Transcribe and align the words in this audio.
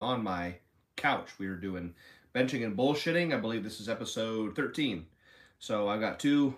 on 0.00 0.22
my 0.22 0.56
couch. 0.96 1.30
We 1.38 1.48
were 1.48 1.56
doing 1.56 1.94
benching 2.34 2.64
and 2.64 2.76
bullshitting. 2.76 3.34
I 3.34 3.38
believe 3.38 3.64
this 3.64 3.80
is 3.80 3.88
episode 3.88 4.54
13. 4.56 5.06
So 5.58 5.88
I've 5.88 6.00
got 6.00 6.20
two 6.20 6.54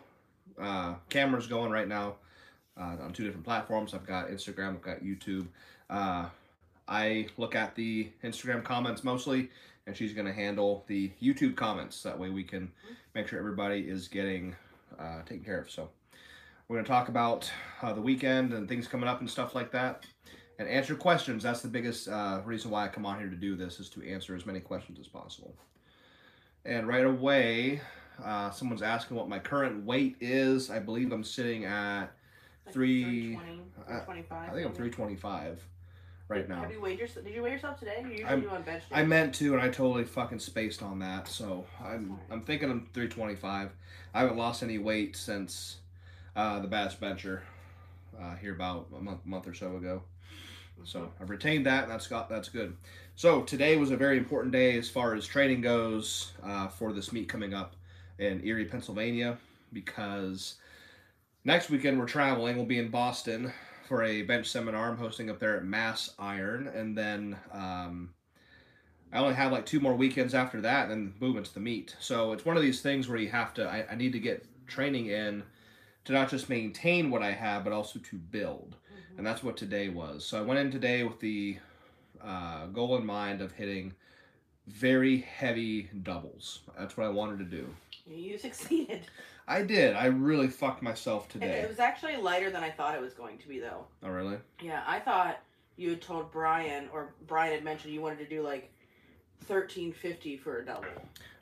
uh, 0.61 0.95
cameras 1.09 1.47
going 1.47 1.71
right 1.71 1.89
now 1.89 2.17
uh, 2.77 2.97
on 3.03 3.13
two 3.13 3.25
different 3.25 3.45
platforms. 3.45 3.95
I've 3.95 4.07
got 4.07 4.29
Instagram, 4.29 4.71
I've 4.71 4.83
got 4.83 5.03
YouTube. 5.03 5.47
Uh, 5.89 6.27
I 6.87 7.29
look 7.37 7.55
at 7.55 7.75
the 7.75 8.09
Instagram 8.25 8.65
comments 8.65 9.05
mostly, 9.05 9.51
and 9.87 9.97
she's 9.97 10.13
going 10.13 10.27
to 10.27 10.33
handle 10.33 10.85
the 10.87 11.13
YouTube 11.23 11.55
comments. 11.55 12.03
That 12.03 12.19
way 12.19 12.31
we 12.31 12.43
can 12.43 12.73
make 13.15 13.29
sure 13.29 13.39
everybody 13.39 13.81
is 13.81 14.09
getting 14.09 14.57
uh, 14.99 15.23
taken 15.23 15.45
care 15.45 15.61
of. 15.61 15.71
So 15.71 15.91
we're 16.67 16.77
going 16.77 16.85
to 16.85 16.91
talk 16.91 17.09
about 17.09 17.51
uh, 17.83 17.93
the 17.93 18.01
weekend 18.01 18.53
and 18.53 18.69
things 18.69 18.89
coming 18.89 19.09
up 19.09 19.21
and 19.21 19.31
stuff 19.31 19.55
like 19.55 19.71
that 19.73 20.07
and 20.59 20.69
answer 20.69 20.95
questions. 20.95 21.43
That's 21.43 21.61
the 21.61 21.69
biggest 21.69 22.09
uh, 22.09 22.43
reason 22.45 22.71
why 22.71 22.85
I 22.85 22.89
come 22.89 23.07
on 23.07 23.19
here 23.19 23.29
to 23.29 23.37
do 23.37 23.55
this 23.55 23.79
is 23.81 23.89
to 23.91 24.03
answer 24.07 24.35
as 24.35 24.45
many 24.45 24.61
questions 24.61 24.99
as 24.99 25.07
possible. 25.07 25.55
And 26.65 26.89
right 26.89 27.05
away, 27.05 27.81
uh, 28.23 28.51
someone's 28.51 28.83
asking 28.83 29.17
what 29.17 29.29
my 29.29 29.39
current 29.39 29.85
weight 29.85 30.17
is. 30.21 30.71
I 30.71 30.81
believe 30.81 31.13
I'm 31.13 31.25
sitting 31.25 31.65
at 31.65 32.11
Like 32.67 32.75
three. 32.75 33.37
320, 33.37 33.63
uh, 33.81 34.05
325. 34.05 34.51
I 34.51 34.53
think 34.53 34.67
I'm 34.67 34.75
325 34.75 35.63
right 36.27 36.49
now. 36.49 36.61
Have 36.63 36.73
you 36.73 36.81
weighed 36.81 36.99
yourself? 36.99 37.25
Did 37.25 37.35
you 37.35 37.43
weigh 37.43 37.53
yourself 37.53 37.79
today? 37.79 38.01
You 38.03 38.09
usually 38.11 38.25
I'm- 38.25 38.41
do 38.41 38.51
on 38.51 38.63
bench 38.63 38.83
I 38.91 39.05
meant 39.05 39.35
to, 39.37 39.53
and 39.55 39.63
I 39.63 39.69
totally 39.69 40.05
fucking 40.05 40.41
spaced 40.41 40.83
on 40.83 40.99
that. 40.99 41.29
So 41.29 41.65
I'm. 41.83 42.19
I'm 42.31 42.43
thinking 42.43 42.69
I'm 42.71 42.89
325. 42.93 43.71
I 44.13 44.21
haven't 44.21 44.37
lost 44.37 44.65
any 44.65 44.79
weight 44.79 45.15
since 45.17 45.77
uh, 46.35 46.59
the 46.59 46.69
Baddest 46.69 47.01
Bencher 47.01 47.45
uh, 48.21 48.35
here 48.37 48.53
about 48.53 48.89
a 48.97 49.01
month 49.01 49.25
month 49.25 49.47
or 49.47 49.55
so 49.55 49.77
ago. 49.77 50.03
So 50.85 51.11
I've 51.21 51.31
retained 51.31 51.67
that, 51.67 51.89
that's 51.89 52.07
got 52.07 52.29
that's 52.29 52.49
good. 52.49 52.77
So 53.17 53.43
today 53.43 53.77
was 53.77 53.91
a 53.91 53.97
very 53.97 54.17
important 54.17 54.53
day 54.53 54.79
as 54.79 54.89
far 54.89 55.15
as 55.15 55.27
training 55.27 55.61
goes 55.61 56.33
uh, 56.43 56.69
for 56.69 56.93
this 56.93 57.13
meet 57.13 57.29
coming 57.29 57.55
up 57.55 57.75
in 58.19 58.45
Erie, 58.45 58.65
Pennsylvania, 58.65 59.39
because 59.73 60.57
next 61.45 61.71
weekend 61.71 61.99
we're 61.99 62.07
traveling. 62.07 62.57
We'll 62.57 62.67
be 62.67 62.79
in 62.79 62.91
Boston 62.91 63.53
for 63.87 64.03
a 64.03 64.23
bench 64.23 64.47
seminar 64.49 64.91
I'm 64.91 64.99
hosting 64.99 65.31
up 65.31 65.39
there 65.39 65.57
at 65.57 65.65
Mass 65.65 66.15
Iron, 66.19 66.69
and 66.69 66.97
then 66.97 67.37
um, 67.53 68.11
I 69.13 69.19
only 69.19 69.35
have 69.35 69.53
like 69.53 69.67
two 69.67 69.81
more 69.81 69.95
weekends 69.95 70.35
after 70.35 70.61
that, 70.61 70.91
and 70.91 71.19
boom, 71.19 71.39
it's 71.39 71.51
the 71.51 71.61
meet. 71.61 71.97
So 71.99 72.33
it's 72.33 72.45
one 72.45 72.57
of 72.57 72.63
these 72.63 72.83
things 72.83 73.09
where 73.09 73.19
you 73.19 73.31
have 73.31 73.55
to. 73.55 73.69
I, 73.69 73.87
I 73.91 73.95
need 73.95 74.13
to 74.13 74.21
get 74.21 74.47
training 74.67 75.07
in 75.07 75.43
to 76.05 76.13
not 76.13 76.29
just 76.29 76.49
maintain 76.49 77.11
what 77.11 77.23
I 77.23 77.33
have, 77.33 77.65
but 77.65 77.73
also 77.73 77.99
to 77.99 78.17
build. 78.17 78.77
And 79.19 79.27
that's 79.27 79.43
what 79.43 79.57
today 79.57 79.89
was. 79.91 80.25
So 80.25 80.39
I 80.39 80.43
went 80.43 80.61
in 80.61 80.71
today 80.71 81.03
with 81.03 81.21
the 81.21 81.59
uh, 82.25 82.67
goal 82.67 82.97
in 82.97 83.05
mind 83.05 83.43
of 83.43 83.53
hitting 83.53 83.93
very 84.67 85.19
heavy 85.19 85.91
doubles. 86.03 86.61
That's 86.79 86.97
what 86.97 87.07
I 87.07 87.11
wanted 87.11 87.39
to 87.41 87.45
do. 87.45 87.67
You 88.07 88.39
succeeded. 88.39 89.03
I 89.47 89.63
did. 89.63 89.95
I 89.97 90.07
really 90.07 90.49
fucked 90.49 90.83
myself 90.83 91.29
today. 91.29 91.61
it 91.61 91.69
was 91.69 91.81
actually 91.81 92.17
lighter 92.17 92.51
than 92.51 92.63
I 92.63 92.71
thought 92.71 92.95
it 92.95 93.01
was 93.01 93.15
going 93.15 93.39
to 93.39 93.49
be, 93.49 93.59
though. 93.59 93.87
Oh, 94.03 94.11
really? 94.11 94.37
Yeah, 94.63 94.83
I 94.87 95.01
thought 95.01 95.41
you 95.77 95.91
had 95.91 96.03
told 96.03 96.31
Brian, 96.31 96.89
or 96.93 97.15
Brian 97.27 97.53
had 97.53 97.65
mentioned 97.65 97.93
you 97.93 98.01
wanted 98.01 98.19
to 98.19 98.29
do 98.29 98.43
like 98.43 98.71
thirteen 99.45 99.93
fifty 99.93 100.37
for 100.37 100.59
a 100.59 100.67
double. 100.67 100.89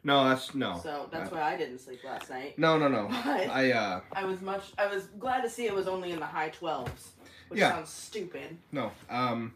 No, 0.04 0.28
that's 0.28 0.54
no. 0.54 0.78
So 0.82 1.08
that's 1.10 1.32
why 1.32 1.42
I 1.42 1.56
didn't 1.56 1.80
sleep 1.80 2.04
last 2.04 2.30
night. 2.30 2.56
No, 2.58 2.78
no, 2.78 2.86
no. 2.86 3.08
But 3.24 3.48
I 3.48 3.72
uh 3.72 4.00
I 4.12 4.24
was 4.24 4.40
much. 4.40 4.62
I 4.78 4.86
was 4.86 5.06
glad 5.18 5.40
to 5.42 5.50
see 5.50 5.66
it 5.66 5.74
was 5.74 5.88
only 5.88 6.12
in 6.12 6.20
the 6.20 6.26
high 6.26 6.50
twelves, 6.50 7.12
which 7.48 7.60
Yeah. 7.60 7.72
sounds 7.72 7.90
stupid. 7.90 8.56
no. 8.72 8.92
Um 9.08 9.54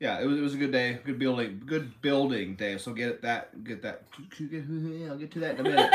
yeah, 0.00 0.20
it 0.20 0.26
was, 0.26 0.38
it 0.38 0.42
was 0.42 0.54
a 0.54 0.58
good 0.58 0.72
day, 0.72 0.98
good 1.04 1.18
building, 1.18 1.62
good 1.64 2.00
building 2.02 2.56
day. 2.56 2.76
So 2.78 2.92
get 2.92 3.22
that, 3.22 3.64
get 3.64 3.80
that. 3.82 4.02
I'll 5.08 5.16
get 5.16 5.30
to 5.32 5.40
that 5.40 5.58
in 5.58 5.60
a 5.66 5.70
minute. 5.70 5.90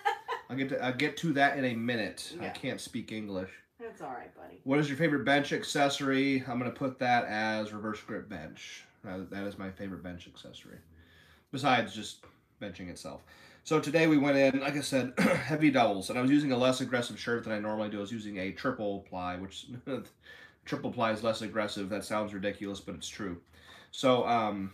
I'll 0.50 0.56
get 0.56 0.68
to, 0.70 0.84
I'll 0.84 0.92
get 0.92 1.16
to 1.18 1.32
that 1.34 1.56
in 1.56 1.64
a 1.64 1.74
minute. 1.74 2.34
I 2.40 2.48
can't 2.48 2.80
speak 2.80 3.12
English. 3.12 3.50
That's 3.80 4.02
all 4.02 4.10
right, 4.10 4.34
buddy. 4.36 4.60
What 4.64 4.78
is 4.80 4.88
your 4.88 4.98
favorite 4.98 5.24
bench 5.24 5.52
accessory? 5.52 6.42
I'm 6.46 6.58
going 6.58 6.70
to 6.70 6.76
put 6.76 6.98
that 6.98 7.24
as 7.26 7.72
reverse 7.72 8.00
grip 8.02 8.28
bench. 8.28 8.84
That 9.04 9.46
is 9.46 9.56
my 9.56 9.70
favorite 9.70 10.02
bench 10.02 10.26
accessory. 10.26 10.78
Besides 11.52 11.94
just 11.94 12.24
benching 12.60 12.88
itself. 12.90 13.22
So 13.64 13.80
today 13.80 14.06
we 14.06 14.18
went 14.18 14.36
in, 14.36 14.60
like 14.60 14.76
I 14.76 14.82
said, 14.82 15.14
heavy 15.18 15.70
doubles. 15.70 16.10
And 16.10 16.18
I 16.18 16.22
was 16.22 16.30
using 16.30 16.52
a 16.52 16.56
less 16.56 16.82
aggressive 16.82 17.18
shirt 17.18 17.44
than 17.44 17.52
I 17.54 17.58
normally 17.58 17.88
do. 17.88 17.96
I 17.96 18.02
was 18.02 18.12
using 18.12 18.36
a 18.36 18.52
triple 18.52 19.06
ply, 19.08 19.36
which 19.36 19.68
triple 20.66 20.92
ply 20.92 21.12
is 21.12 21.22
less 21.22 21.40
aggressive. 21.40 21.88
That 21.88 22.04
sounds 22.04 22.34
ridiculous, 22.34 22.80
but 22.80 22.94
it's 22.94 23.08
true. 23.08 23.38
So 23.90 24.28
um, 24.28 24.70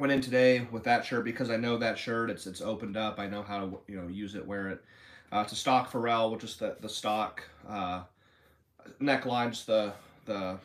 went 0.00 0.14
in 0.14 0.22
today 0.22 0.66
with 0.70 0.82
that 0.84 1.04
shirt 1.04 1.26
because 1.26 1.50
I 1.50 1.56
know 1.56 1.76
that 1.76 1.98
shirt. 1.98 2.30
It's 2.30 2.46
it's 2.46 2.62
opened 2.62 2.96
up. 2.96 3.18
I 3.18 3.26
know 3.26 3.42
how 3.42 3.60
to 3.60 3.78
you 3.86 4.00
know 4.00 4.08
use 4.08 4.34
it, 4.34 4.46
wear 4.46 4.70
it. 4.70 4.82
Uh, 5.30 5.40
it's 5.40 5.52
a 5.52 5.56
stock 5.56 5.92
Pharrell, 5.92 6.32
which 6.32 6.42
is 6.44 6.56
the 6.56 6.76
the 6.80 6.88
stock 6.88 7.42
uh, 7.68 8.04
neckline, 8.98 9.50
just 9.50 9.66
the 9.66 9.92
the 10.24 10.56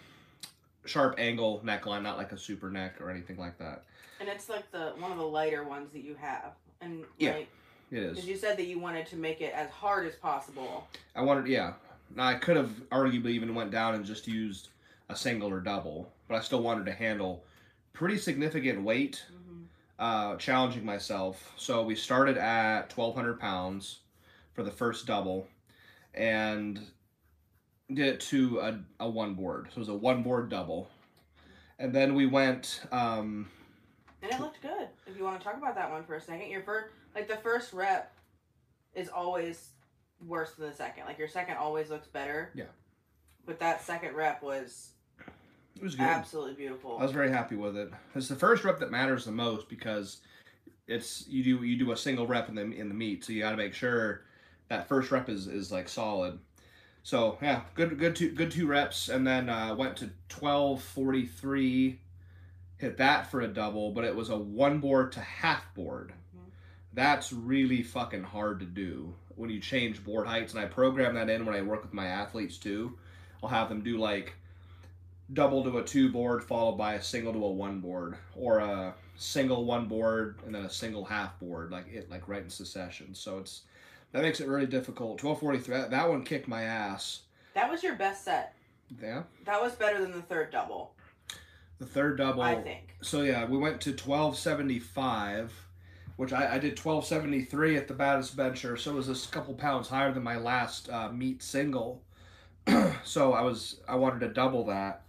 sharp 0.86 1.16
angle 1.18 1.62
neckline, 1.66 2.02
not 2.02 2.16
like 2.16 2.32
a 2.32 2.38
super 2.38 2.70
neck 2.70 3.02
or 3.02 3.10
anything 3.10 3.36
like 3.36 3.58
that. 3.58 3.84
And 4.22 4.30
it's 4.30 4.48
like 4.48 4.72
the 4.72 4.94
one 5.00 5.12
of 5.12 5.18
the 5.18 5.28
lighter 5.28 5.66
ones 5.66 5.92
that 5.92 6.04
you 6.06 6.16
have. 6.16 6.54
And 6.82 7.06
Yeah. 7.18 7.34
like, 7.34 7.50
It 7.92 8.10
because 8.12 8.28
you 8.28 8.36
said 8.38 8.58
that 8.58 8.66
you 8.66 8.80
wanted 8.80 9.08
to 9.08 9.16
make 9.16 9.42
it 9.42 9.54
as 9.54 9.70
hard 9.70 10.06
as 10.08 10.16
possible. 10.16 10.88
I 11.16 11.22
wanted, 11.22 11.48
yeah. 11.48 11.74
Now 12.16 12.28
I 12.28 12.36
could 12.36 12.56
have 12.56 12.70
arguably 12.90 13.32
even 13.32 13.54
went 13.56 13.72
down 13.72 13.96
and 13.96 14.06
just 14.06 14.28
used 14.28 14.70
a 15.10 15.16
single 15.16 15.50
or 15.50 15.60
double, 15.60 16.12
but 16.28 16.36
I 16.36 16.42
still 16.42 16.62
wanted 16.62 16.86
to 16.86 16.92
handle 16.94 17.44
pretty 17.94 18.18
significant 18.18 18.84
weight, 18.84 19.24
hmm 19.30 19.64
uh, 19.98 20.38
challenging 20.38 20.86
myself. 20.86 21.52
So 21.58 21.84
we 21.84 21.94
started 21.94 22.38
at 22.38 22.96
1,200 22.96 23.38
pounds 23.38 24.00
for 24.54 24.64
the 24.64 24.72
first 24.72 25.06
double, 25.06 25.46
and 26.14 26.80
did 27.94 28.08
it 28.08 28.20
to 28.22 28.60
a, 28.60 28.80
a 29.02 29.10
one 29.10 29.34
board. 29.34 29.68
So 29.72 29.76
it 29.76 29.80
was 29.80 29.90
a 29.90 29.94
one 29.94 30.24
board 30.24 30.48
double, 30.50 30.90
and 31.80 31.94
then 31.94 32.16
we 32.16 32.28
went. 32.28 32.82
Um, 32.94 33.50
And 34.22 34.32
it 34.32 34.40
looked 34.40 34.62
good. 34.62 34.79
You 35.20 35.26
want 35.26 35.38
to 35.38 35.44
talk 35.44 35.58
about 35.58 35.76
that 35.76 35.92
one 35.92 36.06
for 36.06 36.16
a 36.16 36.22
second, 36.22 36.50
your 36.50 36.62
first, 36.62 36.88
like 37.14 37.28
the 37.28 37.36
first 37.36 37.74
rep, 37.74 38.16
is 38.96 39.10
always 39.10 39.72
worse 40.26 40.54
than 40.54 40.70
the 40.70 40.74
second. 40.74 41.04
Like 41.08 41.20
your 41.20 41.28
second 41.28 41.58
always 41.58 41.90
looks 41.90 42.08
better. 42.08 42.52
Yeah. 42.56 42.64
But 43.46 43.60
that 43.60 43.82
second 43.84 44.16
rep 44.16 44.42
was 44.42 44.92
it 45.76 45.84
was 45.84 45.96
good. 45.96 46.06
absolutely 46.06 46.54
beautiful. 46.54 46.98
I 46.98 47.04
was 47.04 47.12
very 47.12 47.30
happy 47.30 47.58
with 47.58 47.76
it. 47.76 47.92
It's 48.16 48.30
the 48.30 48.36
first 48.38 48.64
rep 48.64 48.80
that 48.80 48.92
matters 48.92 49.26
the 49.26 49.34
most 49.34 49.68
because 49.68 50.22
it's 50.88 51.28
you 51.28 51.44
do 51.44 51.66
you 51.66 51.78
do 51.78 51.92
a 51.92 51.98
single 51.98 52.26
rep 52.26 52.48
in 52.48 52.56
the 52.56 52.62
in 52.62 52.88
the 52.88 52.96
meet, 52.96 53.26
so 53.26 53.34
you 53.34 53.42
got 53.42 53.52
to 53.52 53.58
make 53.58 53.74
sure 53.74 54.22
that 54.70 54.88
first 54.88 55.12
rep 55.12 55.28
is 55.28 55.48
is 55.48 55.70
like 55.70 55.90
solid. 55.90 56.40
So 57.04 57.38
yeah, 57.42 57.64
good 57.76 58.00
good 58.00 58.16
two 58.16 58.32
good 58.32 58.52
two 58.52 58.68
reps, 58.68 59.10
and 59.10 59.28
then 59.28 59.50
uh, 59.50 59.76
went 59.76 59.98
to 59.98 60.12
twelve 60.30 60.82
forty 60.82 61.26
three, 61.26 62.00
hit 62.80 62.98
that 62.98 63.30
for 63.30 63.42
a 63.42 63.48
double, 63.48 63.92
but 63.92 64.04
it 64.06 64.16
was 64.16 64.30
a 64.30 64.38
one 64.38 64.80
board 64.80 65.12
to 65.12 65.20
half 65.20 65.72
board. 65.76 66.14
Mhm. 66.36 66.50
That's 66.94 67.32
really 67.32 67.84
fucking 67.84 68.24
hard 68.24 68.60
to 68.62 68.66
do 68.66 69.14
when 69.36 69.50
you 69.50 69.60
change 69.60 70.04
board 70.04 70.26
heights, 70.28 70.54
and 70.54 70.62
I 70.62 70.66
program 70.66 71.14
that 71.16 71.30
in 71.30 71.46
when 71.46 71.56
I 71.56 71.62
work 71.62 71.84
with 71.84 71.94
my 71.94 72.08
athletes 72.08 72.58
too. 72.58 72.98
I'll 73.44 73.50
have 73.50 73.70
them 73.70 73.82
do 73.84 73.98
like 73.98 74.34
double 75.34 75.64
to 75.64 75.78
a 75.78 75.84
two 75.84 76.12
board 76.12 76.44
followed 76.44 76.76
by 76.78 76.96
a 76.96 77.02
single 77.02 77.32
to 77.32 77.46
a 77.46 77.52
one 77.52 77.80
board 77.80 78.18
or 78.36 78.58
a 78.60 78.96
single 79.16 79.64
one 79.64 79.86
board 79.88 80.40
and 80.46 80.56
then 80.56 80.66
a 80.66 80.70
single 80.70 81.06
half 81.06 81.40
board 81.40 81.70
like 81.72 81.88
it 81.94 82.10
like 82.10 82.28
right 82.28 82.42
in 82.42 82.50
succession 82.50 83.14
so 83.14 83.38
it's 83.38 83.62
that 84.12 84.24
makes 84.24 84.40
it 84.40 84.48
really 84.48 84.66
difficult 84.66 85.22
1243 85.24 85.76
that, 85.76 85.92
that 85.92 86.10
one 86.10 86.24
kicked 86.24 86.48
my 86.48 86.64
ass 86.64 87.22
that 87.54 87.70
was 87.70 87.84
your 87.84 87.94
best 87.96 88.26
set. 88.26 88.56
yeah 89.00 89.22
That 89.46 89.62
was 89.62 89.74
better 89.76 90.02
than 90.02 90.14
the 90.14 90.22
third 90.24 90.50
double, 90.50 90.96
the 91.80 91.86
third 91.86 92.18
double. 92.18 92.42
I 92.42 92.56
think. 92.62 92.96
so 93.02 93.22
yeah 93.22 93.46
we 93.46 93.58
went 93.58 93.82
to 93.82 93.92
1275 93.92 95.54
which 96.18 96.34
I, 96.34 96.56
I 96.56 96.60
did 96.60 96.78
1273 96.78 97.78
at 97.78 97.88
the 97.88 97.94
baddest 97.94 98.36
bencher 98.36 98.76
so 98.78 98.92
it 98.92 98.96
was 98.96 99.10
a 99.10 99.28
couple 99.30 99.54
pounds 99.54 99.88
higher 99.88 100.12
than 100.12 100.24
my 100.24 100.36
last 100.38 100.90
uh, 100.90 101.10
meet 101.12 101.42
single. 101.42 102.02
So 103.04 103.34
i 103.34 103.42
was 103.42 103.80
i 103.88 103.96
wanted 103.96 104.20
to 104.20 104.28
double 104.30 104.66
that. 104.66 105.04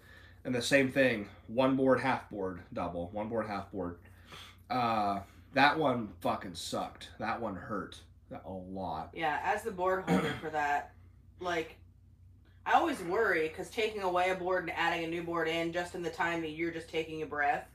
And 0.45 0.55
the 0.55 0.63
same 0.63 0.91
thing 0.91 1.29
one 1.49 1.77
board 1.77 2.01
half 2.01 2.31
board 2.31 2.61
double 2.73 3.11
one 3.13 3.29
board 3.29 3.47
half 3.47 3.71
board. 3.73 3.97
Uh 4.71 5.21
that 5.53 5.77
one 5.79 6.11
fucking 6.21 6.55
sucked. 6.55 7.09
That 7.19 7.41
one 7.41 7.57
hurt 7.57 7.99
a 8.45 8.51
lot. 8.53 9.11
Yeah, 9.13 9.41
as 9.43 9.65
the 9.65 9.73
board 9.73 10.05
holder 10.09 10.33
for 10.41 10.49
that, 10.51 10.93
like, 11.41 11.77
I 12.67 12.75
always 12.75 13.01
worry 13.03 13.49
because 13.49 13.71
taking 13.71 14.03
away 14.03 14.31
a 14.31 14.35
board 14.35 14.65
and 14.65 14.73
adding 14.77 15.05
a 15.05 15.09
new 15.09 15.23
board 15.23 15.49
in 15.49 15.73
just 15.73 15.95
in 15.95 16.03
the 16.03 16.11
time 16.11 16.43
that 16.43 16.51
you're 16.51 16.71
just 16.71 16.89
taking 16.89 17.23
a 17.23 17.27
breath, 17.27 17.67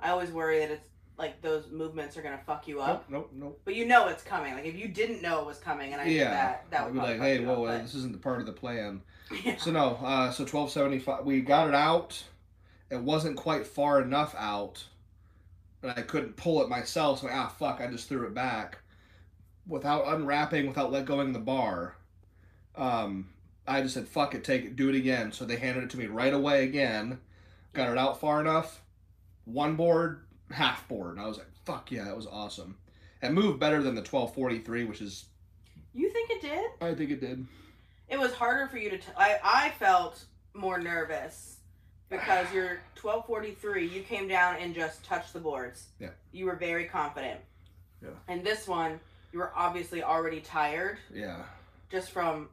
I 0.00 0.10
always 0.10 0.30
worry 0.30 0.58
that 0.58 0.70
it's 0.70 0.88
like 1.18 1.40
those 1.40 1.70
movements 1.70 2.16
are 2.16 2.22
gonna 2.22 2.40
fuck 2.46 2.68
you 2.68 2.80
up. 2.80 3.08
nope 3.08 3.30
nope 3.32 3.42
nope 3.42 3.60
But 3.64 3.74
you 3.74 3.86
know 3.86 4.08
it's 4.08 4.22
coming. 4.22 4.54
Like 4.54 4.66
if 4.66 4.74
you 4.76 4.88
didn't 4.88 5.22
know 5.22 5.40
it 5.40 5.46
was 5.46 5.58
coming 5.58 5.92
and 5.92 6.00
I 6.00 6.04
did 6.04 6.12
yeah 6.14 6.30
that, 6.30 6.66
that 6.70 6.80
I'd 6.82 6.92
be 6.92 6.98
like 6.98 7.18
hey 7.18 7.44
whoa 7.44 7.64
up, 7.64 7.82
this 7.82 7.94
isn't 7.94 8.12
the 8.12 8.18
part 8.18 8.40
of 8.40 8.46
the 8.46 8.52
plan 8.52 9.02
yeah. 9.44 9.56
So 9.56 9.70
no, 9.72 9.98
uh, 10.02 10.30
so 10.30 10.44
twelve 10.44 10.70
seventy 10.70 10.98
five. 10.98 11.24
We 11.24 11.40
got 11.40 11.68
it 11.68 11.74
out, 11.74 12.22
it 12.90 13.00
wasn't 13.00 13.36
quite 13.36 13.66
far 13.66 14.00
enough 14.00 14.34
out, 14.38 14.84
and 15.82 15.90
I 15.90 16.02
couldn't 16.02 16.36
pull 16.36 16.62
it 16.62 16.68
myself. 16.68 17.20
So 17.20 17.28
ah 17.30 17.48
fuck, 17.48 17.80
I 17.80 17.88
just 17.88 18.08
threw 18.08 18.26
it 18.26 18.34
back 18.34 18.78
without 19.66 20.06
unwrapping, 20.06 20.68
without 20.68 20.92
let 20.92 21.06
going 21.06 21.32
the 21.32 21.40
bar. 21.40 21.96
Um, 22.76 23.30
I 23.68 23.80
just 23.82 23.94
said 23.94 24.08
fuck 24.08 24.34
it, 24.34 24.44
take 24.44 24.64
it, 24.64 24.76
do 24.76 24.88
it 24.88 24.94
again. 24.94 25.32
So 25.32 25.44
they 25.44 25.56
handed 25.56 25.84
it 25.84 25.90
to 25.90 25.98
me 25.98 26.06
right 26.06 26.32
away 26.32 26.64
again. 26.64 27.18
Got 27.72 27.90
it 27.90 27.98
out 27.98 28.20
far 28.20 28.40
enough, 28.40 28.80
one 29.44 29.76
board, 29.76 30.20
half 30.50 30.86
board, 30.88 31.12
and 31.16 31.20
I 31.20 31.26
was 31.28 31.38
like, 31.38 31.48
fuck 31.64 31.90
yeah, 31.90 32.04
that 32.04 32.16
was 32.16 32.26
awesome. 32.26 32.76
It 33.22 33.32
moved 33.32 33.58
better 33.60 33.82
than 33.82 33.94
the 33.94 34.02
twelve 34.02 34.34
forty 34.34 34.58
three, 34.60 34.84
which 34.84 35.00
is 35.02 35.26
You 35.94 36.10
think 36.10 36.30
it 36.30 36.40
did? 36.40 36.70
I 36.80 36.94
think 36.94 37.10
it 37.10 37.20
did. 37.20 37.46
It 38.08 38.18
was 38.18 38.32
harder 38.32 38.68
for 38.68 38.78
you 38.78 38.90
to. 38.90 38.98
T- 38.98 39.04
I 39.16 39.38
I 39.42 39.70
felt 39.78 40.24
more 40.54 40.78
nervous 40.78 41.58
because 42.08 42.46
you're 42.54 42.78
1243. 43.02 43.88
You 43.88 44.02
came 44.02 44.28
down 44.28 44.56
and 44.56 44.72
just 44.74 45.04
touched 45.04 45.32
the 45.32 45.40
boards. 45.40 45.88
Yeah. 45.98 46.10
You 46.32 46.46
were 46.46 46.54
very 46.54 46.84
confident. 46.84 47.40
Yeah. 48.02 48.10
And 48.28 48.44
this 48.44 48.68
one, 48.68 49.00
you 49.32 49.40
were 49.40 49.52
obviously 49.56 50.02
already 50.04 50.40
tired 50.40 50.98
Yeah. 51.12 51.42
just 51.90 52.12
from 52.12 52.48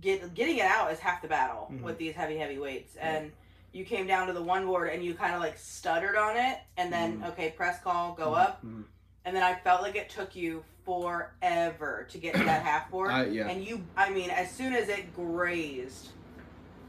get 0.00 0.34
getting 0.34 0.58
it 0.58 0.64
out 0.66 0.90
is 0.92 0.98
half 0.98 1.20
the 1.22 1.28
battle 1.28 1.68
Mhm. 1.72 1.82
with 1.82 1.98
these 1.98 2.14
heavy 2.14 2.36
heavy 2.38 2.58
weights 2.58 2.94
Yeah. 2.96 3.16
and. 3.16 3.32
You 3.72 3.84
came 3.84 4.06
down 4.06 4.28
to 4.28 4.32
the 4.32 4.40
one 4.40 4.66
board 4.66 4.90
and 4.90 5.04
you 5.04 5.14
kind 5.14 5.34
of 5.34 5.40
like 5.40 5.58
stuttered 5.58 6.14
on 6.14 6.36
it, 6.36 6.58
and 6.76 6.92
then 6.92 7.18
Mhm. 7.18 7.30
okay, 7.30 7.50
press 7.50 7.82
call, 7.82 8.12
go 8.14 8.32
up, 8.32 8.64
Mhm. 8.64 8.84
and 9.24 9.34
then 9.34 9.42
I 9.42 9.56
felt 9.56 9.82
like 9.82 9.96
it 9.96 10.08
took 10.08 10.36
you 10.36 10.62
forever 10.84 12.06
to 12.08 12.18
get 12.18 12.34
to 12.36 12.44
that 12.44 12.62
half 12.64 12.88
board. 12.88 13.10
I, 13.10 13.24
yeah. 13.24 13.48
And 13.48 13.64
you, 13.64 13.84
I 13.96 14.10
mean, 14.10 14.30
as 14.30 14.48
soon 14.52 14.74
as 14.74 14.88
it 14.88 15.12
grazed 15.16 16.10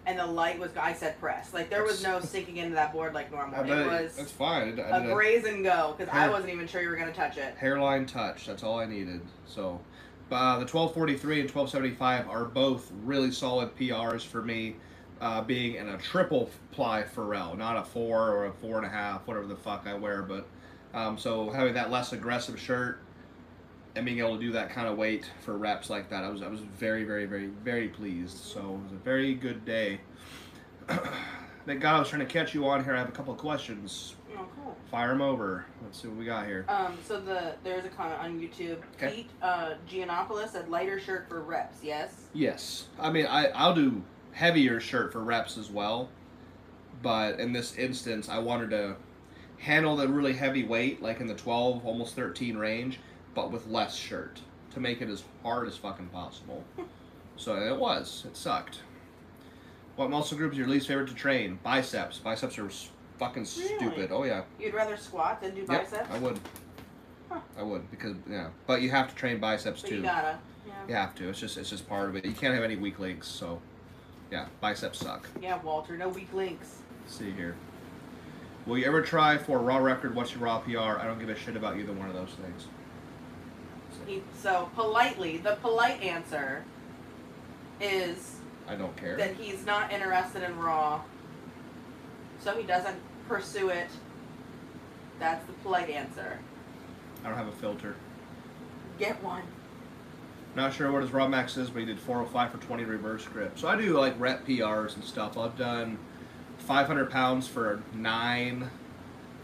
and 0.06 0.20
the 0.20 0.28
light 0.28 0.60
was, 0.60 0.78
I 0.78 0.94
said 0.94 1.20
press. 1.20 1.56
Like 1.56 1.72
there 1.72 1.84
was 1.84 2.04
no 2.04 2.20
sinking 2.22 2.58
into 2.58 2.76
that 2.76 2.94
board 2.94 3.16
like 3.16 3.32
normal. 3.32 3.64
Bet 3.64 3.80
It 3.80 3.88
was 3.88 4.16
that's 4.18 4.32
fine. 4.32 4.80
I 4.80 4.98
a 4.98 5.02
did 5.02 5.10
a 5.10 5.14
graze 5.14 5.44
and 5.46 5.64
go 5.64 5.96
because 5.98 6.14
I 6.14 6.30
wasn't 6.30 6.54
even 6.54 6.68
sure 6.68 6.84
you 6.84 6.90
were 6.90 6.96
going 6.98 7.12
to 7.12 7.18
touch 7.18 7.38
it. 7.38 7.56
hairline 7.58 8.06
touch. 8.06 8.46
That's 8.46 8.62
all 8.62 8.78
I 8.78 8.86
needed. 8.86 9.22
So, 9.48 9.82
uh, 10.32 10.58
the 10.58 10.66
1243 10.66 11.42
and 11.42 11.50
1275 11.50 12.30
are 12.30 12.46
both 12.46 12.92
really 13.04 13.32
solid 13.32 13.76
PRs 13.76 14.26
for 14.26 14.42
me, 14.42 14.76
uh, 15.22 15.42
being 15.42 15.76
in 15.76 15.90
a 15.90 15.98
triple 15.98 16.50
ply 16.72 17.04
Pharrell, 17.04 17.56
not 17.58 17.78
a 17.78 17.84
four 17.84 18.32
or 18.32 18.46
a 18.48 18.54
four 18.54 18.78
and 18.78 18.86
a 18.86 18.90
half, 18.90 19.28
whatever 19.28 19.46
the 19.46 19.56
fuck 19.56 19.86
I 19.86 19.94
wear. 19.94 20.24
But 20.24 20.48
um, 20.94 21.18
so 21.18 21.52
having 21.52 21.76
that 21.76 21.92
less 21.92 22.12
aggressive 22.12 22.60
shirt 22.60 23.00
and 23.96 24.06
being 24.06 24.20
able 24.20 24.36
to 24.36 24.42
do 24.42 24.52
that 24.54 24.72
kind 24.72 24.88
of 24.88 24.98
weight 24.98 25.30
for 25.42 25.58
reps 25.58 25.90
like 25.90 26.10
that, 26.10 26.24
I 26.24 26.30
was 26.30 26.42
I 26.42 26.48
was 26.48 26.62
very 26.62 27.04
very 27.04 27.26
very 27.28 27.48
very 27.48 27.90
pleased. 27.90 28.38
So 28.38 28.60
it 28.60 28.84
was 28.84 28.92
a 28.94 29.04
very 29.04 29.36
good 29.36 29.64
day. 29.64 30.00
Thank 31.66 31.82
God 31.82 31.96
I 31.96 32.00
was 32.00 32.10
trying 32.10 32.26
to 32.26 32.32
catch 32.32 32.54
you 32.54 32.68
on 32.68 32.84
here. 32.84 32.96
I 32.96 33.00
have 33.00 33.10
a 33.10 33.14
couple 33.14 33.34
of 33.34 33.40
questions. 33.40 34.16
Oh, 34.38 34.48
cool. 34.56 34.76
Fire 34.92 35.10
them 35.10 35.22
over. 35.22 35.66
Let's 35.84 36.02
see 36.02 36.08
what 36.08 36.18
we 36.18 36.26
got 36.26 36.46
here. 36.46 36.66
Um, 36.68 36.98
so 37.08 37.20
the 37.20 37.56
there's 37.64 37.86
a 37.86 37.90
comment 37.90 38.20
on 38.20 38.40
YouTube. 38.40 38.80
Okay. 38.96 39.16
Pete 39.16 39.30
uh, 39.42 39.74
Giannopoulos 39.90 40.50
said 40.50 40.70
lighter 40.70 41.00
shirt 41.00 41.28
for 41.30 41.42
reps. 41.42 41.78
Yes. 41.84 42.24
Yes, 42.34 42.88
I 43.00 43.12
mean 43.12 43.26
I 43.26 43.48
I'll 43.48 43.76
do 43.76 44.04
heavier 44.32 44.80
shirt 44.80 45.12
for 45.12 45.24
reps 45.24 45.58
as 45.58 45.70
well, 45.70 46.10
but 47.02 47.40
in 47.40 47.54
this 47.54 47.76
instance 47.78 48.30
I 48.30 48.40
wanted 48.40 48.70
to 48.72 48.96
handle 49.58 49.96
the 49.96 50.08
really 50.08 50.34
heavy 50.34 50.66
weight 50.66 51.02
like 51.02 51.20
in 51.22 51.28
the 51.28 51.36
12 51.36 51.86
almost 51.86 52.16
13 52.16 52.58
range, 52.58 53.00
but 53.34 53.52
with 53.52 53.68
less 53.68 53.96
shirt 53.96 54.42
to 54.74 54.80
make 54.80 55.02
it 55.02 55.10
as 55.10 55.24
hard 55.44 55.68
as 55.68 55.78
fucking 55.78 56.08
possible. 56.10 56.64
so 57.38 57.56
it 57.56 57.78
was. 57.78 58.26
It 58.28 58.36
sucked. 58.36 58.82
What 59.96 60.10
muscle 60.10 60.38
group 60.38 60.52
is 60.52 60.58
your 60.58 60.68
least 60.68 60.88
favorite 60.88 61.08
to 61.08 61.16
train? 61.16 61.58
Biceps. 61.64 62.20
Biceps 62.20 62.60
are 62.60 62.70
fucking 63.18 63.44
Really? 63.58 63.76
stupid. 63.78 64.12
Oh 64.12 64.24
yeah. 64.24 64.44
You'd 64.60 64.74
rather 64.74 64.98
squat 64.98 65.42
than 65.42 65.54
do 65.56 65.62
Yep, 65.62 65.68
biceps. 65.68 66.10
I 66.12 66.18
would. 66.20 66.40
Huh. 67.30 67.40
I 67.58 67.64
would 67.64 67.90
because 67.92 68.16
yeah, 68.30 68.50
but 68.68 68.82
you 68.82 68.90
have 68.92 69.10
to 69.10 69.16
train 69.16 69.40
biceps 69.40 69.82
But 69.82 69.90
too. 69.90 69.96
you 69.98 70.02
gotta. 70.04 70.38
Yeah. 70.68 70.74
You 70.88 70.94
have 70.96 71.16
to. 71.16 71.30
It's 71.30 71.40
just 71.40 71.58
it's 71.58 71.70
just 71.70 71.88
part 71.88 72.10
of 72.10 72.16
it. 72.16 72.26
You 72.26 72.34
can't 72.34 72.54
have 72.54 72.64
any 72.64 72.76
weak 72.76 73.00
links. 73.00 73.28
So, 73.28 73.60
yeah, 74.32 74.46
biceps 74.62 75.00
suck. 75.00 75.28
Yeah, 75.42 75.58
Walter. 75.62 75.98
No 75.98 76.10
weak 76.10 76.34
links. 76.34 76.80
Let's 77.04 77.16
see 77.18 77.32
here. 77.32 77.56
Will 78.66 78.78
you 78.80 78.86
ever 78.86 79.02
try 79.02 79.38
for 79.38 79.58
a 79.60 79.62
raw 79.62 79.78
record? 79.78 80.16
What's 80.16 80.32
your 80.34 80.42
raw 80.42 80.60
PR? 80.60 81.00
I 81.00 81.06
don't 81.06 81.20
give 81.20 81.30
a 81.30 81.36
shit 81.36 81.56
about 81.56 81.78
either 81.78 81.94
one 81.94 82.08
of 82.10 82.16
those 82.16 82.32
things. 82.42 82.66
He, 84.08 84.22
so 84.42 84.70
politely, 84.76 85.38
the 85.38 85.56
polite 85.62 86.02
answer 86.02 86.64
is 87.80 88.38
I 88.68 88.76
don't 88.76 88.96
care. 88.98 89.18
that 89.18 89.36
he's 89.36 89.66
not 89.66 89.92
interested 89.92 90.44
in 90.44 90.58
Raw, 90.58 91.02
so 92.42 92.58
he 92.58 92.64
doesn't 92.64 92.98
pursue 93.28 93.70
it. 93.70 93.88
That's 95.20 95.46
the 95.46 95.54
polite 95.54 95.90
answer. 95.90 96.40
I 97.24 97.30
don't 97.30 97.38
have 97.38 97.48
a 97.48 97.54
filter. 97.54 97.96
Get 99.00 99.22
one. 99.24 99.44
Not 100.56 100.74
sure 100.74 100.92
what 100.92 101.02
his 101.02 101.12
raw 101.12 101.28
max 101.28 101.58
is, 101.58 101.70
but 101.70 101.80
he 101.80 101.86
did 101.86 102.00
405 102.00 102.52
for 102.52 102.58
20 102.66 102.84
reverse 102.86 103.26
grip. 103.26 103.60
So 103.60 103.68
I 103.68 103.76
do 103.76 104.00
like 104.00 104.18
rep 104.20 104.46
PRs 104.46 104.96
and 104.96 105.04
stuff. 105.04 105.38
I've 105.38 105.58
done 105.58 105.98
500 106.60 107.12
pounds 107.12 107.48
for 107.48 107.82
nine, 107.94 108.70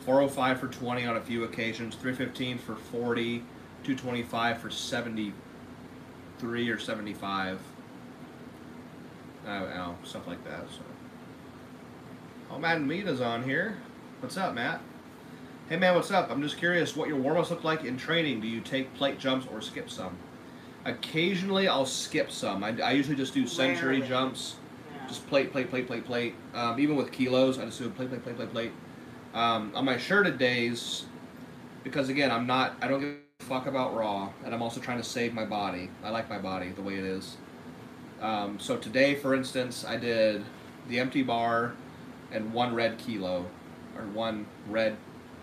405 0.06 0.60
for 0.60 0.68
20 0.68 1.06
on 1.06 1.18
a 1.18 1.22
few 1.22 1.44
occasions, 1.44 1.96
315 1.96 2.60
for 2.60 2.76
40, 2.76 3.40
225 3.84 4.58
for 4.60 4.70
73 4.70 6.70
or 6.70 6.80
75. 6.80 7.60
I 9.46 9.60
don't 9.60 9.70
know, 9.70 9.98
stuff 10.04 10.28
like 10.28 10.44
that. 10.46 10.66
So, 10.70 10.82
oh, 12.52 12.60
Matt 12.60 12.82
Mita's 12.82 13.22
on 13.22 13.44
here. 13.44 13.78
What's 14.20 14.38
up, 14.38 14.54
Matt? 14.54 14.82
Hey 15.70 15.78
man, 15.78 15.96
what's 15.96 16.12
up? 16.12 16.30
I'm 16.30 16.42
just 16.42 16.58
curious 16.58 16.96
what 16.96 17.08
your 17.08 17.18
warm-ups 17.18 17.50
look 17.50 17.64
like 17.64 17.86
in 17.86 17.98
training. 17.98 18.42
Do 18.42 18.48
you 18.48 18.60
take 18.60 18.94
plate 18.96 19.20
jumps 19.20 19.48
or 19.52 19.62
skip 19.62 19.90
some? 19.90 20.18
Occasionally, 20.84 21.68
I'll 21.68 21.86
skip 21.86 22.30
some. 22.30 22.64
I, 22.64 22.78
I 22.82 22.92
usually 22.92 23.16
just 23.16 23.34
do 23.34 23.48
century 23.48 23.98
Rarely. 23.98 24.08
jumps, 24.08 24.56
Yeah. 24.94 25.08
just 25.08 25.28
plate, 25.28 25.52
plate, 25.52 25.70
plate, 25.70 25.88
plate, 25.88 26.06
plate. 26.06 26.36
Um, 26.54 26.80
even 26.80 26.96
with 26.96 27.12
kilos, 27.12 27.58
I 27.58 27.66
just 27.66 27.80
do 27.80 27.90
plate, 27.90 28.10
plate, 28.10 28.24
plate, 28.24 28.36
plate, 28.36 28.52
plate. 28.52 28.72
Um, 29.34 29.72
on 29.76 29.86
my 29.86 29.98
shirted 29.98 30.38
days, 30.38 31.06
because 31.84 32.10
again, 32.10 32.32
I'm 32.32 32.46
not, 32.46 32.76
I 32.82 32.88
don't 32.90 33.00
give 33.00 33.16
a 33.40 33.44
fuck 33.44 33.68
about 33.68 33.96
raw, 33.96 34.30
and 34.44 34.54
I'm 34.54 34.62
also 34.62 34.82
trying 34.82 34.98
to 34.98 35.04
save 35.06 35.34
my 35.34 35.46
body. 35.46 35.90
I 36.04 36.10
like 36.10 36.30
my 36.30 36.40
body 36.40 36.72
the 36.72 36.82
way 36.82 36.96
it 36.96 37.06
is. 37.06 37.38
Um, 38.20 38.60
so 38.60 38.76
today, 38.76 39.16
for 39.16 39.34
instance, 39.34 39.86
I 39.86 39.96
did 39.96 40.44
the 40.90 41.00
empty 41.00 41.24
bar 41.24 41.74
and 42.32 42.54
one 42.54 42.74
red 42.74 42.98
kilo, 42.98 43.46
or 43.98 44.04
one 44.14 44.46
red 44.68 44.96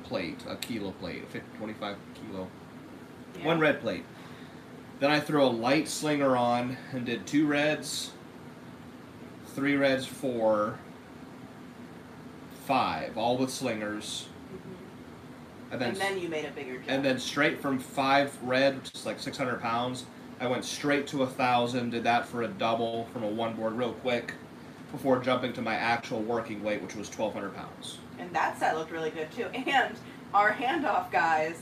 plate, 0.05 0.41
a 0.49 0.57
kilo 0.57 0.93
plate, 0.93 1.23
a 1.25 1.27
50, 1.27 1.59
25 1.59 1.97
kilo 2.15 2.49
Yeah. 3.39 3.45
one 3.47 3.61
red 3.61 3.81
plate. 3.81 4.05
Then 5.01 5.11
I 5.11 5.21
threw 5.21 5.43
a 5.45 5.47
light 5.47 5.89
slinger 5.89 6.37
on 6.37 6.77
and 6.93 7.05
did 7.05 7.27
two 7.27 7.47
reds, 7.47 8.13
three 9.55 9.77
reds, 9.77 10.07
four, 10.07 10.79
five, 12.67 13.17
all 13.17 13.37
with 13.37 13.51
slingers. 13.51 14.27
Mhm. 14.53 15.73
And 15.73 15.81
then, 15.81 15.89
And 15.91 15.97
then 15.99 16.19
you 16.19 16.29
made 16.29 16.45
a 16.45 16.51
bigger 16.51 16.75
jump. 16.77 16.87
and 16.89 17.05
then 17.05 17.19
straight 17.19 17.61
from 17.61 17.79
five 17.79 18.37
red, 18.43 18.77
which 18.77 18.95
is 18.95 19.07
like 19.07 19.21
600 19.21 19.61
pounds, 19.61 20.07
I 20.41 20.47
went 20.47 20.65
straight 20.65 21.07
to 21.09 21.23
a 21.23 21.27
thousand. 21.27 21.91
Did 21.91 22.05
that 22.05 22.27
for 22.27 22.43
a 22.43 22.49
double 22.49 23.07
from 23.13 23.23
a 23.25 23.29
one 23.29 23.55
board 23.55 23.75
real 23.75 23.93
quick, 23.93 24.35
before 24.93 25.19
jumping 25.19 25.53
to 25.55 25.63
my 25.63 25.75
actual 25.75 26.21
working 26.21 26.63
weight, 26.63 26.83
which 26.83 26.95
was 26.95 27.09
1,200 27.09 27.55
pounds. 27.55 27.99
And 28.19 28.33
that 28.35 28.59
set 28.59 28.77
looked 28.77 28.91
really 28.91 29.11
good 29.11 29.31
too. 29.31 29.45
And 29.45 29.95
our 30.35 30.53
handoff 30.53 31.11
guys 31.11 31.61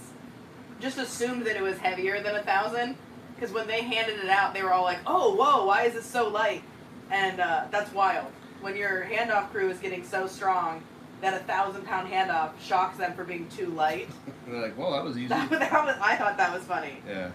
just 0.80 0.98
assumed 0.98 1.44
that 1.46 1.56
it 1.56 1.62
was 1.62 1.78
heavier 1.78 2.22
than 2.22 2.36
a 2.36 2.42
thousand 2.42 2.96
because 3.34 3.52
when 3.52 3.66
they 3.66 3.82
handed 3.82 4.18
it 4.18 4.28
out, 4.28 4.54
they 4.54 4.62
were 4.62 4.72
all 4.72 4.84
like, 4.84 4.98
"Oh, 5.06 5.34
whoa, 5.34 5.66
why 5.66 5.82
is 5.82 5.94
this 5.94 6.06
so 6.06 6.28
light?" 6.28 6.62
And 7.10 7.40
uh, 7.40 7.66
that's 7.70 7.92
wild. 7.92 8.26
When 8.60 8.76
your 8.76 9.04
handoff 9.04 9.50
crew 9.50 9.70
is 9.70 9.78
getting 9.78 10.04
so 10.04 10.26
strong 10.26 10.82
that 11.20 11.34
a 11.34 11.44
thousand 11.44 11.84
pound 11.84 12.10
handoff 12.10 12.52
shocks 12.60 12.98
them 12.98 13.14
for 13.14 13.24
being 13.24 13.48
too 13.48 13.68
light. 13.68 14.08
They're 14.46 14.60
like, 14.60 14.78
"Well, 14.78 14.92
that 14.92 15.04
was 15.04 15.16
easy." 15.16 15.28
That, 15.28 15.50
that 15.50 15.84
was, 15.84 15.96
I 16.00 16.16
thought 16.16 16.36
that 16.38 16.52
was 16.52 16.64
funny. 16.64 16.98
Yeah. 17.06 17.30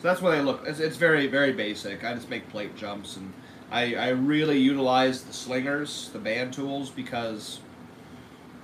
So 0.00 0.08
that's 0.08 0.22
what 0.22 0.30
they 0.32 0.42
look. 0.42 0.62
It's, 0.66 0.80
it's 0.80 0.96
very 0.96 1.26
very 1.26 1.52
basic. 1.52 2.04
I 2.04 2.14
just 2.14 2.28
make 2.28 2.48
plate 2.50 2.76
jumps, 2.76 3.16
and 3.16 3.32
I 3.70 3.94
I 3.94 4.08
really 4.10 4.58
utilize 4.58 5.22
the 5.22 5.32
slingers, 5.32 6.10
the 6.12 6.18
band 6.18 6.52
tools, 6.52 6.90
because 6.90 7.60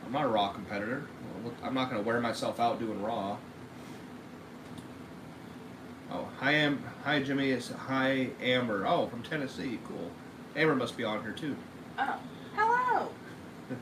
I'm 0.04 0.12
not 0.12 0.25
a 0.25 0.28
raw 0.28 0.48
competitor. 0.52 1.06
I'm 1.62 1.75
not 1.75 1.90
going 1.90 2.02
to 2.02 2.06
wear 2.06 2.20
myself 2.20 2.58
out 2.58 2.80
doing 2.80 3.00
raw. 3.02 3.36
Oh, 6.10 6.28
hi 6.38 6.52
Am, 6.52 6.82
hi 7.04 7.22
Jimmy. 7.22 7.50
It's 7.50 7.70
hi 7.70 8.30
Amber. 8.40 8.86
Oh, 8.86 9.06
from 9.06 9.22
Tennessee. 9.22 9.78
Cool. 9.86 10.10
Amber 10.56 10.75
must 10.75 10.96
be 10.96 11.04
on 11.04 11.22
here 11.22 11.32
too. 11.32 11.54
Oh, 11.98 12.18
hello. 12.54 13.08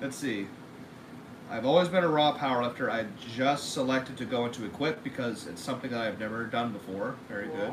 Let's 0.00 0.16
see. 0.16 0.46
I've 1.50 1.66
always 1.66 1.88
been 1.88 2.04
a 2.04 2.08
raw 2.08 2.36
powerlifter. 2.36 2.90
I 2.90 3.06
just 3.36 3.72
selected 3.72 4.16
to 4.18 4.24
go 4.24 4.46
into 4.46 4.64
equip 4.64 5.02
because 5.04 5.46
it's 5.46 5.62
something 5.62 5.90
that 5.90 6.00
I've 6.00 6.18
never 6.18 6.44
done 6.44 6.72
before. 6.72 7.16
Very 7.28 7.46
Cool. 7.48 7.56
good. 7.56 7.72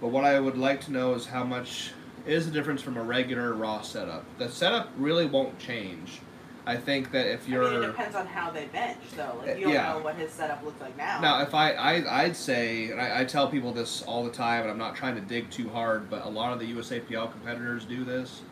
But 0.00 0.08
what 0.08 0.24
I 0.24 0.38
would 0.38 0.58
like 0.58 0.80
to 0.82 0.92
know 0.92 1.14
is 1.14 1.26
how 1.26 1.44
much 1.44 1.92
is 2.26 2.46
the 2.46 2.52
difference 2.52 2.82
from 2.82 2.96
a 2.96 3.02
regular 3.02 3.54
raw 3.54 3.80
setup. 3.82 4.24
The 4.38 4.50
setup 4.50 4.90
really 4.96 5.26
won't 5.26 5.58
change. 5.58 6.20
I 6.68 6.76
think 6.76 7.12
that 7.12 7.26
if 7.32 7.48
you're 7.48 7.64
I 7.64 7.70
mean, 7.74 7.82
it 7.84 7.86
depends 7.86 8.16
on 8.16 8.26
how 8.26 8.50
they 8.50 8.66
bench, 8.66 8.98
though. 9.16 9.40
Like, 9.40 9.56
you 9.56 9.64
don't 9.64 9.72
Yeah. 9.72 9.92
know 9.92 9.98
what 10.00 10.16
his 10.16 10.32
setup 10.32 10.64
looks 10.64 10.80
like 10.80 10.96
now. 10.96 11.20
Now, 11.20 11.40
if 11.42 11.54
I, 11.54 11.70
I 11.72 12.22
I'd 12.24 12.36
say, 12.36 12.90
and 12.90 13.00
I, 13.00 13.20
I 13.20 13.24
tell 13.24 13.48
people 13.48 13.72
this 13.72 14.02
all 14.02 14.24
the 14.24 14.32
time, 14.32 14.62
and 14.62 14.70
I'm 14.70 14.78
not 14.78 14.96
trying 14.96 15.14
to 15.14 15.20
dig 15.20 15.48
too 15.50 15.68
hard, 15.68 16.10
but 16.10 16.26
a 16.26 16.28
lot 16.28 16.52
of 16.52 16.58
the 16.58 16.66
USAPL 16.74 17.30
competitors 17.30 17.84
do 17.84 18.04
this, 18.04 18.42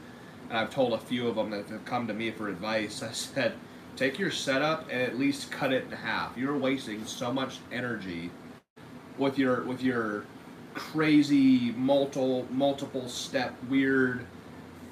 and 0.48 0.56
I've 0.56 0.70
told 0.70 0.92
a 0.92 0.98
few 0.98 1.26
of 1.26 1.34
them 1.34 1.50
that 1.50 1.66
have 1.68 1.84
come 1.84 2.06
to 2.06 2.14
me 2.14 2.30
for 2.30 2.48
advice. 2.48 3.02
I 3.02 3.10
said, 3.10 3.54
take 3.96 4.16
your 4.16 4.30
setup 4.30 4.88
and 4.90 5.02
at 5.02 5.18
least 5.18 5.50
cut 5.50 5.72
it 5.72 5.84
in 5.86 5.90
half. 5.90 6.38
You're 6.38 6.56
wasting 6.56 7.04
so 7.06 7.32
much 7.32 7.58
energy 7.72 8.30
with 9.18 9.38
your 9.38 9.62
with 9.62 9.82
your 9.82 10.24
crazy 10.74 11.72
multiple 11.72 12.46
multiple 12.50 13.08
step 13.08 13.54
weird 13.68 14.24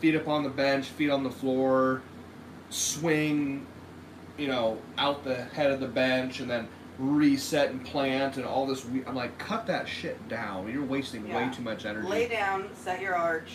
feet 0.00 0.14
up 0.16 0.26
on 0.28 0.42
the 0.42 0.48
bench, 0.48 0.86
feet 0.86 1.10
on 1.10 1.22
the 1.22 1.30
floor, 1.30 2.02
swing, 2.70 3.66
you 4.36 4.48
know, 4.48 4.78
out 4.98 5.22
the 5.24 5.44
head 5.44 5.70
of 5.70 5.78
the 5.80 5.86
bench 5.86 6.40
and 6.40 6.50
then 6.50 6.66
reset 6.98 7.70
and 7.70 7.84
plant 7.84 8.36
and 8.36 8.44
all 8.44 8.66
this. 8.66 8.84
we- 8.84 9.04
I'm 9.06 9.14
like, 9.14 9.36
cut 9.38 9.66
that 9.66 9.88
shit 9.88 10.28
down. 10.28 10.70
You're 10.72 10.84
wasting 10.84 11.32
way 11.32 11.48
too 11.54 11.62
much 11.62 11.84
energy. 11.84 12.06
Lay 12.08 12.28
down, 12.28 12.68
set 12.74 13.00
your 13.00 13.14
arch. 13.14 13.52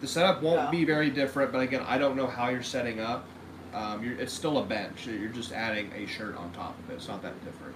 The 0.00 0.06
setup 0.06 0.42
won't 0.42 0.60
Yeah. 0.60 0.70
be 0.70 0.84
very 0.84 1.10
different, 1.10 1.52
but 1.52 1.60
again, 1.60 1.82
I 1.86 1.98
don't 1.98 2.16
know 2.16 2.26
how 2.26 2.48
you're 2.48 2.62
setting 2.62 3.00
up. 3.00 3.24
Um, 3.72 4.04
you're, 4.04 4.14
it's 4.18 4.32
still 4.32 4.58
a 4.58 4.64
bench. 4.64 5.06
You're 5.06 5.28
just 5.30 5.52
adding 5.52 5.90
a 5.92 6.06
shirt 6.06 6.36
on 6.36 6.52
top 6.52 6.78
of 6.78 6.90
it. 6.90 6.94
It's 6.94 7.08
not 7.08 7.22
that 7.22 7.34
different. 7.44 7.74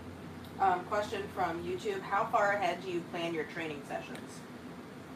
Um, 0.60 0.80
question 0.84 1.22
from 1.34 1.62
YouTube: 1.62 2.00
How 2.02 2.24
far 2.26 2.52
ahead 2.52 2.82
do 2.84 2.90
you 2.90 3.00
plan 3.12 3.32
your 3.32 3.44
training 3.44 3.80
sessions? 3.88 4.40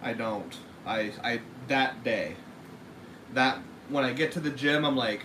I 0.03 0.13
don't. 0.13 0.57
I 0.87 1.13
I 1.23 1.41
that 1.69 2.05
day. 2.05 2.37
That 3.35 3.59
when 3.89 4.05
I 4.05 4.13
get 4.13 4.33
to 4.33 4.41
the 4.41 4.51
gym, 4.51 4.85
I'm 4.85 4.97
like, 4.97 5.23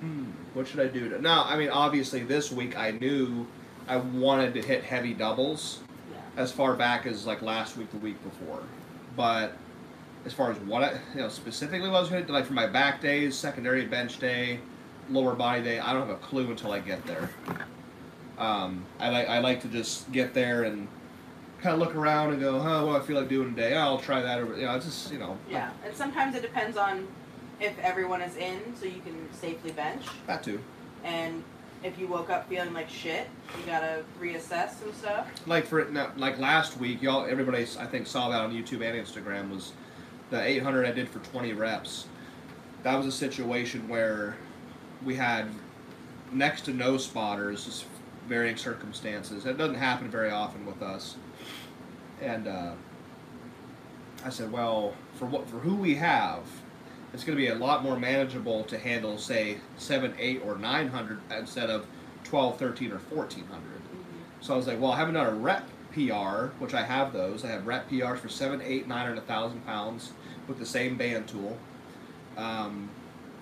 hmm, 0.00 0.24
what 0.54 0.66
should 0.66 0.80
I 0.80 0.86
do? 0.88 1.08
To, 1.10 1.20
now, 1.20 1.44
I 1.44 1.56
mean, 1.56 1.68
obviously, 1.68 2.22
this 2.24 2.50
week 2.50 2.76
I 2.78 2.92
knew 2.92 3.46
I 3.86 3.98
wanted 3.98 4.54
to 4.54 4.62
hit 4.62 4.82
heavy 4.82 5.14
doubles 5.14 5.80
Yeah. 6.10 6.42
as 6.42 6.50
far 6.50 6.74
back 6.74 7.06
as 7.06 7.26
like 7.26 7.42
last 7.42 7.76
week, 7.76 7.90
the 7.90 7.98
week 7.98 8.22
before, 8.24 8.62
but 9.16 9.52
as 10.24 10.32
far 10.32 10.50
as 10.50 10.58
what 10.60 10.82
I, 10.82 10.98
you 11.14 11.20
know, 11.20 11.28
specifically 11.28 11.88
what 11.88 11.98
I 11.98 12.00
was 12.00 12.08
going 12.08 12.22
to 12.22 12.26
do, 12.26 12.32
like 12.32 12.46
for 12.46 12.54
my 12.54 12.66
back 12.66 13.00
days, 13.00 13.36
secondary 13.36 13.84
bench 13.86 14.18
day, 14.18 14.58
lower 15.08 15.34
body 15.34 15.62
day, 15.62 15.78
I 15.78 15.92
don't 15.92 16.08
have 16.08 16.16
a 16.16 16.20
clue 16.20 16.50
until 16.50 16.72
I 16.72 16.80
get 16.80 17.04
there. 17.06 17.30
Um, 18.38 18.84
I 18.98 19.08
like 19.08 19.28
I 19.28 19.38
like 19.38 19.60
to 19.62 19.68
just 19.68 20.10
get 20.12 20.34
there 20.34 20.64
and 20.64 20.88
kind 21.62 21.74
of 21.74 21.78
look 21.80 21.94
around 21.94 22.32
and 22.32 22.40
go, 22.40 22.60
oh, 22.60 22.86
what 22.86 23.00
I 23.00 23.04
feel 23.04 23.18
like 23.18 23.28
doing 23.28 23.54
today? 23.54 23.74
Oh, 23.74 23.80
I'll 23.80 23.98
try 23.98 24.20
that. 24.20 24.38
Or 24.38 24.56
you 24.56 24.66
know, 24.66 24.74
it's 24.76 24.84
just 24.84 25.12
you 25.12 25.18
know, 25.18 25.38
Yeah, 25.50 25.70
and 25.84 25.94
sometimes 25.94 26.34
it 26.36 26.42
depends 26.42 26.76
on 26.76 27.08
if 27.60 27.78
everyone 27.78 28.20
is 28.20 28.36
in, 28.36 28.60
so 28.78 28.84
you 28.84 29.00
can 29.00 29.32
safely 29.32 29.72
bench. 29.72 30.04
that 30.26 30.42
too. 30.42 30.60
And 31.04 31.42
if 31.82 31.98
you 31.98 32.06
woke 32.06 32.30
up 32.30 32.48
feeling 32.48 32.72
like 32.74 32.88
shit, 32.88 33.28
you 33.58 33.64
gotta 33.66 34.02
reassess 34.20 34.78
some 34.80 34.92
stuff. 34.92 35.28
Like 35.46 35.66
for 35.66 35.80
it, 35.80 35.92
now, 35.92 36.12
like 36.16 36.38
last 36.38 36.78
week, 36.78 37.00
y'all, 37.00 37.24
everybody, 37.26 37.62
I 37.78 37.86
think 37.86 38.06
saw 38.06 38.28
that 38.30 38.40
on 38.40 38.52
YouTube 38.52 38.82
and 38.82 39.06
Instagram 39.06 39.50
was 39.50 39.72
the 40.30 40.42
800 40.42 40.86
I 40.86 40.92
did 40.92 41.08
for 41.08 41.20
20 41.20 41.52
reps. 41.52 42.06
That 42.82 42.96
was 42.96 43.06
a 43.06 43.12
situation 43.12 43.88
where 43.88 44.36
we 45.04 45.14
had 45.14 45.48
next 46.32 46.62
to 46.62 46.72
no 46.72 46.96
spotters, 46.98 47.84
varying 48.26 48.56
circumstances. 48.56 49.46
It 49.46 49.56
doesn't 49.56 49.76
happen 49.76 50.10
very 50.10 50.30
often 50.30 50.66
with 50.66 50.82
us. 50.82 51.16
And 52.20 52.48
uh, 52.48 52.72
I 54.24 54.30
said, 54.30 54.50
well, 54.50 54.94
for 55.14 55.26
what 55.26 55.48
for 55.48 55.58
who 55.58 55.76
we 55.76 55.94
have, 55.96 56.42
it's 57.12 57.24
going 57.24 57.36
to 57.36 57.42
be 57.42 57.48
a 57.48 57.54
lot 57.54 57.82
more 57.82 57.98
manageable 57.98 58.64
to 58.64 58.78
handle, 58.78 59.18
say, 59.18 59.58
seven, 59.76 60.14
eight, 60.18 60.42
or 60.44 60.56
900 60.56 61.20
instead 61.36 61.70
of 61.70 61.86
12, 62.24 62.58
13, 62.58 62.92
or 62.92 62.98
1400. 62.98 63.62
So 64.40 64.54
I 64.54 64.56
was 64.56 64.66
like, 64.66 64.80
well, 64.80 64.92
I 64.92 64.96
haven't 64.96 65.14
done 65.14 65.26
a 65.26 65.34
rep 65.34 65.68
PR, 65.92 66.52
which 66.58 66.74
I 66.74 66.82
have 66.82 67.12
those. 67.12 67.44
I 67.44 67.48
have 67.48 67.66
rep 67.66 67.88
PRs 67.88 68.18
for 68.18 68.28
seven, 68.28 68.60
eight, 68.62 68.86
nine, 68.86 69.08
and 69.08 69.18
a 69.18 69.22
thousand 69.22 69.64
pounds 69.64 70.12
with 70.46 70.58
the 70.58 70.66
same 70.66 70.96
band 70.96 71.26
tool. 71.28 71.56
Um, 72.36 72.90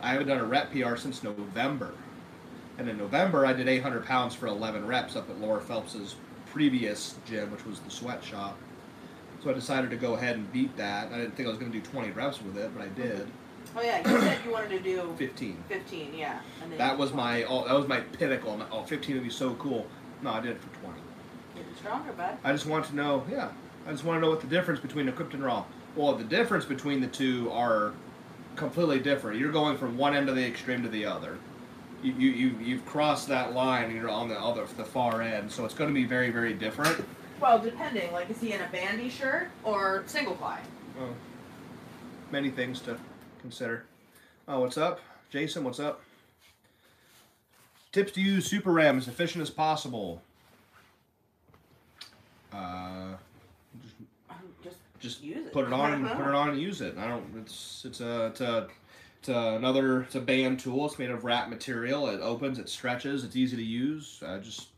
I 0.01 0.13
haven't 0.13 0.29
done 0.29 0.39
a 0.39 0.45
rep 0.45 0.71
PR 0.71 0.97
since 0.97 1.23
November. 1.23 1.95
And 2.79 2.89
in 2.89 2.99
November, 2.99 3.47
I 3.47 3.53
did 3.53 3.69
800 3.69 4.05
pounds 4.05 4.35
for 4.35 4.47
11 4.47 4.87
reps 4.87 5.17
up 5.17 5.31
at 5.31 5.41
Laura 5.41 5.61
Phelps's 5.61 6.17
previous 6.47 7.17
gym, 7.25 7.51
which 7.51 7.65
was 7.65 7.81
the 7.81 7.91
sweatshop. 7.91 8.57
So 9.43 9.51
I 9.51 9.53
decided 9.53 9.91
to 9.91 9.97
go 9.97 10.15
ahead 10.15 10.37
and 10.37 10.51
beat 10.53 10.77
that. 10.77 11.13
I 11.13 11.19
didn't 11.19 11.37
think 11.37 11.47
I 11.47 11.51
was 11.51 11.59
going 11.59 11.71
to 11.71 11.79
do 11.79 11.85
20 11.85 12.11
reps 12.13 12.43
with 12.43 12.57
it, 12.57 12.71
but 12.77 12.85
I 12.85 12.89
did. 12.89 13.29
Oh 13.77 13.83
yeah, 13.83 14.09
you 14.09 14.21
said 14.21 14.39
you 14.45 14.53
wanted 14.53 14.71
to 14.71 14.81
do 14.81 15.15
15. 15.17 15.65
15, 15.69 16.15
yeah. 16.15 16.41
That 16.79 16.97
was 16.97 17.13
my 17.13 17.43
oh, 17.45 17.67
that 17.67 17.75
was 17.75 17.89
my 17.89 18.01
pinnacle. 18.01 18.53
I'm 18.53 18.65
oh, 18.71 18.85
15 18.85 19.17
would 19.17 19.25
be 19.25 19.31
so 19.31 19.55
cool. 19.55 19.87
No, 20.23 20.31
I 20.31 20.41
did 20.41 20.53
it 20.53 20.61
for 20.61 20.69
20. 20.81 20.99
Getting 21.55 21.75
stronger, 21.77 22.13
bud. 22.13 22.39
I 22.45 22.53
just 22.53 22.67
want 22.67 22.85
to 22.87 22.97
know, 22.97 23.25
yeah. 23.31 23.51
I 23.87 23.91
just 23.91 24.05
want 24.05 24.19
to 24.19 24.21
know 24.21 24.31
what 24.31 24.41
the 24.41 24.47
difference 24.47 24.81
between 24.81 25.09
equipped 25.09 25.35
and 25.35 25.43
raw. 25.43 25.65
Well, 25.97 26.15
the 26.15 26.25
difference 26.25 26.65
between 26.65 27.01
the 27.01 27.07
two 27.07 27.51
are 27.51 27.93
completely 28.57 29.01
different. 29.01 29.39
You're 29.39 29.53
going 29.53 29.77
from 29.77 29.99
one 29.99 30.15
end 30.15 30.29
of 30.29 30.37
the 30.37 30.47
extreme 30.47 30.83
to 30.83 30.89
the 30.89 31.05
other. 31.05 31.39
You 32.05 32.13
you 32.13 32.31
you 32.33 32.59
you've 32.61 32.85
crossed 32.85 33.29
that 33.29 33.55
line. 33.55 33.85
and 33.85 33.95
You're 33.97 34.11
on 34.11 34.29
the 34.29 34.39
other 34.39 34.67
the 34.77 34.85
far 34.85 35.23
end, 35.23 35.51
so 35.51 35.65
it's 35.65 35.73
going 35.75 35.89
to 35.89 35.95
be 35.95 36.05
very 36.05 36.31
very 36.31 36.53
different. 36.53 37.03
Well, 37.41 37.59
depending. 37.59 38.13
Like, 38.13 38.29
is 38.29 38.39
he 38.41 38.53
in 38.53 38.61
a 38.61 38.69
bandy 38.71 39.09
shirt 39.09 39.49
or 39.65 40.05
single 40.07 40.35
ply? 40.37 40.61
Well, 40.99 41.15
many 42.31 42.51
things 42.51 42.81
to 42.83 42.99
consider. 43.41 43.85
Oh, 44.47 44.61
what's 44.61 44.77
up, 44.77 45.01
Jason? 45.31 45.65
What's 45.65 45.81
up? 45.81 46.03
Tips 47.91 48.13
to 48.13 48.21
use 48.21 48.47
Super 48.47 48.71
Ram 48.73 48.99
as 48.99 49.09
efficient 49.09 49.41
as 49.41 49.49
possible. 49.51 50.21
Uh, 52.53 53.15
Um, 54.31 54.37
just 54.63 54.77
just 55.01 55.23
use 55.23 55.47
it. 55.47 55.53
put 55.55 55.67
it 55.67 55.73
on 55.73 55.93
and 55.95 56.07
put 56.11 56.27
it 56.29 56.35
on 56.35 56.51
and 56.51 56.61
use 56.61 56.83
it. 56.83 56.99
I 56.99 57.09
don't. 57.09 57.25
It's 57.41 57.85
it's 57.87 58.01
a 58.03 58.27
it's 58.27 58.41
a 58.43 58.69
it's 59.25 59.31
a, 59.31 59.57
another 59.57 60.03
it's 60.03 60.17
a 60.17 60.21
band 60.21 60.61
tool. 60.61 60.85
It's 60.85 60.99
made 60.99 61.11
of 61.11 61.25
wrap 61.25 61.49
material. 61.49 62.09
It 62.09 62.21
opens. 62.21 62.59
It 62.59 62.69
stretches. 62.69 63.25
It's 63.25 63.37
easy 63.37 63.57
to 63.57 63.63
use. 63.63 64.23
I 64.27 64.37
just 64.37 64.69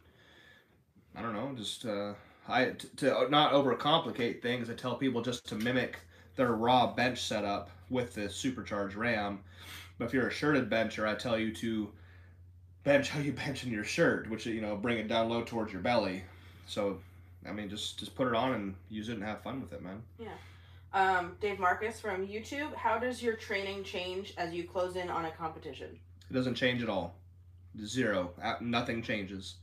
I 1.17 1.23
don't 1.23 1.33
know. 1.33 1.53
Just 1.57 1.85
uh, 1.85 2.15
to 2.99 3.29
not 3.29 3.53
overcomplicate 3.53 4.43
things. 4.43 4.71
I 4.71 4.75
tell 4.75 4.95
people 4.95 5.21
just 5.21 5.49
to 5.49 5.57
mimic 5.57 5.99
their 6.37 6.53
raw 6.53 6.87
bench 6.87 7.23
setup 7.23 7.71
with 7.91 8.15
the 8.15 8.31
supercharged 8.31 8.95
RAM. 8.95 9.41
But 9.99 10.05
if 10.05 10.15
you're 10.15 10.29
a 10.29 10.33
shirted 10.33 10.71
bencher, 10.71 11.09
I 11.09 11.17
tell 11.17 11.37
you 11.37 11.53
to 11.55 11.91
bench 12.85 13.09
how 13.09 13.19
you 13.19 13.33
bench 13.33 13.65
in 13.65 13.73
your 13.73 13.83
shirt, 13.83 14.31
which 14.31 14.47
you 14.47 14.61
know 14.61 14.77
bring 14.77 14.99
it 14.99 15.09
down 15.09 15.29
low 15.29 15.43
towards 15.43 15.73
your 15.73 15.83
belly. 15.83 16.23
So 16.69 17.01
I 17.49 17.51
mean, 17.51 17.69
just 17.69 17.99
just 17.99 18.15
put 18.15 18.29
it 18.29 18.35
on 18.37 18.53
and 18.53 18.75
use 18.91 19.09
it 19.09 19.15
and 19.15 19.25
have 19.25 19.43
fun 19.43 19.61
with 19.61 19.73
it, 19.73 19.83
man. 19.83 20.05
Um, 20.93 21.37
Dave 21.41 21.59
Marcus 21.59 22.01
from 22.01 22.27
YouTube. 22.27 22.75
How 22.75 22.99
does 22.99 23.23
your 23.23 23.35
training 23.35 23.85
change 23.85 24.33
as 24.39 24.53
you 24.53 24.65
close 24.65 24.97
in 24.97 25.11
on 25.11 25.27
a 25.27 25.31
competition? 25.31 25.99
It 26.31 26.33
doesn't 26.35 26.55
change 26.55 26.83
at 26.83 26.89
all. 26.89 27.15
Zero. 27.85 28.33
Nothing 28.61 29.03
changes. 29.03 29.57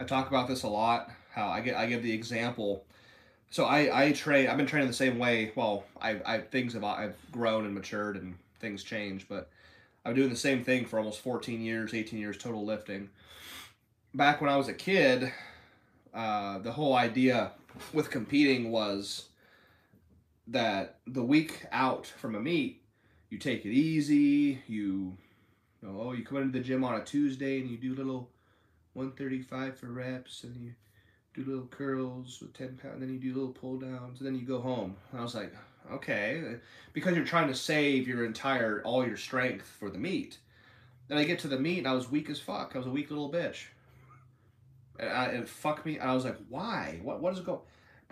I 0.00 0.04
talk 0.04 0.28
about 0.28 0.48
this 0.48 0.62
a 0.62 0.68
lot. 0.68 1.10
How 1.32 1.48
I 1.48 1.60
get 1.60 1.76
I 1.76 1.86
give 1.86 2.02
the 2.02 2.12
example. 2.12 2.84
So 3.50 3.64
I 3.64 4.06
I 4.06 4.12
train. 4.12 4.48
I've 4.48 4.56
been 4.56 4.66
training 4.66 4.88
the 4.88 4.94
same 4.94 5.18
way. 5.18 5.52
Well, 5.54 5.84
I 6.00 6.20
I 6.24 6.38
things 6.38 6.72
have 6.72 6.84
I've 6.84 7.16
grown 7.30 7.66
and 7.66 7.74
matured 7.74 8.16
and 8.16 8.36
things 8.58 8.82
change, 8.82 9.28
but 9.28 9.50
I've 10.04 10.14
been 10.14 10.22
doing 10.22 10.30
the 10.30 10.36
same 10.36 10.64
thing 10.64 10.86
for 10.86 10.98
almost 10.98 11.20
14 11.20 11.60
years, 11.60 11.94
18 11.94 12.18
years 12.18 12.38
total 12.38 12.64
lifting. 12.64 13.10
Back 14.14 14.40
when 14.40 14.50
I 14.50 14.56
was 14.56 14.68
a 14.68 14.74
kid, 14.74 15.32
uh, 16.12 16.58
the 16.58 16.72
whole 16.72 16.94
idea 16.94 17.52
with 17.92 18.10
competing 18.10 18.70
was 18.70 19.26
that 20.48 20.98
the 21.06 21.22
week 21.22 21.66
out 21.72 22.06
from 22.06 22.34
a 22.34 22.40
meet, 22.40 22.82
you 23.30 23.38
take 23.38 23.64
it 23.64 23.72
easy. 23.72 24.62
You 24.66 25.16
you 25.80 25.88
know, 25.88 26.00
oh, 26.00 26.12
you 26.12 26.24
come 26.24 26.38
into 26.38 26.58
the 26.58 26.64
gym 26.64 26.84
on 26.84 27.00
a 27.00 27.04
Tuesday 27.04 27.60
and 27.60 27.68
you 27.68 27.76
do 27.76 27.94
little 27.94 28.30
135 28.94 29.76
for 29.76 29.86
reps 29.86 30.44
and 30.44 30.56
you 30.56 30.74
do 31.34 31.44
little 31.44 31.66
curls 31.66 32.38
with 32.40 32.52
10 32.52 32.78
pounds, 32.80 32.94
and 32.94 33.02
then 33.02 33.10
you 33.10 33.18
do 33.18 33.32
little 33.34 33.52
pull 33.52 33.78
downs, 33.78 34.18
and 34.18 34.26
then 34.26 34.34
you 34.34 34.46
go 34.46 34.60
home. 34.60 34.96
And 35.10 35.20
I 35.20 35.22
was 35.22 35.34
like, 35.34 35.54
okay, 35.90 36.42
because 36.92 37.16
you're 37.16 37.24
trying 37.24 37.48
to 37.48 37.54
save 37.54 38.06
your 38.06 38.24
entire, 38.24 38.82
all 38.84 39.06
your 39.06 39.16
strength 39.16 39.66
for 39.66 39.90
the 39.90 39.98
meet. 39.98 40.38
Then 41.08 41.18
I 41.18 41.24
get 41.24 41.40
to 41.40 41.48
the 41.48 41.58
meet 41.58 41.78
and 41.78 41.88
I 41.88 41.94
was 41.94 42.10
weak 42.10 42.30
as 42.30 42.40
fuck. 42.40 42.72
I 42.74 42.78
was 42.78 42.86
a 42.86 42.90
weak 42.90 43.10
little 43.10 43.30
bitch. 43.30 43.64
And, 44.98 45.10
I, 45.10 45.26
it 45.26 45.48
fucked 45.48 45.84
me. 45.84 45.98
I 45.98 46.14
was 46.14 46.24
like, 46.24 46.38
why? 46.48 47.00
What, 47.02 47.20
what 47.20 47.30
does 47.30 47.40
it 47.40 47.46
go? 47.46 47.62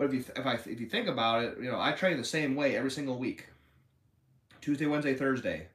But 0.01 0.11
if 0.11 0.15
you, 0.15 0.33
if 0.35 0.47
I, 0.47 0.53
if 0.55 0.81
you 0.81 0.87
think 0.87 1.07
about 1.07 1.43
it, 1.43 1.57
you 1.61 1.69
know, 1.69 1.79
I 1.79 1.91
train 1.91 2.17
the 2.17 2.23
same 2.23 2.55
way 2.55 2.75
every 2.75 2.89
single 2.89 3.19
week. 3.19 3.45
Tuesday, 4.59 4.87
Wednesday, 4.87 5.13
Thursday. 5.13 5.67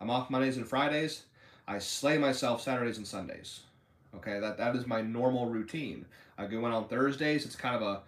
I'm 0.00 0.08
off 0.08 0.30
Mondays 0.30 0.56
and 0.56 0.68
Fridays. 0.68 1.24
I 1.66 1.80
slay 1.80 2.16
myself 2.16 2.62
Saturdays 2.62 2.98
and 2.98 3.04
Sundays. 3.08 3.62
Okay, 4.14 4.38
that 4.38 4.56
that 4.58 4.76
is 4.76 4.86
my 4.86 5.00
normal 5.02 5.46
routine. 5.46 6.06
I 6.38 6.46
go 6.46 6.64
in 6.64 6.72
on 6.72 6.86
Thursdays. 6.86 7.44
It's 7.44 7.56
kind 7.56 7.74
of 7.74 7.82
a 7.82 8.02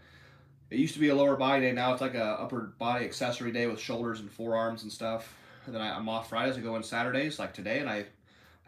it 0.70 0.78
used 0.78 0.94
to 0.94 1.00
be 1.00 1.08
a 1.08 1.14
lower 1.16 1.34
body 1.34 1.62
day. 1.62 1.72
Now 1.72 1.90
it's 1.90 2.00
like 2.00 2.14
a 2.14 2.40
upper 2.40 2.72
body 2.78 3.04
accessory 3.04 3.50
day 3.50 3.66
with 3.66 3.80
shoulders 3.80 4.20
and 4.20 4.30
forearms 4.30 4.84
and 4.84 4.92
stuff. 4.92 5.34
And 5.66 5.74
then 5.74 5.82
I, 5.82 5.96
I'm 5.96 6.08
off 6.08 6.28
Fridays. 6.28 6.56
I 6.56 6.60
go 6.60 6.76
in 6.76 6.84
Saturdays 6.84 7.40
like 7.40 7.52
today, 7.52 7.80
and 7.80 7.90
I 7.90 8.04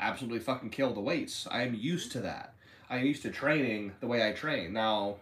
absolutely 0.00 0.40
fucking 0.40 0.70
kill 0.70 0.92
the 0.92 1.00
weights. 1.00 1.46
I 1.52 1.62
am 1.62 1.72
used 1.72 2.10
to 2.12 2.20
that. 2.22 2.54
I'm 2.90 3.06
used 3.06 3.22
to 3.22 3.30
training 3.30 3.92
the 4.00 4.08
way 4.08 4.28
I 4.28 4.32
train. 4.32 4.72
Now, 4.72 5.18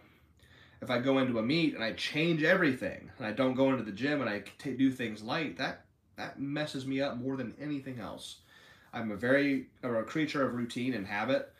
if 0.84 0.90
I 0.90 0.98
go 0.98 1.18
into 1.18 1.38
a 1.38 1.42
meet 1.42 1.74
and 1.74 1.82
I 1.82 1.92
change 1.92 2.42
everything 2.42 3.10
and 3.18 3.26
I 3.26 3.32
don't 3.32 3.54
go 3.54 3.70
into 3.70 3.82
the 3.82 3.92
gym 3.92 4.20
and 4.20 4.28
I 4.28 4.44
t- 4.58 4.74
do 4.74 4.90
things 4.90 5.22
light, 5.22 5.56
that 5.56 5.80
that 6.16 6.38
messes 6.38 6.86
me 6.86 7.00
up 7.00 7.16
more 7.16 7.36
than 7.36 7.54
anything 7.60 7.98
else. 7.98 8.36
I'm 8.92 9.10
a 9.10 9.16
very 9.16 9.66
or 9.82 10.00
a 10.00 10.04
creature 10.04 10.46
of 10.46 10.54
routine 10.54 10.94
and 10.94 11.06
habit, 11.06 11.52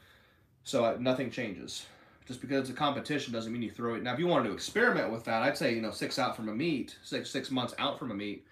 so 0.62 0.84
I, 0.84 0.96
nothing 0.96 1.30
changes. 1.30 1.86
Just 2.26 2.40
because 2.40 2.60
it's 2.60 2.70
a 2.70 2.74
competition 2.74 3.32
doesn't 3.32 3.52
mean 3.52 3.62
you 3.62 3.70
throw 3.70 3.94
it. 3.94 4.02
Now, 4.02 4.14
if 4.14 4.18
you 4.18 4.26
wanted 4.26 4.48
to 4.48 4.54
experiment 4.54 5.10
with 5.10 5.24
that, 5.24 5.42
I'd 5.42 5.58
say 5.58 5.74
you 5.74 5.80
know 5.80 5.90
six 5.90 6.18
out 6.18 6.36
from 6.36 6.48
a 6.48 6.54
meet, 6.54 6.96
six 7.02 7.30
six 7.30 7.50
months 7.50 7.74
out 7.78 7.98
from 7.98 8.10
a 8.10 8.14
meet, 8.14 8.46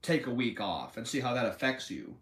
take 0.00 0.26
a 0.26 0.32
week 0.32 0.60
off 0.60 0.96
and 0.96 1.06
see 1.06 1.20
how 1.20 1.34
that 1.34 1.46
affects 1.46 1.90
you. 1.90 2.14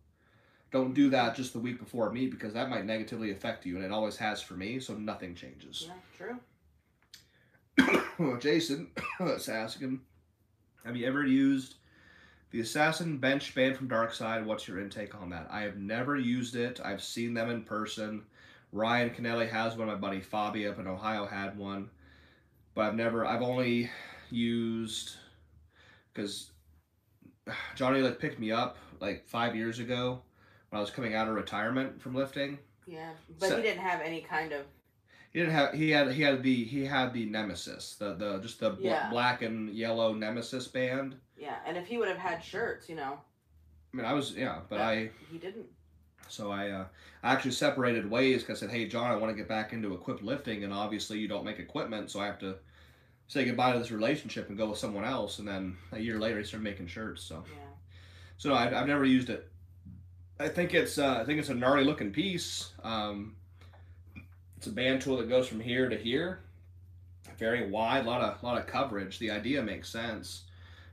Don't 0.70 0.94
do 0.94 1.11
that 1.11 1.37
just 1.37 1.52
the 1.52 1.58
week 1.58 1.78
before 1.78 2.08
a 2.08 2.12
meet 2.12 2.30
because 2.30 2.54
that 2.54 2.70
might 2.70 2.87
negatively 2.87 3.30
affect 3.30 3.66
you, 3.66 3.76
and 3.76 3.84
it 3.84 3.92
always 3.92 4.16
has 4.16 4.40
for 4.40 4.54
me. 4.54 4.80
So 4.80 4.94
nothing 4.94 5.34
changes. 5.34 5.84
Yeah, 5.87 5.94
true. 6.16 6.38
Jason 8.40 8.88
is 9.20 9.48
asking, 9.48 10.00
have 10.84 10.96
you 10.96 11.06
ever 11.06 11.24
used 11.24 11.76
the 12.50 12.60
Assassin 12.60 13.18
bench 13.18 13.54
band 13.54 13.76
from 13.76 13.88
Darkside? 13.88 14.44
What's 14.44 14.68
your 14.68 14.80
intake 14.80 15.14
on 15.14 15.30
that? 15.30 15.48
I 15.50 15.62
have 15.62 15.76
never 15.76 16.16
used 16.16 16.56
it. 16.56 16.80
I've 16.84 17.02
seen 17.02 17.34
them 17.34 17.50
in 17.50 17.62
person. 17.62 18.22
Ryan 18.72 19.10
Kennelly 19.10 19.48
has 19.50 19.76
one. 19.76 19.88
My 19.88 19.94
buddy 19.94 20.20
Fabi 20.20 20.70
up 20.70 20.78
in 20.78 20.86
Ohio 20.86 21.26
had 21.26 21.56
one, 21.58 21.90
but 22.74 22.86
I've 22.86 22.94
never. 22.94 23.26
I've 23.26 23.42
only 23.42 23.90
used 24.30 25.16
because 26.12 26.50
Johnny 27.74 28.00
like 28.00 28.18
picked 28.18 28.38
me 28.40 28.50
up 28.50 28.78
like 29.00 29.26
five 29.26 29.54
years 29.54 29.78
ago 29.78 30.22
when 30.70 30.78
I 30.78 30.80
was 30.80 30.90
coming 30.90 31.14
out 31.14 31.28
of 31.28 31.34
retirement 31.34 32.00
from 32.00 32.14
lifting. 32.14 32.58
Yeah, 32.86 33.10
but 33.38 33.50
So- 33.50 33.56
he 33.56 33.62
didn't 33.62 33.82
have 33.82 34.00
any 34.00 34.22
kind 34.22 34.52
of. 34.52 34.64
He 35.32 35.40
didn't 35.40 35.54
have. 35.54 35.72
He 35.74 35.90
had. 35.90 36.12
He 36.12 36.22
had 36.22 36.42
the. 36.42 36.64
He 36.64 36.84
had 36.84 37.12
the 37.14 37.24
Nemesis. 37.26 37.94
The 37.96 38.14
the 38.14 38.38
just 38.38 38.60
the 38.60 38.70
bl- 38.70 38.84
Yeah. 38.86 39.08
black 39.10 39.42
and 39.42 39.70
yellow 39.70 40.12
Nemesis 40.12 40.68
band. 40.68 41.16
Yeah, 41.38 41.56
and 41.66 41.76
if 41.76 41.86
he 41.86 41.96
would 41.98 42.08
have 42.08 42.18
had 42.18 42.44
shirts, 42.44 42.88
you 42.88 42.94
know, 42.96 43.18
I 43.92 43.96
mean, 43.96 44.04
I 44.06 44.12
was 44.12 44.32
yeah, 44.36 44.60
but 44.68 44.78
Yeah. 44.78 44.88
I 44.88 45.10
he 45.30 45.38
didn't. 45.38 45.66
so 46.28 46.50
I 46.52 46.70
uh, 46.70 46.84
I 47.22 47.32
actually 47.32 47.52
separated 47.52 48.10
ways 48.10 48.42
because 48.42 48.58
I 48.62 48.66
said, 48.66 48.70
hey 48.76 48.86
John, 48.86 49.10
I 49.10 49.16
want 49.16 49.32
to 49.32 49.36
get 49.36 49.48
back 49.48 49.72
into 49.72 49.94
equipped 49.94 50.22
lifting, 50.22 50.64
and 50.64 50.72
obviously 50.72 51.18
you 51.18 51.28
don't 51.28 51.44
make 51.44 51.58
equipment, 51.58 52.10
so 52.10 52.20
I 52.20 52.26
have 52.26 52.38
to 52.40 52.56
say 53.28 53.44
goodbye 53.46 53.72
to 53.72 53.78
this 53.78 53.90
relationship 53.90 54.50
and 54.50 54.58
go 54.58 54.68
with 54.68 54.78
someone 54.78 55.04
else. 55.04 55.38
And 55.38 55.48
then 55.48 55.78
a 55.92 55.98
year 55.98 56.18
later, 56.18 56.38
he 56.38 56.44
started 56.44 56.64
making 56.64 56.88
shirts. 56.88 57.22
So 57.22 57.42
Yeah. 57.48 57.58
so 58.36 58.50
no, 58.50 58.54
I, 58.54 58.78
I've 58.80 58.86
never 58.86 59.06
used 59.06 59.30
it. 59.30 59.50
I 60.38 60.48
think 60.48 60.74
it's 60.74 60.98
uh, 60.98 61.18
I 61.20 61.24
think 61.24 61.38
it's 61.38 61.48
a 61.48 61.54
gnarly 61.54 61.84
looking 61.84 62.12
piece. 62.12 62.70
Um, 62.84 63.36
it's 64.62 64.69
a 64.69 64.73
band 64.73 65.02
tool 65.02 65.16
that 65.16 65.28
goes 65.28 65.49
from 65.49 65.59
here 65.59 65.88
to 65.88 65.97
here, 65.99 66.38
very 67.37 67.69
wide, 67.69 68.07
a 68.07 68.09
lot 68.09 68.21
of 68.23 68.40
lot 68.45 68.57
of 68.57 68.69
coverage. 68.69 69.19
The 69.19 69.33
idea 69.33 69.61
makes 69.61 69.88
sense. 69.88 70.45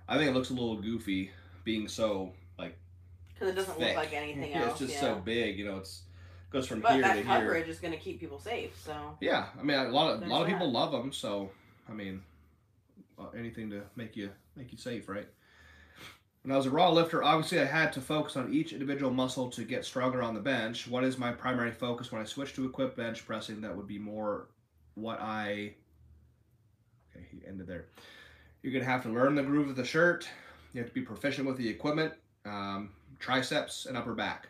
I 0.07 0.17
think 0.17 0.27
it 0.27 0.33
looks 0.33 0.49
a 0.49 0.53
little 0.53 0.81
goofy, 0.81 1.29
being 1.63 1.87
so 1.87 2.31
like 2.57 2.75
Because 3.35 3.49
it 3.49 3.55
doesn't 3.55 3.75
thick. 3.77 3.89
look 3.89 3.95
like 3.97 4.13
anything 4.13 4.49
Yeah, 4.53 4.63
else. 4.63 4.81
It's 4.81 4.91
just 4.91 4.93
yeah. 4.95 5.01
so 5.01 5.15
big, 5.23 5.59
you 5.59 5.65
know. 5.65 5.77
It's 5.77 6.01
goes 6.49 6.65
from 6.65 6.79
but 6.79 6.93
here 6.93 7.03
that 7.03 7.09
to 7.09 7.21
here. 7.21 7.25
coverage 7.25 7.67
is 7.67 7.79
going 7.79 7.93
to 7.93 7.99
keep 7.99 8.19
people 8.19 8.39
safe. 8.39 8.75
So 8.83 9.15
Yeah, 9.21 9.49
I 9.59 9.61
mean, 9.61 9.77
a 9.77 9.89
lot 9.89 10.13
of 10.15 10.23
a 10.23 10.25
lot 10.25 10.41
of 10.41 10.47
people 10.47 10.71
love 10.71 10.91
them. 10.91 11.13
So, 11.13 11.51
I 11.87 11.93
mean, 11.93 12.23
uh, 13.19 13.27
anything 13.37 13.69
to 13.69 13.83
make 13.95 14.17
you 14.17 14.31
make 14.55 14.71
you 14.71 14.79
safe, 14.79 15.07
right? 15.07 15.27
When 16.49 16.55
I 16.55 16.57
was 16.57 16.65
a 16.65 16.71
raw 16.71 16.89
lifter, 16.89 17.23
obviously 17.23 17.59
I 17.59 17.65
had 17.65 17.93
to 17.93 18.01
focus 18.01 18.35
on 18.35 18.51
each 18.51 18.73
individual 18.73 19.11
muscle 19.11 19.51
to 19.51 19.63
get 19.63 19.85
stronger 19.85 20.23
on 20.23 20.33
the 20.33 20.39
bench. 20.39 20.87
What 20.87 21.03
is 21.03 21.15
my 21.15 21.31
primary 21.31 21.69
focus 21.69 22.11
when 22.11 22.23
I 22.23 22.25
switch 22.25 22.55
to 22.55 22.65
equipped 22.65 22.97
bench 22.97 23.23
pressing? 23.23 23.61
That 23.61 23.77
would 23.77 23.85
be 23.85 23.99
more 23.99 24.47
what 24.95 25.21
I. 25.21 25.75
Okay, 27.15 27.27
he 27.31 27.47
ended 27.47 27.67
there. 27.67 27.85
You're 28.63 28.73
gonna 28.73 28.91
have 28.91 29.03
to 29.03 29.09
learn 29.09 29.35
the 29.35 29.43
groove 29.43 29.69
of 29.69 29.75
the 29.75 29.85
shirt. 29.85 30.27
You 30.73 30.81
have 30.81 30.89
to 30.89 30.93
be 30.95 31.03
proficient 31.03 31.45
with 31.45 31.55
the 31.57 31.69
equipment, 31.69 32.15
um, 32.45 32.89
triceps 33.19 33.85
and 33.85 33.95
upper 33.95 34.15
back, 34.15 34.47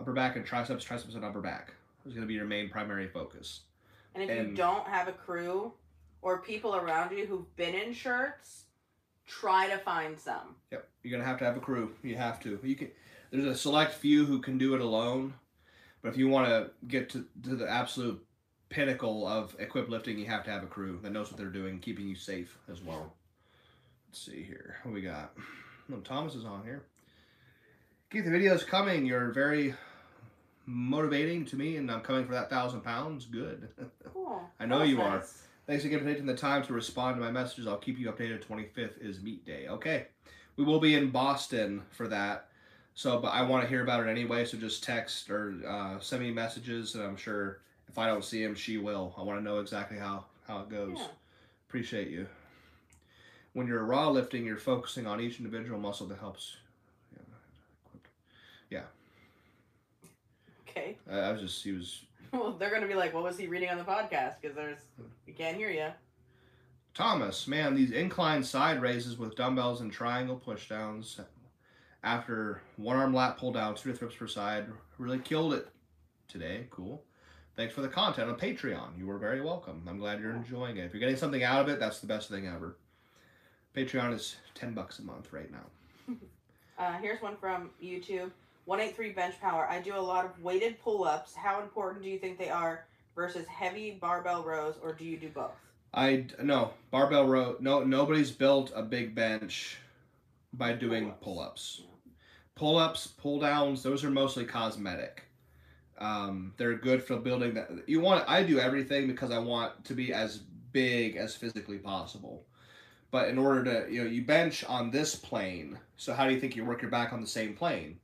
upper 0.00 0.12
back 0.12 0.34
and 0.34 0.44
triceps, 0.44 0.82
triceps 0.82 1.14
and 1.14 1.24
upper 1.24 1.40
back 1.40 1.72
is 2.04 2.14
gonna 2.14 2.26
be 2.26 2.34
your 2.34 2.46
main 2.46 2.68
primary 2.68 3.06
focus. 3.06 3.60
and 4.16 4.28
if 4.28 4.48
you 4.48 4.56
don't 4.56 4.88
have 4.88 5.06
a 5.06 5.12
crew 5.12 5.72
or 6.20 6.38
people 6.38 6.74
around 6.74 7.16
you 7.16 7.26
who've 7.26 7.54
been 7.54 7.76
in 7.76 7.92
shirts, 7.92 8.65
try 9.26 9.68
to 9.68 9.78
find 9.78 10.18
some. 10.18 10.56
Yep, 10.70 10.88
you're 11.02 11.18
gonna 11.18 11.28
have 11.28 11.38
to 11.38 11.44
have 11.44 11.56
a 11.56 11.60
crew. 11.60 11.92
You 12.02 12.16
have 12.16 12.40
to. 12.40 12.58
You 12.62 12.76
can. 12.76 12.90
There's 13.30 13.44
a 13.44 13.54
select 13.56 13.94
few 13.94 14.24
who 14.24 14.40
can 14.40 14.56
do 14.58 14.74
it 14.74 14.80
alone, 14.80 15.34
but 16.02 16.10
if 16.10 16.16
you 16.16 16.28
want 16.28 16.48
to 16.48 16.70
get 16.86 17.10
to, 17.10 17.26
to 17.42 17.56
the 17.56 17.68
absolute 17.68 18.24
pinnacle 18.68 19.26
of 19.26 19.56
equipped 19.58 19.90
lifting, 19.90 20.18
you 20.18 20.26
have 20.26 20.44
to 20.44 20.50
have 20.50 20.62
a 20.62 20.66
crew 20.66 20.98
that 21.02 21.12
knows 21.12 21.30
what 21.30 21.36
they're 21.36 21.48
doing, 21.48 21.80
keeping 21.80 22.08
you 22.08 22.14
safe 22.14 22.56
as 22.70 22.82
well. 22.82 23.14
Let's 24.08 24.24
see 24.24 24.42
here. 24.42 24.76
What 24.84 24.94
we 24.94 25.02
got? 25.02 25.32
No, 25.88 25.98
Thomas 25.98 26.34
is 26.34 26.44
on 26.44 26.62
here. 26.64 26.84
Keith, 28.10 28.24
the 28.24 28.30
video 28.30 28.54
is 28.54 28.64
coming. 28.64 29.04
You're 29.04 29.32
very 29.32 29.74
motivating 30.66 31.44
to 31.46 31.56
me, 31.56 31.76
and 31.76 31.90
I'm 31.90 32.00
coming 32.00 32.26
for 32.26 32.32
that 32.32 32.50
thousand 32.50 32.82
pounds. 32.82 33.26
Good. 33.26 33.68
Cool. 34.12 34.40
I 34.58 34.64
know 34.64 34.82
you 34.82 35.02
are. 35.02 35.22
Thanks 35.66 35.84
again 35.84 35.98
for 35.98 36.04
taking 36.04 36.26
the 36.26 36.34
time 36.34 36.62
to 36.64 36.72
respond 36.72 37.16
to 37.16 37.20
my 37.20 37.30
messages. 37.32 37.66
I'll 37.66 37.76
keep 37.76 37.98
you 37.98 38.10
updated. 38.10 38.44
25th 38.44 39.00
is 39.00 39.20
meet 39.20 39.44
day. 39.44 39.66
Okay. 39.68 40.06
We 40.56 40.64
will 40.64 40.78
be 40.78 40.94
in 40.94 41.10
Boston 41.10 41.82
for 41.90 42.06
that. 42.08 42.48
So, 42.94 43.18
but 43.18 43.28
I 43.28 43.42
want 43.42 43.64
to 43.64 43.68
hear 43.68 43.82
about 43.82 44.06
it 44.06 44.08
anyway. 44.08 44.44
So 44.44 44.56
just 44.56 44.84
text 44.84 45.28
or 45.28 45.54
uh, 45.68 45.98
send 45.98 46.22
me 46.22 46.30
messages, 46.30 46.94
and 46.94 47.02
I'm 47.02 47.16
sure 47.16 47.60
if 47.88 47.98
I 47.98 48.06
don't 48.06 48.24
see 48.24 48.42
him, 48.42 48.54
she 48.54 48.78
will. 48.78 49.12
I 49.18 49.22
want 49.22 49.38
to 49.40 49.44
know 49.44 49.58
exactly 49.58 49.98
how, 49.98 50.24
how 50.46 50.60
it 50.60 50.68
goes. 50.68 50.96
Yeah. 50.96 51.06
Appreciate 51.68 52.08
you. 52.08 52.26
When 53.52 53.66
you're 53.66 53.84
raw 53.84 54.08
lifting, 54.08 54.46
you're 54.46 54.56
focusing 54.56 55.06
on 55.06 55.20
each 55.20 55.38
individual 55.40 55.78
muscle 55.80 56.06
that 56.06 56.18
helps. 56.18 56.56
Yeah. 58.70 58.80
yeah. 60.04 60.08
Okay. 60.68 60.96
I 61.10 61.18
I 61.18 61.32
was 61.32 61.40
just, 61.40 61.64
he 61.64 61.72
was 61.72 62.02
Well, 62.32 62.52
they're 62.52 62.70
going 62.70 62.82
to 62.82 62.88
be 62.88 62.94
like, 62.94 63.14
what 63.14 63.22
was 63.22 63.38
he 63.38 63.46
reading 63.46 63.70
on 63.70 63.78
the 63.78 63.84
podcast? 63.84 64.34
Because 64.40 64.56
there's, 64.56 64.78
we 65.26 65.32
can't 65.32 65.56
hear 65.56 65.70
you. 65.70 65.88
Thomas, 66.94 67.46
man, 67.46 67.74
these 67.74 67.90
incline 67.90 68.42
side 68.42 68.80
raises 68.80 69.18
with 69.18 69.36
dumbbells 69.36 69.80
and 69.80 69.92
triangle 69.92 70.40
pushdowns 70.44 71.20
after 72.02 72.62
one 72.76 72.96
arm 72.96 73.12
lat 73.12 73.36
pull 73.36 73.52
down, 73.52 73.74
two 73.74 73.92
to 73.92 73.98
thrips 73.98 74.14
per 74.14 74.26
side, 74.26 74.66
really 74.96 75.18
killed 75.18 75.52
it 75.52 75.68
today. 76.28 76.66
Cool. 76.70 77.02
Thanks 77.56 77.74
for 77.74 77.80
the 77.80 77.88
content 77.88 78.30
on 78.30 78.38
Patreon. 78.38 78.98
You 78.98 79.06
were 79.06 79.18
very 79.18 79.40
welcome. 79.40 79.82
I'm 79.88 79.98
glad 79.98 80.20
you're 80.20 80.34
enjoying 80.34 80.76
it. 80.76 80.84
If 80.84 80.92
you're 80.92 81.00
getting 81.00 81.16
something 81.16 81.42
out 81.42 81.60
of 81.62 81.68
it, 81.68 81.80
that's 81.80 82.00
the 82.00 82.06
best 82.06 82.28
thing 82.28 82.46
ever. 82.46 82.76
Patreon 83.74 84.14
is 84.14 84.36
10 84.54 84.72
bucks 84.72 84.98
a 84.98 85.02
month 85.02 85.32
right 85.32 85.50
now. 85.50 86.14
Uh, 86.78 86.92
here's 86.98 87.22
one 87.22 87.38
from 87.38 87.70
YouTube. 87.82 88.30
183 88.66 89.12
bench 89.12 89.40
power. 89.40 89.66
I 89.68 89.80
do 89.80 89.96
a 89.96 89.98
lot 90.00 90.24
of 90.24 90.40
weighted 90.42 90.80
pull 90.80 91.04
ups. 91.04 91.34
How 91.34 91.62
important 91.62 92.02
do 92.04 92.10
you 92.10 92.18
think 92.18 92.38
they 92.38 92.50
are 92.50 92.84
versus 93.14 93.46
heavy 93.46 93.92
barbell 93.92 94.44
rows, 94.44 94.74
or 94.82 94.92
do 94.92 95.04
you 95.04 95.16
do 95.16 95.28
both? 95.30 95.52
I 95.94 96.26
no 96.42 96.72
barbell 96.90 97.26
row. 97.26 97.56
No, 97.60 97.82
nobody's 97.82 98.30
built 98.30 98.72
a 98.74 98.82
big 98.82 99.14
bench 99.14 99.78
by 100.52 100.72
doing 100.72 101.12
Pull-ups. 101.20 101.76
pull-ups. 101.76 101.82
Pull-ups, 102.56 103.06
pull-downs. 103.06 103.82
Those 103.82 104.04
are 104.04 104.10
mostly 104.10 104.44
cosmetic. 104.44 105.22
Um, 105.98 106.52
they're 106.56 106.74
good 106.76 107.02
for 107.02 107.16
building 107.16 107.54
that. 107.54 107.70
You 107.86 108.00
want. 108.00 108.28
I 108.28 108.42
do 108.42 108.58
everything 108.58 109.06
because 109.06 109.30
I 109.30 109.38
want 109.38 109.84
to 109.84 109.94
be 109.94 110.12
as 110.12 110.38
big 110.72 111.16
as 111.16 111.34
physically 111.34 111.78
possible. 111.78 112.44
But 113.10 113.28
in 113.28 113.38
order 113.38 113.64
to, 113.64 113.92
you 113.92 114.04
know, 114.04 114.10
you 114.10 114.22
bench 114.22 114.64
on 114.64 114.90
this 114.90 115.14
plane. 115.14 115.78
So 115.96 116.12
how 116.12 116.26
do 116.26 116.34
you 116.34 116.40
think 116.40 116.56
you 116.56 116.64
work 116.64 116.82
your 116.82 116.90
back 116.90 117.12
on 117.12 117.20
the 117.20 117.26
same 117.26 117.54
plane? 117.54 117.98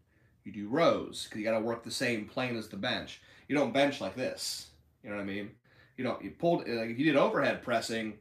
You 0.45 0.53
do 0.53 0.69
rows 0.69 1.25
because 1.25 1.39
you 1.39 1.45
got 1.45 1.59
to 1.59 1.65
work 1.65 1.85
the 1.85 1.91
same 1.91 2.27
plane 2.27 2.57
as 2.57 2.69
the 2.69 2.77
bench. 2.77 3.21
You 3.49 3.57
don't 3.57 3.73
bench 3.73 4.01
like 4.01 4.17
this. 4.17 4.69
You 5.03 5.11
know 5.11 5.17
what 5.17 5.23
I 5.23 5.27
mean? 5.27 5.51
You 5.97 6.05
don't. 6.05 6.23
You 6.23 6.31
pulled 6.31 6.61
like 6.61 6.91
if 6.91 6.99
you 6.99 7.05
did 7.05 7.17
overhead 7.17 7.63
pressing, 7.63 8.15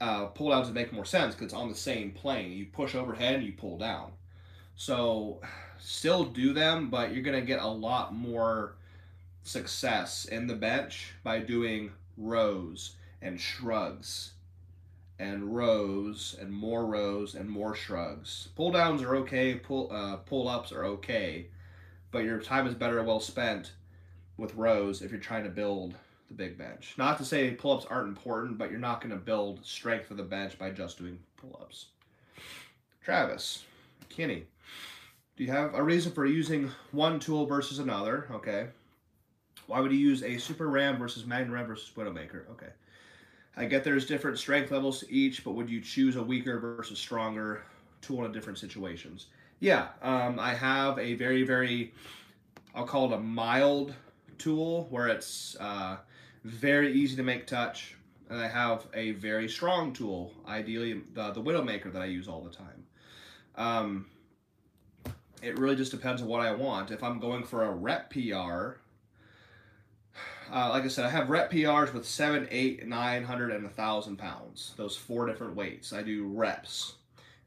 uh, 0.00 0.26
pull 0.26 0.50
downs 0.50 0.66
would 0.66 0.74
make 0.74 0.92
more 0.92 1.04
sense 1.04 1.34
because 1.34 1.46
it's 1.46 1.54
on 1.54 1.68
the 1.68 1.74
same 1.74 2.12
plane. 2.12 2.52
You 2.52 2.66
push 2.66 2.94
overhead 2.94 3.34
and 3.36 3.44
you 3.44 3.52
pull 3.52 3.78
down. 3.78 4.12
So 4.76 5.40
still 5.78 6.24
do 6.24 6.52
them, 6.52 6.88
but 6.88 7.12
you're 7.12 7.22
gonna 7.22 7.40
get 7.40 7.60
a 7.60 7.66
lot 7.66 8.14
more 8.14 8.76
success 9.42 10.26
in 10.26 10.46
the 10.46 10.54
bench 10.54 11.14
by 11.22 11.40
doing 11.40 11.90
rows 12.16 12.96
and 13.22 13.40
shrugs 13.40 14.32
and 15.18 15.54
rows 15.54 16.36
and 16.40 16.52
more 16.52 16.86
rows 16.86 17.34
and 17.34 17.48
more 17.48 17.74
shrugs. 17.74 18.48
Pull 18.54 18.72
downs 18.72 19.02
are 19.02 19.16
okay, 19.16 19.54
pull 19.54 19.90
uh, 19.92 20.16
pull 20.16 20.48
ups 20.48 20.72
are 20.72 20.84
okay, 20.84 21.46
but 22.10 22.24
your 22.24 22.40
time 22.40 22.66
is 22.66 22.74
better 22.74 23.02
well 23.02 23.20
spent 23.20 23.72
with 24.36 24.54
rows 24.54 25.02
if 25.02 25.10
you're 25.10 25.20
trying 25.20 25.44
to 25.44 25.50
build 25.50 25.94
the 26.28 26.34
big 26.34 26.56
bench. 26.56 26.94
Not 26.96 27.18
to 27.18 27.24
say 27.24 27.50
pull 27.50 27.72
ups 27.72 27.86
aren't 27.88 28.08
important, 28.08 28.58
but 28.58 28.70
you're 28.70 28.78
not 28.78 29.00
going 29.00 29.10
to 29.10 29.16
build 29.16 29.64
strength 29.64 30.06
for 30.06 30.14
the 30.14 30.22
bench 30.22 30.58
by 30.58 30.70
just 30.70 30.98
doing 30.98 31.18
pull 31.36 31.58
ups. 31.60 31.86
Travis, 33.02 33.64
Kenny, 34.08 34.44
do 35.36 35.44
you 35.44 35.50
have 35.50 35.74
a 35.74 35.82
reason 35.82 36.12
for 36.12 36.26
using 36.26 36.70
one 36.92 37.18
tool 37.18 37.46
versus 37.46 37.78
another? 37.78 38.28
Okay. 38.30 38.68
Why 39.66 39.80
would 39.80 39.92
you 39.92 39.98
use 39.98 40.22
a 40.22 40.38
Super 40.38 40.68
Ram 40.68 40.98
versus 40.98 41.26
Magnum 41.26 41.54
Ram 41.54 41.66
versus 41.66 41.90
Widowmaker? 41.94 42.48
Okay. 42.50 42.68
I 43.58 43.64
get 43.64 43.82
there's 43.82 44.06
different 44.06 44.38
strength 44.38 44.70
levels 44.70 45.00
to 45.00 45.12
each, 45.12 45.42
but 45.42 45.50
would 45.50 45.68
you 45.68 45.80
choose 45.80 46.14
a 46.14 46.22
weaker 46.22 46.60
versus 46.60 46.96
stronger 46.96 47.62
tool 48.00 48.24
in 48.24 48.30
different 48.30 48.56
situations? 48.56 49.26
Yeah, 49.58 49.88
um, 50.00 50.38
I 50.38 50.54
have 50.54 50.96
a 51.00 51.14
very, 51.14 51.42
very, 51.42 51.92
I'll 52.72 52.86
call 52.86 53.12
it 53.12 53.16
a 53.16 53.18
mild 53.18 53.94
tool 54.38 54.86
where 54.90 55.08
it's 55.08 55.56
uh, 55.58 55.96
very 56.44 56.92
easy 56.92 57.16
to 57.16 57.24
make 57.24 57.48
touch. 57.48 57.96
And 58.30 58.40
I 58.40 58.46
have 58.46 58.86
a 58.94 59.12
very 59.12 59.48
strong 59.48 59.92
tool, 59.92 60.32
ideally 60.46 61.02
the, 61.14 61.32
the 61.32 61.42
Widowmaker 61.42 61.92
that 61.92 62.02
I 62.02 62.06
use 62.06 62.28
all 62.28 62.42
the 62.42 62.50
time. 62.50 62.84
Um, 63.56 64.06
it 65.42 65.58
really 65.58 65.74
just 65.74 65.90
depends 65.90 66.22
on 66.22 66.28
what 66.28 66.42
I 66.42 66.52
want. 66.54 66.92
If 66.92 67.02
I'm 67.02 67.18
going 67.18 67.42
for 67.42 67.64
a 67.64 67.70
rep 67.72 68.12
PR, 68.12 68.78
uh, 70.52 70.70
like 70.70 70.84
I 70.84 70.88
said, 70.88 71.04
I 71.04 71.10
have 71.10 71.30
rep 71.30 71.50
PRs 71.50 71.92
with 71.92 72.06
seven, 72.06 72.48
eight, 72.50 72.86
nine 72.86 73.24
hundred, 73.24 73.50
and 73.50 73.66
a 73.66 73.70
thousand 73.70 74.16
pounds. 74.16 74.74
Those 74.76 74.96
four 74.96 75.26
different 75.26 75.54
weights. 75.54 75.92
I 75.92 76.02
do 76.02 76.26
reps, 76.26 76.94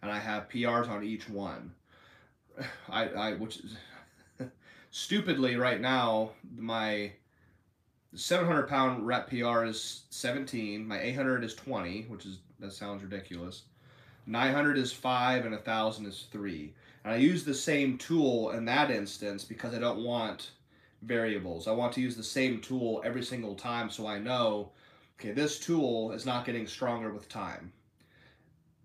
and 0.01 0.11
I 0.11 0.19
have 0.19 0.49
PRs 0.49 0.89
on 0.89 1.03
each 1.03 1.29
one. 1.29 1.73
I, 2.89 3.07
I 3.09 3.33
which 3.33 3.57
is 3.57 3.75
stupidly 4.91 5.55
right 5.55 5.79
now 5.79 6.31
my 6.57 7.11
700 8.13 8.67
pound 8.67 9.07
rep 9.07 9.29
PR 9.29 9.63
is 9.63 10.03
17. 10.09 10.85
My 10.85 10.99
800 11.01 11.43
is 11.43 11.55
20, 11.55 12.03
which 12.03 12.25
is 12.25 12.39
that 12.59 12.73
sounds 12.73 13.03
ridiculous. 13.03 13.63
900 14.27 14.77
is 14.77 14.93
five, 14.93 15.45
and 15.45 15.55
a 15.55 15.57
thousand 15.57 16.05
is 16.05 16.27
three. 16.31 16.73
And 17.03 17.13
I 17.13 17.17
use 17.17 17.43
the 17.43 17.53
same 17.53 17.97
tool 17.97 18.51
in 18.51 18.65
that 18.65 18.91
instance 18.91 19.43
because 19.43 19.73
I 19.73 19.79
don't 19.79 20.03
want 20.03 20.51
variables. 21.01 21.67
I 21.67 21.71
want 21.71 21.93
to 21.93 22.01
use 22.01 22.15
the 22.15 22.23
same 22.23 22.59
tool 22.61 23.01
every 23.03 23.23
single 23.23 23.55
time 23.55 23.89
so 23.89 24.07
I 24.07 24.19
know, 24.19 24.71
okay, 25.19 25.31
this 25.31 25.59
tool 25.59 26.11
is 26.11 26.25
not 26.25 26.45
getting 26.45 26.67
stronger 26.67 27.11
with 27.11 27.29
time. 27.29 27.71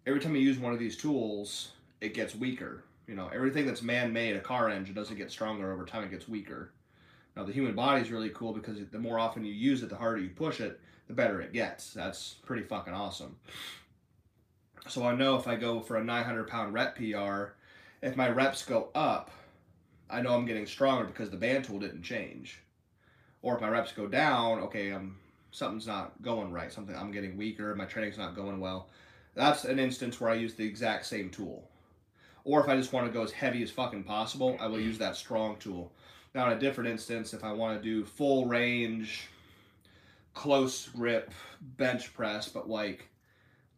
Every 0.07 0.21
time 0.21 0.37
you 0.37 0.43
use 0.43 0.59
one 0.59 0.73
of 0.73 0.79
these 0.79 0.97
tools, 0.97 1.73
it 2.01 2.15
gets 2.15 2.35
weaker. 2.35 2.85
You 3.07 3.15
know, 3.15 3.31
everything 3.33 3.67
that's 3.67 3.83
man-made, 3.83 4.37
a 4.37 4.41
car 4.41 4.69
engine 4.69 4.95
doesn't 4.95 5.17
get 5.17 5.31
stronger 5.31 5.73
over 5.73 5.85
time, 5.85 6.05
it 6.05 6.11
gets 6.11 6.29
weaker. 6.29 6.73
Now 7.37 7.45
the 7.45 7.53
human 7.53 7.75
body 7.75 8.01
is 8.01 8.11
really 8.11 8.31
cool 8.31 8.53
because 8.53 8.79
the 8.91 8.99
more 8.99 9.19
often 9.19 9.45
you 9.45 9.53
use 9.53 9.83
it, 9.83 9.91
the 9.91 9.97
harder 9.97 10.21
you 10.21 10.31
push 10.31 10.61
it, 10.61 10.81
the 11.07 11.15
better 11.15 11.41
it 11.41 11.53
gets. 11.53 11.93
That's 11.93 12.35
pretty 12.45 12.63
fucking 12.63 12.95
awesome. 12.95 13.37
So 14.89 15.05
I 15.05 15.15
know 15.15 15.37
if 15.37 15.47
I 15.47 15.57
go 15.57 15.81
for 15.81 15.97
a 15.97 16.05
900 16.05 16.49
pound 16.49 16.73
rep 16.73 16.97
PR, 16.97 17.55
if 18.03 18.17
my 18.17 18.29
reps 18.29 18.65
go 18.65 18.89
up, 18.95 19.31
I 20.09 20.23
know 20.23 20.35
I'm 20.35 20.47
getting 20.47 20.67
stronger 20.67 21.05
because 21.05 21.31
the 21.31 21.37
band 21.37 21.65
tool 21.65 21.79
didn't 21.79 22.03
change. 22.03 22.61
Or 23.43 23.55
if 23.55 23.61
my 23.61 23.69
reps 23.69 23.93
go 23.93 24.07
down, 24.07 24.61
okay, 24.61 24.91
I'm 24.91 25.17
something's 25.51 25.87
not 25.87 26.21
going 26.23 26.53
right. 26.53 26.73
Something 26.73 26.97
I'm 26.97 27.13
getting 27.13 27.37
weaker, 27.37 27.75
my 27.75 27.85
training's 27.85 28.19
not 28.19 28.37
going 28.37 28.61
well. 28.61 28.89
That's 29.35 29.65
an 29.65 29.79
instance 29.79 30.21
where 30.21 30.31
I 30.31 30.35
use 30.35 30.55
the 30.55 30.67
exact 30.67 31.07
same 31.07 31.31
tool. 31.31 31.69
Or 32.45 32.61
if 32.61 32.69
I 32.69 32.77
just 32.77 32.93
want 32.93 33.07
to 33.07 33.13
go 33.13 33.23
as 33.23 33.33
heavy 33.33 33.63
as 33.63 33.71
fucking 33.71 34.05
possible, 34.05 34.57
I 34.61 34.67
will 34.67 34.81
use 34.81 34.99
that 34.99 35.17
strong 35.17 35.57
tool. 35.57 35.93
Now, 36.35 36.47
in 36.47 36.57
a 36.57 36.61
different 36.61 36.91
instance, 36.91 37.33
if 37.35 37.43
I 37.43 37.53
want 37.53 37.77
to 37.77 37.83
do 37.83 38.05
full 38.05 38.47
range, 38.47 39.29
close 40.35 40.89
grip 40.89 41.33
bench 41.77 42.15
press, 42.15 42.49
but 42.49 42.69
like 42.69 43.09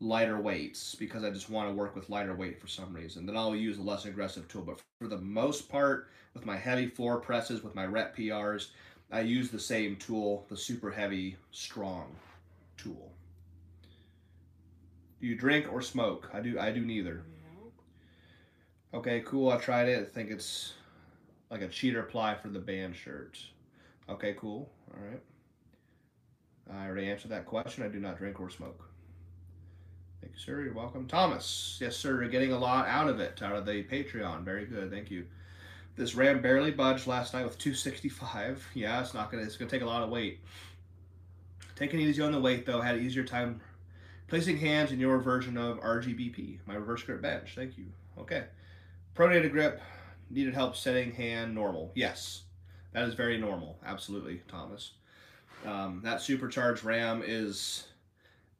lighter 0.00 0.40
weights 0.40 0.94
because 0.94 1.24
I 1.24 1.30
just 1.30 1.50
want 1.50 1.68
to 1.68 1.74
work 1.74 1.94
with 1.94 2.10
lighter 2.10 2.34
weight 2.34 2.60
for 2.60 2.66
some 2.66 2.92
reason. 2.92 3.26
Then 3.26 3.36
I'll 3.36 3.56
use 3.56 3.78
a 3.78 3.82
less 3.82 4.04
aggressive 4.04 4.48
tool. 4.48 4.62
But 4.62 4.80
for 5.00 5.08
the 5.08 5.18
most 5.18 5.68
part, 5.68 6.08
with 6.34 6.46
my 6.46 6.56
heavy 6.56 6.86
floor 6.86 7.18
presses, 7.18 7.62
with 7.62 7.74
my 7.74 7.86
rep 7.86 8.16
PRs, 8.16 8.68
I 9.10 9.20
use 9.20 9.50
the 9.50 9.58
same 9.58 9.96
tool, 9.96 10.44
the 10.48 10.56
super 10.56 10.90
heavy, 10.90 11.36
strong 11.50 12.14
tool. 12.76 13.12
Do 15.20 15.26
you 15.26 15.34
drink 15.34 15.72
or 15.72 15.82
smoke? 15.82 16.30
I 16.32 16.40
do. 16.40 16.58
I 16.58 16.70
do 16.70 16.84
neither. 16.84 17.22
Okay, 18.94 19.22
cool. 19.26 19.50
I 19.50 19.56
tried 19.58 19.88
it. 19.88 20.00
I 20.00 20.04
think 20.04 20.30
it's 20.30 20.74
like 21.50 21.62
a 21.62 21.68
cheater 21.68 22.02
ply 22.02 22.34
for 22.34 22.48
the 22.48 22.58
band 22.58 22.94
shirt. 22.94 23.38
Okay, 24.08 24.34
cool. 24.38 24.70
All 24.94 25.10
right. 25.10 25.20
I 26.72 26.86
already 26.86 27.10
answered 27.10 27.30
that 27.30 27.46
question. 27.46 27.82
I 27.82 27.88
do 27.88 27.98
not 27.98 28.18
drink 28.18 28.40
or 28.40 28.50
smoke. 28.50 28.84
Thank 30.20 30.34
you, 30.34 30.38
sir. 30.40 30.62
You're 30.62 30.74
welcome. 30.74 31.06
Thomas. 31.06 31.78
Yes, 31.80 31.96
sir. 31.96 32.20
You're 32.20 32.30
getting 32.30 32.52
a 32.52 32.58
lot 32.58 32.86
out 32.86 33.08
of 33.08 33.20
it, 33.20 33.42
out 33.42 33.56
of 33.56 33.66
the 33.66 33.84
Patreon. 33.84 34.42
Very 34.44 34.66
good. 34.66 34.90
Thank 34.90 35.10
you. 35.10 35.26
This 35.98 36.14
ram 36.14 36.40
barely 36.40 36.70
budged 36.70 37.08
last 37.08 37.34
night 37.34 37.42
with 37.42 37.58
265. 37.58 38.68
Yeah, 38.72 39.00
it's 39.00 39.14
not 39.14 39.32
gonna. 39.32 39.42
It's 39.42 39.56
gonna 39.56 39.68
take 39.68 39.82
a 39.82 39.86
lot 39.86 40.04
of 40.04 40.10
weight. 40.10 40.38
Taking 41.74 41.98
easy 41.98 42.22
on 42.22 42.30
the 42.30 42.40
weight 42.40 42.64
though. 42.64 42.80
Had 42.80 42.94
an 42.94 43.04
easier 43.04 43.24
time 43.24 43.60
placing 44.28 44.58
hands 44.58 44.92
in 44.92 45.00
your 45.00 45.18
version 45.18 45.58
of 45.58 45.80
RGBP, 45.80 46.58
my 46.66 46.76
reverse 46.76 47.02
grip 47.02 47.20
bench. 47.20 47.54
Thank 47.56 47.76
you. 47.76 47.86
Okay. 48.16 48.44
Pronated 49.16 49.50
grip. 49.50 49.80
Needed 50.30 50.54
help 50.54 50.76
setting 50.76 51.10
hand 51.10 51.52
normal. 51.52 51.90
Yes, 51.96 52.42
that 52.92 53.02
is 53.08 53.14
very 53.14 53.36
normal. 53.36 53.76
Absolutely, 53.84 54.42
Thomas. 54.46 54.92
Um, 55.66 56.00
that 56.04 56.22
supercharged 56.22 56.84
RAM 56.84 57.24
is 57.26 57.88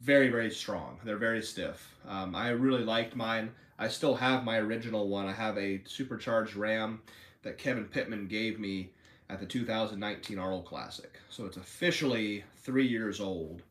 very 0.01 0.29
very 0.29 0.51
strong. 0.51 0.99
They're 1.05 1.17
very 1.19 1.43
stiff. 1.43 1.95
Um, 2.05 2.35
I 2.35 2.49
really 2.49 2.83
liked 2.83 3.15
mine. 3.15 3.53
I 3.79 3.87
still 3.87 4.17
have 4.17 4.43
my 4.43 4.59
original 4.59 5.07
one. 5.07 5.27
I 5.27 5.33
have 5.33 5.57
a 5.57 5.83
supercharged 5.87 6.57
RAM 6.57 7.01
that 7.49 7.57
Kevin 7.57 7.87
Pittman 7.87 8.27
gave 8.27 8.61
me 8.61 8.91
at 9.31 9.41
the 9.41 9.47
2019 9.47 10.39
Arnold 10.39 10.67
Classic. 10.67 11.19
So 11.31 11.47
it's 11.47 11.57
officially 11.57 12.45
three 12.59 12.87
years 12.87 13.21
old, 13.21 13.63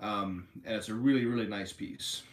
um, 0.00 0.48
and 0.64 0.74
it's 0.74 0.88
a 0.88 0.94
really 0.94 1.24
really 1.24 1.46
nice 1.46 1.72
piece. 1.72 2.24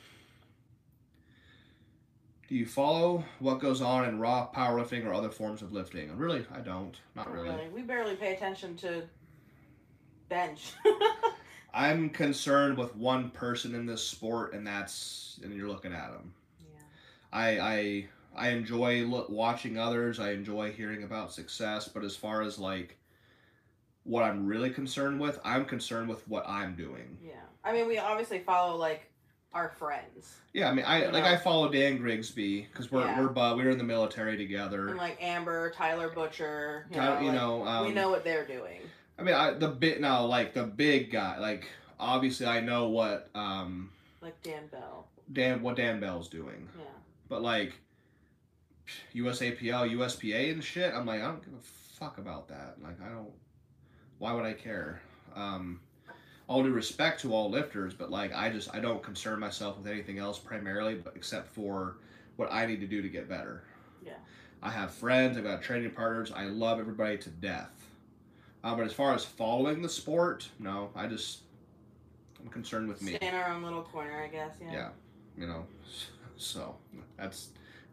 Do 2.47 2.55
you 2.55 2.65
follow 2.65 3.23
what 3.37 3.59
goes 3.59 3.79
on 3.81 4.05
in 4.05 4.19
raw 4.19 4.49
powerlifting 4.51 5.05
or 5.05 5.13
other 5.13 5.29
forms 5.29 5.61
of 5.61 5.71
lifting? 5.71 6.17
Really, 6.17 6.43
I 6.51 6.61
don't. 6.61 6.99
Not 7.15 7.31
really. 7.31 7.49
really. 7.49 7.69
We 7.69 7.83
barely 7.83 8.15
pay 8.15 8.33
attention 8.33 8.75
to 8.77 9.03
bench. 10.27 10.73
I'm 11.75 12.09
concerned 12.09 12.79
with 12.79 12.95
one 12.95 13.29
person 13.29 13.75
in 13.75 13.85
this 13.85 14.03
sport, 14.03 14.55
and 14.55 14.65
that's 14.65 15.39
and 15.43 15.53
you're 15.53 15.67
looking 15.67 15.93
at 15.93 16.09
him. 16.09 16.33
yeah. 16.59 16.81
I 17.31 17.59
I 17.59 18.07
I 18.35 18.49
enjoy 18.49 19.03
look, 19.05 19.29
watching 19.29 19.77
others. 19.77 20.19
I 20.19 20.31
enjoy 20.31 20.71
hearing 20.71 21.03
about 21.03 21.31
success, 21.33 21.87
but 21.87 22.03
as 22.03 22.15
far 22.15 22.41
as 22.41 22.57
like 22.59 22.97
what 24.03 24.23
I'm 24.23 24.45
really 24.47 24.69
concerned 24.69 25.19
with, 25.19 25.39
I'm 25.43 25.65
concerned 25.65 26.09
with 26.09 26.27
what 26.27 26.47
I'm 26.47 26.75
doing. 26.75 27.17
Yeah. 27.23 27.33
I 27.63 27.73
mean, 27.73 27.87
we 27.87 27.97
obviously 27.97 28.39
follow 28.39 28.75
like 28.77 29.05
our 29.51 29.69
friends 29.69 30.35
Yeah, 30.53 30.69
I 30.69 30.73
mean, 30.73 30.85
I 30.85 31.07
like 31.07 31.23
know? 31.23 31.31
I 31.31 31.35
follow 31.35 31.71
Dan 31.71 31.97
Grigsby 31.97 32.67
because 32.71 32.91
we're 32.91 33.05
Yeah. 33.05 33.17
we're. 33.19 33.57
We 33.57 33.63
were 33.63 33.71
in 33.71 33.77
the 33.79 33.83
military 33.83 34.37
together. 34.37 34.89
and 34.89 34.97
like 34.97 35.21
Amber, 35.21 35.71
Tyler 35.71 36.09
Butcher. 36.09 36.85
You 36.91 36.95
Kind 36.95 37.15
know, 37.15 37.19
you 37.21 37.27
like, 37.29 37.35
know, 37.35 37.67
um, 37.67 37.87
we 37.87 37.93
know 37.93 38.09
what 38.09 38.23
they're 38.23 38.45
doing. 38.45 38.81
I 39.17 39.23
mean, 39.23 39.35
I, 39.35 39.51
the 39.53 39.67
bit 39.67 39.99
now, 39.99 40.23
like 40.25 40.53
the 40.53 40.63
big 40.63 41.11
guy, 41.11 41.39
like 41.39 41.67
obviously 41.99 42.45
I 42.45 42.61
know 42.61 42.87
what 42.89 43.29
um 43.35 43.89
Like 44.21 44.41
Dan 44.43 44.67
Bell. 44.67 45.07
Dan 45.33 45.61
what 45.61 45.75
Dan 45.75 45.99
Bell's 45.99 46.29
doing, 46.29 46.67
Yeah. 46.77 46.85
but 47.27 47.41
like 47.41 47.73
USAPL, 49.15 49.91
USPA 49.91 50.51
and 50.51 50.63
shit, 50.63 50.93
I'm 50.93 51.05
like 51.05 51.21
I 51.21 51.25
don't 51.25 51.43
give 51.43 51.53
a 51.53 51.97
fuck 51.99 52.17
about 52.17 52.47
that. 52.47 52.77
Like 52.81 53.01
I 53.01 53.09
don't. 53.09 53.31
Why 54.17 54.33
would 54.33 54.45
I 54.45 54.53
care? 54.53 55.01
Um, 55.35 55.79
all 56.47 56.63
due 56.63 56.71
respect 56.71 57.21
to 57.21 57.33
all 57.33 57.49
lifters, 57.49 57.93
but 57.93 58.09
like 58.09 58.33
I 58.33 58.49
just 58.49 58.73
I 58.73 58.79
don't 58.79 59.03
concern 59.03 59.39
myself 59.39 59.77
with 59.77 59.87
anything 59.87 60.17
else 60.17 60.39
primarily, 60.39 60.95
but 60.95 61.13
except 61.15 61.53
for 61.53 61.97
what 62.37 62.51
I 62.51 62.65
need 62.65 62.79
to 62.81 62.87
do 62.87 63.01
to 63.01 63.09
get 63.09 63.29
better. 63.29 63.63
Yeah. 64.03 64.13
I 64.61 64.71
have 64.71 64.91
friends. 64.91 65.37
I've 65.37 65.43
got 65.43 65.61
training 65.61 65.91
partners. 65.91 66.31
I 66.35 66.45
love 66.45 66.79
everybody 66.79 67.17
to 67.19 67.29
death. 67.29 67.71
Uh, 68.63 68.75
but 68.75 68.85
as 68.85 68.93
far 68.93 69.13
as 69.13 69.23
following 69.23 69.81
the 69.81 69.89
sport, 69.89 70.49
no, 70.59 70.89
I 70.95 71.07
just 71.07 71.41
I'm 72.41 72.49
concerned 72.49 72.87
with 72.87 73.01
me. 73.01 73.15
Stay 73.15 73.27
in 73.27 73.35
our 73.35 73.49
own 73.49 73.63
little 73.63 73.83
corner, 73.83 74.23
I 74.23 74.27
guess. 74.27 74.53
Yeah. 74.61 74.71
Yeah, 74.71 74.89
you 75.37 75.47
know, 75.47 75.65
so 76.37 76.75
that's 77.17 77.49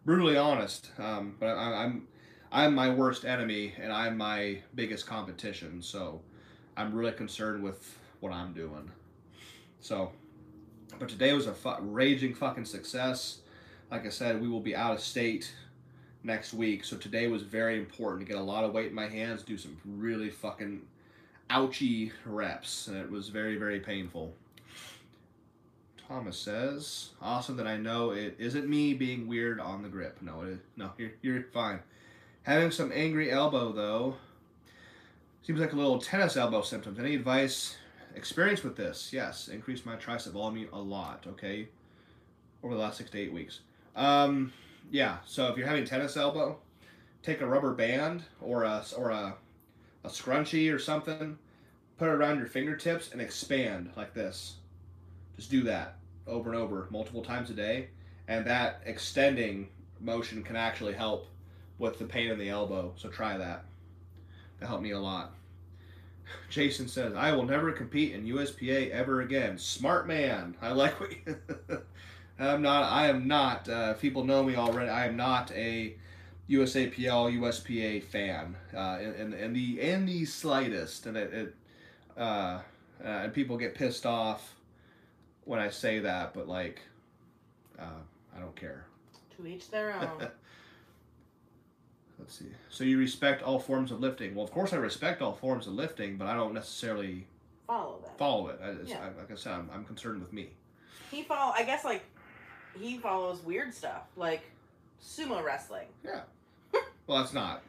brutally 0.06 0.38
honest. 0.38 0.90
Um, 0.98 1.34
but 1.38 1.48
I, 1.48 1.84
I'm 1.84 2.08
I'm 2.50 2.74
my 2.74 2.88
worst 2.88 3.26
enemy, 3.26 3.74
and 3.78 3.92
I'm 3.92 4.16
my 4.16 4.60
biggest 4.74 5.06
competition. 5.06 5.82
So 5.82 6.22
I'm 6.76 6.94
really 6.94 7.12
concerned 7.12 7.62
with 7.62 7.98
what 8.20 8.32
I'm 8.32 8.54
doing. 8.54 8.90
So, 9.80 10.12
but 10.98 11.08
today 11.10 11.34
was 11.34 11.46
a 11.46 11.52
fu- 11.52 11.76
raging 11.80 12.34
fucking 12.34 12.64
success. 12.64 13.40
Like 13.90 14.06
I 14.06 14.08
said, 14.08 14.40
we 14.40 14.48
will 14.48 14.60
be 14.60 14.74
out 14.74 14.94
of 14.94 15.00
state 15.00 15.52
next 16.22 16.54
week. 16.54 16.84
So 16.84 16.96
today 16.96 17.26
was 17.26 17.42
very 17.42 17.76
important 17.78 18.26
to 18.26 18.32
get 18.32 18.40
a 18.40 18.44
lot 18.44 18.64
of 18.64 18.72
weight 18.72 18.86
in 18.88 18.94
my 18.94 19.08
hands, 19.08 19.42
do 19.42 19.58
some 19.58 19.76
really 19.84 20.30
fucking 20.30 20.82
ouchy 21.50 22.12
reps, 22.24 22.88
and 22.88 22.96
it 22.96 23.10
was 23.10 23.28
very, 23.28 23.56
very 23.56 23.80
painful. 23.80 24.34
Thomas 26.08 26.38
says, 26.38 27.10
"Awesome 27.20 27.56
that 27.56 27.66
I 27.66 27.76
know 27.76 28.12
it 28.12 28.36
isn't 28.38 28.68
me 28.68 28.94
being 28.94 29.26
weird 29.26 29.58
on 29.58 29.82
the 29.82 29.88
grip. 29.88 30.22
No, 30.22 30.42
it, 30.42 30.58
no, 30.76 30.92
you're 30.98 31.12
you're 31.20 31.42
fine. 31.52 31.80
Having 32.44 32.70
some 32.70 32.92
angry 32.94 33.30
elbow 33.30 33.72
though. 33.72 34.16
Seems 35.42 35.60
like 35.60 35.72
a 35.72 35.76
little 35.76 35.98
tennis 35.98 36.36
elbow 36.36 36.62
symptoms. 36.62 36.98
Any 36.98 37.14
advice, 37.14 37.76
experience 38.14 38.62
with 38.62 38.76
this? 38.76 39.12
Yes, 39.12 39.48
increased 39.48 39.86
my 39.86 39.96
tricep 39.96 40.32
volume 40.32 40.68
a 40.72 40.78
lot. 40.78 41.24
Okay, 41.26 41.68
over 42.62 42.74
the 42.74 42.80
last 42.80 42.98
six 42.98 43.10
to 43.10 43.18
eight 43.18 43.32
weeks. 43.32 43.60
Um, 43.96 44.52
yeah. 44.90 45.18
So 45.24 45.48
if 45.48 45.56
you're 45.56 45.66
having 45.66 45.84
tennis 45.84 46.16
elbow, 46.16 46.58
take 47.22 47.40
a 47.40 47.46
rubber 47.46 47.74
band 47.74 48.22
or 48.40 48.62
a 48.62 48.84
or 48.96 49.10
a 49.10 49.34
a 50.04 50.08
scrunchie 50.08 50.72
or 50.72 50.78
something, 50.78 51.36
put 51.98 52.08
it 52.08 52.12
around 52.12 52.38
your 52.38 52.46
fingertips 52.46 53.10
and 53.10 53.20
expand 53.20 53.90
like 53.96 54.14
this. 54.14 54.56
Just 55.36 55.50
do 55.50 55.62
that 55.64 55.96
over 56.26 56.50
and 56.52 56.58
over, 56.58 56.88
multiple 56.90 57.22
times 57.22 57.50
a 57.50 57.54
day, 57.54 57.88
and 58.28 58.44
that 58.46 58.80
extending 58.84 59.68
motion 60.00 60.42
can 60.42 60.56
actually 60.56 60.94
help 60.94 61.26
with 61.78 61.98
the 61.98 62.04
pain 62.04 62.30
in 62.30 62.38
the 62.38 62.48
elbow. 62.48 62.92
So 62.96 63.08
try 63.08 63.36
that. 63.36 63.64
That 64.60 64.66
helped 64.66 64.82
me 64.82 64.92
a 64.92 65.00
lot. 65.00 65.34
Jason 66.50 66.88
says, 66.88 67.14
"I 67.14 67.32
will 67.32 67.44
never 67.44 67.70
compete 67.72 68.14
in 68.14 68.26
USPA 68.26 68.90
ever 68.90 69.20
again." 69.20 69.58
Smart 69.58 70.06
man. 70.06 70.56
I 70.60 70.72
like 70.72 70.98
what. 71.00 71.12
You 71.12 71.36
I'm 72.38 72.62
not. 72.62 72.90
I 72.90 73.08
am 73.08 73.26
not. 73.28 73.68
Uh, 73.68 73.94
people 73.94 74.24
know 74.24 74.42
me 74.42 74.56
already. 74.56 74.90
I 74.90 75.06
am 75.06 75.16
not 75.16 75.50
a 75.52 75.96
USAPL 76.48 77.38
USPA 77.38 78.04
fan, 78.04 78.56
uh, 78.76 78.98
in, 79.00 79.32
in, 79.32 79.52
the 79.52 79.80
in 79.80 80.06
the 80.06 80.24
slightest, 80.24 81.06
and 81.06 81.16
it, 81.16 81.32
it 81.32 81.54
uh, 82.16 82.20
uh, 82.20 82.62
and 83.02 83.34
people 83.34 83.56
get 83.56 83.74
pissed 83.74 84.06
off 84.06 84.54
when 85.46 85.60
I 85.60 85.70
say 85.70 86.00
that, 86.00 86.34
but 86.34 86.46
like, 86.46 86.80
uh, 87.78 88.02
I 88.36 88.40
don't 88.40 88.54
care. 88.54 88.84
To 89.36 89.46
each 89.46 89.70
their 89.70 89.94
own. 90.00 90.28
Let's 92.18 92.38
see. 92.38 92.46
So 92.68 92.84
you 92.84 92.98
respect 92.98 93.42
all 93.42 93.58
forms 93.58 93.90
of 93.90 94.00
lifting. 94.00 94.34
Well, 94.34 94.44
of 94.44 94.50
course 94.50 94.72
I 94.72 94.76
respect 94.76 95.22
all 95.22 95.32
forms 95.32 95.66
of 95.66 95.72
lifting, 95.74 96.16
but 96.16 96.26
I 96.26 96.34
don't 96.34 96.52
necessarily 96.52 97.26
follow 97.66 98.00
that. 98.02 98.18
Follow 98.18 98.48
it. 98.48 98.60
I, 98.62 98.74
yeah. 98.84 98.98
I, 99.00 99.20
like 99.20 99.30
I 99.30 99.36
said, 99.36 99.52
I'm, 99.52 99.70
I'm 99.72 99.84
concerned 99.84 100.20
with 100.20 100.32
me. 100.32 100.50
He 101.10 101.22
follow. 101.22 101.52
I 101.54 101.62
guess 101.62 101.84
like 101.84 102.04
he 102.78 102.98
follows 102.98 103.42
weird 103.44 103.72
stuff 103.72 104.02
like 104.16 104.42
sumo 105.02 105.44
wrestling. 105.44 105.86
Yeah. 106.04 106.20
well, 107.06 107.18
that's 107.18 107.32
not 107.32 107.62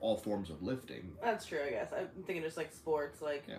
all 0.00 0.16
forms 0.16 0.50
of 0.50 0.62
lifting. 0.62 1.12
That's 1.22 1.46
true. 1.46 1.60
I 1.66 1.70
guess 1.70 1.92
I'm 1.96 2.08
thinking 2.24 2.42
just 2.42 2.56
like 2.56 2.72
sports, 2.72 3.22
like 3.22 3.44
yeah. 3.48 3.56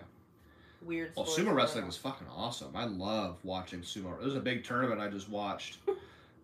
Weird. 0.82 1.12
Well, 1.14 1.26
sumo 1.26 1.54
wrestling 1.54 1.86
was 1.86 1.96
fucking 1.96 2.26
awesome. 2.34 2.74
I 2.74 2.86
love 2.86 3.36
watching 3.42 3.80
sumo. 3.80 4.18
It 4.18 4.24
was 4.24 4.34
a 4.34 4.40
big 4.40 4.64
tournament 4.64 5.00
I 5.00 5.08
just 5.08 5.28
watched. 5.28 5.78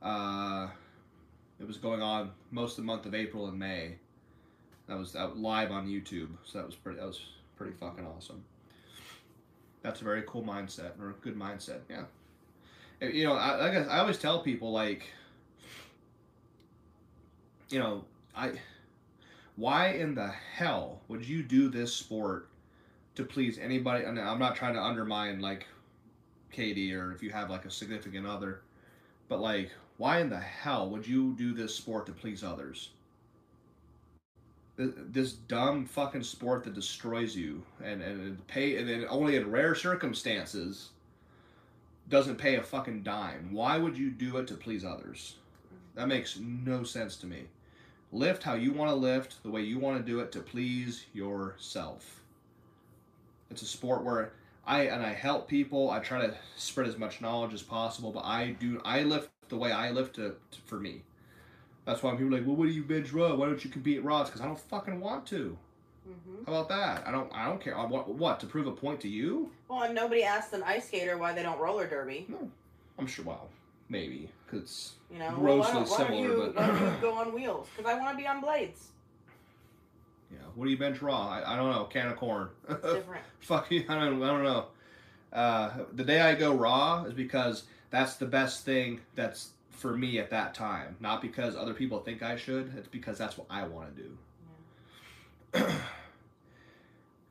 uh, 0.02 0.68
it 1.58 1.66
was 1.66 1.78
going 1.78 2.02
on 2.02 2.30
most 2.50 2.72
of 2.72 2.76
the 2.76 2.82
month 2.82 3.06
of 3.06 3.14
April 3.14 3.46
and 3.48 3.58
May. 3.58 3.96
That 4.88 4.98
was 4.98 5.16
out 5.16 5.38
live 5.38 5.70
on 5.70 5.88
YouTube, 5.88 6.28
so 6.44 6.58
that 6.58 6.66
was 6.66 6.76
pretty. 6.76 6.98
That 6.98 7.06
was 7.06 7.20
pretty 7.56 7.72
fucking 7.72 8.06
awesome. 8.06 8.44
That's 9.82 10.00
a 10.00 10.04
very 10.04 10.22
cool 10.26 10.42
mindset 10.42 11.00
or 11.00 11.10
a 11.10 11.12
good 11.22 11.36
mindset. 11.36 11.80
Yeah. 11.88 12.04
You 13.00 13.24
know, 13.24 13.34
I, 13.34 13.68
I 13.68 13.70
guess 13.70 13.88
I 13.88 13.98
always 13.98 14.18
tell 14.18 14.40
people 14.42 14.72
like, 14.72 15.06
you 17.68 17.78
know, 17.78 18.04
I, 18.34 18.52
why 19.56 19.88
in 19.88 20.14
the 20.14 20.28
hell 20.28 21.00
would 21.08 21.26
you 21.26 21.42
do 21.42 21.68
this 21.68 21.94
sport 21.94 22.48
to 23.16 23.24
please 23.24 23.58
anybody? 23.58 24.04
And 24.04 24.18
I'm 24.18 24.38
not 24.38 24.56
trying 24.56 24.74
to 24.74 24.82
undermine 24.82 25.40
like 25.40 25.66
Katie 26.52 26.94
or 26.94 27.12
if 27.12 27.22
you 27.22 27.30
have 27.30 27.50
like 27.50 27.64
a 27.64 27.70
significant 27.70 28.26
other, 28.26 28.62
but 29.28 29.40
like, 29.40 29.70
why 29.98 30.20
in 30.20 30.30
the 30.30 30.38
hell 30.38 30.88
would 30.90 31.06
you 31.06 31.32
do 31.32 31.52
this 31.52 31.74
sport 31.74 32.06
to 32.06 32.12
please 32.12 32.44
others? 32.44 32.90
This 34.76 35.32
dumb 35.32 35.86
fucking 35.86 36.22
sport 36.22 36.64
that 36.64 36.74
destroys 36.74 37.34
you 37.34 37.62
and, 37.82 38.02
and 38.02 38.46
pay 38.46 38.76
and 38.76 38.88
then 38.88 39.06
only 39.08 39.36
in 39.36 39.50
rare 39.50 39.74
circumstances 39.74 40.90
doesn't 42.08 42.36
pay 42.36 42.56
a 42.56 42.62
fucking 42.62 43.02
dime. 43.02 43.48
Why 43.52 43.78
would 43.78 43.96
you 43.96 44.10
do 44.10 44.36
it 44.36 44.46
to 44.48 44.54
please 44.54 44.84
others? 44.84 45.36
That 45.94 46.08
makes 46.08 46.38
no 46.38 46.84
sense 46.84 47.16
to 47.16 47.26
me. 47.26 47.44
Lift 48.12 48.42
how 48.42 48.54
you 48.54 48.72
want 48.72 48.90
to 48.90 48.94
lift, 48.94 49.42
the 49.42 49.50
way 49.50 49.62
you 49.62 49.78
want 49.78 49.98
to 49.98 50.04
do 50.04 50.20
it 50.20 50.30
to 50.32 50.40
please 50.40 51.06
yourself. 51.12 52.20
It's 53.50 53.62
a 53.62 53.66
sport 53.66 54.02
where 54.02 54.32
I 54.66 54.82
and 54.82 55.04
I 55.04 55.12
help 55.12 55.48
people. 55.48 55.90
I 55.90 56.00
try 56.00 56.26
to 56.26 56.34
spread 56.56 56.86
as 56.86 56.98
much 56.98 57.20
knowledge 57.20 57.54
as 57.54 57.62
possible, 57.62 58.10
but 58.12 58.24
I 58.24 58.56
do 58.58 58.80
I 58.84 59.02
lift 59.02 59.30
the 59.48 59.56
way 59.56 59.72
I 59.72 59.90
lift 59.90 60.16
to, 60.16 60.34
to 60.50 60.60
for 60.66 60.78
me. 60.80 61.02
That's 61.84 62.02
why 62.02 62.10
people 62.12 62.34
are 62.34 62.38
like, 62.38 62.46
well, 62.46 62.56
what 62.56 62.66
do 62.66 62.72
you 62.72 62.82
bench 62.82 63.12
raw? 63.12 63.34
Why 63.34 63.46
don't 63.46 63.64
you 63.64 63.70
compete 63.70 63.98
at 63.98 64.04
Raws? 64.04 64.28
Because 64.28 64.40
I 64.40 64.46
don't 64.46 64.58
fucking 64.58 64.98
want 64.98 65.24
to. 65.26 65.56
Mm-hmm. 66.08 66.44
How 66.44 66.60
about 66.60 66.68
that? 66.68 67.06
I 67.06 67.12
don't. 67.12 67.32
I 67.32 67.46
don't 67.46 67.60
care. 67.60 67.76
I 67.76 67.84
want 67.84 68.08
what 68.08 68.40
to 68.40 68.46
prove 68.46 68.66
a 68.66 68.72
point 68.72 69.00
to 69.00 69.08
you. 69.08 69.50
Well, 69.68 69.82
and 69.82 69.94
nobody 69.94 70.22
asked 70.22 70.52
an 70.52 70.62
ice 70.64 70.88
skater 70.88 71.16
why 71.16 71.32
they 71.32 71.42
don't 71.42 71.58
roller 71.58 71.86
derby. 71.86 72.26
No, 72.28 72.50
I'm 72.98 73.06
sure. 73.06 73.24
Well, 73.24 73.48
maybe 73.88 74.28
because 74.44 74.92
you 75.12 75.18
know 75.18 75.30
grossly 75.32 75.74
well, 75.74 75.84
why 75.84 75.96
similar. 75.96 76.20
you, 76.20 76.52
but 76.54 76.56
why 76.56 76.66
don't 76.66 76.94
you 76.94 77.00
go 77.00 77.14
on 77.14 77.32
wheels? 77.32 77.68
Because 77.76 77.90
I 77.90 77.98
want 77.98 78.16
to 78.16 78.22
be 78.22 78.26
on 78.26 78.40
blades. 78.40 78.88
What 80.56 80.64
do 80.64 80.70
you 80.70 80.78
bench 80.78 81.02
raw? 81.02 81.28
I, 81.28 81.52
I 81.54 81.56
don't 81.56 81.70
know. 81.70 81.84
Can 81.84 82.08
of 82.08 82.16
corn. 82.16 82.48
different. 82.68 83.22
Fuck 83.40 83.70
you. 83.70 83.84
I 83.88 83.94
don't. 83.94 84.22
I 84.22 84.26
don't 84.26 84.42
know. 84.42 84.66
Uh, 85.32 85.70
the 85.92 86.04
day 86.04 86.20
I 86.20 86.34
go 86.34 86.54
raw 86.54 87.04
is 87.04 87.12
because 87.12 87.64
that's 87.90 88.16
the 88.16 88.26
best 88.26 88.64
thing. 88.64 89.00
That's 89.14 89.50
for 89.70 89.96
me 89.96 90.18
at 90.18 90.30
that 90.30 90.54
time. 90.54 90.96
Not 90.98 91.20
because 91.20 91.54
other 91.54 91.74
people 91.74 92.00
think 92.00 92.22
I 92.22 92.36
should. 92.36 92.72
It's 92.76 92.88
because 92.88 93.18
that's 93.18 93.36
what 93.36 93.46
I 93.50 93.66
want 93.66 93.94
to 93.94 94.02
do. 94.02 94.18
Yeah. 95.54 95.72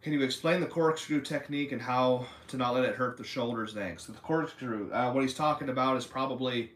Can 0.03 0.13
you 0.13 0.21
explain 0.21 0.59
the 0.59 0.67
corkscrew 0.67 1.21
technique 1.21 1.71
and 1.71 1.81
how 1.81 2.27
to 2.49 2.57
not 2.57 2.75
let 2.75 2.85
it 2.85 2.93
hurt 2.93 3.17
the 3.17 3.23
shoulders? 3.23 3.73
Thanks. 3.73 4.05
So 4.05 4.13
the 4.13 4.19
corkscrew, 4.19 4.91
uh, 4.91 5.11
what 5.11 5.23
he's 5.23 5.33
talking 5.33 5.69
about 5.69 5.97
is 5.97 6.05
probably, 6.05 6.71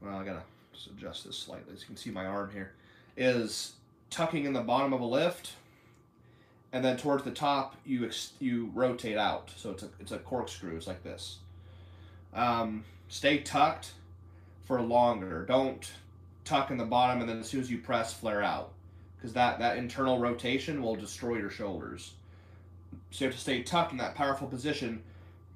well, 0.00 0.16
I 0.16 0.24
gotta 0.24 0.42
just 0.72 0.86
adjust 0.86 1.26
this 1.26 1.36
slightly 1.36 1.74
so 1.74 1.80
you 1.80 1.86
can 1.86 1.96
see 1.98 2.08
my 2.08 2.24
arm 2.24 2.50
here, 2.50 2.72
is 3.18 3.74
tucking 4.08 4.46
in 4.46 4.54
the 4.54 4.62
bottom 4.62 4.94
of 4.94 5.02
a 5.02 5.04
lift, 5.04 5.52
and 6.72 6.84
then 6.84 6.96
towards 6.96 7.24
the 7.24 7.30
top 7.30 7.76
you 7.84 8.06
ex- 8.06 8.32
you 8.38 8.70
rotate 8.74 9.16
out. 9.16 9.50
So 9.56 9.70
it's 9.70 9.82
a 9.82 9.88
it's 10.00 10.12
a 10.12 10.18
corkscrew. 10.18 10.76
It's 10.76 10.86
like 10.86 11.02
this. 11.02 11.38
Um, 12.34 12.84
stay 13.08 13.38
tucked 13.38 13.92
for 14.64 14.80
longer. 14.80 15.44
Don't 15.46 15.90
tuck 16.44 16.70
in 16.70 16.76
the 16.76 16.84
bottom 16.84 17.20
and 17.20 17.28
then 17.28 17.40
as 17.40 17.48
soon 17.48 17.60
as 17.60 17.70
you 17.70 17.78
press, 17.78 18.12
flare 18.12 18.42
out, 18.42 18.72
because 19.16 19.32
that 19.32 19.58
that 19.58 19.78
internal 19.78 20.18
rotation 20.18 20.82
will 20.82 20.96
destroy 20.96 21.36
your 21.36 21.50
shoulders. 21.50 22.12
So 23.10 23.24
you 23.24 23.28
have 23.28 23.34
to 23.34 23.40
stay 23.40 23.62
tucked 23.62 23.92
in 23.92 23.98
that 23.98 24.14
powerful 24.14 24.48
position, 24.48 25.02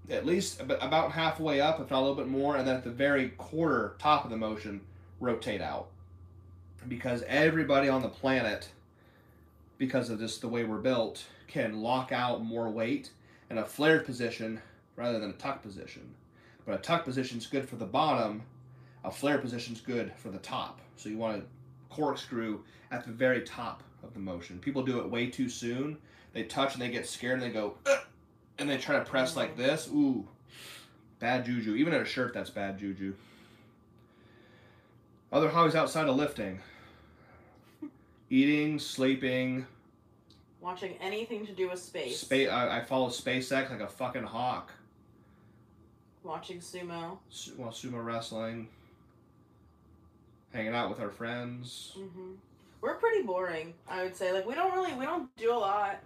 at 0.09 0.25
least 0.25 0.61
about 0.61 1.13
halfway 1.13 1.61
up, 1.61 1.81
if 1.81 1.91
not 1.91 1.99
a 1.99 2.03
little 2.03 2.17
bit 2.17 2.29
more, 2.29 2.57
and 2.57 2.67
then 2.67 2.77
at 2.77 2.85
the 2.85 2.91
very 2.91 3.31
quarter 3.31 3.97
top 3.99 4.25
of 4.25 4.31
the 4.31 4.37
motion, 4.37 4.81
rotate 5.21 5.61
out 5.61 5.89
because 6.89 7.23
everybody 7.27 7.89
on 7.89 8.03
the 8.03 8.09
planet, 8.09 8.69
because 9.81 10.11
of 10.11 10.19
just 10.19 10.43
the 10.43 10.49
way 10.49 10.63
we're 10.63 10.77
built, 10.77 11.25
can 11.49 11.81
lock 11.81 12.13
out 12.13 12.45
more 12.45 12.69
weight 12.69 13.11
in 13.49 13.57
a 13.57 13.65
flared 13.65 14.05
position 14.05 14.61
rather 14.95 15.19
than 15.19 15.31
a 15.31 15.33
tuck 15.33 15.63
position. 15.63 16.15
But 16.67 16.75
a 16.75 16.83
tuck 16.83 17.03
position 17.03 17.39
is 17.39 17.47
good 17.47 17.67
for 17.67 17.77
the 17.77 17.87
bottom, 17.87 18.43
a 19.05 19.11
flare 19.11 19.39
position 19.39 19.73
is 19.73 19.81
good 19.81 20.13
for 20.17 20.29
the 20.29 20.39
top. 20.39 20.81
So 20.97 21.09
you 21.09 21.17
want 21.17 21.41
to 21.41 21.47
corkscrew 21.89 22.61
at 22.91 23.07
the 23.07 23.11
very 23.11 23.41
top 23.41 23.83
of 24.03 24.13
the 24.13 24.21
motion. 24.21 24.59
People 24.59 24.83
do 24.83 25.01
it 25.01 25.11
way 25.11 25.29
too 25.29 25.49
soon. 25.49 25.97
They 26.35 26.43
touch 26.45 26.75
and 26.75 26.83
they 26.83 26.91
get 26.91 27.07
scared 27.07 27.41
and 27.41 27.43
they 27.43 27.55
go, 27.55 27.75
and 28.59 28.69
they 28.69 28.77
try 28.77 28.99
to 28.99 29.05
press 29.05 29.35
like 29.35 29.57
this. 29.57 29.89
Ooh, 29.89 30.29
bad 31.21 31.47
juju. 31.47 31.75
Even 31.75 31.95
in 31.95 32.03
a 32.03 32.05
shirt, 32.05 32.35
that's 32.35 32.51
bad 32.51 32.79
juju. 32.79 33.15
Other 35.33 35.49
hobbies 35.49 35.75
outside 35.75 36.07
of 36.07 36.17
lifting 36.17 36.61
eating, 38.31 38.79
sleeping, 38.79 39.67
watching 40.61 40.95
anything 41.01 41.45
to 41.47 41.53
do 41.53 41.69
with 41.69 41.81
space. 41.81 42.21
Space. 42.21 42.49
I, 42.49 42.79
I 42.79 42.83
follow 42.83 43.09
SpaceX 43.09 43.71
like 43.71 43.81
a 43.81 43.89
fucking 43.89 44.25
hawk. 44.25 44.73
Watching 46.23 46.59
sumo. 46.61 47.19
Su- 47.31 47.55
well, 47.59 47.71
sumo 47.71 48.05
wrestling. 48.05 48.69
Hanging 50.53 50.75
out 50.75 50.91
with 50.91 51.01
our 51.01 51.11
friends. 51.11 51.93
Mm-hmm. 51.99 52.33
We're 52.81 52.95
pretty 52.95 53.23
boring, 53.23 53.75
I 53.89 54.03
would 54.03 54.17
say. 54.17 54.33
Like 54.33 54.47
we 54.47 54.55
don't 54.55 54.73
really, 54.73 54.93
we 54.95 55.05
don't 55.05 55.35
do 55.37 55.53
a 55.53 55.55
lot. 55.59 56.01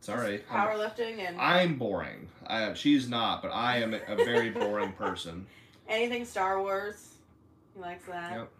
Sorry. 0.00 0.42
Powerlifting 0.50 1.18
and. 1.18 1.38
I'm 1.40 1.76
boring. 1.76 2.28
I, 2.46 2.72
she's 2.74 3.08
not, 3.08 3.42
but 3.42 3.48
I 3.48 3.78
am 3.78 3.94
a 3.94 4.16
very 4.16 4.50
boring 4.50 4.92
person. 4.98 5.46
Anything 5.88 6.24
Star 6.24 6.60
Wars. 6.60 7.14
He 7.74 7.80
likes 7.80 8.06
that. 8.06 8.32
Yep. 8.32 8.50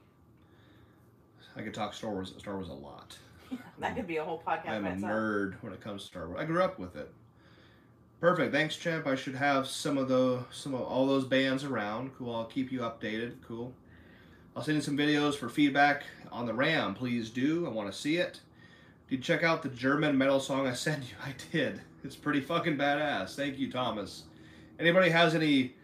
I 1.56 1.62
could 1.62 1.74
talk 1.74 1.94
Star 1.94 2.10
Wars 2.10 2.34
Star 2.38 2.54
Wars 2.54 2.68
a 2.68 2.72
lot. 2.72 3.16
That 3.78 3.94
could 3.94 4.06
be 4.06 4.16
a 4.16 4.24
whole 4.24 4.42
podcast 4.44 4.70
I'm 4.70 4.86
a 4.86 4.90
nerd 4.90 5.54
when 5.60 5.72
it 5.72 5.80
comes 5.80 6.02
to 6.02 6.06
Star 6.08 6.26
Wars. 6.26 6.40
I 6.40 6.44
grew 6.44 6.62
up 6.62 6.78
with 6.78 6.96
it. 6.96 7.10
Perfect. 8.20 8.52
Thanks, 8.52 8.76
champ. 8.76 9.06
I 9.06 9.14
should 9.14 9.34
have 9.34 9.66
some 9.66 9.98
of 9.98 10.08
the 10.08 10.44
some 10.50 10.74
of 10.74 10.80
all 10.80 11.06
those 11.06 11.24
bands 11.24 11.62
around. 11.62 12.10
Cool. 12.16 12.34
I'll 12.34 12.46
keep 12.46 12.72
you 12.72 12.80
updated. 12.80 13.34
Cool. 13.46 13.72
I'll 14.56 14.62
send 14.62 14.76
you 14.76 14.82
some 14.82 14.96
videos 14.96 15.34
for 15.34 15.48
feedback 15.48 16.04
on 16.32 16.46
the 16.46 16.54
RAM. 16.54 16.94
Please 16.94 17.30
do. 17.30 17.66
I 17.66 17.70
want 17.70 17.92
to 17.92 17.96
see 17.96 18.16
it. 18.16 18.40
Did 19.08 19.16
you 19.16 19.22
check 19.22 19.42
out 19.44 19.62
the 19.62 19.68
German 19.68 20.16
metal 20.16 20.40
song 20.40 20.66
I 20.66 20.72
sent 20.86 21.04
you? 21.04 21.16
I 21.24 21.34
did. 21.52 21.82
It's 22.02 22.16
pretty 22.16 22.40
fucking 22.40 22.76
badass. 22.78 23.34
Thank 23.36 23.58
you, 23.58 23.70
Thomas. 23.70 24.24
Anybody 24.80 25.10
has 25.10 25.34
any 25.34 25.74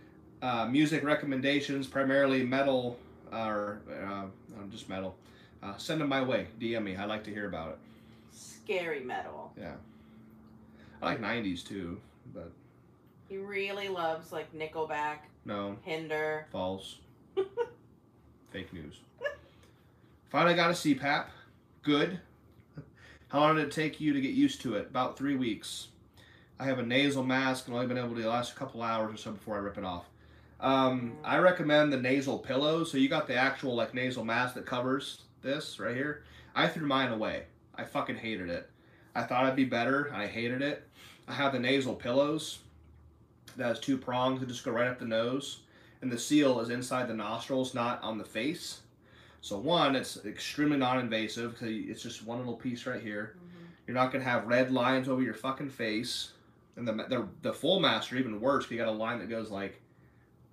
uh, 0.41 0.67
music 0.67 1.05
recommendations, 1.05 1.87
primarily 1.87 2.43
metal 2.45 2.99
or 3.31 3.83
uh, 3.91 4.25
uh, 4.25 4.67
just 4.71 4.89
metal? 4.89 5.17
Uh, 5.63 5.77
send 5.77 6.01
them 6.01 6.09
my 6.09 6.21
way. 6.23 6.49
DM 6.61 6.83
me. 6.85 6.97
I'd 6.97 7.09
like 7.09 7.25
to 7.25 7.31
hear 7.33 7.47
about 7.47 7.71
it. 7.71 7.79
Scary 8.33 9.01
metal. 9.01 9.53
Yeah. 9.59 9.75
I 11.01 11.07
like 11.07 11.21
90s 11.21 11.67
too, 11.67 12.01
but 12.35 12.51
He 13.29 13.37
really 13.37 13.89
loves 13.89 14.33
like 14.33 14.53
Nickelback, 14.55 15.19
no, 15.45 15.77
Hinder. 15.83 16.47
false. 16.53 16.99
Fake 18.51 18.73
news. 18.73 19.01
Finally 20.31 20.55
got 20.55 20.71
a 20.71 20.75
CPAP. 20.75 21.27
Good. 21.83 22.21
How 23.29 23.41
long 23.41 23.57
did 23.57 23.65
it 23.67 23.73
take 23.73 24.01
you 24.01 24.13
to 24.13 24.21
get 24.21 24.33
used 24.35 24.61
to 24.63 24.75
it? 24.77 24.87
About 24.91 25.17
three 25.19 25.35
weeks. 25.37 25.89
I 26.61 26.65
have 26.67 26.79
a 26.79 26.83
nasal 26.83 27.25
mask 27.25 27.67
and 27.67 27.75
only 27.75 27.87
been 27.89 27.99
able 27.99 28.15
to 28.15 28.29
last 28.29 28.53
a 28.53 28.55
couple 28.55 28.83
hours 28.83 29.15
or 29.15 29.17
so 29.17 29.33
before 29.33 29.57
I 29.57 29.59
rip 29.59 29.79
it 29.79 29.85
off. 29.85 30.05
Um, 30.61 31.15
I 31.25 31.39
recommend 31.39 31.93
the 31.93 31.97
nasal 31.97 32.39
pillow. 32.39 32.85
So 32.85 32.99
you 32.99 33.09
got 33.09 33.27
the 33.27 33.35
actual 33.35 33.75
like 33.75 33.95
nasal 33.95 34.25
mask 34.25 34.55
that 34.55 34.67
covers 34.67 35.23
this 35.43 35.79
right 35.79 35.97
here. 35.97 36.25
I 36.55 36.69
threw 36.69 36.87
mine 36.87 37.13
away. 37.13 37.45
I 37.75 37.85
fucking 37.85 38.17
hated 38.17 38.49
it. 38.49 38.71
I 39.15 39.23
thought 39.23 39.45
I'd 39.45 39.57
be 39.57 39.65
better. 39.65 40.13
I 40.15 40.27
hated 40.27 40.63
it. 40.63 40.89
I 41.29 41.33
have 41.33 41.53
the 41.53 41.59
nasal 41.59 41.95
pillows 41.95 42.59
that 43.57 43.67
has 43.67 43.81
two 43.81 43.99
prongs 43.99 44.41
that 44.41 44.49
just 44.49 44.65
go 44.65 44.73
right 44.73 44.89
up 44.89 44.99
the 44.99 45.05
nose, 45.05 45.61
and 46.01 46.11
the 46.11 46.19
seal 46.19 46.61
is 46.61 46.71
inside 46.71 47.09
the 47.09 47.15
nostrils, 47.15 47.75
not 47.75 48.03
on 48.03 48.19
the 48.19 48.25
face. 48.25 48.81
So 49.41 49.59
one, 49.59 49.97
it's 49.97 50.25
extremely 50.25 50.77
non-invasive 50.77 51.53
because 51.53 51.69
it's 51.71 52.03
just 52.03 52.25
one 52.25 52.39
little 52.39 52.55
piece 52.55 52.87
right 52.87 53.03
here. 53.03 53.37
Mm-hmm. 53.37 53.65
You're 53.87 53.95
not 53.95 54.13
gonna 54.13 54.25
have 54.25 54.47
red 54.47 54.71
lines 54.71 55.09
over 55.09 55.23
your 55.23 55.35
fucking 55.35 55.71
face, 55.71 56.33
and 56.77 56.87
the 56.87 56.93
the, 56.93 57.29
the 57.43 57.53
full 57.53 57.81
mask 57.81 58.13
are 58.13 58.17
even 58.17 58.41
worse. 58.41 58.71
You 58.71 58.79
got 58.79 58.89
a 58.89 58.93
line 58.93 59.19
that 59.19 59.29
goes 59.29 59.51
like 59.51 59.81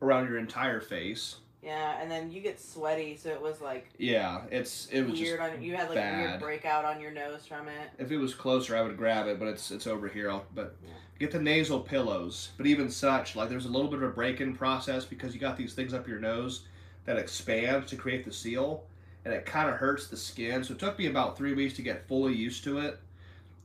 around 0.02 0.28
your 0.28 0.38
entire 0.38 0.82
face. 0.82 1.38
Yeah, 1.62 2.02
and 2.02 2.10
then 2.10 2.32
you 2.32 2.41
get 2.41 2.60
sweaty, 2.60 3.17
so 3.17 3.30
it 3.30 3.41
was 3.41 3.60
like 3.60 3.89
Yeah, 3.98 4.41
it's 4.50 4.88
it 4.91 5.02
was 5.02 5.19
weird 5.19 5.39
just 5.39 5.54
on 5.56 5.62
you 5.62 5.76
had 5.76 5.89
like 5.89 5.98
a 5.98 6.02
bad. 6.02 6.28
weird 6.30 6.39
breakout 6.39 6.86
on 6.86 7.02
your 7.02 7.12
nose 7.12 7.45
from 7.45 7.67
it. 7.67 7.89
If 7.98 8.12
it 8.12 8.17
was 8.17 8.34
closer, 8.34 8.78
I 8.78 8.82
would 8.82 8.95
grab 8.98 9.28
it, 9.28 9.39
but 9.39 9.48
it's 9.50 9.69
it's 9.69 9.86
over 9.86 10.08
here. 10.08 10.32
I'll, 10.32 10.45
but 10.56 10.76
Yeah. 10.82 10.91
get 11.19 11.32
the 11.32 11.39
nasal 11.41 11.82
pillows. 11.82 12.50
But 12.58 12.65
even 12.65 12.89
such, 12.89 13.36
like 13.36 13.50
there's 13.50 13.65
a 13.65 13.69
little 13.69 13.89
bit 13.89 13.98
of 14.02 14.04
a 14.10 14.13
break-in 14.13 14.56
process 14.56 15.04
because 15.04 15.34
you 15.34 15.39
got 15.41 15.58
these 15.58 15.74
things 15.74 15.93
up 15.93 16.08
your 16.08 16.19
nose 16.19 16.62
that 17.06 17.17
expand 17.17 17.88
to 17.88 17.98
create 17.98 18.24
the 18.24 18.32
seal, 18.32 18.86
and 19.26 19.34
it 19.34 19.45
kind 19.45 19.69
of 19.69 19.76
hurts 19.76 20.08
the 20.08 20.17
skin. 20.17 20.63
So 20.63 20.74
it 20.74 20.80
took 20.80 20.98
me 20.98 21.08
about 21.08 21.38
three 21.38 21.54
weeks 21.54 21.74
to 21.76 21.82
get 21.82 22.08
fully 22.08 22.34
used 22.36 22.63
to 22.65 22.80
it. 22.80 23.00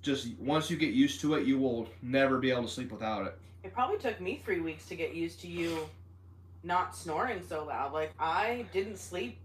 Just 0.02 0.28
once 0.40 0.68
you 0.68 0.76
get 0.76 0.92
used 0.92 1.20
to 1.20 1.34
it, 1.34 1.46
you 1.46 1.58
will 1.58 1.88
never 2.02 2.38
be 2.38 2.50
able 2.50 2.62
to 2.64 2.68
sleep 2.68 2.90
without 2.90 3.24
it. 3.26 3.38
It 3.62 3.72
probably 3.72 3.98
took 3.98 4.20
me 4.20 4.42
three 4.44 4.60
weeks 4.60 4.86
to 4.86 4.96
get 4.96 5.14
used 5.14 5.40
to 5.42 5.46
you 5.48 5.88
not 6.64 6.96
snoring 6.96 7.42
so 7.48 7.64
loud. 7.64 7.92
Like 7.92 8.12
I 8.18 8.66
didn't 8.72 8.98
sleep 8.98 9.38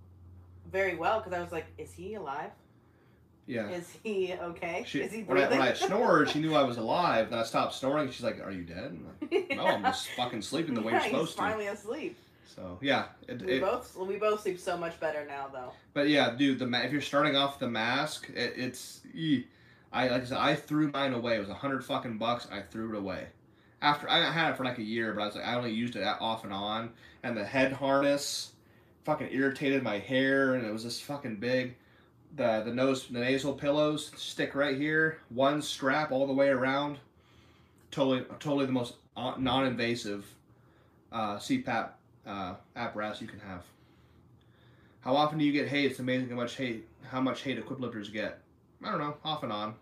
very 0.72 0.96
well 0.96 1.20
because 1.20 1.34
I 1.34 1.42
was 1.42 1.52
like, 1.52 1.66
"Is 1.78 1.92
he 1.92 2.16
alive? 2.16 2.52
Yeah. 3.46 3.68
Is 3.70 3.90
he 4.04 4.34
okay? 4.34 4.84
She, 4.88 5.02
Is 5.02 5.12
he 5.12 5.24
when, 5.24 5.40
I, 5.40 5.50
when 5.50 5.62
I 5.62 5.74
snored, 5.74 6.30
she 6.30 6.40
knew 6.42 6.54
I 6.54 6.62
was 6.64 6.78
alive. 6.78 7.32
Then 7.32 7.40
I 7.40 7.44
stopped 7.44 7.74
snoring. 7.74 8.12
She's 8.12 8.24
like, 8.24 8.40
"Are 8.44 8.52
you 8.52 8.64
dead?" 8.64 8.96
I'm 8.96 9.08
like, 9.32 9.50
no, 9.56 9.66
I'm 9.66 9.84
just 9.84 10.08
fucking 10.10 10.42
sleeping 10.44 10.76
the 10.76 10.82
way 10.82 10.94
yeah, 10.94 11.00
you're 11.00 11.10
supposed 11.10 11.30
he's 11.30 11.36
to. 11.36 11.42
finally 11.42 11.68
asleep. 11.68 12.18
So 12.56 12.78
yeah, 12.82 13.06
it, 13.28 13.42
We 13.42 13.54
it, 13.54 13.62
both 13.62 13.96
we 13.98 14.18
both 14.18 14.42
sleep 14.42 14.60
so 14.60 14.78
much 14.78 15.00
better 15.00 15.26
now, 15.28 15.48
though. 15.52 15.72
But 15.94 16.10
yeah, 16.10 16.36
dude, 16.36 16.60
the 16.60 16.68
ma- 16.68 16.82
if 16.82 16.92
you're 16.92 17.02
starting 17.02 17.36
off 17.36 17.60
the 17.60 17.70
mask, 17.70 18.30
it, 18.36 18.54
it's. 18.56 19.02
I 19.92 20.08
like 20.10 20.22
I 20.22 20.26
said, 20.26 20.38
I 20.38 20.56
threw 20.56 20.92
mine 20.92 21.14
away. 21.14 21.38
It 21.38 21.40
was 21.40 21.50
a 21.50 21.56
hundred 21.56 21.84
fucking 21.84 22.18
bucks. 22.20 22.48
I 22.52 22.62
threw 22.62 22.94
it 22.94 22.98
away. 22.98 23.28
After 23.82 24.10
I 24.10 24.32
had 24.32 24.52
it 24.52 24.58
for 24.58 24.66
like 24.66 24.78
a 24.78 24.84
year, 24.84 25.14
but 25.14 25.22
I 25.22 25.26
was 25.26 25.36
like, 25.36 25.46
I 25.46 25.56
only 25.56 25.72
used 25.72 25.96
it 25.96 26.04
off 26.04 26.44
and 26.44 26.52
on, 26.52 26.92
and 27.24 27.36
the 27.36 27.46
head 27.46 27.72
harness 27.72 28.52
fucking 29.06 29.30
irritated 29.32 29.84
my 29.84 30.00
hair, 30.00 30.56
and 30.56 30.66
it 30.66 30.72
was 30.72 30.84
just 30.84 31.04
fucking 31.04 31.38
big. 31.38 31.76
The 32.36 32.62
the 32.64 32.74
nose 32.74 33.08
the 33.08 33.20
nasal 33.20 33.54
pillows 33.54 34.12
stick 34.18 34.54
right 34.54 34.78
here, 34.78 35.20
one 35.30 35.62
strap 35.62 36.12
all 36.12 36.28
the 36.28 36.34
way 36.34 36.50
around. 36.50 37.00
Totally 37.90 38.26
totally 38.40 38.66
the 38.66 38.72
most 38.72 38.96
uh, 39.18 39.34
non-invasive 39.38 40.26
uh, 41.12 41.38
CPAP 41.38 41.90
uh, 42.28 42.56
apparatus 42.76 43.22
you 43.22 43.28
can 43.28 43.40
have. 43.40 43.64
How 45.02 45.16
often 45.16 45.40
do 45.40 45.46
you 45.46 45.52
get 45.52 45.68
hate? 45.68 45.90
It's 45.90 46.00
amazing 46.00 46.30
how 46.30 46.36
much 46.36 46.56
hate 46.56 46.86
how 47.10 47.22
much 47.22 47.42
hate 47.42 47.64
equiplifters 47.64 48.12
get. 48.12 48.40
I 48.84 48.92
don't 48.92 49.00
know, 49.00 49.18
off 49.26 49.44
and 49.44 49.52
on. 49.52 49.76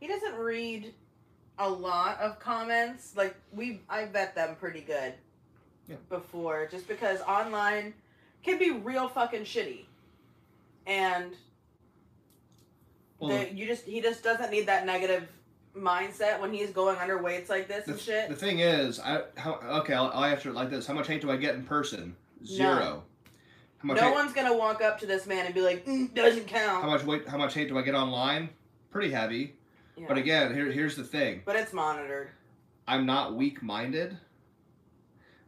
He 0.00 0.06
doesn't 0.06 0.34
read 0.36 0.94
a 1.58 1.68
lot 1.68 2.20
of 2.20 2.38
comments. 2.38 3.14
Like 3.16 3.36
we, 3.52 3.80
I 3.88 4.04
bet 4.06 4.34
them 4.34 4.56
pretty 4.56 4.80
good. 4.80 5.14
Yeah. 5.88 5.96
Before, 6.08 6.66
just 6.70 6.88
because 6.88 7.20
online 7.22 7.92
can 8.42 8.58
be 8.58 8.70
real 8.70 9.06
fucking 9.06 9.42
shitty, 9.42 9.84
and 10.86 11.34
Well, 13.18 13.38
the, 13.38 13.52
you 13.54 13.66
just 13.66 13.84
he 13.84 14.00
just 14.00 14.24
doesn't 14.24 14.50
need 14.50 14.66
that 14.66 14.86
negative 14.86 15.28
mindset 15.76 16.40
when 16.40 16.52
he's 16.54 16.70
going 16.70 16.96
under 16.98 17.20
weights 17.22 17.50
like 17.50 17.68
this 17.68 17.84
the, 17.84 17.92
and 17.92 18.00
shit. 18.00 18.28
the 18.30 18.34
thing 18.34 18.60
is, 18.60 18.98
I 18.98 19.24
how 19.36 19.54
okay, 19.80 19.92
I'll, 19.92 20.10
I'll 20.14 20.24
answer 20.24 20.48
it 20.48 20.54
like 20.54 20.70
this. 20.70 20.86
How 20.86 20.94
much 20.94 21.06
hate 21.06 21.20
do 21.20 21.30
I 21.30 21.36
get 21.36 21.54
in 21.54 21.64
person? 21.64 22.16
Zero. 22.46 23.02
How 23.78 23.86
much 23.86 23.96
no 23.98 24.04
hate, 24.04 24.14
one's 24.14 24.32
gonna 24.32 24.56
walk 24.56 24.82
up 24.82 24.98
to 25.00 25.06
this 25.06 25.26
man 25.26 25.44
and 25.44 25.54
be 25.54 25.60
like, 25.60 25.84
mm, 25.84 26.14
"Doesn't 26.14 26.46
count." 26.46 26.82
how 26.82 26.88
much 26.88 27.04
weight 27.04 27.28
how 27.28 27.36
much 27.36 27.52
hate 27.52 27.68
do 27.68 27.76
I 27.76 27.82
get 27.82 27.94
online? 27.94 28.48
Pretty 28.90 29.10
heavy. 29.10 29.56
Yeah. 29.96 30.06
But 30.08 30.18
again, 30.18 30.54
here 30.54 30.70
here's 30.70 30.96
the 30.96 31.04
thing. 31.04 31.42
but 31.44 31.56
it's 31.56 31.72
monitored. 31.72 32.30
I'm 32.86 33.06
not 33.06 33.34
weak 33.34 33.62
minded. 33.62 34.18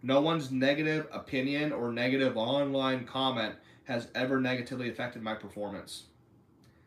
No 0.02 0.20
one's 0.20 0.50
negative 0.50 1.08
opinion 1.12 1.72
or 1.72 1.90
negative 1.92 2.36
online 2.36 3.04
comment 3.04 3.54
has 3.84 4.08
ever 4.14 4.40
negatively 4.40 4.88
affected 4.88 5.22
my 5.22 5.34
performance. 5.34 6.04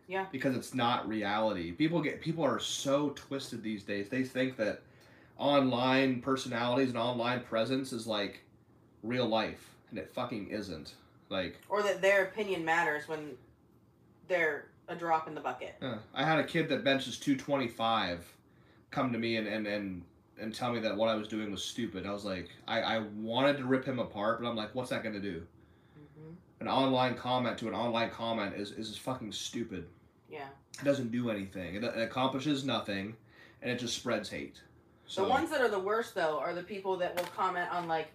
Yeah. 0.08 0.26
Because 0.32 0.56
it's 0.56 0.74
not 0.74 1.08
reality. 1.08 1.72
People 1.72 2.02
get 2.02 2.22
people 2.22 2.44
are 2.44 2.60
so 2.60 3.10
twisted 3.12 3.62
these 3.62 3.84
days. 3.84 4.10
They 4.10 4.24
think 4.24 4.56
that 4.58 4.82
online 5.38 6.22
personalities 6.22 6.90
and 6.90 6.98
online 6.98 7.42
presence 7.42 7.94
is 7.94 8.08
like 8.08 8.42
real 9.04 9.28
life 9.28 9.70
and 9.90 10.00
it 10.00 10.10
fucking 10.10 10.48
isn't. 10.48 10.94
Like 11.30 11.60
Or 11.70 11.84
that 11.84 12.02
their 12.02 12.24
opinion 12.26 12.66
matters 12.66 13.08
when 13.08 13.32
they're 14.28 14.69
a 14.90 14.96
drop 14.96 15.28
in 15.28 15.36
the 15.36 15.42
bucket. 15.42 15.76
uh, 15.82 15.96
I 16.14 16.24
had 16.26 16.40
a 16.40 16.44
kid 16.44 16.68
that 16.70 16.84
benches 16.84 17.18
225 17.20 18.26
come 18.92 19.14
to 19.14 19.20
me 19.20 19.38
and, 19.38 19.48
and, 19.48 19.68
and 19.68 20.04
and 20.42 20.56
tell 20.56 20.72
me 20.72 20.80
that 20.80 20.96
what 20.96 21.10
I 21.10 21.16
was 21.16 21.28
doing 21.28 21.52
was 21.52 21.64
stupid. 21.64 22.06
I 22.06 22.14
was 22.14 22.24
like, 22.24 22.50
I, 22.66 22.80
I 22.82 23.00
wanted 23.18 23.58
to 23.58 23.66
rip 23.66 23.84
him 23.84 24.00
apart, 24.00 24.42
but 24.42 24.48
I'm 24.48 24.56
like, 24.56 24.74
what's 24.74 24.90
that 24.90 25.04
going 25.04 25.16
to 25.16 25.22
do? 25.22 25.44
hmm 25.96 26.34
An 26.62 26.68
online 26.70 27.16
comment 27.16 27.58
to 27.58 27.68
an 27.68 27.74
online 27.74 28.10
comment 28.10 28.56
is, 28.56 28.72
is 28.72 28.98
fucking 28.98 29.34
stupid. 29.34 29.86
Yeah. 30.30 30.48
It 30.80 30.86
doesn't 30.86 31.12
do 31.12 31.30
anything. 31.30 31.76
It, 31.76 31.84
it 31.84 31.98
accomplishes 32.02 32.64
nothing, 32.64 33.18
and 33.62 33.70
it 33.70 33.80
just 33.80 33.96
spreads 33.96 34.30
hate. 34.30 34.62
So 35.08 35.24
the 35.24 35.30
ones 35.30 35.50
that 35.50 35.60
are 35.60 35.68
the 35.70 35.80
worst 35.80 36.16
though 36.16 36.40
are 36.40 36.54
the 36.54 36.64
people 36.64 36.96
that 36.98 37.18
will 37.18 37.28
comment 37.36 37.70
on 37.74 37.88
like 37.90 38.08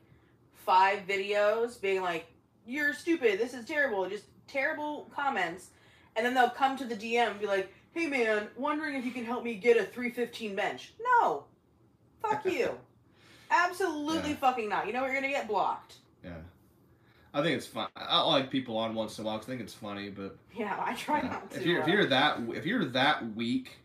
five 0.55 1.01
videos 1.07 1.79
being 1.79 2.01
like, 2.01 2.25
"You're 2.67 2.95
stupid. 2.95 3.39
This 3.39 3.53
is 3.53 3.67
terrible." 3.67 4.09
Just 4.09 4.25
terrible 4.47 5.11
comments, 5.15 5.71
and 6.17 6.25
then 6.25 6.35
they'll 6.35 6.51
come 6.51 6.77
to 6.79 6.85
the 6.85 6.95
DM 6.97 7.31
and 7.33 7.41
be 7.41 7.47
like, 7.47 7.73
"Hey 7.93 8.07
man, 8.07 8.49
wondering 8.57 8.95
if 8.95 9.05
you 9.05 9.11
can 9.13 9.25
help 9.25 9.45
me 9.45 9.55
get 9.55 9.77
a 9.77 9.85
315 9.85 10.55
bench." 10.57 10.93
No, 11.21 11.45
fuck 12.23 12.45
you. 12.51 12.79
Absolutely 13.51 14.31
Yeah. 14.31 14.37
fucking 14.37 14.69
not. 14.69 14.87
You 14.87 14.93
know 14.93 15.03
what? 15.03 15.07
You're 15.13 15.21
gonna 15.21 15.33
get 15.33 15.47
blocked. 15.49 15.97
yeah, 16.25 16.39
I 17.33 17.43
think 17.43 17.57
it's 17.57 17.67
fun. 17.67 17.89
I 17.97 18.23
like 18.23 18.51
people 18.51 18.77
on 18.77 18.95
once 18.95 19.19
in 19.19 19.25
a 19.25 19.27
while 19.27 19.37
I 19.39 19.41
think 19.41 19.61
it's 19.61 19.75
funny, 19.75 20.11
but 20.11 20.37
Yeah, 20.55 20.77
I 20.83 20.95
try 20.95 21.21
yeah. 21.23 21.29
not 21.29 21.51
to. 21.53 21.61
if 21.61 21.67
you're 21.67 21.81
if 21.81 21.87
uh, 21.89 21.91
you're 21.91 22.07
that 22.07 22.41
if 22.55 22.67
you're 22.67 22.85
that 22.87 23.35
weak 23.35 23.77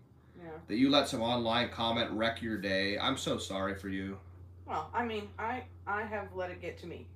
yeah. 0.41 0.49
that 0.67 0.75
you 0.77 0.89
let 0.89 1.07
some 1.07 1.21
online 1.21 1.69
comment 1.69 2.09
wreck 2.11 2.41
your 2.41 2.57
day, 2.57 2.97
I'm 2.97 3.17
so 3.17 3.37
sorry 3.37 3.75
for 3.75 3.89
you. 3.89 4.17
Well, 4.65 4.89
I 4.93 5.03
mean, 5.05 5.27
I 5.37 5.63
I 5.85 6.03
have 6.03 6.27
let 6.35 6.49
it 6.51 6.61
get 6.61 6.77
to 6.79 6.87
me. 6.87 7.07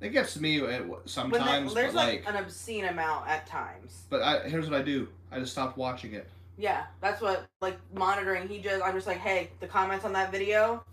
It 0.00 0.10
gets 0.10 0.34
to 0.34 0.42
me 0.42 0.62
sometimes, 1.06 1.74
the, 1.74 1.80
there's 1.80 1.94
like, 1.94 2.24
like, 2.24 2.34
an 2.34 2.42
obscene 2.42 2.84
amount 2.84 3.28
at 3.28 3.46
times. 3.46 4.04
but 4.08 4.22
I, 4.22 4.48
here's 4.48 4.68
what 4.70 4.78
I 4.78 4.82
do: 4.82 5.08
I 5.32 5.40
just 5.40 5.52
stopped 5.52 5.76
watching 5.76 6.14
it. 6.14 6.28
Yeah, 6.56 6.84
that's 7.00 7.20
what 7.20 7.46
like 7.60 7.78
monitoring. 7.94 8.48
He 8.48 8.58
just 8.58 8.82
I'm 8.84 8.94
just 8.94 9.06
like, 9.06 9.18
hey, 9.18 9.50
the 9.60 9.66
comments 9.66 10.04
on 10.04 10.12
that 10.12 10.30
video, 10.30 10.84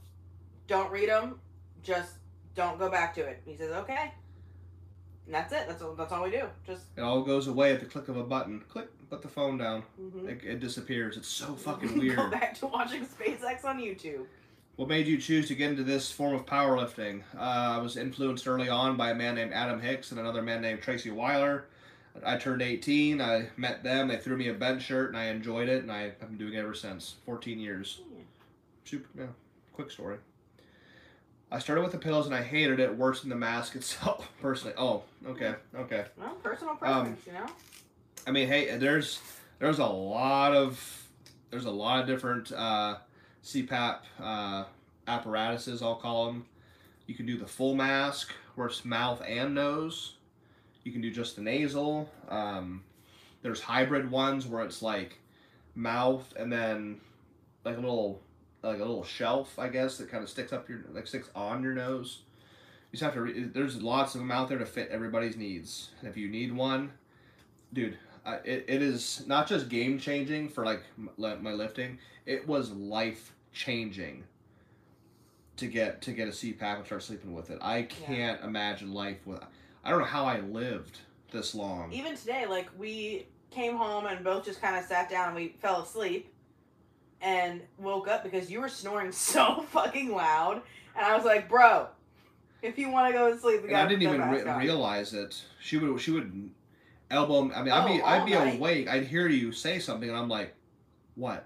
don't 0.68 0.92
read 0.92 1.10
them, 1.10 1.40
just 1.84 2.14
don't 2.56 2.80
go 2.80 2.90
back 2.90 3.14
to 3.16 3.22
it. 3.22 3.42
He 3.46 3.56
says, 3.56 3.72
okay. 3.72 4.12
And 5.26 5.34
that's 5.34 5.52
it. 5.54 5.66
That's 5.68 5.82
all. 5.82 5.94
That's 5.94 6.12
all 6.12 6.24
we 6.24 6.30
do. 6.32 6.44
Just. 6.66 6.84
It 6.98 7.02
all 7.02 7.22
goes 7.24 7.48
away 7.48 7.74
at 7.74 7.80
the 7.80 7.86
click 7.88 8.10
of 8.10 8.18
a 8.18 8.24
button. 8.24 8.64
Click, 8.70 8.88
put 9.10 9.22
the 9.24 9.28
phone 9.28 9.58
down. 9.58 9.84
mhm. 10.00 10.28
It, 10.30 10.44
it 10.44 10.60
disappears. 10.60 11.18
It's 11.18 11.28
so 11.28 11.54
fucking 11.56 11.98
weird. 11.98 12.16
Go 12.18 12.22
weird. 12.24 12.32
back 12.32 12.58
to 12.60 12.68
watching 12.68 13.06
SpaceX 13.20 13.66
on 13.66 13.80
YouTube. 13.80 14.26
What 14.76 14.90
made 14.90 15.08
you 15.08 15.18
choose 15.18 15.48
to 15.48 15.56
get 15.56 15.70
into 15.72 15.84
this 15.84 16.12
form 16.12 16.36
of 16.36 16.46
powerlifting? 16.46 17.22
Uh, 17.38 17.40
I 17.40 17.78
was 17.78 17.96
influenced 17.96 18.46
early 18.48 18.68
on 18.68 18.98
by 18.98 19.12
a 19.12 19.16
man 19.16 19.36
named 19.36 19.54
Adam 19.54 19.80
Hicks 19.80 20.12
and 20.12 20.20
another 20.20 20.42
man 20.42 20.62
named 20.62 20.82
Tracy 20.82 21.12
Weiler. 21.12 21.66
I 22.26 22.38
turned 22.38 22.62
18. 22.62 23.22
I 23.22 23.48
met 23.56 23.84
them. 23.84 24.08
They 24.10 24.18
threw 24.18 24.36
me 24.38 24.50
a 24.50 24.54
bench 24.54 24.84
shirt, 24.84 25.10
and 25.10 25.18
I 25.18 25.26
enjoyed 25.26 25.70
it, 25.70 25.84
and 25.84 25.92
I 25.92 26.04
have 26.04 26.20
been 26.20 26.38
doing 26.38 26.54
it 26.54 26.60
ever 26.60 26.74
since. 26.74 27.16
14 27.26 27.60
years. 27.60 28.02
Super, 28.84 29.08
yeah, 29.18 29.26
quick 29.74 29.92
story. 29.92 30.18
I 31.52 31.60
started 31.60 31.82
with 31.82 31.92
the 31.92 31.98
pillows, 31.98 32.26
and 32.26 32.36
I 32.36 32.42
hated 32.42 32.80
it 32.82 32.96
worse 32.98 33.22
than 33.22 33.30
the 33.30 33.36
mask 33.36 33.76
itself, 33.78 34.30
personally. 34.42 34.74
Oh, 34.78 35.04
okay, 35.26 35.56
okay. 35.76 36.06
Well, 36.18 36.36
personal 36.44 36.72
Um, 36.74 36.78
preference, 36.80 37.28
you 37.28 37.34
know. 37.34 37.46
I 38.28 38.32
mean, 38.32 38.48
hey, 38.48 38.78
there's 38.78 39.22
there's 39.60 39.80
a 39.80 39.86
lot 39.86 40.54
of 40.54 41.08
there's 41.52 41.66
a 41.66 41.72
lot 41.72 42.00
of 42.02 42.08
different 42.08 42.52
uh, 42.52 42.96
CPAP 43.46 44.00
uh, 44.20 44.64
apparatuses. 45.08 45.82
I'll 45.82 45.96
call 45.96 46.26
them. 46.26 46.46
You 47.06 47.14
can 47.14 47.28
do 47.28 47.38
the 47.38 47.46
full 47.46 47.76
mask, 47.76 48.34
where 48.56 48.68
it's 48.68 48.84
mouth 48.84 49.22
and 49.26 49.54
nose. 49.54 50.16
You 50.84 50.92
can 50.92 51.02
do 51.02 51.12
just 51.12 51.36
the 51.36 51.44
nasal. 51.44 52.10
Um, 52.28 52.84
there's 53.44 53.62
hybrid 53.62 54.10
ones 54.10 54.48
where 54.48 54.64
it's 54.64 54.82
like 54.82 55.20
mouth 55.76 56.34
and 56.38 56.52
then 56.52 57.00
like 57.64 57.78
a 57.78 57.80
little 57.80 58.22
like 58.64 58.78
a 58.78 58.86
little 58.86 59.04
shelf, 59.04 59.60
I 59.60 59.68
guess, 59.70 59.98
that 60.00 60.10
kind 60.10 60.24
of 60.24 60.30
sticks 60.30 60.52
up 60.52 60.68
your 60.68 60.80
like 60.92 61.06
sticks 61.06 61.30
on 61.36 61.62
your 61.62 61.74
nose. 61.74 62.22
You 62.92 62.98
just 62.98 63.04
have 63.04 63.14
to. 63.14 63.22
Re- 63.22 63.44
there's 63.44 63.82
lots 63.82 64.16
of 64.16 64.22
them 64.22 64.32
out 64.32 64.50
there 64.50 64.58
to 64.58 64.66
fit 64.66 64.90
everybody's 64.90 65.38
needs. 65.38 65.90
And 66.00 66.10
if 66.10 66.18
you 66.18 66.28
need 66.28 66.52
one, 66.52 66.94
dude, 67.72 67.98
I, 68.26 68.36
it, 68.38 68.66
it 68.68 68.82
is 68.82 69.24
not 69.28 69.48
just 69.48 69.70
game 69.70 70.00
changing 70.00 70.50
for 70.50 70.66
like 70.66 70.84
my 71.18 71.54
lifting. 71.54 72.00
It 72.26 72.48
was 72.48 72.72
life 72.72 73.34
changing 73.54 74.24
to 75.58 75.68
get 75.68 76.02
to 76.02 76.12
get 76.12 76.28
a 76.28 76.32
CPAP 76.32 76.78
and 76.78 76.86
start 76.86 77.04
sleeping 77.04 77.34
with 77.34 77.52
it. 77.52 77.60
I 77.62 77.84
can't 77.84 78.44
imagine 78.44 78.94
life 78.94 79.26
with. 79.26 79.42
I 79.84 79.92
don't 79.92 80.00
know 80.00 80.06
how 80.06 80.26
I 80.26 80.40
lived 80.40 81.00
this 81.32 81.54
long. 81.54 81.92
Even 81.94 82.16
today, 82.16 82.46
like 82.48 82.70
we 82.78 83.28
came 83.52 83.78
home 83.78 84.08
and 84.08 84.24
both 84.24 84.46
just 84.46 84.62
kind 84.62 84.76
of 84.76 84.86
sat 84.86 85.10
down 85.10 85.28
and 85.28 85.36
we 85.36 85.56
fell 85.62 85.82
asleep, 85.82 86.34
and 87.22 87.62
woke 87.78 88.08
up 88.08 88.24
because 88.24 88.50
you 88.50 88.60
were 88.60 88.70
snoring 88.70 89.12
so 89.12 89.66
fucking 89.70 90.12
loud, 90.12 90.62
and 90.96 91.06
I 91.06 91.16
was 91.16 91.26
like, 91.26 91.50
bro. 91.50 91.88
If 92.62 92.80
you 92.80 92.90
want 92.90 93.14
to 93.14 93.14
go 93.14 93.32
to 93.32 93.40
sleep, 93.40 93.62
we 93.62 93.76
I 93.76 93.88
didn't 93.88 94.02
even 94.02 94.28
re- 94.28 94.42
realize 94.58 95.14
it. 95.14 95.40
She 95.60 95.78
would 95.78 96.02
she 96.02 96.10
would 96.10 96.50
elbow. 97.12 97.52
I 97.54 97.62
mean, 97.64 97.72
I'd 97.72 97.86
be 97.86 98.02
Oh, 98.02 98.06
I'd 98.06 98.26
be 98.26 98.32
night. 98.32 98.56
awake. 98.58 98.88
I'd 98.90 99.06
hear 99.06 99.28
you 99.28 99.52
say 99.52 99.80
something, 99.80 100.10
and 100.10 100.18
I'm 100.18 100.30
like, 100.30 100.54
"What?" 101.16 101.46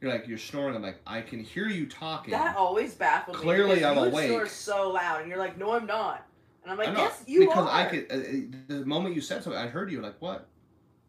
You're 0.00 0.12
like 0.12 0.28
you're 0.28 0.38
snoring. 0.38 0.76
I'm 0.76 0.82
like, 0.82 1.00
I 1.06 1.22
can 1.22 1.42
hear 1.42 1.66
you 1.68 1.86
talking. 1.86 2.32
That 2.32 2.56
always 2.56 2.94
Clearly 3.32 3.68
me. 3.70 3.74
because 3.76 3.96
I'm 3.96 4.04
you 4.04 4.10
awake. 4.10 4.28
Snore 4.28 4.46
so 4.48 4.90
loud, 4.90 5.20
and 5.20 5.28
you're 5.30 5.38
like, 5.38 5.56
"No, 5.56 5.72
I'm 5.72 5.86
not." 5.86 6.26
And 6.62 6.72
I'm 6.72 6.78
like, 6.78 6.88
I'm 6.88 6.94
not- 6.94 7.00
"Yes, 7.04 7.24
you 7.26 7.40
because 7.40 7.66
are." 7.66 7.70
I 7.70 7.84
could. 7.86 8.06
Uh, 8.10 8.14
uh, 8.14 8.80
the 8.80 8.86
moment 8.86 9.14
you 9.14 9.20
said 9.20 9.42
something, 9.42 9.60
I 9.60 9.66
heard 9.66 9.90
you. 9.90 10.00
Like 10.00 10.20
what? 10.20 10.46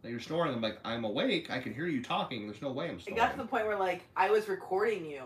That 0.02 0.12
you're 0.12 0.20
snoring. 0.20 0.54
I'm 0.54 0.62
like, 0.62 0.80
I'm 0.86 1.04
awake. 1.04 1.50
I 1.50 1.60
can 1.60 1.74
hear 1.74 1.88
you 1.88 2.02
talking. 2.04 2.46
There's 2.48 2.62
no 2.62 2.72
way 2.72 2.90
I'm 2.90 3.00
snoring. 3.00 3.18
It 3.18 3.20
got 3.20 3.32
to 3.32 3.38
the 3.38 3.48
point 3.48 3.66
where 3.66 3.78
like 3.78 4.04
I 4.16 4.30
was 4.30 4.48
recording 4.48 5.04
you, 5.06 5.24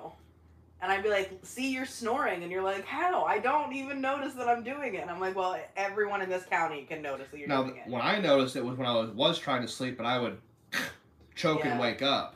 and 0.81 0.91
I'd 0.91 1.03
be 1.03 1.09
like, 1.09 1.39
"See, 1.43 1.71
you're 1.71 1.85
snoring," 1.85 2.43
and 2.43 2.51
you're 2.51 2.63
like, 2.63 2.85
"How? 2.85 3.23
I 3.23 3.39
don't 3.39 3.73
even 3.73 4.01
notice 4.01 4.33
that 4.33 4.47
I'm 4.47 4.63
doing 4.63 4.95
it." 4.95 5.01
And 5.01 5.09
I'm 5.09 5.19
like, 5.19 5.35
"Well, 5.35 5.59
everyone 5.75 6.21
in 6.21 6.29
this 6.29 6.45
county 6.45 6.83
can 6.83 7.01
notice 7.01 7.27
that 7.31 7.39
you're 7.39 7.47
now, 7.47 7.63
doing 7.63 7.77
it." 7.77 7.87
when 7.87 8.01
I 8.01 8.19
noticed 8.19 8.55
it 8.55 8.63
was 8.63 8.77
when 8.77 8.87
I 8.87 8.93
was, 8.93 9.09
was 9.11 9.39
trying 9.39 9.61
to 9.61 9.67
sleep, 9.67 9.97
but 9.97 10.05
I 10.05 10.19
would 10.19 10.37
choke 11.35 11.65
and 11.65 11.79
wake 11.79 12.01
up. 12.01 12.35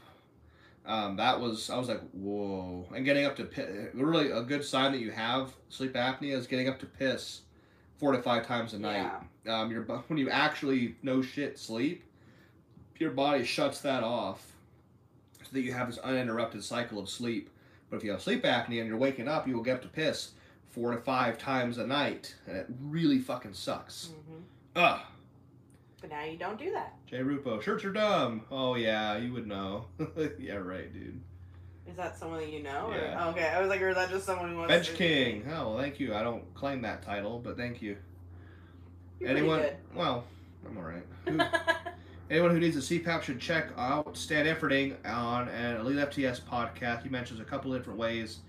Um, 0.85 1.15
that 1.15 1.39
was 1.39 1.69
I 1.69 1.77
was 1.77 1.87
like, 1.87 2.01
whoa! 2.11 2.85
And 2.93 3.05
getting 3.05 3.25
up 3.25 3.37
to 3.37 3.45
piss, 3.45 3.69
really 3.93 4.31
a 4.31 4.41
good 4.41 4.65
sign 4.65 4.91
that 4.91 4.99
you 4.99 5.11
have 5.11 5.53
sleep 5.69 5.93
apnea 5.93 6.33
is 6.33 6.45
getting 6.45 6.67
up 6.67 6.79
to 6.79 6.85
piss 6.85 7.41
four 7.97 8.11
to 8.11 8.21
five 8.21 8.45
times 8.45 8.73
a 8.73 8.79
night. 8.79 9.09
Yeah. 9.45 9.61
Um, 9.61 9.71
your 9.71 9.83
when 10.07 10.19
you 10.19 10.29
actually 10.29 10.95
no 11.01 11.21
shit 11.21 11.57
sleep, 11.57 12.03
your 12.99 13.11
body 13.11 13.45
shuts 13.45 13.79
that 13.81 14.03
off, 14.03 14.53
so 15.41 15.49
that 15.53 15.61
you 15.61 15.71
have 15.71 15.87
this 15.87 15.99
uninterrupted 15.99 16.63
cycle 16.63 16.99
of 16.99 17.09
sleep. 17.09 17.49
But 17.93 17.97
if 17.97 18.05
you 18.05 18.09
have 18.13 18.23
sleep 18.23 18.41
apnea 18.43 18.79
and 18.79 18.87
you're 18.87 18.97
waking 18.97 19.27
up, 19.27 19.47
you 19.47 19.53
will 19.53 19.61
get 19.61 19.75
up 19.75 19.81
to 19.83 19.87
piss 19.87 20.31
four 20.71 20.89
to 20.89 20.97
five 20.97 21.37
times 21.37 21.77
a 21.77 21.85
night, 21.85 22.33
and 22.47 22.57
it 22.57 22.65
really 22.81 23.19
fucking 23.19 23.53
sucks. 23.53 24.09
hmm 24.29 24.39
Ugh. 24.75 24.99
But 26.01 26.09
now 26.09 26.23
you 26.23 26.35
don't 26.35 26.57
do 26.57 26.71
that. 26.71 26.95
Jay 27.05 27.19
Rupo, 27.19 27.61
shirts 27.61 27.85
are 27.85 27.91
dumb. 27.91 28.45
Oh 28.49 28.73
yeah, 28.73 29.17
you 29.17 29.31
would 29.31 29.45
know. 29.45 29.85
yeah, 30.39 30.55
right, 30.55 30.91
dude. 30.91 31.21
Is 31.87 31.95
that 31.95 32.17
someone 32.17 32.39
that 32.39 32.51
you 32.51 32.63
know? 32.63 32.87
Or, 32.87 32.95
Yeah. 32.95 33.29
okay, 33.29 33.45
I 33.49 33.61
was 33.61 33.69
like, 33.69 33.79
or 33.83 33.89
is 33.89 33.95
that 33.95 34.09
just 34.09 34.25
someone 34.25 34.49
who 34.49 34.57
wants 34.57 34.73
Bench 34.73 34.87
to 34.87 34.93
King. 34.95 35.43
Oh, 35.51 35.69
well, 35.69 35.77
thank 35.77 35.99
you. 35.99 36.15
I 36.15 36.23
don't 36.23 36.51
claim 36.55 36.81
that 36.81 37.03
title, 37.03 37.37
but 37.37 37.57
thank 37.57 37.79
you. 37.79 37.95
You're 39.19 39.29
Anyone? 39.29 39.67
Well, 39.93 40.23
I'm 40.67 40.75
all 40.79 40.83
right. 40.83 41.05
Who, 41.27 41.37
anyone 42.33 42.49
who 42.49 42.59
needs 42.59 42.75
a 42.75 42.79
CPAP 42.79 43.21
should 43.21 43.39
check 43.39 43.69
out 43.77 44.17
Stan 44.17 44.47
Efferding 44.47 44.95
on 45.05 45.47
an 45.49 45.77
Elite 45.77 45.97
FTS 46.09 46.41
podcast. 46.41 47.03
He 47.03 47.09
mentions 47.09 47.39
a 47.39 47.43
couple 47.43 47.71
different 47.71 47.99
ways 47.99 48.39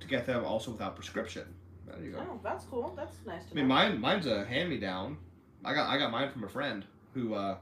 to 0.00 0.08
get 0.08 0.26
them, 0.26 0.44
also 0.44 0.72
without 0.72 0.96
prescription. 0.96 1.44
There 1.86 2.04
you 2.04 2.10
go. 2.10 2.18
oh, 2.18 2.40
that's 2.42 2.64
cool. 2.64 2.92
That's 2.96 3.16
nice 3.26 3.44
to 3.44 3.52
I 3.52 3.54
mean, 3.54 3.68
know. 3.68 3.74
mine 3.74 4.00
mine's 4.00 4.26
a 4.26 4.44
hand 4.44 4.68
me 4.68 4.78
down. 4.78 5.16
I 5.64 5.74
got 5.74 5.88
I 5.88 5.96
got 5.96 6.10
mine 6.10 6.30
from 6.30 6.42
a 6.42 6.48
friend 6.48 6.84
who 7.14 7.34
uh, 7.34 7.56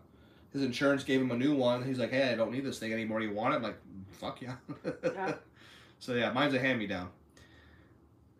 his 0.52 0.62
insurance 0.62 1.04
gave 1.04 1.20
him 1.20 1.30
a 1.30 1.36
new 1.36 1.54
one. 1.54 1.84
He's 1.84 1.98
like, 1.98 2.10
hey, 2.10 2.30
I 2.32 2.34
don't 2.34 2.50
need 2.50 2.64
this 2.64 2.78
thing 2.78 2.92
anymore. 2.92 3.20
You 3.20 3.32
want 3.32 3.52
it? 3.52 3.58
I'm 3.58 3.62
like, 3.62 3.78
fuck 4.12 4.40
yeah. 4.40 4.56
Yeah. 5.04 5.34
So 6.00 6.14
yeah, 6.14 6.30
mine's 6.30 6.54
a 6.54 6.60
hand 6.60 6.78
me 6.78 6.86
down. 6.86 7.08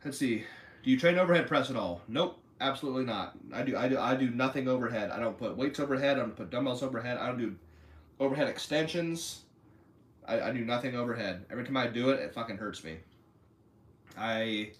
Let's 0.04 0.16
see. 0.16 0.44
Do 0.84 0.90
you 0.92 0.96
train 0.96 1.18
overhead 1.18 1.48
press 1.48 1.70
at 1.70 1.74
all? 1.76 2.02
Nope, 2.06 2.38
absolutely 2.60 3.04
not. 3.04 3.34
I 3.52 3.62
do 3.62 3.76
I 3.76 3.88
do 3.88 3.98
I 3.98 4.14
do 4.14 4.30
nothing 4.30 4.68
overhead. 4.68 5.10
I 5.10 5.18
don't 5.18 5.38
put 5.38 5.56
weights 5.56 5.80
overhead. 5.80 6.16
I 6.16 6.20
don't 6.20 6.36
put 6.36 6.50
dumbbells 6.50 6.82
overhead. 6.82 7.18
I 7.18 7.26
don't 7.26 7.38
do 7.38 7.56
overhead 8.20 8.48
extensions. 8.48 9.42
I, 10.26 10.40
I 10.40 10.52
do 10.52 10.64
nothing 10.64 10.94
overhead. 10.94 11.46
Every 11.50 11.64
time 11.64 11.76
I 11.76 11.86
do 11.86 12.10
it, 12.10 12.20
it 12.20 12.34
fucking 12.34 12.58
hurts 12.58 12.84
me. 12.84 12.98
I 14.16 14.72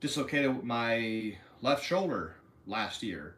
dislocated 0.00 0.62
my 0.62 1.36
left 1.62 1.84
shoulder 1.84 2.36
last 2.66 3.02
year. 3.02 3.36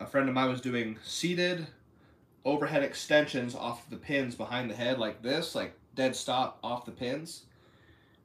A 0.00 0.06
friend 0.06 0.28
of 0.28 0.34
mine 0.34 0.50
was 0.50 0.60
doing 0.60 0.98
seated 1.02 1.66
overhead 2.44 2.82
extensions 2.82 3.54
off 3.54 3.88
the 3.90 3.96
pins 3.96 4.34
behind 4.34 4.70
the 4.70 4.74
head 4.74 4.98
like 4.98 5.22
this, 5.22 5.54
like 5.54 5.74
dead 5.94 6.14
stop 6.14 6.58
off 6.62 6.84
the 6.84 6.92
pins. 6.92 7.44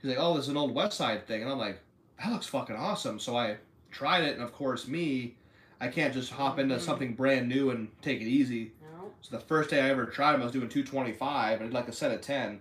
He's 0.02 0.10
like, 0.10 0.20
"Oh, 0.20 0.36
this 0.36 0.44
is 0.44 0.50
an 0.50 0.58
old 0.58 0.76
West 0.76 0.98
Side 0.98 1.28
thing," 1.28 1.42
and 1.42 1.52
I'm 1.52 1.58
like, 1.58 1.80
"That 2.20 2.32
looks 2.32 2.48
fucking 2.48 2.76
awesome." 2.76 3.20
So 3.20 3.38
I 3.38 3.58
tried 3.94 4.24
it, 4.24 4.34
and 4.34 4.44
of 4.44 4.52
course, 4.54 4.88
me, 4.88 5.36
I 5.80 5.88
can't 5.88 6.14
just 6.14 6.32
hop 6.32 6.60
into 6.60 6.76
Mhm. 6.76 6.82
something 6.82 7.14
brand 7.14 7.48
new 7.48 7.70
and 7.70 7.90
take 8.02 8.20
it 8.22 8.26
easy. 8.26 8.74
No. 8.82 9.12
So 9.22 9.38
the 9.38 9.44
first 9.44 9.70
day 9.70 9.82
I 9.82 9.90
ever 9.90 10.06
tried 10.06 10.34
them, 10.34 10.42
I 10.42 10.46
was 10.46 10.54
doing 10.54 10.68
225 10.70 11.62
and 11.62 11.74
like 11.74 11.88
a 11.88 11.94
set 11.94 12.12
of 12.12 12.22
10. 12.22 12.60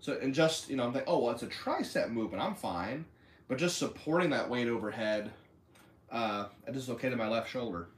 So 0.00 0.18
and 0.20 0.32
just 0.34 0.68
you 0.70 0.76
know, 0.76 0.84
I'm 0.84 0.92
like, 0.94 1.04
oh 1.06 1.18
well, 1.18 1.32
it's 1.32 1.42
a 1.42 1.46
tricep 1.48 2.10
movement. 2.10 2.42
I'm 2.42 2.54
fine, 2.54 3.04
but 3.48 3.58
just 3.58 3.76
supporting 3.78 4.30
that 4.30 4.48
weight 4.48 4.66
overhead, 4.68 5.30
uh, 6.10 6.46
I 6.66 6.70
dislocated 6.70 7.18
my 7.18 7.28
left 7.28 7.50
shoulder. 7.50 7.88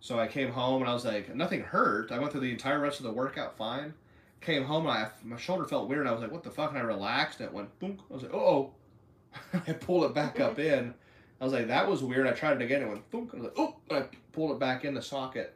So 0.00 0.18
I 0.20 0.28
came 0.28 0.50
home 0.52 0.82
and 0.82 0.90
I 0.90 0.94
was 0.94 1.04
like, 1.04 1.34
nothing 1.34 1.62
hurt. 1.62 2.12
I 2.12 2.18
went 2.18 2.30
through 2.32 2.42
the 2.42 2.52
entire 2.52 2.78
rest 2.78 3.00
of 3.00 3.04
the 3.04 3.12
workout 3.12 3.56
fine. 3.56 3.94
Came 4.42 4.64
home 4.64 4.86
and 4.86 4.96
I, 4.96 5.10
my 5.24 5.36
shoulder 5.38 5.64
felt 5.64 5.88
weird. 5.88 6.00
And 6.02 6.08
I 6.10 6.12
was 6.12 6.20
like, 6.20 6.30
what 6.30 6.42
the 6.44 6.50
fuck? 6.50 6.70
And 6.70 6.78
I 6.78 6.82
relaxed 6.82 7.40
and 7.40 7.48
it 7.48 7.54
went 7.54 7.76
boom. 7.80 7.98
I 8.10 8.14
was 8.14 8.22
like, 8.22 8.34
oh, 8.34 8.74
I 9.66 9.72
pulled 9.72 10.04
it 10.04 10.14
back 10.14 10.38
up 10.38 10.58
in. 10.58 10.94
I 11.40 11.44
was 11.44 11.52
like, 11.52 11.66
that 11.68 11.88
was 11.88 12.02
weird. 12.02 12.26
I 12.26 12.32
tried 12.32 12.60
it 12.60 12.64
again. 12.64 12.82
It 12.82 12.88
went 12.88 13.10
boom. 13.10 13.30
I 13.32 13.36
was 13.36 13.44
like, 13.44 13.54
oh, 13.58 13.76
I 13.90 14.04
pulled 14.32 14.52
it 14.52 14.58
back 14.58 14.84
in 14.84 14.94
the 14.94 15.02
socket. 15.02 15.54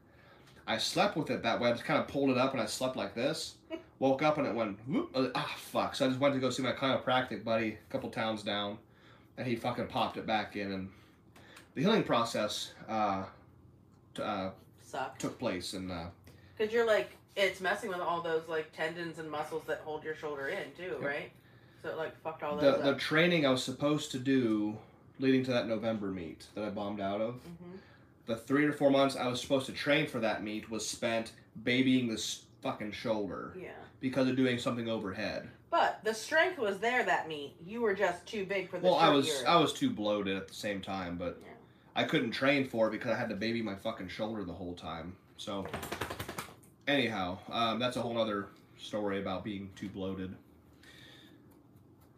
I 0.66 0.76
slept 0.78 1.16
with 1.16 1.30
it 1.30 1.42
that 1.42 1.58
way. 1.60 1.68
I 1.70 1.72
just 1.72 1.84
kind 1.84 1.98
of 2.00 2.06
pulled 2.06 2.30
it 2.30 2.36
up 2.38 2.52
and 2.52 2.60
I 2.60 2.66
slept 2.66 2.96
like 2.96 3.14
this. 3.14 3.54
Woke 3.98 4.22
up 4.22 4.38
and 4.38 4.46
it 4.46 4.54
went, 4.54 4.78
whoop. 4.86 5.10
I 5.14 5.18
was 5.18 5.26
like, 5.28 5.36
ah, 5.36 5.54
fuck. 5.56 5.94
So 5.94 6.04
I 6.04 6.08
just 6.08 6.20
went 6.20 6.34
to 6.34 6.40
go 6.40 6.50
see 6.50 6.62
my 6.62 6.72
chiropractic 6.72 7.44
buddy 7.44 7.78
a 7.88 7.92
couple 7.92 8.08
towns 8.10 8.42
down, 8.42 8.78
and 9.36 9.46
he 9.46 9.56
fucking 9.56 9.88
popped 9.88 10.16
it 10.16 10.26
back 10.26 10.56
in. 10.56 10.72
And 10.72 10.88
the 11.74 11.82
healing 11.82 12.02
process 12.02 12.72
uh, 12.88 13.24
t- 14.14 14.22
uh, 14.22 14.50
took 15.18 15.38
place. 15.38 15.74
And 15.74 15.90
uh, 15.92 16.06
Because 16.56 16.72
you're 16.72 16.86
like, 16.86 17.10
it's 17.36 17.60
messing 17.60 17.90
with 17.90 18.00
all 18.00 18.22
those 18.22 18.42
like 18.48 18.72
tendons 18.74 19.18
and 19.18 19.30
muscles 19.30 19.62
that 19.66 19.80
hold 19.84 20.02
your 20.04 20.14
shoulder 20.14 20.48
in 20.48 20.64
too, 20.76 20.92
Yep. 20.92 21.02
right? 21.02 21.30
So 21.82 21.90
it 21.90 21.96
like 21.96 22.18
fucked 22.22 22.42
all 22.42 22.56
the, 22.56 22.62
those 22.72 22.82
the 22.82 22.90
up. 22.92 22.98
training 22.98 23.44
I 23.46 23.50
was 23.50 23.62
supposed 23.64 24.10
to 24.12 24.18
do 24.18 24.76
leading 25.20 25.44
to 25.44 25.50
that 25.52 25.68
November 25.68 26.08
meet 26.08 26.46
that 26.54 26.64
I 26.64 26.70
bombed 26.70 27.00
out 27.00 27.20
of, 27.20 27.34
hmm 27.42 27.76
the 28.26 28.36
three 28.36 28.64
or 28.64 28.72
four 28.72 28.90
months 28.90 29.16
I 29.16 29.26
was 29.26 29.40
supposed 29.40 29.66
to 29.66 29.72
train 29.72 30.06
for 30.06 30.20
that 30.20 30.44
meet 30.44 30.70
was 30.70 30.86
spent 30.86 31.32
babying 31.64 32.06
this 32.06 32.44
fucking 32.62 32.92
shoulder 32.92 33.56
Yeah. 33.60 33.70
because 33.98 34.28
of 34.28 34.36
doing 34.36 34.56
something 34.56 34.88
overhead. 34.88 35.48
But 35.68 35.98
the 36.04 36.14
strength 36.14 36.56
was 36.56 36.78
there 36.78 37.02
that 37.02 37.26
meet. 37.26 37.56
You 37.66 37.80
were 37.80 37.92
just 37.94 38.24
too 38.26 38.46
big 38.46 38.70
for 38.70 38.78
the 38.78 38.84
Well, 38.86 38.94
I 38.94 39.08
was 39.08 39.26
year. 39.26 39.44
I 39.48 39.56
was 39.56 39.72
too 39.72 39.90
bloated 39.90 40.36
at 40.36 40.46
the 40.46 40.54
same 40.54 40.80
time, 40.80 41.16
but 41.16 41.38
Yeah. 41.42 41.48
I 41.96 42.04
couldn't 42.04 42.30
train 42.30 42.68
for 42.68 42.86
it 42.86 42.92
because 42.92 43.10
I 43.10 43.16
had 43.16 43.30
to 43.30 43.34
baby 43.34 43.62
my 43.62 43.74
fucking 43.74 44.08
shoulder 44.08 44.44
the 44.44 44.52
whole 44.52 44.74
time. 44.74 45.16
So, 45.36 45.66
anyhow, 46.86 47.38
um, 47.48 47.80
that's 47.80 47.96
a 47.96 48.02
whole 48.02 48.16
other 48.16 48.46
story 48.78 49.18
about 49.18 49.42
being 49.42 49.70
too 49.74 49.88
bloated. 49.88 50.36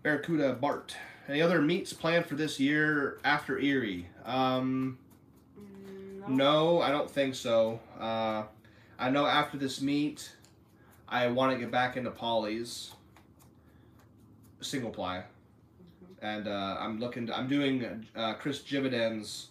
Barracuda 0.03 0.53
Bart. 0.55 0.94
Any 1.33 1.41
other 1.41 1.62
meets 1.62 1.95
planned 1.95 2.26
for 2.26 2.35
this 2.35 2.61
year 2.61 3.16
after 3.24 3.59
Erie? 3.59 4.07
Um, 4.26 4.99
Mm, 5.59 6.28
no, 6.28 6.83
I 6.83 6.91
don't 6.91 7.11
think 7.11 7.35
so. 7.35 7.80
Uh, 7.99 8.43
I 8.99 9.09
know 9.09 9.24
after 9.24 9.57
this 9.57 9.80
meet, 9.80 10.30
I 11.09 11.28
want 11.28 11.55
to 11.55 11.59
get 11.59 11.70
back 11.70 11.97
into 11.97 12.11
polys 12.11 12.91
single 14.61 14.91
ply, 14.91 15.24
and 16.20 16.47
uh, 16.47 16.76
I'm 16.78 17.01
looking. 17.01 17.26
To, 17.28 17.37
I'm 17.37 17.49
doing 17.49 18.07
uh, 18.14 18.35
Chris 18.35 18.61
Jividen's 18.61 19.49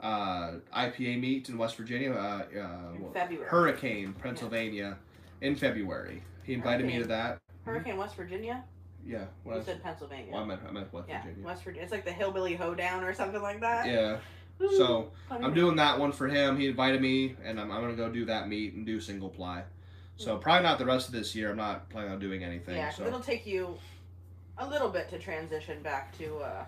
uh, 0.00 0.54
IPA 0.76 1.20
meet 1.20 1.48
in 1.48 1.56
West 1.56 1.76
Virginia, 1.76 2.12
uh, 2.14 2.42
In 2.52 2.60
uh, 2.60 3.10
February. 3.14 3.48
Hurricane, 3.48 4.12
Pennsylvania, 4.20 4.98
in 5.40 5.54
February. 5.54 6.20
He 6.42 6.52
invited 6.52 6.84
me 6.84 6.98
to 6.98 7.06
that. 7.06 7.38
Hurricane 7.64 7.96
West 7.96 8.16
Virginia. 8.16 8.64
Yeah, 9.04 9.24
what 9.42 9.56
You 9.56 9.60
I, 9.62 9.64
said 9.64 9.82
Pennsylvania. 9.82 10.32
well, 10.32 10.42
I 10.42 10.46
meant 10.46 10.60
I 10.66 10.70
meant 10.70 10.92
West 10.92 11.08
yeah, 11.08 11.22
Virginia. 11.22 11.44
West 11.46 11.64
Virginia. 11.64 11.82
It's 11.82 11.92
like 11.92 12.04
the 12.04 12.12
hillbilly 12.12 12.54
hoedown 12.54 13.02
or 13.04 13.12
something 13.14 13.42
like 13.42 13.60
that. 13.60 13.86
Yeah. 13.86 14.18
Ooh, 14.60 14.76
So 14.76 15.10
I'm 15.30 15.54
doing 15.54 15.76
that 15.76 15.98
one 15.98 16.12
for 16.12 16.28
him. 16.28 16.56
He 16.56 16.68
invited 16.68 17.00
me, 17.02 17.34
and 17.42 17.58
I'm, 17.60 17.70
I'm 17.72 17.80
gonna 17.80 17.94
go 17.96 18.08
do 18.10 18.24
that 18.26 18.48
meet 18.48 18.74
and 18.74 18.86
do 18.86 19.00
single 19.00 19.28
ply. 19.28 19.64
So 20.16 20.36
probably 20.36 20.62
not 20.62 20.78
the 20.78 20.84
rest 20.84 21.08
of 21.08 21.14
this 21.14 21.34
year. 21.34 21.50
I'm 21.50 21.56
not 21.56 21.88
planning 21.88 22.12
on 22.12 22.20
doing 22.20 22.44
anything. 22.44 22.76
Yeah, 22.76 22.90
so 22.90 23.04
it'll 23.04 23.18
take 23.18 23.44
you 23.46 23.76
a 24.58 24.68
little 24.68 24.88
bit 24.90 25.08
to 25.08 25.18
transition 25.18 25.82
back 25.82 26.16
to. 26.18 26.36
uh 26.38 26.64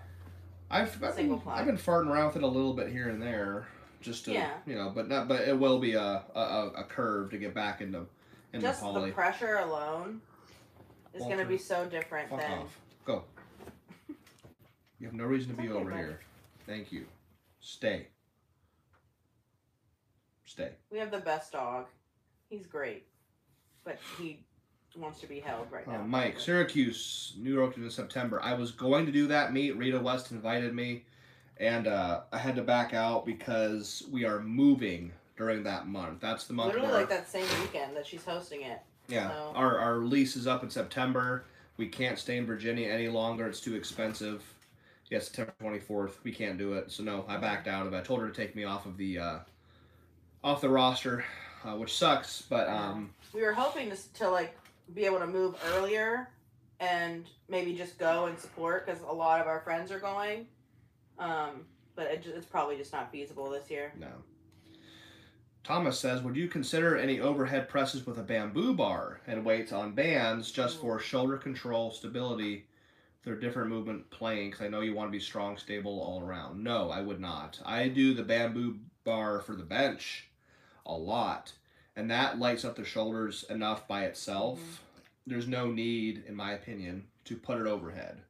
I've 0.69 1.01
I've 1.03 1.13
single 1.13 1.37
been, 1.37 1.43
ply. 1.43 1.59
I've 1.59 1.65
been 1.67 1.77
farting 1.77 2.07
around 2.09 2.27
with 2.27 2.37
it 2.37 2.43
a 2.43 2.47
little 2.47 2.73
bit 2.73 2.89
here 2.89 3.07
and 3.09 3.21
there, 3.21 3.67
just 4.01 4.25
to 4.25 4.33
Yeah. 4.33 4.49
you 4.65 4.75
know, 4.75 4.91
but 4.93 5.07
not. 5.07 5.27
But 5.29 5.47
it 5.47 5.57
will 5.57 5.79
be 5.79 5.93
a 5.93 6.01
a, 6.35 6.39
a- 6.39 6.71
a 6.77 6.83
curve 6.83 7.29
to 7.29 7.37
get 7.37 7.53
back 7.53 7.79
into 7.81 8.07
into 8.51 8.67
Just 8.67 8.81
poly. 8.81 9.11
the 9.11 9.15
pressure 9.15 9.57
alone 9.59 10.21
is 11.15 11.23
going 11.23 11.37
to 11.37 11.45
be 11.45 11.57
so 11.57 11.85
different 11.85 12.29
Fuck 12.29 12.41
than. 12.41 12.51
off. 12.51 12.79
Go. 13.05 13.23
You 14.99 15.07
have 15.07 15.13
no 15.13 15.25
reason 15.25 15.55
to 15.55 15.61
be 15.61 15.69
Okay, 15.69 15.77
over 15.79 15.89
bud. 15.91 15.97
here. 15.97 16.19
Thank 16.65 16.91
you. 16.91 17.05
Stay. 17.59 18.07
Stay. 20.45 20.71
We 20.91 20.99
have 20.99 21.11
the 21.11 21.19
best 21.19 21.51
dog. 21.51 21.85
He's 22.49 22.65
great, 22.65 23.05
but 23.83 23.97
he 24.17 24.39
wants 24.95 25.19
to 25.19 25.27
be 25.27 25.39
held 25.39 25.71
right 25.71 25.87
now. 25.87 26.01
Uh, 26.01 26.03
Mike, 26.03 26.39
Syracuse, 26.39 27.33
New 27.37 27.53
York 27.53 27.75
in 27.77 27.89
September. 27.89 28.39
I 28.41 28.53
was 28.53 28.71
going 28.71 29.05
to 29.05 29.11
do 29.11 29.27
that 29.27 29.51
meet. 29.51 29.75
Rita 29.77 29.99
West 29.99 30.31
invited 30.31 30.73
me, 30.73 31.03
and 31.57 31.87
uh, 31.87 32.21
I 32.31 32.37
had 32.37 32.55
to 32.55 32.61
back 32.61 32.93
out 32.93 33.25
because 33.25 34.03
we 34.11 34.23
are 34.25 34.39
moving 34.39 35.11
during 35.35 35.63
that 35.63 35.87
month. 35.87 36.21
That's 36.21 36.45
the 36.45 36.53
month 36.53 36.67
Literally 36.73 36.87
where 36.89 36.99
like 37.01 37.09
that 37.09 37.29
same 37.29 37.45
weekend 37.61 37.95
that 37.97 38.05
she's 38.07 38.23
hosting 38.23 38.61
it. 38.61 38.79
Yeah, 39.07 39.29
so- 39.29 39.51
our 39.55 39.77
our 39.79 39.97
lease 39.97 40.35
is 40.35 40.47
up 40.47 40.63
in 40.63 40.69
September. 40.69 41.45
We 41.77 41.87
can't 41.87 42.17
stay 42.17 42.37
in 42.37 42.45
Virginia 42.45 42.89
any 42.89 43.07
longer. 43.09 43.47
It's 43.47 43.59
too 43.59 43.75
expensive. 43.75 44.43
Yeah, 45.09 45.19
September 45.19 45.53
twenty 45.59 45.79
fourth. 45.79 46.19
We 46.23 46.31
can't 46.31 46.57
do 46.57 46.73
it. 46.73 46.91
So 46.91 47.03
no, 47.03 47.25
I 47.27 47.37
backed 47.37 47.67
out 47.67 47.85
of 47.85 47.93
it. 47.93 47.97
I 47.97 48.01
told 48.01 48.21
her 48.21 48.27
to 48.29 48.33
take 48.33 48.55
me 48.55 48.63
off 48.63 48.85
of 48.85 48.97
the 48.97 49.19
uh, 49.19 49.39
off 50.43 50.61
the 50.61 50.69
roster, 50.69 51.25
uh, 51.63 51.75
which 51.75 51.97
sucks. 51.97 52.41
But 52.41 52.67
um, 52.69 53.13
We 53.33 53.41
were 53.41 53.53
hoping 53.53 53.89
to, 53.91 54.13
to 54.15 54.29
like 54.29 54.57
be 54.93 55.05
able 55.05 55.19
to 55.19 55.27
move 55.27 55.55
earlier 55.73 56.29
and 56.79 57.25
maybe 57.49 57.73
just 57.73 57.97
go 57.97 58.25
and 58.25 58.37
support 58.39 58.85
because 58.85 59.01
a 59.01 59.13
lot 59.13 59.41
of 59.41 59.47
our 59.47 59.59
friends 59.61 59.91
are 59.91 59.99
going. 59.99 60.47
Um, 61.19 61.65
but 61.95 62.07
it, 62.07 62.25
it's 62.27 62.45
probably 62.45 62.77
just 62.77 62.91
not 62.91 63.11
feasible 63.11 63.49
this 63.49 63.69
year. 63.69 63.93
No. 63.99 64.07
Thomas 65.65 65.99
says, 65.99 66.21
would 66.21 66.35
you 66.35 66.47
consider 66.47 66.95
any 66.95 67.19
overhead 67.19 67.67
presses 67.67 68.05
with 68.05 68.19
a 68.19 68.23
bamboo 68.23 68.75
bar 68.75 69.19
and 69.25 69.43
weights 69.43 69.71
on 69.71 69.95
bands 69.95 70.51
just 70.51 70.79
for 70.79 70.99
shoulder 70.99 71.37
control, 71.37 71.89
stability, 71.89 72.67
through 73.23 73.39
different 73.39 73.69
movement 73.69 74.07
playing? 74.11 74.51
Because 74.51 74.63
I 74.63 74.69
know 74.69 74.81
you 74.81 74.93
want 74.93 75.07
to 75.07 75.11
be 75.11 75.19
strong, 75.19 75.57
stable 75.57 75.99
all 75.99 76.21
around. 76.21 76.63
No, 76.63 76.91
I 76.91 77.01
would 77.01 77.19
not. 77.19 77.59
I 77.65 77.87
do 77.87 78.13
the 78.13 78.21
bamboo 78.21 78.77
bar 79.03 79.39
for 79.39 79.55
the 79.55 79.63
bench 79.63 80.27
a 80.85 80.93
lot, 80.93 81.51
and 81.95 82.11
that 82.11 82.37
lights 82.37 82.63
up 82.63 82.75
the 82.75 82.85
shoulders 82.85 83.43
enough 83.49 83.87
by 83.87 84.05
itself. 84.05 84.59
Mhm. 84.59 84.77
There's 85.25 85.47
no 85.47 85.71
need, 85.71 86.25
in 86.27 86.35
my 86.35 86.51
opinion, 86.51 87.07
to 87.23 87.35
put 87.35 87.59
it 87.59 87.65
overhead. 87.65 88.21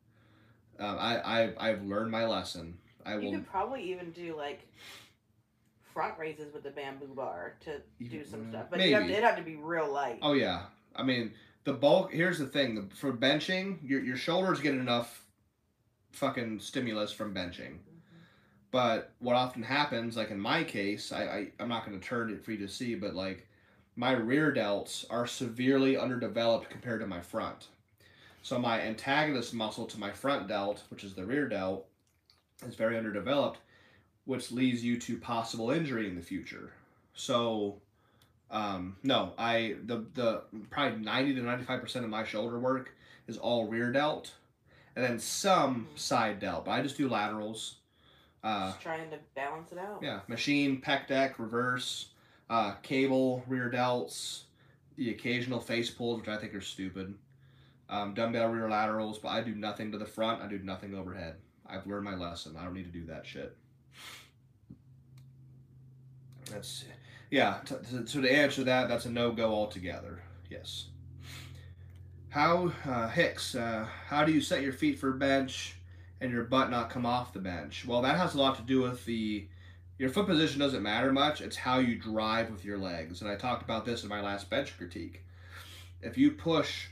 Um, 0.80 0.98
I, 0.98 1.20
I 1.20 1.70
I've 1.70 1.84
learned 1.84 2.12
my 2.12 2.26
lesson. 2.26 2.78
I 3.06 3.16
You 3.16 3.26
will 3.26 3.32
could 3.34 3.48
probably 3.48 3.84
even 3.84 4.12
do 4.12 4.38
like 4.38 4.66
front 5.96 6.20
raises 6.20 6.54
with 6.54 6.62
the 6.62 6.70
bamboo 6.70 7.08
bar 7.16 7.56
to 7.62 7.82
do 8.10 8.24
some 8.26 8.42
mm, 8.42 8.50
stuff, 8.50 8.66
but 8.70 8.82
you 8.82 8.94
have, 8.94 9.04
maybe. 9.04 9.14
it'd 9.14 9.24
have 9.24 9.38
to 9.38 9.42
be 9.42 9.56
real 9.56 9.92
light. 9.92 10.20
Oh 10.22 10.34
yeah, 10.34 10.64
I 10.96 11.02
mean 11.02 11.32
the 11.64 11.74
bulk. 11.74 12.12
Here's 12.12 12.38
the 12.38 12.46
thing: 12.46 12.76
the, 12.76 12.96
for 12.96 13.14
benching, 13.14 13.78
your 13.82 14.02
your 14.02 14.18
shoulders 14.18 14.60
get 14.60 14.76
enough 14.76 15.26
fucking 16.12 16.60
stimulus 16.60 17.12
from 17.14 17.34
benching. 17.34 17.78
But 18.72 19.14
what 19.20 19.38
often 19.38 19.64
happens, 19.64 20.18
like 20.18 20.32
in 20.32 20.40
my 20.40 20.66
case, 20.66 21.14
I, 21.14 21.24
I 21.24 21.48
I'm 21.60 21.70
not 21.70 21.86
going 21.86 21.98
to 21.98 22.06
turn 22.06 22.30
it 22.30 22.44
for 22.44 22.52
you 22.52 22.58
to 22.58 22.68
see, 22.68 22.96
but 22.96 23.16
like 23.16 23.48
my 23.96 24.12
rear 24.12 24.54
delts 24.54 25.06
are 25.10 25.26
severely 25.26 25.98
underdeveloped 25.98 26.70
compared 26.70 27.00
to 27.00 27.08
my 27.08 27.22
front. 27.22 27.68
So 28.42 28.60
my 28.60 28.82
antagonist 28.82 29.54
muscle 29.54 29.86
to 29.86 30.00
my 30.00 30.12
front 30.12 30.50
delt, 30.50 30.84
which 30.90 31.06
is 31.06 31.14
the 31.14 31.26
rear 31.26 31.48
delt, 31.48 31.88
is 32.68 32.76
very 32.76 32.98
underdeveloped, 32.98 33.60
which 34.26 34.52
leads 34.52 34.84
you 34.84 35.00
to 35.00 35.18
possible 35.18 35.72
injury 35.72 36.08
in 36.08 36.16
the 36.16 36.22
future. 36.22 36.74
So 37.14 37.78
um, 38.52 38.98
no, 39.04 39.34
I 39.38 39.76
the 39.86 40.06
the 40.14 40.42
probably 40.70 41.00
ninety 41.00 41.34
to 41.36 41.42
ninety 41.42 41.64
five 41.66 41.82
percent 41.82 42.06
of 42.06 42.12
my 42.12 42.24
shoulder 42.24 42.60
work 42.60 42.94
is 43.28 43.38
all 43.38 43.68
rear 43.68 43.92
delt, 43.92 44.34
and 44.96 45.04
then 45.04 45.20
some 45.20 45.88
side 45.96 46.40
delt. 46.40 46.66
But 46.66 46.72
I 46.72 46.82
just 46.82 46.98
do 46.98 47.10
laterals. 47.10 47.78
Uh, 48.44 48.68
just 48.68 48.82
trying 48.82 49.10
to 49.10 49.18
balance 49.36 49.72
it 49.72 49.80
out. 49.80 50.00
yeah, 50.04 50.20
machine, 50.28 50.80
pec 50.80 51.08
deck, 51.08 51.40
reverse, 51.40 52.10
uh, 52.50 52.74
cable, 52.84 53.44
rear 53.48 53.72
delts, 53.74 54.44
the 54.98 55.10
occasional 55.10 55.60
face 55.60 55.90
pulls, 55.90 56.20
which 56.20 56.30
I 56.30 56.38
think 56.38 56.54
are 56.54 56.62
stupid. 56.62 57.16
Um, 57.90 58.14
dumbbell 58.14 58.50
rear 58.50 58.70
laterals, 58.70 59.18
but 59.18 59.30
I 59.30 59.42
do 59.42 59.56
nothing 59.56 59.92
to 59.92 59.98
the 59.98 60.06
front. 60.06 60.42
I 60.42 60.48
do 60.48 60.60
nothing 60.60 60.96
overhead. 60.96 61.36
I've 61.68 61.88
learned 61.88 62.04
my 62.06 62.16
lesson. 62.16 62.56
I 62.58 62.64
don't 62.64 62.74
need 62.74 62.92
to 62.92 63.00
do 63.00 63.06
that 63.08 63.26
shit. 63.26 63.56
That's 66.52 66.86
yeah. 67.30 67.60
T- 67.66 67.76
t- 67.90 68.06
so 68.06 68.22
to 68.22 68.32
answer 68.32 68.64
that, 68.64 68.88
that's 68.88 69.06
a 69.06 69.10
no 69.10 69.32
go 69.32 69.54
altogether. 69.54 70.22
Yes. 70.50 70.88
How 72.30 72.72
uh, 72.86 73.08
Hicks? 73.10 73.56
Uh, 73.56 73.88
how 74.08 74.24
do 74.26 74.32
you 74.32 74.42
set 74.42 74.62
your 74.62 74.74
feet 74.74 75.00
for 75.00 75.12
bench 75.12 75.76
and 76.22 76.32
your 76.32 76.44
butt 76.44 76.70
not 76.70 76.90
come 76.90 77.06
off 77.06 77.34
the 77.34 77.40
bench? 77.40 77.86
Well, 77.88 78.02
that 78.02 78.18
has 78.18 78.36
a 78.36 78.38
lot 78.38 78.56
to 78.58 78.62
do 78.62 78.82
with 78.82 79.06
the 79.06 79.48
your 79.98 80.10
foot 80.10 80.28
position 80.28 80.60
doesn't 80.60 80.84
matter 80.84 81.14
much. 81.14 81.42
It's 81.42 81.56
how 81.56 81.80
you 81.80 81.96
drive 81.96 82.52
with 82.52 82.66
your 82.66 82.78
legs, 82.78 83.22
and 83.22 83.30
I 83.30 83.36
talked 83.36 83.64
about 83.64 83.86
this 83.86 84.04
in 84.04 84.10
my 84.10 84.22
last 84.22 84.50
bench 84.50 84.78
critique. 84.78 85.24
If 86.02 86.18
you 86.18 86.32
push 86.32 86.88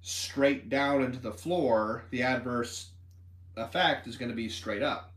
straight 0.00 0.70
down 0.70 1.02
into 1.02 1.18
the 1.18 1.32
floor, 1.32 2.04
the 2.10 2.22
adverse 2.22 2.88
effect 3.56 4.06
is 4.06 4.16
going 4.16 4.30
to 4.30 4.34
be 4.34 4.48
straight 4.48 4.82
up. 4.82 5.12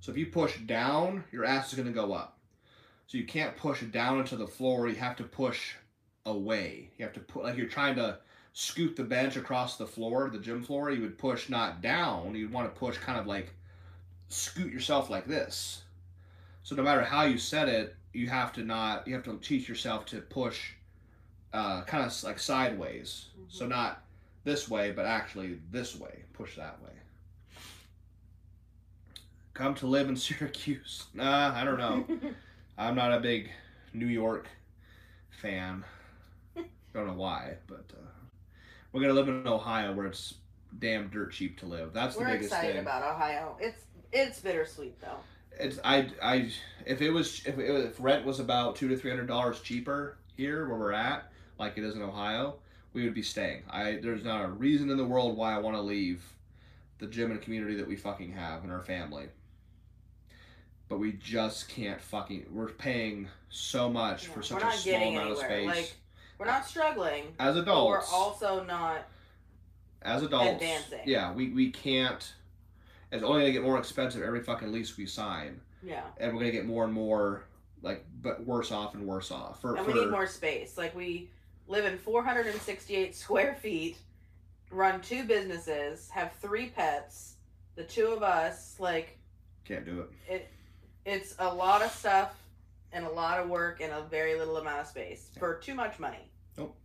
So 0.00 0.12
if 0.12 0.18
you 0.18 0.26
push 0.26 0.58
down, 0.58 1.24
your 1.32 1.44
ass 1.44 1.68
is 1.68 1.74
going 1.74 1.88
to 1.88 1.94
go 1.94 2.12
up. 2.12 2.38
So 3.06 3.18
you 3.18 3.24
can't 3.24 3.56
push 3.56 3.82
down 3.82 4.20
into 4.20 4.36
the 4.36 4.46
floor. 4.46 4.88
You 4.88 4.96
have 4.96 5.16
to 5.16 5.24
push 5.24 5.74
away. 6.26 6.90
You 6.98 7.04
have 7.04 7.14
to 7.14 7.20
put 7.20 7.44
like 7.44 7.56
you're 7.56 7.66
trying 7.66 7.96
to 7.96 8.18
scoot 8.52 8.96
the 8.96 9.04
bench 9.04 9.36
across 9.36 9.76
the 9.76 9.86
floor, 9.86 10.28
the 10.30 10.38
gym 10.38 10.62
floor. 10.62 10.90
You 10.90 11.02
would 11.02 11.18
push 11.18 11.48
not 11.48 11.80
down. 11.80 12.34
You'd 12.34 12.52
want 12.52 12.72
to 12.72 12.78
push 12.78 12.98
kind 12.98 13.18
of 13.18 13.26
like 13.26 13.54
scoot 14.28 14.72
yourself 14.72 15.08
like 15.10 15.26
this. 15.26 15.82
So 16.62 16.76
no 16.76 16.82
matter 16.82 17.02
how 17.02 17.22
you 17.22 17.38
set 17.38 17.68
it, 17.68 17.96
you 18.12 18.28
have 18.28 18.52
to 18.54 18.62
not. 18.62 19.06
You 19.08 19.14
have 19.14 19.24
to 19.24 19.38
teach 19.38 19.68
yourself 19.68 20.04
to 20.06 20.20
push, 20.20 20.72
uh, 21.52 21.82
kind 21.84 22.04
of 22.04 22.22
like 22.24 22.38
sideways. 22.38 23.26
So 23.48 23.66
not 23.66 24.02
this 24.44 24.68
way, 24.68 24.92
but 24.92 25.06
actually 25.06 25.60
this 25.70 25.96
way. 25.96 26.24
Push 26.34 26.56
that 26.56 26.82
way. 26.82 26.97
Come 29.58 29.74
to 29.74 29.88
live 29.88 30.08
in 30.08 30.14
Syracuse. 30.14 31.06
Nah, 31.14 31.52
I 31.52 31.64
don't 31.64 31.78
know. 31.78 32.06
I'm 32.78 32.94
not 32.94 33.12
a 33.12 33.18
big 33.18 33.50
New 33.92 34.06
York 34.06 34.46
fan. 35.30 35.84
Don't 36.94 37.08
know 37.08 37.14
why, 37.14 37.56
but 37.66 37.90
uh, 37.92 38.06
we're 38.92 39.00
gonna 39.00 39.14
live 39.14 39.26
in 39.26 39.48
Ohio 39.48 39.92
where 39.92 40.06
it's 40.06 40.34
damn 40.78 41.08
dirt 41.08 41.32
cheap 41.32 41.58
to 41.58 41.66
live. 41.66 41.92
That's 41.92 42.14
the 42.14 42.20
We're 42.20 42.34
biggest 42.34 42.52
excited 42.52 42.74
thing. 42.74 42.82
about 42.82 43.02
Ohio. 43.02 43.56
It's 43.58 43.82
it's 44.12 44.38
bittersweet 44.38 45.00
though. 45.00 45.18
It's 45.58 45.80
I 45.82 46.08
I 46.22 46.52
if 46.86 47.02
it 47.02 47.10
was 47.10 47.44
if 47.44 47.58
it, 47.58 47.68
if 47.68 47.96
rent 47.98 48.24
was 48.24 48.38
about 48.38 48.76
two 48.76 48.86
to 48.86 48.96
three 48.96 49.10
hundred 49.10 49.26
dollars 49.26 49.60
cheaper 49.60 50.18
here 50.36 50.68
where 50.68 50.78
we're 50.78 50.92
at, 50.92 51.32
like 51.58 51.76
it 51.76 51.82
is 51.82 51.96
in 51.96 52.02
Ohio, 52.02 52.60
we 52.92 53.02
would 53.02 53.14
be 53.14 53.22
staying. 53.22 53.64
I 53.68 53.98
there's 54.00 54.22
not 54.22 54.44
a 54.44 54.48
reason 54.48 54.88
in 54.88 54.96
the 54.96 55.04
world 55.04 55.36
why 55.36 55.52
I 55.52 55.58
want 55.58 55.74
to 55.74 55.82
leave 55.82 56.22
the 56.98 57.08
gym 57.08 57.32
and 57.32 57.42
community 57.42 57.74
that 57.74 57.88
we 57.88 57.96
fucking 57.96 58.30
have 58.34 58.62
and 58.62 58.70
our 58.70 58.82
family. 58.82 59.26
But 60.88 60.98
we 60.98 61.12
just 61.12 61.68
can't 61.68 62.00
fucking. 62.00 62.46
We're 62.50 62.68
paying 62.68 63.28
so 63.50 63.88
much 63.88 64.26
Yeah, 64.26 64.34
for 64.34 64.42
such 64.42 64.62
a 64.62 64.72
small 64.72 65.08
amount 65.08 65.30
of 65.32 65.38
space. 65.38 65.66
Like 65.66 65.92
we're 66.38 66.46
not 66.46 66.66
struggling, 66.66 67.34
as 67.38 67.56
adults, 67.56 68.10
we're 68.10 68.16
also 68.16 68.64
not. 68.64 69.08
as 70.02 70.22
adults, 70.22 70.52
advancing. 70.52 71.00
yeah, 71.06 71.32
we 71.32 71.50
we 71.50 71.70
can't. 71.70 72.32
It's 73.10 73.22
only 73.22 73.40
gonna 73.42 73.52
get 73.52 73.62
more 73.62 73.78
expensive 73.78 74.22
every 74.22 74.42
fucking 74.42 74.70
lease 74.70 74.96
we 74.96 75.06
sign, 75.06 75.60
Yeah, 75.82 76.02
and 76.18 76.32
we're 76.32 76.40
gonna 76.40 76.52
get 76.52 76.66
more 76.66 76.84
and 76.84 76.92
more 76.92 77.44
like, 77.82 78.04
but 78.22 78.44
worse 78.44 78.72
off 78.72 78.94
and 78.94 79.06
worse 79.06 79.30
off. 79.30 79.60
For, 79.60 79.76
and 79.76 79.86
for 79.86 79.92
we 79.92 80.00
need 80.00 80.10
more 80.10 80.26
space. 80.26 80.76
Like 80.76 80.94
we 80.94 81.30
live 81.68 81.84
in 81.84 81.98
468 81.98 83.14
square 83.14 83.54
feet, 83.60 83.98
run 84.70 85.00
two 85.00 85.24
businesses, 85.24 86.08
have 86.10 86.32
three 86.40 86.68
pets, 86.68 87.34
the 87.76 87.84
two 87.84 88.08
of 88.08 88.22
us. 88.22 88.76
Like 88.78 89.18
can't 89.64 89.84
do 89.84 90.00
it. 90.00 90.32
it. 90.32 90.48
It's 91.08 91.34
a 91.38 91.54
lot 91.54 91.82
of 91.82 91.90
stuff 91.90 92.34
and 92.92 93.04
a 93.04 93.08
lot 93.08 93.40
of 93.40 93.48
work 93.48 93.80
in 93.80 93.90
a 93.90 94.02
very 94.02 94.38
little 94.38 94.58
amount 94.58 94.80
of 94.80 94.86
space 94.86 95.30
for 95.38 95.54
too 95.54 95.74
much 95.74 95.98
money. 95.98 96.30
Nope. 96.56 96.76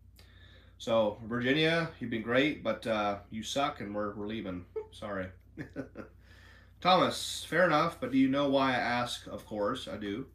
So 0.78 1.18
Virginia, 1.26 1.90
you've 2.00 2.10
been 2.10 2.22
great, 2.22 2.64
but 2.64 2.88
uh, 2.88 3.18
you 3.30 3.44
suck, 3.44 3.82
and 3.82 3.94
we're 3.94 4.16
we're 4.16 4.28
leaving. 4.28 4.66
Sorry. 4.92 5.28
Thomas, 6.82 7.46
fair 7.50 7.66
enough, 7.66 7.98
but 8.00 8.12
do 8.12 8.18
you 8.18 8.28
know 8.28 8.50
why 8.50 8.72
I 8.72 8.76
ask? 8.76 9.28
Of 9.28 9.46
course, 9.46 9.88
I 9.88 9.98
do. 9.98 10.26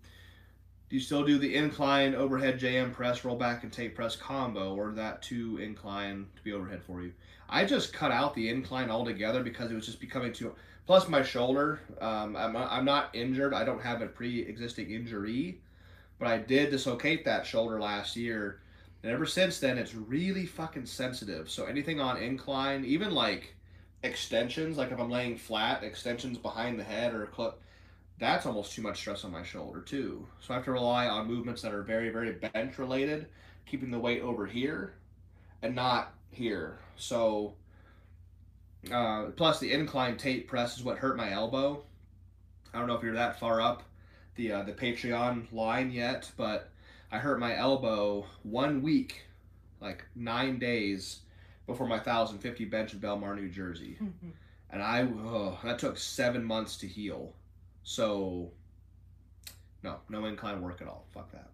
Do 0.89 0.97
you 0.97 1.01
still 1.01 1.25
do 1.25 1.37
the 1.37 1.55
incline 1.55 2.15
overhead 2.15 2.59
JM 2.59 2.95
press, 2.95 3.23
roll 3.25 3.37
back 3.37 3.63
and 3.63 3.71
take 3.71 3.95
press 3.95 4.17
combo, 4.17 4.75
or 4.75 4.93
that 4.93 5.21
too 5.21 5.59
incline 5.63 6.27
to 6.37 6.43
be 6.43 6.53
overhead 6.53 6.83
for 6.83 7.03
you? 7.03 7.13
I 7.51 7.65
just 7.67 7.93
cut 7.93 8.11
out 8.11 8.35
the 8.35 8.49
incline 8.49 8.91
altogether 8.91 9.43
because 9.43 9.71
it 9.71 9.75
was 9.75 9.87
just 9.87 10.01
becoming 10.01 10.33
too. 10.33 10.55
Plus, 10.89 11.07
my 11.07 11.23
shoulder, 11.23 11.81
um, 12.01 12.35
I'm, 12.35 12.57
I'm 12.57 12.87
not 12.87 13.15
injured. 13.15 13.53
I 13.53 13.63
don't 13.63 13.83
have 13.83 14.01
a 14.01 14.07
pre 14.07 14.41
existing 14.41 14.91
injury, 14.91 15.61
but 16.19 16.29
I 16.29 16.39
did 16.39 16.71
dislocate 16.71 17.27
that 17.27 17.45
shoulder 17.45 17.79
last 17.79 18.17
year. 18.17 18.63
And 19.03 19.13
ever 19.13 19.27
since 19.27 19.61
then, 19.61 19.77
it's 19.77 19.95
really 19.95 20.47
fucking 20.47 20.87
sensitive. 20.87 21.51
So 21.51 21.67
anything 21.67 22.01
on 22.01 22.17
incline, 22.17 22.87
even 22.87 23.11
like 23.11 23.55
extensions, 24.03 24.79
like 24.79 24.91
if 24.91 24.99
I'm 24.99 25.11
laying 25.11 25.37
flat, 25.37 25.85
extensions 25.85 26.39
behind 26.39 26.81
the 26.81 26.85
head 26.85 27.13
or 27.13 27.27
clip, 27.27 27.61
that's 28.19 28.47
almost 28.47 28.73
too 28.73 28.81
much 28.81 28.97
stress 28.97 29.25
on 29.25 29.31
my 29.31 29.43
shoulder 29.43 29.83
too. 29.83 30.27
So 30.41 30.55
I 30.55 30.57
have 30.57 30.65
to 30.65 30.73
rely 30.73 31.07
on 31.07 31.27
movements 31.27 31.61
that 31.61 31.75
are 31.75 31.83
very, 31.83 32.09
very 32.09 32.33
bench 32.33 32.79
related, 32.79 33.27
keeping 33.67 33.91
the 33.91 33.99
weight 33.99 34.23
over 34.23 34.47
here 34.47 34.95
and 35.61 35.75
not 35.75 36.15
here. 36.31 36.79
So 36.97 37.57
uh, 38.93 39.25
plus 39.37 39.59
the 39.59 39.73
incline 39.73 40.17
tape 40.17 40.49
press 40.49 40.77
is 40.77 40.85
what 40.85 40.99
hurt 40.99 41.17
my 41.17 41.31
elbow. 41.31 41.83
I 42.73 42.79
don't 42.79 42.87
know 42.87 42.95
if 42.95 43.03
you're 43.03 43.15
that 43.15 43.41
far 43.41 43.61
up 43.61 43.83
the 44.37 44.53
uh, 44.53 44.63
the 44.63 44.73
Patreon 44.73 45.53
line 45.53 45.91
yet, 45.91 46.31
but 46.37 46.71
I 47.11 47.19
hurt 47.19 47.41
my 47.41 47.57
elbow 47.57 48.27
one 48.43 48.83
week, 48.83 49.23
like 49.81 50.05
nine 50.15 50.59
days 50.59 51.21
before 51.67 51.87
my 51.87 51.97
1050 51.97 52.65
bench 52.67 52.95
in 52.95 53.01
Belmar, 53.01 53.35
New 53.37 53.49
Jersey. 53.49 53.99
And 54.71 54.83
I, 54.83 55.03
oh, 55.03 55.59
that 55.65 55.79
took 55.79 55.97
seven 55.97 56.45
months 56.45 56.77
to 56.79 56.87
heal. 56.87 57.33
So, 57.85 58.51
no, 59.83 59.97
no 60.11 60.27
incline 60.27 60.61
work 60.61 60.83
at 60.83 60.89
all. 60.89 61.07
Fuck 61.15 61.33
that. 61.33 61.49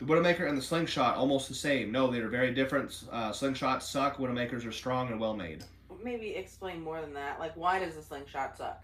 The 0.00 0.06
Widowmaker 0.06 0.48
and 0.48 0.56
the 0.56 0.62
Slingshot, 0.62 1.16
almost 1.16 1.48
the 1.48 1.54
same. 1.54 1.92
No, 1.92 2.10
they're 2.10 2.28
very 2.28 2.54
different. 2.54 3.04
Uh, 3.12 3.30
slingshots 3.32 3.82
suck. 3.82 4.16
Widowmakers 4.16 4.66
are 4.66 4.72
strong 4.72 5.08
and 5.08 5.20
well 5.20 5.34
made. 5.36 5.62
Maybe 6.02 6.30
explain 6.30 6.80
more 6.80 7.02
than 7.02 7.12
that. 7.14 7.38
Like, 7.38 7.54
why 7.54 7.78
does 7.78 7.94
the 7.96 8.02
slingshot 8.02 8.56
suck? 8.56 8.82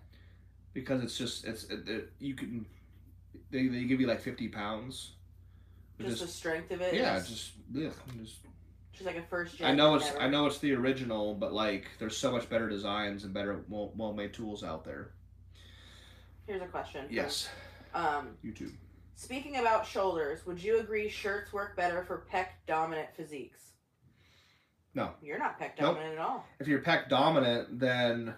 Because 0.75 1.03
it's 1.03 1.17
just, 1.17 1.47
it's, 1.47 1.65
it, 1.65 1.89
it, 1.89 2.13
you 2.19 2.35
can, 2.35 2.67
they, 3.51 3.69
they 3.69 3.85
give 3.85 3.99
you 4.03 4.07
like 4.07 4.21
50 4.21 4.49
pounds. 4.49 5.13
Just, 5.99 6.21
the 6.21 6.29
strength 6.29 6.71
of 6.73 6.83
it. 6.83 6.93
yeah, 6.93 7.17
is 7.17 7.29
just, 7.29 7.53
ugh, 7.75 7.93
just 8.23 8.37
just 8.93 9.07
like 9.07 9.17
a 9.17 9.23
first. 9.23 9.57
gen 9.57 9.67
I 9.71 9.75
know 9.75 9.95
it's 9.95 10.07
never- 10.09 10.21
I 10.21 10.29
know 10.29 10.45
it's 10.45 10.59
the 10.59 10.75
original, 10.75 11.33
but 11.35 11.55
like 11.55 11.87
there's 11.99 12.15
so 12.19 12.31
much 12.31 12.51
better 12.51 12.69
designs 12.69 13.25
and 13.25 13.33
better 13.33 13.65
well 13.71 13.93
well 13.97 14.13
made 14.13 14.35
tools 14.35 14.63
out 14.63 14.85
there. 14.85 15.13
Here's 16.47 16.61
a 16.61 16.67
question. 16.67 17.07
Yes, 17.09 17.49
Um, 17.95 18.37
YouTube. 18.45 18.73
Speaking 19.17 19.57
about 19.57 19.87
shoulders, 19.87 20.47
would 20.47 20.63
you 20.63 20.79
agree 20.79 21.09
shirts 21.09 21.53
work 21.53 21.77
better 21.77 22.05
for 22.05 22.25
pec 22.33 22.47
dominant 22.67 23.09
physiques? 23.17 23.73
No. 24.95 25.11
You're 25.21 25.39
not 25.39 25.61
pec 25.61 25.73
Nope. 25.81 25.97
dominant 25.97 26.15
at 26.15 26.19
all. 26.21 26.45
If 26.61 26.69
you're 26.69 26.81
pec 26.81 27.09
dominant, 27.09 27.81
then 27.81 28.35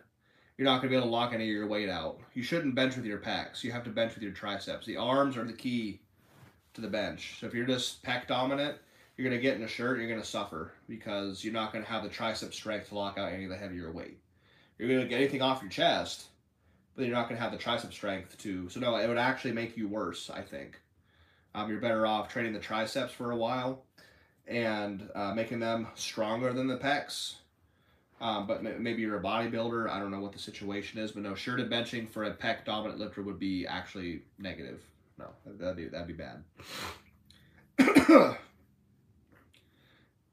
you're 0.57 0.65
not 0.65 0.79
going 0.81 0.85
to 0.85 0.89
be 0.89 0.97
able 0.97 1.07
to 1.07 1.13
lock 1.13 1.33
any 1.33 1.45
of 1.45 1.51
your 1.51 1.69
weight 1.69 1.89
out. 1.89 2.19
You 2.35 2.43
shouldn't 2.43 2.75
bench 2.75 2.97
with 2.97 3.05
your 3.05 3.19
pecs. 3.19 3.63
You 3.63 3.71
have 3.73 3.85
to 3.85 3.91
bench 3.91 4.15
with 4.15 4.23
your 4.23 4.33
triceps. 4.33 4.87
The 4.87 4.97
arms 4.97 5.37
are 5.37 5.45
the 5.45 5.53
key 5.53 6.01
to 6.75 6.81
the 6.81 6.89
bench. 6.89 7.37
So 7.39 7.47
if 7.47 7.55
you're 7.55 7.67
just 7.67 8.03
pec 8.03 8.27
dominant, 8.27 8.79
you're 9.17 9.29
going 9.29 9.37
to 9.37 9.43
get 9.43 9.57
in 9.57 9.63
a 9.65 9.69
shirt, 9.69 9.99
you're 9.99 10.09
going 10.09 10.21
to 10.21 10.27
suffer 10.27 10.73
because 10.89 11.43
you're 11.45 11.53
not 11.53 11.73
going 11.73 11.85
to 11.85 11.91
have 11.91 12.03
the 12.05 12.09
tricep 12.09 12.53
strength 12.55 12.89
to 12.89 12.95
lock 12.95 13.19
out 13.19 13.33
any 13.33 13.45
of 13.45 13.51
the 13.51 13.57
heavier 13.57 13.91
weight. 13.93 14.19
You're 14.79 14.89
going 14.89 15.01
to 15.01 15.09
get 15.09 15.21
anything 15.21 15.43
off 15.43 15.61
your 15.61 15.71
chest, 15.71 16.27
but 16.99 17.07
you're 17.07 17.15
not 17.15 17.29
going 17.29 17.37
to 17.37 17.43
have 17.43 17.53
the 17.53 17.59
tricep 17.59 17.93
strength 17.93 18.37
to. 18.39 18.69
So 18.69 18.81
no, 18.81 18.97
it 18.97 19.07
would 19.07 19.19
actually 19.19 19.53
make 19.53 19.77
you 19.77 19.87
worse, 19.87 20.31
I 20.31 20.43
think. 20.43 20.81
Um, 21.55 21.71
you're 21.71 21.81
better 21.81 22.05
off 22.05 22.29
training 22.29 22.55
the 22.55 22.59
triceps 22.59 23.13
for 23.13 23.31
a 23.31 23.37
while 23.37 23.85
and 24.49 25.09
uh, 25.15 25.33
making 25.33 25.61
them 25.61 25.87
stronger 25.95 26.53
than 26.53 26.67
the 26.67 26.77
pecs. 26.77 27.37
Um, 28.21 28.49
but 28.49 28.65
maybe 28.65 29.01
you're 29.03 29.17
a 29.17 29.23
bodybuilder. 29.23 29.89
I 29.89 30.01
don't 30.01 30.11
know 30.11 30.19
what 30.19 30.33
the 30.33 30.41
situation 30.41 30.99
is, 30.99 31.13
but 31.13 31.23
no, 31.23 31.37
shirted 31.37 31.71
benching 31.71 32.09
for 32.09 32.25
a 32.25 32.35
pec 32.35 32.65
dominant 32.65 32.99
lifter 32.99 33.23
would 33.23 33.39
be 33.39 33.65
actually 33.65 34.23
negative. 34.41 34.83
No, 35.21 35.27
that'd 35.47 35.77
be 35.77 35.87
that'd 35.87 36.09
be 36.09 36.15
bad. 36.15 36.43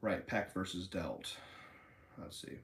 right, 0.01 0.27
pec 0.27 0.51
versus 0.51 0.87
delt. 0.87 1.35
Let's 2.17 2.41
see. 2.41 2.57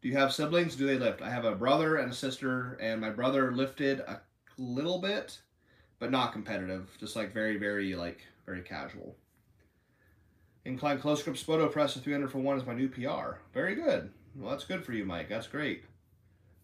Do 0.00 0.08
you 0.08 0.16
have 0.16 0.32
siblings? 0.32 0.76
Do 0.76 0.86
they 0.86 0.98
lift? 0.98 1.22
I 1.22 1.30
have 1.30 1.44
a 1.44 1.54
brother 1.54 1.96
and 1.96 2.12
a 2.12 2.14
sister, 2.14 2.78
and 2.80 3.00
my 3.00 3.10
brother 3.10 3.52
lifted 3.52 4.00
a 4.00 4.20
little 4.56 5.00
bit, 5.00 5.40
but 5.98 6.10
not 6.10 6.32
competitive. 6.32 6.96
Just 7.00 7.16
like 7.16 7.32
very, 7.32 7.56
very 7.56 7.94
like 7.96 8.20
very 8.46 8.62
casual. 8.62 9.16
Incline 10.64 10.98
close 10.98 11.22
grip 11.22 11.36
Spoto 11.36 11.70
press 11.70 11.94
to 11.94 12.00
300 12.00 12.30
for 12.30 12.38
one 12.38 12.58
is 12.58 12.66
my 12.66 12.74
new 12.74 12.88
PR. 12.88 13.38
Very 13.52 13.74
good. 13.74 14.12
Well, 14.36 14.50
that's 14.50 14.64
good 14.64 14.84
for 14.84 14.92
you, 14.92 15.04
Mike. 15.04 15.28
That's 15.28 15.46
great. 15.46 15.84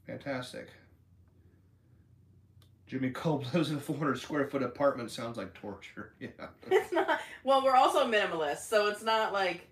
Fantastic. 0.07 0.69
Jimmy 2.87 3.11
Kolb 3.11 3.47
lives 3.55 3.71
in 3.71 3.79
a 3.79 3.81
400 3.81 4.19
square 4.21 4.47
foot 4.47 4.63
apartment. 4.63 5.11
Sounds 5.11 5.37
like 5.37 5.55
torture. 5.55 6.13
Yeah. 6.21 6.29
It's 6.71 6.93
not. 6.93 7.21
Well, 7.43 7.65
we're 7.65 7.75
also 7.75 8.07
minimalists, 8.07 8.69
so 8.69 8.87
it's 8.87 9.03
not 9.03 9.33
like 9.33 9.67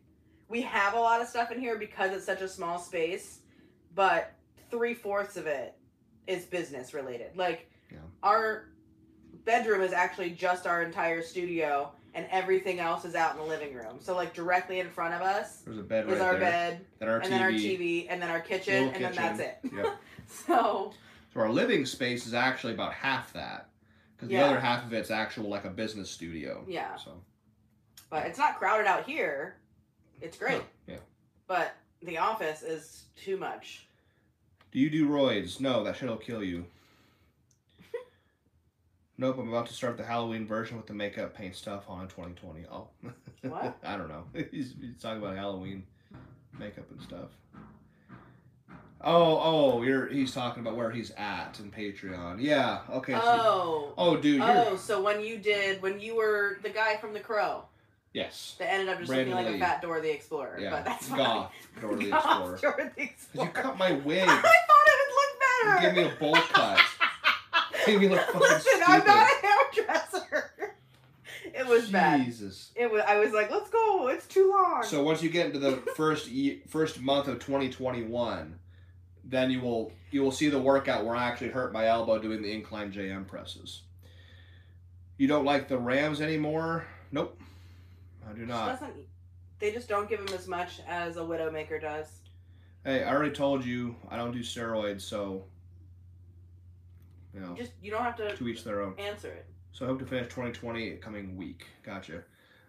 we 0.49 0.63
have 0.63 0.95
a 0.95 0.99
lot 1.01 1.21
of 1.21 1.29
stuff 1.29 1.53
in 1.53 1.61
here 1.61 1.79
because 1.79 2.13
it's 2.13 2.27
such 2.27 2.41
a 2.41 2.49
small 2.49 2.79
space. 2.79 3.42
But 3.95 4.33
three 4.71 4.95
fourths 4.95 5.37
of 5.37 5.47
it 5.47 5.75
is 6.27 6.45
business 6.45 6.95
related. 6.95 7.37
Like 7.37 7.71
Yeah. 7.91 7.99
our 8.23 8.69
bedroom 9.45 9.83
is 9.83 9.93
actually 9.93 10.31
just 10.31 10.67
our 10.67 10.83
entire 10.83 11.23
studio, 11.23 11.93
and 12.15 12.27
everything 12.31 12.79
else 12.79 13.05
is 13.05 13.15
out 13.15 13.33
in 13.33 13.39
the 13.39 13.47
living 13.47 13.75
room. 13.75 13.97
So 14.01 14.15
like 14.15 14.35
directly 14.35 14.81
in 14.81 14.89
front 14.91 15.15
of 15.15 15.23
us 15.23 15.59
There's 15.63 15.79
a 15.79 15.83
bed 15.83 16.07
is 16.07 16.13
right 16.13 16.21
our 16.21 16.33
there. 16.33 16.41
bed, 16.41 16.87
Then 16.99 17.09
our 17.09 17.17
and 17.19 17.25
TV. 17.25 17.31
then 17.31 17.43
our 17.43 17.51
TV, 17.51 18.07
and 18.11 18.23
then 18.23 18.31
our 18.31 18.41
kitchen, 18.41 18.89
and 18.95 19.05
then 19.05 19.15
that's 19.15 19.41
it. 19.41 19.59
Yep. 19.75 19.97
so 20.29 20.93
So 21.35 21.41
our 21.41 21.51
living 21.51 21.87
space 21.87 22.27
is 22.27 22.35
actually 22.35 22.75
about 22.75 22.93
half 22.93 23.33
that. 23.33 23.69
Because 24.17 24.29
the 24.29 24.39
other 24.39 24.61
half 24.61 24.85
of 24.87 24.93
it's 24.93 25.11
actual 25.11 25.49
like 25.49 25.65
a 25.65 25.71
business 25.71 26.09
studio. 26.11 26.65
yeah, 26.69 26.95
So 26.97 27.21
but 28.11 28.27
it's 28.27 28.39
not 28.39 28.59
crowded 28.59 28.87
out 28.87 29.05
here. 29.05 29.57
It's 30.21 30.37
great. 30.39 30.59
No, 30.87 30.95
yeah. 30.95 31.01
But 31.49 31.75
the 32.03 32.19
office 32.19 32.63
is 32.63 33.05
too 33.17 33.37
much. 33.37 33.87
Do 34.73 34.79
you 34.79 34.91
do 34.91 35.09
roids? 35.09 35.61
No, 35.61 35.85
that 35.85 35.97
shit'll 35.97 36.17
kill 36.17 36.43
you. 36.43 36.65
nope, 39.19 39.39
I'm 39.39 39.49
about 39.49 39.67
to 39.67 39.75
start 39.75 39.97
the 39.97 40.05
Halloween 40.05 40.47
version 40.47 40.77
with 40.77 40.87
the 40.87 40.95
makeup 40.95 41.35
paint 41.35 41.55
stuff 41.55 41.85
on 41.89 42.03
in 42.03 42.09
2020. 42.09 42.65
Oh. 42.71 42.89
What? 43.43 43.79
I 43.85 43.97
don't 43.97 44.09
know. 44.09 44.25
he's, 44.51 44.75
he's 44.81 45.01
talking 45.01 45.23
about 45.23 45.37
Halloween 45.37 45.85
makeup 46.59 46.91
and 46.91 47.01
stuff. 47.03 47.29
Oh, 49.05 49.41
oh, 49.43 49.83
you're 49.83 50.07
he's 50.07 50.33
talking 50.33 50.61
about 50.61 50.77
where 50.77 50.93
he's 50.93 51.11
at 51.17 51.59
in 51.59 51.73
Patreon. 51.73 52.37
Yeah, 52.41 52.83
okay. 52.89 53.15
so- 53.15 53.21
Oh. 53.25 53.95
oh, 53.99 54.17
dude, 54.17 54.41
Oh, 54.41 54.77
so 54.77 55.03
when 55.03 55.21
you 55.21 55.39
did, 55.39 55.83
when 55.83 55.99
you 55.99 56.15
were 56.17 56.59
the 56.63 56.71
guy 56.71 56.97
from 56.97 57.13
The 57.13 57.19
Crow 57.21 57.65
yes. 58.13 58.57
that 58.59 58.73
ended 58.73 58.89
up 58.89 58.99
just 58.99 59.09
Brandon 59.09 59.35
looking 59.37 59.53
like 59.53 59.57
a 59.57 59.65
fat 59.65 59.83
Dora 59.83 60.01
the 60.01 60.11
Explorer. 60.13 60.59
Yeah, 60.61 60.71
But 60.71 60.85
that's 60.85 61.09
fine. 61.09 61.19
goth 61.19 61.53
Dora 61.81 61.97
the 61.97 62.09
Explorer. 62.15 62.59
Dora 62.61 62.93
the 62.97 63.03
Explorer. 63.03 63.47
you 63.49 63.53
cut 63.55 63.79
my 63.79 63.93
wig. 64.05 64.23
I 64.23 64.27
thought 64.27 64.87
it 64.87 64.99
would 65.01 65.15
look 65.15 65.41
better. 65.41 65.89
You 65.89 65.95
gave 65.95 66.11
me 66.11 66.17
a 66.17 66.19
bowl 66.21 66.35
cut. 66.53 66.81
Made 67.87 68.01
me 68.01 68.09
look 68.09 68.21
fucking 68.21 68.41
Listen, 68.41 68.81
I'm 68.87 69.05
not 69.07 69.27
a 69.29 69.47
hairdresser. 69.47 70.51
It 71.55 71.67
was 71.67 71.91
bad. 71.91 72.25
Jesus. 72.25 72.71
It 72.77 72.91
was. 72.91 73.03
I 73.07 73.19
was 73.19 73.33
like, 73.33 73.51
let's 73.51 73.69
go. 73.71 74.09
It's 74.09 74.27
too 74.27 74.49
long. 74.51 74.83
So 74.85 75.03
once 75.03 75.23
you 75.23 75.29
get 75.29 75.47
into 75.47 75.59
the 75.59 75.77
first 75.97 76.29
ye- 76.29 76.63
first 76.69 77.01
month 77.01 77.27
of 77.29 77.41
2021, 77.41 78.59
then 79.25 79.51
you 79.51 79.61
will 79.61 79.93
you 80.13 80.23
will 80.23 80.31
see 80.31 80.49
the 80.49 80.59
workout 80.61 81.05
where 81.05 81.17
I 81.17 81.25
actually 81.25 81.49
hurt 81.51 81.73
my 81.73 81.87
elbow 81.87 82.19
doing 82.21 82.41
the 82.41 82.53
incline 82.53 82.93
JM 82.93 83.27
presses. 83.27 83.83
You 85.19 85.27
don't 85.27 85.45
like 85.45 85.69
the 85.69 85.77
Rams 85.79 86.21
anymore? 86.21 86.87
Nope. 87.11 87.39
I 88.33 88.35
do 88.39 88.47
not. 88.47 88.67
doesn't 88.81 88.95
they 89.59 89.71
just 89.71 89.89
don't 89.89 90.09
give 90.09 90.19
him 90.21 90.29
as 90.35 90.49
much 90.49 90.81
as 90.89 91.17
a 91.17 91.21
Widowmaker 91.21 91.81
does. 91.81 92.07
Hey, 92.85 93.05
I 93.05 93.13
already 93.15 93.33
told 93.33 93.65
you 93.65 93.95
I 94.09 94.17
don't 94.17 94.33
do 94.33 94.41
steroids, 94.41 95.03
so 95.03 95.45
you 97.35 97.41
know, 97.41 97.55
Just 97.55 97.73
you 97.81 97.91
don't 97.91 98.03
have 98.03 98.17
to 98.17 98.35
to 98.37 98.49
each 98.49 98.65
their 98.65 98.83
own. 98.83 98.95
answer 98.99 99.29
it. 99.29 99.47
So 99.73 99.85
I 99.87 99.89
hope 99.89 100.01
to 100.01 100.05
finish 100.07 100.27
2020 100.27 100.97
coming 100.97 101.37
week. 101.37 101.65
Gotcha. 101.83 102.25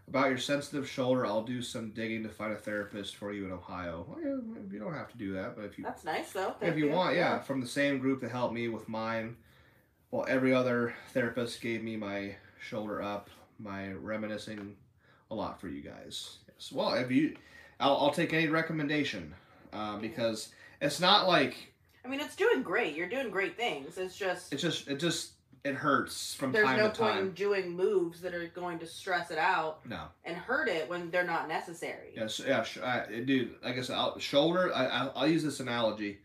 About 0.08 0.30
your 0.30 0.38
sensitive 0.38 0.88
shoulder, 0.88 1.26
I'll 1.26 1.44
do 1.44 1.62
some 1.62 1.92
digging 1.92 2.24
to 2.24 2.30
find 2.30 2.54
a 2.54 2.58
therapist 2.58 3.16
for 3.16 3.34
you 3.34 3.46
in 3.46 3.52
Ohio. 3.52 4.06
Well, 4.08 4.20
yeah, 4.22 4.62
you 4.72 4.80
don't 4.80 4.94
have 4.94 5.10
to 5.12 5.18
do 5.18 5.34
that, 5.34 5.56
but 5.56 5.66
if 5.66 5.78
you 5.78 5.84
That's 5.84 6.04
nice 6.04 6.32
though. 6.32 6.50
if 6.50 6.60
Thank 6.60 6.78
you 6.78 6.90
want, 6.90 7.16
yeah, 7.16 7.40
from 7.40 7.60
the 7.62 7.68
same 7.68 8.00
group 8.00 8.22
that 8.22 8.32
helped 8.32 8.54
me 8.54 8.68
with 8.68 8.88
mine. 8.88 9.38
Well, 10.12 10.26
every 10.30 10.54
other 10.54 10.94
therapist 11.12 11.60
gave 11.62 11.84
me 11.84 11.96
my 11.98 12.36
shoulder 12.62 13.02
up, 13.02 13.30
my 13.58 13.92
reminiscing 13.94 14.76
a 15.34 15.36
lot 15.36 15.60
for 15.60 15.68
you 15.68 15.82
guys. 15.82 16.38
Yes. 16.48 16.72
Well, 16.72 16.94
if 16.94 17.12
you, 17.12 17.36
I'll, 17.80 17.98
I'll 17.98 18.12
take 18.12 18.34
any 18.34 18.48
recommendation 18.48 19.34
uh, 19.74 19.98
because 19.98 20.50
it's 20.82 21.00
not 21.00 21.28
like 21.28 21.74
I 22.06 22.08
mean, 22.08 22.20
it's 22.20 22.36
doing 22.36 22.62
great. 22.64 22.96
You're 22.96 23.10
doing 23.10 23.30
great 23.30 23.58
things. 23.58 23.98
It's 23.98 24.16
just 24.18 24.54
it's 24.54 24.62
just 24.62 24.88
it 24.88 25.00
just 25.00 25.32
it 25.64 25.76
hurts 25.76 26.34
from 26.36 26.52
there's 26.52 26.66
time 26.66 26.78
no 26.78 26.90
to 26.90 26.96
point 26.96 27.14
time. 27.16 27.24
in 27.28 27.32
doing 27.32 27.72
moves 27.76 28.20
that 28.22 28.34
are 28.34 28.48
going 28.48 28.80
to 28.80 28.86
stress 28.86 29.32
it 29.32 29.38
out 29.38 29.80
No. 29.88 30.02
and 30.26 30.36
hurt 30.36 30.68
it 30.68 30.90
when 30.90 31.10
they're 31.10 31.24
not 31.26 31.48
necessary. 31.48 32.12
Yes, 32.16 32.42
yeah, 32.46 32.64
sh- 32.64 32.80
I, 32.80 33.06
dude. 33.26 33.56
Like 33.64 33.78
I 33.78 33.82
said, 33.82 33.96
I'll, 33.96 34.20
shoulder. 34.20 34.74
I, 34.76 34.88
I'll, 34.88 35.14
I'll 35.16 35.28
use 35.28 35.42
this 35.44 35.62
analogy. 35.62 36.20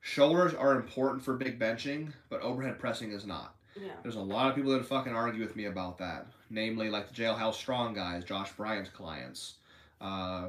Shoulders 0.00 0.54
are 0.54 0.74
important 0.74 1.22
for 1.22 1.34
big 1.36 1.58
benching, 1.58 2.12
but 2.30 2.40
overhead 2.42 2.78
pressing 2.80 3.12
is 3.12 3.24
not. 3.26 3.54
Yeah. 3.80 3.92
There's 4.02 4.16
a 4.16 4.20
lot 4.20 4.48
of 4.50 4.56
people 4.56 4.72
that 4.72 4.84
fucking 4.84 5.14
argue 5.14 5.40
with 5.40 5.54
me 5.54 5.66
about 5.66 5.98
that. 5.98 6.26
Namely, 6.50 6.90
like 6.90 7.08
the 7.08 7.14
Jailhouse 7.22 7.54
Strong 7.54 7.94
guys, 7.94 8.24
Josh 8.24 8.50
Bryant's 8.52 8.90
clients. 8.90 9.54
Uh, 10.00 10.48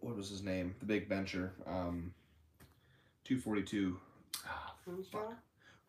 what 0.00 0.16
was 0.16 0.28
his 0.28 0.42
name? 0.42 0.74
The 0.80 0.86
big 0.86 1.08
bencher. 1.08 1.52
Um, 1.66 2.12
242. 3.24 3.96
Ah, 4.44 4.74
Moonstraw? 4.88 5.34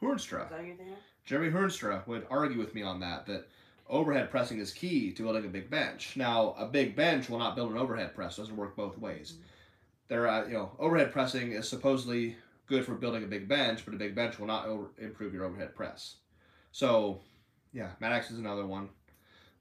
Hoornstra. 0.02 0.44
Is 0.46 0.50
that 0.50 0.52
what 0.52 0.66
you're? 0.68 0.76
Jeremy 1.26 1.50
Hoornstra 1.52 2.06
would 2.06 2.28
argue 2.30 2.60
with 2.60 2.76
me 2.76 2.84
on 2.84 3.00
that, 3.00 3.26
that 3.26 3.48
overhead 3.90 4.30
pressing 4.30 4.60
is 4.60 4.72
key 4.72 5.12
to 5.14 5.24
building 5.24 5.46
a 5.46 5.50
big 5.50 5.70
bench. 5.70 6.16
Now, 6.16 6.54
a 6.58 6.66
big 6.66 6.96
bench 6.96 7.30
will 7.30 7.40
not 7.40 7.56
build 7.56 7.72
an 7.72 7.78
overhead 7.78 8.14
press. 8.14 8.38
doesn't 8.38 8.56
work 8.56 8.76
both 8.76 8.98
ways. 8.98 9.36
There, 10.10 10.28
uh, 10.28 10.46
you 10.46 10.54
know, 10.54 10.72
overhead 10.78 11.12
pressing 11.12 11.54
is 11.54 11.68
supposedly 11.68 12.36
good 12.68 12.86
for 12.86 12.94
building 12.94 13.24
a 13.24 13.28
big 13.28 13.48
bench, 13.48 13.86
but 13.86 13.94
a 13.94 13.98
big 13.98 14.14
bench 14.14 14.38
will 14.38 14.48
not 14.48 14.66
over- 14.68 14.92
improve 15.00 15.34
your 15.34 15.46
overhead 15.46 15.76
press. 15.76 16.18
So, 16.72 17.22
yeah, 17.74 17.90
Maddox 18.00 18.32
is 18.32 18.38
another 18.40 18.66
one. 18.66 18.90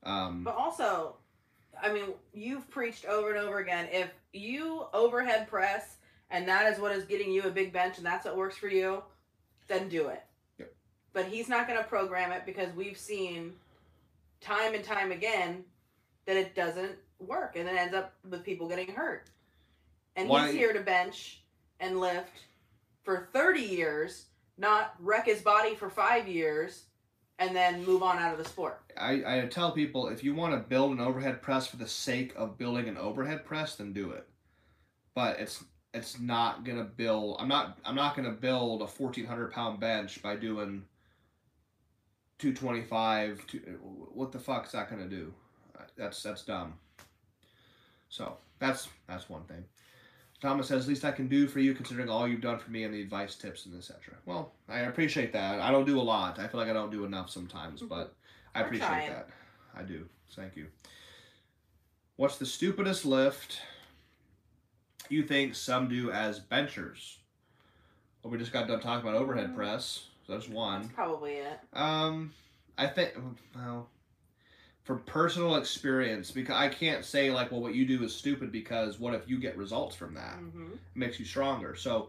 Um, 0.05 0.45
But 0.45 0.55
also, 0.57 1.17
I 1.81 1.93
mean, 1.93 2.05
you've 2.33 2.69
preached 2.71 3.07
over 3.07 3.31
and 3.31 3.39
over 3.39 3.59
again. 3.59 3.89
If 3.91 4.11
you 4.33 4.85
overhead 4.93 5.49
press 5.49 5.97
and 6.31 6.47
that 6.49 6.73
is 6.73 6.79
what 6.79 6.93
is 6.93 7.05
getting 7.05 7.33
you 7.33 7.43
a 7.43 7.51
big 7.51 7.73
bench 7.73 7.97
and 7.97 8.07
that's 8.07 8.25
what 8.25 8.37
works 8.37 8.57
for 8.57 8.69
you, 8.69 9.03
then 9.69 9.89
do 9.89 10.09
it. 10.09 10.23
Yep. 10.59 10.75
But 11.13 11.27
he's 11.27 11.49
not 11.49 11.67
going 11.67 11.79
to 11.79 11.85
program 11.85 12.33
it 12.33 12.45
because 12.45 12.75
we've 12.75 12.99
seen 12.99 13.55
time 14.41 14.75
and 14.75 14.85
time 14.85 15.13
again 15.13 15.65
that 16.27 16.37
it 16.37 16.55
doesn't 16.55 16.97
work 17.19 17.57
and 17.57 17.69
it 17.69 17.77
ends 17.77 17.95
up 17.95 18.13
with 18.29 18.45
people 18.45 18.69
getting 18.69 18.89
hurt. 18.89 19.29
And 20.17 20.29
Why- 20.29 20.47
he's 20.47 20.55
here 20.55 20.73
to 20.73 20.81
bench 20.81 21.43
and 21.81 21.99
lift 21.99 22.45
for 23.05 23.29
30 23.33 23.63
years, 23.63 24.27
not 24.59 24.95
wreck 25.01 25.27
his 25.27 25.41
body 25.41 25.75
for 25.75 25.89
five 25.89 26.29
years 26.29 26.85
and 27.43 27.57
then 27.57 27.84
move 27.84 28.03
on 28.03 28.18
out 28.18 28.32
of 28.32 28.38
the 28.38 28.49
sport. 28.49 28.80
I, 28.97 29.22
I 29.26 29.47
tell 29.47 29.72
people 29.72 30.09
if 30.09 30.22
you 30.22 30.34
want 30.34 30.55
to 30.55 30.61
build 30.61 30.93
an 30.93 31.01
overhead 31.01 31.43
press 31.43 31.66
for 31.66 31.76
the 31.76 31.88
sake 31.88 32.32
of 32.36 32.59
building 32.59 32.88
an 32.88 32.97
overhead 32.97 33.45
press, 33.45 33.76
then 33.76 33.93
do 33.93 34.11
it. 34.11 34.26
But 35.14 35.40
it's 35.40 35.64
it's 35.93 36.18
not 36.18 36.64
gonna 36.64 36.84
build. 36.84 37.36
I'm 37.38 37.49
not 37.49 37.78
I'm 37.84 37.95
not 37.95 38.16
gonna 38.16 38.30
build 38.30 38.80
a 38.80 38.86
1400 38.86 39.53
pound 39.53 39.80
bench 39.80 40.22
by 40.22 40.36
doing 40.36 40.84
225. 42.38 43.47
Two, 43.47 43.59
what 44.12 44.32
the 44.32 44.38
fuck's 44.38 44.72
that 44.72 44.88
gonna 44.88 45.09
do? 45.09 45.32
That's 45.97 46.22
that's 46.22 46.45
dumb. 46.45 46.74
So 48.09 48.36
that's 48.59 48.88
that's 49.07 49.28
one 49.28 49.45
thing. 49.45 49.64
Thomas 50.43 50.66
says, 50.66 50.88
least 50.88 51.05
I 51.05 51.12
can 51.12 51.28
do 51.28 51.47
for 51.47 51.61
you 51.61 51.72
considering 51.72 52.09
all 52.09 52.26
you've 52.26 52.40
done 52.40 52.59
for 52.59 52.68
me 52.72 52.82
and 52.82 52.93
the 52.93 53.01
advice, 53.01 53.36
tips, 53.36 53.64
and 53.64 53.76
etc. 53.76 54.14
Well, 54.26 54.51
I 54.68 54.80
appreciate 54.80 55.32
that. 55.34 55.61
I 55.61 55.70
don't 55.70 55.84
do 55.86 56.01
a 56.01 56.03
lot. 56.03 56.40
I 56.40 56.49
feel 56.49 56.59
like 56.59 56.68
I 56.68 56.72
don't 56.72 56.90
do 56.90 57.05
enough 57.05 57.30
sometimes, 57.30 57.80
but 57.80 58.12
I 58.53 58.62
appreciate 58.62 59.07
that. 59.09 59.28
I 59.76 59.82
do. 59.82 60.05
Thank 60.34 60.57
you. 60.57 60.66
What's 62.16 62.38
the 62.38 62.47
stupidest 62.47 63.05
lift 63.05 63.61
you 65.09 65.22
think 65.22 65.55
some 65.55 65.88
do 65.88 66.11
as 66.11 66.40
benchers? 66.40 67.18
Well, 68.22 68.32
we 68.32 68.38
just 68.38 68.53
got 68.53 68.66
done 68.66 68.80
talking 68.80 69.09
about 69.09 69.20
overhead 69.20 69.51
Mm. 69.51 69.57
press. 69.57 70.09
So 70.26 70.32
that's 70.32 70.49
one. 70.49 70.82
That's 70.82 70.93
probably 70.95 71.34
it. 71.34 71.61
Um, 71.72 72.32
I 72.76 72.88
think 72.88 73.14
well, 73.55 73.88
from 74.85 75.01
personal 75.01 75.57
experience, 75.57 76.30
because 76.30 76.57
I 76.57 76.68
can't 76.68 77.05
say 77.05 77.30
like, 77.30 77.53
well, 77.53 77.61
what 77.61 77.74
you 77.74 77.87
do 77.87 78.03
is 78.03 78.14
stupid 78.14 78.51
because 78.51 78.99
what 78.99 79.14
if 79.14 79.28
you 79.28 79.39
get 79.39 79.57
results 79.57 79.95
from 79.95 80.14
that? 80.14 80.35
hmm 80.35 80.72
It 80.72 80.78
makes 80.97 81.18
you 81.18 81.24
stronger. 81.24 81.74
So, 81.76 82.09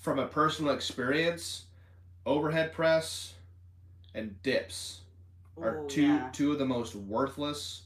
from 0.00 0.18
a 0.18 0.26
personal 0.26 0.72
experience, 0.72 1.64
overhead 2.24 2.72
press 2.72 3.34
and 4.14 4.40
dips 4.42 5.00
are 5.60 5.84
two 5.88 6.02
yeah. 6.02 6.28
two 6.32 6.52
of 6.52 6.58
the 6.58 6.66
most 6.66 6.94
worthless 6.94 7.82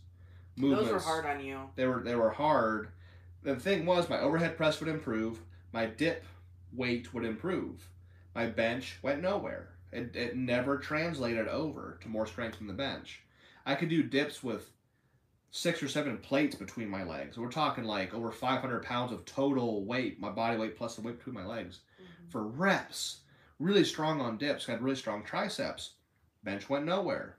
movements. 0.56 0.90
Those 0.90 0.92
were 0.92 1.12
hard 1.12 1.26
on 1.26 1.44
you. 1.44 1.60
They 1.76 1.86
were 1.86 2.02
they 2.02 2.14
were 2.14 2.30
hard. 2.30 2.88
The 3.42 3.56
thing 3.56 3.86
was, 3.86 4.10
my 4.10 4.20
overhead 4.20 4.56
press 4.56 4.80
would 4.80 4.88
improve. 4.88 5.40
My 5.72 5.86
dip 5.86 6.24
weight 6.74 7.14
would 7.14 7.24
improve. 7.24 7.88
My 8.34 8.46
bench 8.46 8.98
went 9.02 9.22
nowhere. 9.22 9.70
It, 9.92 10.14
it 10.14 10.36
never 10.36 10.76
translated 10.78 11.48
over 11.48 11.98
to 12.02 12.08
more 12.08 12.26
strength 12.26 12.58
from 12.58 12.66
the 12.66 12.74
bench. 12.74 13.22
I 13.70 13.76
could 13.76 13.88
do 13.88 14.02
dips 14.02 14.42
with 14.42 14.70
six 15.52 15.82
or 15.82 15.88
seven 15.88 16.16
plates 16.18 16.54
between 16.54 16.88
my 16.88 17.04
legs. 17.04 17.36
We're 17.38 17.50
talking 17.50 17.84
like 17.84 18.14
over 18.14 18.30
500 18.30 18.82
pounds 18.82 19.12
of 19.12 19.24
total 19.24 19.84
weight, 19.84 20.20
my 20.20 20.30
body 20.30 20.56
weight 20.58 20.76
plus 20.76 20.96
the 20.96 21.02
weight 21.02 21.18
between 21.18 21.34
my 21.34 21.46
legs 21.46 21.80
Mhm. 22.00 22.30
for 22.30 22.42
reps. 22.46 23.20
Really 23.58 23.84
strong 23.84 24.20
on 24.20 24.38
dips, 24.38 24.66
had 24.66 24.82
really 24.82 24.96
strong 24.96 25.22
triceps. 25.24 25.92
Bench 26.42 26.68
went 26.68 26.84
nowhere. 26.86 27.36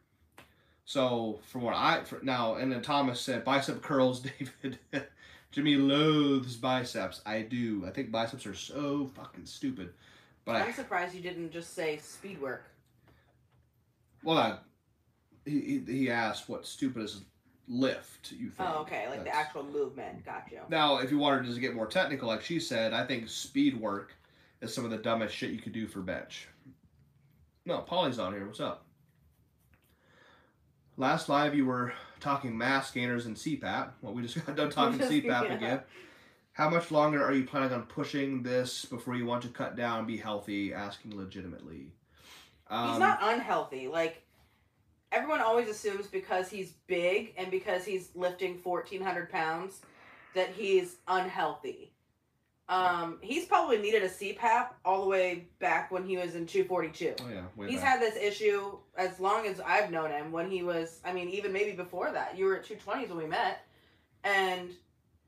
So 0.86 1.40
from 1.48 1.62
what 1.62 1.74
I 1.76 2.04
for, 2.04 2.20
now, 2.22 2.56
and 2.56 2.72
then 2.72 2.82
Thomas 2.82 3.20
said 3.22 3.44
bicep 3.46 3.82
curls, 3.82 4.20
David. 4.62 4.80
Jimmy 5.52 5.76
loathes 5.76 6.56
biceps. 6.56 7.22
I 7.26 7.42
do. 7.42 7.86
I 7.86 7.92
think 7.92 8.12
biceps 8.12 8.46
are 8.46 8.54
so 8.54 9.08
fucking 9.16 9.46
stupid. 9.46 9.94
But 10.46 10.56
I 10.58 10.66
I'm 10.66 10.74
surprised 10.74 11.14
you 11.16 11.22
didn't 11.22 11.52
just 11.52 11.74
say 11.74 11.98
speed 11.98 12.40
work. 12.42 12.64
well, 14.24 14.38
I, 14.38 14.58
he 15.46 15.84
he 15.88 16.10
asked 16.10 16.50
what 16.50 16.66
stupidest 16.66 17.24
lift 17.68 18.32
you 18.32 18.50
think. 18.50 18.70
Oh, 18.70 18.82
okay, 18.82 19.08
like 19.10 19.24
the 19.24 19.34
actual 19.36 19.64
movement. 19.64 20.26
Got 20.26 20.48
you. 20.52 20.60
Now, 20.70 20.98
if 20.98 21.12
you 21.12 21.18
wanted 21.18 21.44
to 21.44 21.50
just 21.50 21.62
get 21.62 21.76
more 21.76 21.88
technical, 21.88 22.28
like 22.28 22.42
she 22.42 22.60
said, 22.60 22.94
I 22.94 23.06
think 23.06 23.30
speed 23.30 23.80
work 23.80 24.14
is 24.62 24.74
some 24.74 24.84
of 24.86 24.92
the 24.92 24.98
dumbest 24.98 25.36
shit 25.36 25.52
you 25.52 25.60
could 25.60 25.74
do 25.74 25.88
for 25.88 26.02
bench. 26.02 26.48
No, 27.66 27.80
Polly's 27.80 28.20
on 28.20 28.34
here. 28.34 28.46
What's 28.46 28.60
up? 28.60 28.86
Last 30.98 31.30
live, 31.30 31.56
you 31.56 31.66
were 31.66 31.94
talking 32.20 32.58
mass 32.58 32.92
gainers 32.92 33.26
and 33.26 33.36
CPAP. 33.36 33.92
Well, 34.02 34.14
we 34.14 34.22
just 34.22 34.46
got 34.46 34.56
done 34.56 34.70
talking 34.70 35.00
CPAP 35.08 35.24
Yeah. 35.46 35.54
again. 35.54 35.80
How 36.54 36.70
much 36.70 36.92
longer 36.92 37.24
are 37.24 37.34
you 37.34 37.46
planning 37.46 37.72
on 37.72 37.84
pushing 37.84 38.44
this 38.44 38.86
before 38.86 39.16
you 39.16 39.26
want 39.26 39.42
to 39.44 39.48
cut 39.50 39.76
down 39.76 40.00
and 40.00 40.08
be 40.08 40.18
healthy? 40.18 40.74
Asking 40.74 41.16
legitimately. 41.16 41.94
Um, 42.70 42.90
he's 42.90 43.00
not 43.00 43.20
unhealthy. 43.22 43.88
Like 43.88 44.22
everyone 45.12 45.42
always 45.42 45.68
assumes 45.68 46.08
because 46.08 46.50
he's 46.50 46.72
big 46.88 47.34
and 47.38 47.52
because 47.52 47.86
he's 47.86 48.10
lifting 48.16 48.58
fourteen 48.58 49.02
hundred 49.02 49.30
pounds 49.30 49.82
that 50.36 50.50
he's 50.50 50.96
unhealthy. 51.08 51.92
Um, 52.70 53.18
he's 53.20 53.46
probably 53.46 53.80
needed 53.80 54.04
a 54.04 54.08
CPAP 54.08 54.68
all 54.86 55.02
the 55.02 55.10
way 55.10 55.48
back 55.60 55.92
when 55.92 56.06
he 56.06 56.16
was 56.16 56.36
in 56.36 56.46
two 56.46 56.64
forty 56.64 56.88
two. 56.88 57.14
Oh 57.22 57.30
yeah, 57.30 57.42
way 57.58 57.70
He's 57.70 57.82
back. 57.82 58.00
had 58.00 58.02
this 58.02 58.16
issue 58.16 58.78
as 58.98 59.20
long 59.20 59.46
as 59.46 59.60
I've 59.60 59.92
known 59.92 60.10
him. 60.12 60.32
When 60.32 60.50
he 60.50 60.64
was, 60.64 61.00
I 61.04 61.12
mean, 61.12 61.30
even 61.30 61.52
maybe 61.52 61.74
before 61.74 62.12
that, 62.12 62.38
you 62.38 62.46
were 62.46 62.56
at 62.58 62.64
two 62.64 62.76
twenties 62.76 63.10
when 63.10 63.18
we 63.18 63.26
met, 63.28 63.66
and 64.24 64.70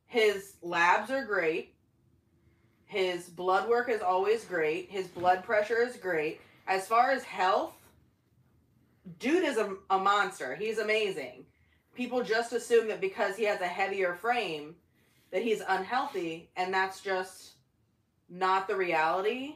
his 0.06 0.54
labs 0.62 1.12
are 1.12 1.26
great. 1.26 1.74
His 2.86 3.28
blood 3.28 3.68
work 3.68 3.90
is 3.90 4.02
always 4.02 4.46
great. 4.46 4.90
His 4.90 5.08
blood 5.08 5.44
pressure 5.44 5.82
is 5.82 5.98
great. 5.98 6.40
As 6.68 6.88
far 6.88 7.12
as 7.12 7.24
health, 7.24 7.74
dude 9.20 9.44
is 9.44 9.58
a, 9.58 9.76
a 9.90 9.98
monster. 9.98 10.56
He's 10.56 10.78
amazing. 10.78 11.46
People 11.96 12.24
just 12.24 12.54
assume 12.54 12.88
that 12.88 13.02
because 13.02 13.36
he 13.36 13.44
has 13.46 13.62
a 13.62 13.68
heavier 13.68 14.16
frame, 14.16 14.76
that 15.32 15.42
he's 15.44 15.62
unhealthy, 15.68 16.50
and 16.56 16.74
that's 16.74 17.02
just 17.02 17.54
not 18.30 18.68
the 18.68 18.76
reality. 18.76 19.56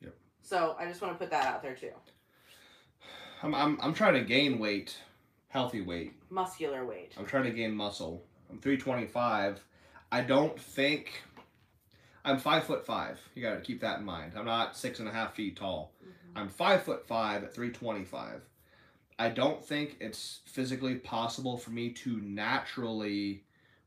Yep. 0.00 0.14
So 0.42 0.76
I 0.78 0.86
just 0.86 1.00
want 1.00 1.14
to 1.14 1.18
put 1.18 1.30
that 1.30 1.46
out 1.46 1.62
there 1.62 1.74
too. 1.74 1.92
I'm, 3.42 3.54
I'm, 3.54 3.78
I'm 3.82 3.94
trying 3.94 4.14
to 4.14 4.22
gain 4.22 4.58
weight, 4.58 4.96
healthy 5.48 5.80
weight. 5.80 6.12
Muscular 6.30 6.84
weight. 6.84 7.12
I'm 7.18 7.26
trying 7.26 7.44
to 7.44 7.50
gain 7.50 7.74
muscle. 7.74 8.22
I'm 8.50 8.58
325. 8.60 9.60
I 10.12 10.20
don't 10.20 10.58
think 10.60 11.22
I'm 12.24 12.38
five 12.38 12.64
foot 12.64 12.86
five. 12.86 13.18
You 13.34 13.42
got 13.42 13.54
to 13.54 13.60
keep 13.60 13.80
that 13.80 13.98
in 13.98 14.04
mind. 14.04 14.32
I'm 14.36 14.44
not 14.44 14.76
six 14.76 15.00
and 15.00 15.08
a 15.08 15.12
half 15.12 15.34
feet 15.34 15.56
tall. 15.56 15.92
Mhm. 16.04 16.40
I'm 16.40 16.48
five 16.48 16.82
foot 16.82 17.06
five 17.06 17.42
at 17.42 17.54
325. 17.54 18.42
I 19.22 19.28
don't 19.28 19.64
think 19.64 19.98
it's 20.00 20.40
physically 20.46 20.96
possible 20.96 21.56
for 21.56 21.70
me 21.70 21.90
to 21.90 22.20
naturally 22.22 23.44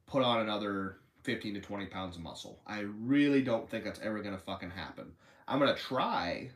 put 0.07 0.23
on 0.23 0.39
another 0.39 0.95
15 1.23 1.55
to 1.55 1.59
20 1.59 1.87
pounds 1.87 2.15
of 2.15 2.21
muscle. 2.21 2.59
I 2.65 2.85
really 3.01 3.41
don't 3.41 3.69
think 3.69 3.83
that's 3.83 3.99
ever 3.99 4.21
gonna 4.21 4.37
fucking 4.37 4.69
happen. 4.69 5.11
I'm 5.45 5.59
gonna 5.59 5.75
try. 5.75 6.49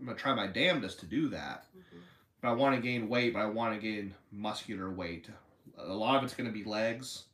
I'm 0.00 0.04
gonna 0.06 0.18
try 0.18 0.34
my 0.34 0.48
damnedest 0.48 0.98
to 1.00 1.06
do 1.06 1.28
that. 1.28 1.66
Mhm. 1.76 2.00
But 2.40 2.48
I 2.48 2.52
want 2.54 2.74
to 2.74 2.82
gain 2.82 3.08
weight, 3.08 3.34
but 3.34 3.38
I 3.40 3.46
want 3.46 3.74
to 3.74 3.80
gain 3.80 4.14
muscular 4.32 4.90
weight. 4.90 5.28
A 5.76 5.94
lot 5.94 6.16
of 6.16 6.24
it's 6.24 6.34
going 6.34 6.48
to 6.48 6.52
be 6.52 6.64
legs, 6.64 7.24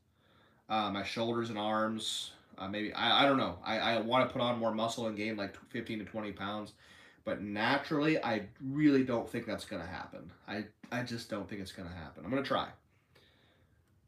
uh, 0.69 0.91
my 0.91 1.03
shoulders 1.03 1.49
and 1.49 1.59
arms. 1.59 2.33
Uh, 2.59 2.69
maybe 2.69 2.93
I, 2.93 3.23
I 3.25 3.27
don't 3.27 3.39
know. 3.39 3.59
I, 3.65 3.79
I 3.79 4.01
want 4.01 4.29
to 4.29 4.33
put 4.33 4.43
on 4.43 4.59
more 4.59 4.75
muscle 4.75 5.07
and 5.07 5.17
gain 5.17 5.37
like 5.37 5.57
15 5.71 6.01
to 6.01 6.05
20 6.05 6.33
pounds, 6.33 6.73
but 7.25 7.43
naturally, 7.43 8.23
I 8.23 8.43
really 8.63 9.03
don't 9.03 9.29
think 9.29 9.47
that's 9.47 9.65
going 9.65 9.83
to 9.83 9.89
happen. 9.89 10.31
I 10.47 10.65
I 10.93 11.03
just 11.03 11.31
don't 11.31 11.49
think 11.49 11.61
it's 11.61 11.73
going 11.73 11.89
to 11.89 11.95
happen. 11.95 12.25
I'm 12.25 12.31
going 12.31 12.43
to 12.43 12.49
try. 12.49 12.69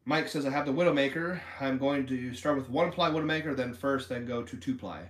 Mike 0.04 0.28
says 0.28 0.46
I 0.46 0.50
have 0.50 0.66
the 0.66 0.72
Widowmaker. 0.72 1.40
I'm 1.60 1.78
going 1.78 2.06
to 2.06 2.34
start 2.34 2.56
with 2.56 2.70
one 2.70 2.92
ply 2.92 3.10
Widowmaker, 3.10 3.56
then 3.56 3.74
first, 3.74 4.08
then 4.08 4.24
go 4.24 4.42
to 4.42 4.56
two 4.56 4.76
ply. 4.76 5.00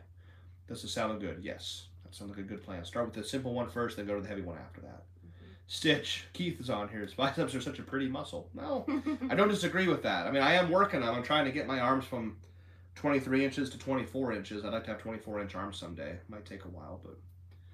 Does 0.68 0.82
this 0.82 0.84
is 0.84 0.94
sounding 0.94 1.18
good. 1.18 1.40
Yes, 1.42 1.88
that 2.02 2.14
sounds 2.14 2.30
like 2.30 2.38
a 2.38 2.42
good 2.42 2.64
plan. 2.64 2.84
Start 2.84 3.06
with 3.06 3.14
the 3.14 3.22
simple 3.22 3.52
one 3.52 3.68
first, 3.68 3.96
then 3.96 4.06
go 4.06 4.14
to 4.14 4.22
the 4.22 4.28
heavy 4.28 4.42
one 4.42 4.56
after 4.56 4.80
that. 4.80 5.04
Mm-hmm. 5.20 5.50
Stitch, 5.66 6.24
Keith 6.32 6.58
is 6.60 6.70
on 6.70 6.88
here. 6.88 7.00
His 7.00 7.12
biceps 7.12 7.54
are 7.54 7.60
such 7.60 7.78
a 7.78 7.82
pretty 7.82 8.08
muscle. 8.08 8.48
No. 8.54 8.86
I 9.30 9.34
don't 9.34 9.48
disagree 9.48 9.86
with 9.86 10.02
that. 10.04 10.26
I 10.26 10.30
mean, 10.30 10.42
I 10.42 10.54
am 10.54 10.70
working 10.70 11.02
on. 11.02 11.14
I'm 11.14 11.22
trying 11.22 11.44
to 11.44 11.52
get 11.52 11.66
my 11.66 11.78
arms 11.78 12.04
from 12.06 12.38
23 12.94 13.44
inches 13.44 13.68
to 13.70 13.78
24 13.78 14.32
inches. 14.32 14.64
I'd 14.64 14.72
like 14.72 14.84
to 14.84 14.92
have 14.92 15.00
24 15.00 15.42
inch 15.42 15.54
arms 15.54 15.76
someday. 15.76 16.18
Might 16.28 16.46
take 16.46 16.64
a 16.64 16.68
while, 16.68 17.00
but 17.04 17.18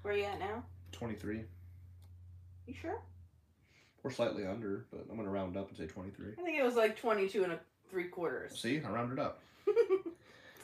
Where 0.03 0.13
are 0.13 0.17
you 0.17 0.23
at 0.25 0.39
now? 0.39 0.63
23 0.91 1.41
You 2.67 2.73
sure? 2.73 3.01
or 4.03 4.11
slightly 4.11 4.45
under. 4.45 4.85
But 4.91 5.05
I'm 5.09 5.15
gonna 5.17 5.29
round 5.29 5.57
up 5.57 5.69
and 5.69 5.77
say 5.77 5.87
23. 5.87 6.33
I 6.37 6.41
think 6.43 6.57
it 6.57 6.63
was 6.63 6.75
like 6.75 6.97
22 6.97 7.43
and 7.45 7.53
a 7.53 7.59
three 7.89 8.05
quarters. 8.09 8.59
See, 8.59 8.81
I 8.85 8.89
rounded 8.89 9.17
up. 9.19 9.39
I 9.67 9.71
a 9.71 9.75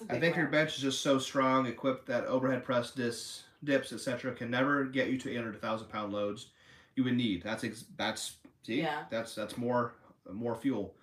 I 0.04 0.14
big 0.14 0.22
think 0.22 0.36
your 0.38 0.48
bench 0.48 0.76
is 0.76 0.82
just 0.82 1.02
so 1.02 1.20
strong, 1.20 1.66
equipped 1.66 2.06
that 2.08 2.26
overhead 2.26 2.64
press, 2.64 2.92
dis, 2.92 3.44
dips, 3.64 3.92
etc., 3.94 4.34
can 4.34 4.50
never 4.50 4.86
get 4.86 5.10
you 5.10 5.18
to 5.20 5.30
800 5.32 5.52
to 5.52 5.58
1,000 5.58 5.88
pound 5.88 6.14
loads 6.14 6.48
you 6.96 7.04
would 7.06 7.16
need. 7.16 7.44
That's 7.44 7.64
ex- 7.64 7.86
that's 7.98 8.36
see, 8.64 8.82
Yeah. 8.82 9.04
that's 9.10 9.36
that's 9.36 9.58
more 9.58 9.94
more 10.32 10.56
fuel 10.56 10.94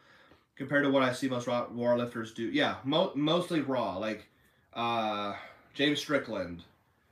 compared 0.57 0.85
to 0.85 0.91
what 0.91 1.03
I 1.03 1.13
see 1.13 1.29
most 1.29 1.47
raw, 1.47 1.67
raw 1.71 1.95
lifters 1.95 2.33
do. 2.33 2.45
Yeah, 2.51 2.77
mo- 2.85 3.13
mostly 3.15 3.61
raw, 3.63 3.97
like 3.97 4.27
uh, 4.75 5.35
James 5.75 5.99
Strickland, 6.01 6.63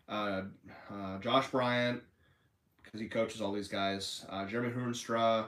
uh, 0.09 0.43
uh, 0.93 1.19
Josh 1.19 1.49
Bryant, 1.51 2.03
because 2.83 3.01
he 3.01 3.09
coaches 3.09 3.41
all 3.41 3.53
these 3.53 3.69
guys, 3.69 4.27
uh, 4.31 4.47
Jeremy 4.47 4.73
Hoornstra, 4.73 5.47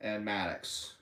and 0.00 0.24
Maddox. 0.24 0.94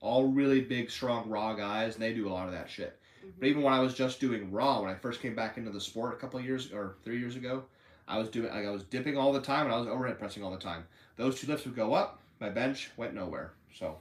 All 0.00 0.28
really 0.28 0.60
big, 0.60 0.90
strong, 0.90 1.28
raw 1.28 1.54
guys, 1.54 1.94
and 1.94 2.02
they 2.02 2.14
do 2.14 2.28
a 2.28 2.30
lot 2.32 2.46
of 2.46 2.52
that 2.52 2.70
shit. 2.70 2.98
Mhm. 3.24 3.32
But 3.40 3.48
even 3.48 3.62
when 3.62 3.72
I 3.72 3.80
was 3.80 3.94
just 3.94 4.20
doing 4.20 4.52
raw, 4.52 4.80
when 4.80 4.90
I 4.90 4.94
first 4.94 5.20
came 5.20 5.34
back 5.34 5.56
into 5.58 5.70
the 5.70 5.80
sport 5.80 6.14
a 6.14 6.16
couple 6.16 6.38
of 6.38 6.44
years 6.46 6.72
or 6.72 6.96
three 7.02 7.18
years 7.18 7.34
ago, 7.34 7.64
I 8.06 8.16
was 8.18 8.28
doing 8.28 8.48
like 8.48 8.64
I 8.64 8.70
was 8.70 8.84
dipping 8.84 9.18
all 9.18 9.32
the 9.32 9.40
time 9.40 9.66
and 9.66 9.74
I 9.74 9.78
was 9.78 9.88
overhead 9.88 10.18
pressing 10.18 10.42
all 10.44 10.52
the 10.52 10.56
time. 10.58 10.86
Those 11.16 11.40
two 11.40 11.48
lifts 11.48 11.66
would 11.66 11.74
go 11.74 11.94
up, 11.94 12.20
my 12.38 12.48
bench 12.48 12.90
went 12.96 13.12
nowhere. 13.12 13.52
So 13.74 14.00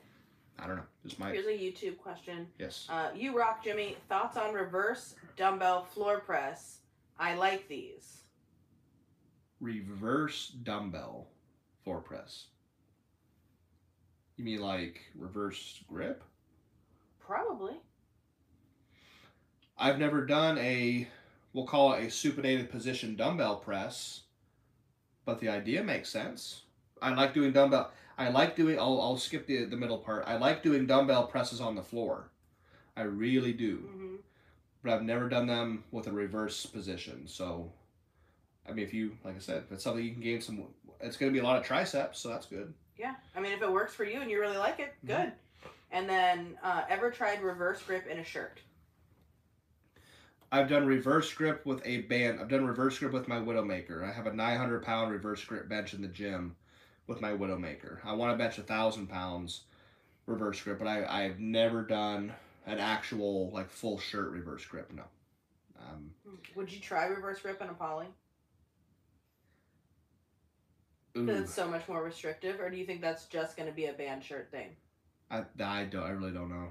I 0.60 0.68
don't 0.68 0.76
know. 0.78 0.86
Just 1.04 1.20
my 1.20 1.32
Here's 1.32 1.48
a 1.48 1.50
YouTube 1.50 1.98
question. 1.98 2.48
yes. 2.60 2.86
Uh, 2.90 3.10
you 3.16 3.36
rock, 3.36 3.64
Jimmy. 3.64 3.98
Thoughts 4.08 4.38
on 4.38 4.54
reverse 4.54 5.16
dumbbell 5.36 5.84
floor 5.84 6.20
press? 6.20 6.82
I 7.20 7.34
like 7.34 7.68
these. 7.68 8.22
Reverse 9.60 10.50
dumbbell 10.50 11.28
floor 11.84 12.00
press. 12.00 12.48
You 14.36 14.44
mean 14.46 14.62
like 14.62 15.02
reverse 15.16 15.84
grip? 15.88 16.24
Probably. 17.20 17.74
I've 19.78 20.00
never 20.00 20.26
done 20.26 20.58
a 20.60 21.08
we'll 21.54 21.66
call 21.66 21.94
it 21.94 22.04
a 22.04 22.08
supinated 22.08 22.70
position 22.70 23.16
dumbbell 23.16 23.58
press, 23.58 24.22
but 25.26 25.40
the 25.40 25.50
idea 25.50 25.84
makes 25.84 26.10
sense. 26.10 26.62
I 27.02 27.14
like 27.14 27.34
doing 27.34 27.52
dumbbell. 27.52 27.92
I 28.18 28.30
like 28.30 28.56
doing. 28.56 28.80
I'll, 28.80 29.02
I'll 29.02 29.18
skip 29.18 29.48
the 29.48 29.66
the 29.66 29.78
middle 29.78 29.98
part. 29.98 30.24
I 30.28 30.38
like 30.38 30.64
doing 30.64 30.86
dumbbell 30.86 31.28
presses 31.28 31.62
on 31.62 31.76
the 31.76 31.84
floor. 31.84 32.30
I 32.96 33.02
really 33.04 33.54
do, 33.54 33.78
hmm 33.78 34.16
but 34.84 34.94
I've 34.94 35.04
never 35.04 35.28
done 35.28 35.48
them 35.48 35.84
with 35.92 36.08
a 36.08 36.12
reverse 36.12 36.66
position. 36.66 37.28
So, 37.28 37.72
I 38.68 38.74
mean, 38.74 38.86
if 38.86 38.94
you 38.94 39.18
like 39.24 39.36
I 39.36 39.40
said, 39.40 39.64
if 39.66 39.72
it's 39.72 39.84
something 39.84 40.04
you 40.04 40.12
can 40.12 40.22
gain 40.22 40.42
some. 40.42 40.64
It's 41.00 41.16
going 41.16 41.32
to 41.32 41.34
be 41.34 41.40
a 41.40 41.44
lot 41.48 41.58
of 41.58 41.64
triceps, 41.64 42.20
so 42.20 42.30
that's 42.30 42.48
good. 42.48 42.74
Yeah. 42.98 43.14
I 43.36 43.40
mean, 43.40 43.54
if 43.54 43.62
it 43.62 43.72
works 43.72 43.94
for 43.94 44.04
you 44.04 44.20
and 44.20 44.32
you 44.32 44.40
really 44.40 44.58
like 44.58 44.80
it, 44.80 44.96
Mhm. 45.04 45.08
good. 45.08 45.34
And 45.92 46.10
then, 46.10 46.58
uh, 46.64 46.84
ever 46.90 47.12
tried 47.12 47.42
reverse 47.44 47.82
grip 47.84 48.08
in 48.08 48.18
a 48.18 48.24
shirt? 48.24 48.60
I've 50.52 50.70
done 50.70 50.86
reverse 50.88 51.32
grip 51.34 51.66
with 51.66 51.82
a 51.86 52.02
band. 52.04 52.40
I've 52.40 52.48
done 52.48 52.66
reverse 52.66 52.98
grip 52.98 53.12
with 53.12 53.28
my 53.28 53.38
Widowmaker. 53.38 54.04
I 54.04 54.12
have 54.12 54.28
a 54.28 54.34
900 54.34 54.82
pound 54.84 55.12
reverse 55.12 55.44
grip 55.44 55.68
bench 55.68 55.94
in 55.94 56.02
the 56.02 56.08
gym 56.08 56.56
with 57.06 57.22
my 57.22 57.32
Widowmaker. 57.32 58.00
I 58.06 58.14
want 58.14 58.34
to 58.34 58.38
bench 58.38 58.58
a 58.58 58.64
thousand 58.64 59.08
pounds 59.08 59.66
reverse 60.26 60.62
grip, 60.62 60.80
but 60.80 60.88
I 60.88 61.06
I've 61.06 61.40
never 61.40 61.84
done 61.84 62.34
an 62.66 62.80
actual 62.80 63.50
like 63.52 63.70
full 63.70 64.00
shirt 64.00 64.32
reverse 64.32 64.66
grip. 64.66 64.92
No. 64.92 65.04
Um, 65.80 66.12
Would 66.56 66.72
you 66.72 66.80
try 66.80 67.06
reverse 67.06 67.40
grip 67.40 67.62
in 67.62 67.70
a 67.70 67.74
poly? 67.74 68.08
Because 71.26 71.42
it's 71.42 71.54
so 71.54 71.68
much 71.68 71.88
more 71.88 72.04
restrictive, 72.04 72.60
or 72.60 72.70
do 72.70 72.78
you 72.78 72.86
think 72.86 73.02
that's 73.02 73.26
just 73.26 73.58
going 73.58 73.68
to 73.68 73.76
be 73.76 73.86
a 73.86 73.94
band 73.94 74.24
shirt 74.24 74.50
thing? 74.52 74.70
I 75.30 75.44
I 75.64 75.86
don't 75.86 76.04
I 76.04 76.10
really 76.10 76.32
don't 76.32 76.50
know. 76.50 76.70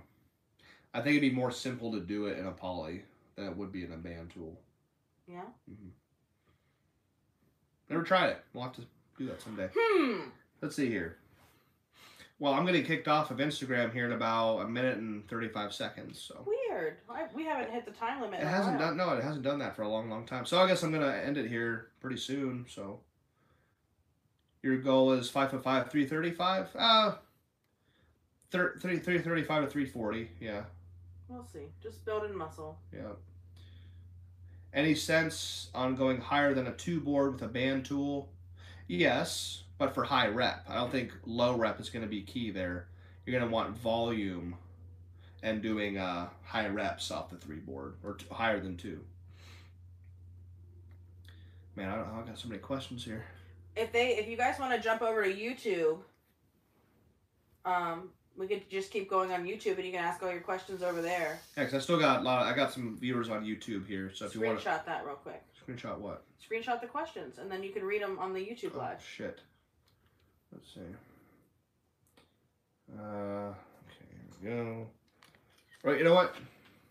I 0.95 1.01
think 1.01 1.17
it'd 1.17 1.21
be 1.21 1.31
more 1.31 1.51
simple 1.51 1.93
to 1.93 2.01
do 2.01 2.27
it 2.27 2.39
in 2.39 2.47
a 2.47 2.53
poly 2.53 3.03
than 3.37 3.47
it 3.47 3.57
would 3.57 3.71
be 3.71 3.85
in 3.85 3.93
a 3.93 3.97
band 3.97 4.31
tool. 4.31 4.59
Yeah. 5.29 5.43
Never 7.91 8.03
tried 8.03 8.31
it. 8.31 8.45
We'll 8.55 8.65
have 8.65 8.73
to 8.75 8.83
do 9.19 9.27
that 9.27 9.43
someday. 9.43 9.69
Hmm. 9.77 10.29
Let's 10.63 10.77
see 10.77 10.89
here. 10.89 11.19
Well, 12.39 12.53
I'm 12.53 12.67
getting 12.67 12.85
kicked 12.85 13.09
off 13.09 13.31
of 13.31 13.39
Instagram 13.39 13.93
here 13.93 14.05
in 14.05 14.13
about 14.13 14.61
a 14.61 14.69
minute 14.69 14.99
and 14.99 15.27
35 15.29 15.73
seconds. 15.73 16.21
So 16.21 16.45
Weird. 16.47 16.99
I, 17.09 17.27
we 17.35 17.45
haven't 17.45 17.71
hit 17.71 17.87
the 17.87 17.93
time 17.93 18.21
limit. 18.21 18.41
it 18.41 18.47
hasn't 18.47 18.79
done. 18.79 18.97
No, 18.97 19.11
it 19.11 19.25
hasn't 19.25 19.43
done 19.43 19.59
that 19.61 19.75
for 19.75 19.83
a 19.83 19.89
long, 19.89 20.11
long 20.11 20.27
time. 20.27 20.45
So 20.45 20.59
I 20.59 20.67
guess 20.67 20.83
I'm 20.83 20.93
gonna 20.93 21.13
end 21.13 21.39
it 21.39 21.49
here 21.49 21.89
pretty 22.01 22.19
soon. 22.19 22.67
So 22.69 23.01
your 24.67 24.77
goal 24.79 25.13
is 25.13 25.31
five 25.31 25.51
foot 25.53 25.63
five, 25.63 25.91
335. 25.91 26.69
Uh, 26.77 27.15
thir- 28.51 28.77
three, 28.81 28.99
335 28.99 29.65
to 29.65 29.71
340. 29.71 30.31
Yeah, 30.41 30.63
We'll 31.29 31.45
see. 31.45 31.67
Just 31.83 32.05
building 32.05 32.37
muscle. 32.37 32.79
yeah. 32.93 33.13
Any 34.75 34.95
sense 34.95 35.71
on 35.75 35.95
going 35.95 36.21
higher 36.21 36.53
than 36.53 36.67
a 36.67 36.73
two 36.73 37.01
board 37.01 37.33
with 37.35 37.43
a 37.43 37.49
band 37.49 37.87
tool? 37.87 38.29
Yes, 38.89 39.63
but 39.79 39.95
for 39.95 40.05
high 40.05 40.27
rep. 40.29 40.65
I 40.69 40.75
don't 40.75 40.91
think 40.93 41.13
low 41.25 41.57
rep 41.57 41.81
is 41.81 41.89
going 41.89 42.03
to 42.05 42.09
be 42.09 42.21
key 42.23 42.51
there. 42.51 42.87
You're 43.25 43.39
going 43.39 43.49
to 43.49 43.55
want 43.55 43.77
volume 43.77 44.57
and 45.43 45.63
doing 45.63 45.97
uh, 45.97 46.29
high 46.45 46.69
reps 46.69 47.11
off 47.11 47.31
the 47.31 47.37
three 47.37 47.57
board 47.59 47.95
or 48.05 48.15
t- 48.15 48.27
higher 48.31 48.61
than 48.61 48.77
two. 48.77 49.01
Man, 51.75 51.89
I, 51.89 51.95
don't, 51.97 52.09
I 52.09 52.27
got 52.27 52.39
so 52.39 52.49
many 52.49 52.61
questions 52.61 53.05
here. 53.05 53.25
If 53.77 53.93
they, 53.93 54.17
if 54.17 54.29
you 54.29 54.37
guys 54.37 54.59
want 54.59 54.73
to 54.73 54.81
jump 54.81 55.03
over 55.03 55.23
to 55.23 55.33
YouTube, 55.33 55.99
um, 57.65 58.09
we 58.37 58.47
could 58.47 58.69
just 58.71 58.91
keep 58.91 59.09
going 59.11 59.33
on 59.33 59.45
YouTube, 59.45 59.77
and 59.77 59.85
you 59.85 59.93
can 59.93 60.03
ask 60.05 60.23
all 60.23 60.31
your 60.31 60.41
questions 60.41 60.83
over 60.83 61.03
there. 61.03 61.39
Yeah, 61.57 61.65
'cause 61.65 61.75
I 61.75 61.79
still 61.81 61.99
got 61.99 62.21
a 62.21 62.23
lot. 62.23 62.43
Of, 62.43 62.49
I 62.49 62.57
got 62.57 62.73
some 62.73 62.97
viewers 62.99 63.29
on 63.29 63.45
YouTube 63.45 63.87
here, 63.87 64.11
so 64.15 64.27
if 64.27 64.35
you 64.35 64.41
want 64.43 64.61
to 64.61 64.65
Screenshot 64.69 64.85
that 64.87 65.05
real 65.05 65.17
quick. 65.17 65.43
screenshot 65.67 65.99
what? 65.99 66.25
Screenshot 66.41 66.81
the 66.81 66.87
questions, 66.87 67.39
and 67.39 67.51
then 67.51 67.63
you 67.63 67.71
can 67.71 67.85
read 67.85 68.03
them 68.03 68.19
on 68.19 68.33
the 68.33 68.41
YouTube 68.41 68.73
Oh, 68.75 68.79
live. 68.79 69.03
shit. 69.05 69.41
Let's 70.53 70.73
see. 70.73 70.81
Uh, 72.99 73.03
okay, 73.03 74.07
here 74.41 74.43
we 74.43 74.49
go. 74.49 74.87
Right, 75.83 75.99
you 75.99 76.05
know 76.05 76.15
what? 76.15 76.35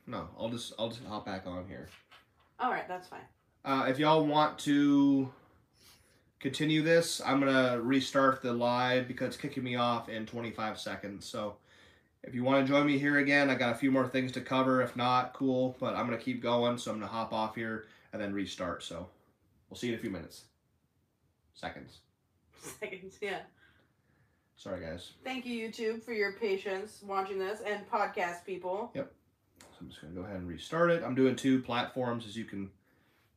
No, 0.08 0.30
I'll 0.38 0.50
just 0.50 0.74
I'll 0.78 0.90
just 0.90 1.04
hop 1.06 1.26
back 1.26 1.48
on 1.48 1.68
here. 1.68 1.90
All 2.60 2.70
right, 2.70 2.88
that's 2.88 3.08
fine. 3.08 3.22
Uh, 3.64 3.86
if 3.90 3.98
y'all 3.98 4.26
want 4.26 4.60
to 4.60 5.32
continue 6.40 6.82
this, 6.82 7.22
I'm 7.26 7.40
gonna 7.40 7.80
restart 7.82 8.42
the 8.42 8.54
live 8.54 9.08
because 9.08 9.30
it's 9.30 9.38
kicking 9.38 9.64
me 9.64 9.76
off 9.76 10.10
in 10.10 10.26
25 10.26 10.80
seconds. 10.80 11.26
So 11.26 11.56
if 12.24 12.34
you 12.34 12.44
want 12.44 12.66
to 12.66 12.72
join 12.72 12.88
me 12.88 12.98
here 12.98 13.20
again, 13.20 13.50
I 13.50 13.56
got 13.56 13.74
a 13.74 13.78
few 13.78 13.92
more 13.92 14.08
things 14.08 14.32
to 14.34 14.42
cover. 14.42 14.82
If 14.82 14.96
not, 14.96 15.34
cool. 15.34 15.76
But 15.80 15.96
I'm 15.96 16.06
gonna 16.06 16.18
keep 16.18 16.42
going, 16.42 16.78
so 16.78 16.92
I'm 16.92 17.00
gonna 17.00 17.12
hop 17.12 17.34
off 17.34 17.56
here 17.56 17.86
and 18.14 18.22
then 18.22 18.34
restart. 18.34 18.84
So 18.84 19.08
we'll 19.70 19.78
see 19.78 19.88
you 19.88 19.94
in 19.94 20.00
a 20.00 20.02
few 20.02 20.12
minutes. 20.12 20.44
Seconds. 21.54 22.00
Seconds, 22.80 23.18
yeah. 23.22 23.40
Sorry, 24.58 24.82
guys. 24.82 25.12
Thank 25.24 25.46
you, 25.46 25.68
YouTube, 25.68 26.04
for 26.04 26.14
your 26.14 26.34
patience 26.34 27.02
watching 27.06 27.38
this 27.38 27.62
and 27.66 27.90
podcast 27.90 28.46
people. 28.46 28.92
Yep. 28.94 29.12
So 29.60 29.66
I'm 29.82 29.90
just 29.90 30.02
going 30.02 30.14
to 30.14 30.20
go 30.20 30.26
ahead 30.26 30.38
and 30.38 30.48
restart 30.48 30.92
it. 30.92 31.04
I'm 31.04 31.16
doing 31.16 31.36
two 31.36 31.62
platforms, 31.62 32.26
as 32.26 32.38
you 32.38 32.46
can 32.46 32.70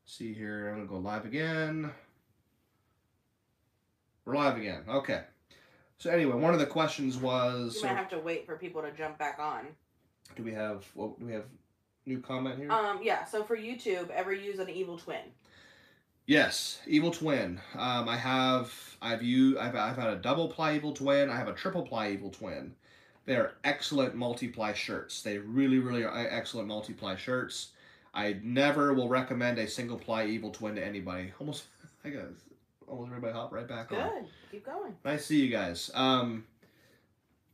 see 0.06 0.32
here. 0.32 0.68
I'm 0.68 0.76
going 0.76 0.86
to 0.86 0.94
go 0.94 1.00
live 1.00 1.24
again. 1.24 1.90
We're 4.28 4.34
live 4.34 4.58
again. 4.58 4.82
Okay. 4.86 5.22
So 5.96 6.10
anyway, 6.10 6.34
one 6.36 6.52
of 6.52 6.60
the 6.60 6.66
questions 6.66 7.16
was, 7.16 7.76
You 7.76 7.80
so 7.80 7.86
might 7.86 7.96
have 7.96 8.10
to 8.10 8.18
wait 8.18 8.44
for 8.44 8.58
people 8.58 8.82
to 8.82 8.90
jump 8.90 9.16
back 9.16 9.38
on. 9.38 9.68
do 10.36 10.42
we 10.42 10.52
have, 10.52 10.84
what, 10.92 11.18
do 11.18 11.24
we 11.24 11.32
have 11.32 11.46
new 12.04 12.20
comment 12.20 12.58
here? 12.58 12.70
Um, 12.70 13.00
yeah. 13.02 13.24
So 13.24 13.42
for 13.42 13.56
YouTube, 13.56 14.10
ever 14.10 14.34
use 14.34 14.58
an 14.58 14.68
evil 14.68 14.98
twin? 14.98 15.22
Yes, 16.26 16.80
Evil 16.86 17.10
Twin. 17.10 17.58
Um, 17.74 18.06
I 18.06 18.18
have 18.18 18.70
I've 19.00 19.22
used 19.22 19.56
I've, 19.56 19.74
I've 19.74 19.96
had 19.96 20.10
a 20.10 20.16
double 20.16 20.48
ply 20.48 20.74
Evil 20.74 20.92
Twin. 20.92 21.30
I 21.30 21.36
have 21.36 21.48
a 21.48 21.54
triple 21.54 21.80
ply 21.80 22.10
Evil 22.10 22.28
Twin. 22.28 22.74
They 23.24 23.34
are 23.34 23.54
excellent 23.64 24.14
multiply 24.14 24.74
shirts. 24.74 25.22
They 25.22 25.38
really 25.38 25.78
really 25.78 26.04
are 26.04 26.14
excellent 26.14 26.68
multiply 26.68 27.16
shirts. 27.16 27.68
I 28.12 28.40
never 28.42 28.92
will 28.92 29.08
recommend 29.08 29.58
a 29.58 29.66
single 29.66 29.96
ply 29.96 30.26
Evil 30.26 30.50
Twin 30.50 30.74
to 30.74 30.84
anybody. 30.84 31.32
Almost 31.40 31.64
I 32.04 32.10
got 32.10 32.24
almost 32.88 33.08
everybody 33.08 33.32
hop 33.32 33.52
right 33.52 33.68
back 33.68 33.92
on. 33.92 33.98
Good. 33.98 34.28
Keep 34.50 34.66
going. 34.66 34.94
Nice 35.04 35.20
to 35.20 35.26
see 35.26 35.44
you 35.44 35.50
guys. 35.50 35.90
Um, 35.94 36.44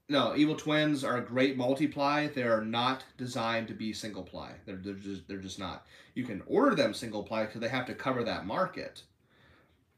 no, 0.09 0.37
Evil 0.37 0.55
Twins 0.55 1.03
are 1.03 1.17
a 1.17 1.25
great 1.25 1.57
multiply. 1.57 2.29
They 2.29 2.43
are 2.43 2.61
not 2.61 3.05
designed 3.17 3.69
to 3.69 3.75
be 3.75 3.93
single 3.93 4.23
ply. 4.23 4.53
They're, 4.67 4.77
they're 4.77 4.95
just 4.95 5.27
they're 5.29 5.39
just 5.39 5.59
not. 5.59 5.87
You 6.15 6.25
can 6.25 6.43
order 6.47 6.75
them 6.75 6.93
single 6.93 7.23
ply 7.23 7.47
because 7.47 7.61
they 7.61 7.69
have 7.69 7.87
to 7.87 7.95
cover 7.95 8.23
that 8.25 8.47
market. 8.47 9.03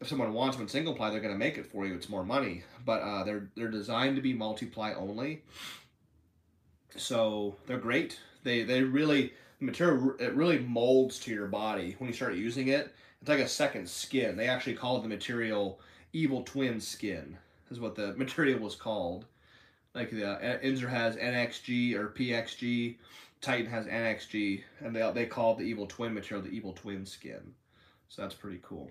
If 0.01 0.09
someone 0.09 0.33
wants 0.35 0.57
them 0.57 0.65
in 0.65 0.69
single 0.69 0.95
ply, 0.95 1.11
they're 1.11 1.21
going 1.21 1.35
to 1.35 1.39
make 1.39 1.57
it 1.59 1.67
for 1.67 1.87
you. 1.87 1.95
It's 1.95 2.09
more 2.09 2.25
money, 2.25 2.65
but 2.85 3.01
uh, 3.03 3.25
they're 3.25 3.51
they're 3.57 3.71
designed 3.71 4.17
to 4.17 4.23
be 4.23 4.33
multiply 4.33 4.93
only. 4.95 5.43
So 6.97 7.57
they're 7.67 7.79
great. 7.79 8.21
They 8.45 8.63
they 8.63 8.83
really 8.83 9.33
the 9.59 9.67
material 9.67 10.15
it 10.21 10.35
really 10.35 10.61
molds 10.61 11.19
to 11.21 11.33
your 11.33 11.49
body 11.49 11.97
when 11.99 12.09
you 12.09 12.15
start 12.15 12.35
using 12.35 12.69
it. 12.69 12.95
It's 13.27 13.31
like 13.31 13.41
a 13.41 13.49
second 13.49 13.89
skin. 13.89 14.37
They 14.37 14.47
actually 14.47 14.75
called 14.75 15.03
the 15.03 15.09
material 15.09 15.81
Evil 16.13 16.45
Twin 16.45 16.81
Skin 16.81 17.37
is 17.73 17.81
what 17.81 17.97
the 17.97 18.13
material 18.17 18.61
was 18.61 18.77
called. 18.77 19.25
Like 19.97 20.13
the 20.13 20.31
uh, 20.31 20.61
Inzer 20.61 20.89
has 20.89 21.17
NXG 21.17 21.97
or 21.97 22.11
PXG, 22.11 22.99
Titan 23.41 23.67
has 23.67 23.87
NXG, 23.87 24.63
and 24.79 24.95
they 24.95 25.11
they 25.13 25.27
call 25.27 25.57
the 25.57 25.65
Evil 25.65 25.89
Twin 25.89 26.15
material 26.15 26.47
the 26.47 26.53
Evil 26.55 26.73
Twin 26.73 27.05
Skin. 27.05 27.53
So 28.09 28.23
that's 28.23 28.37
pretty 28.37 28.61
cool. 28.63 28.89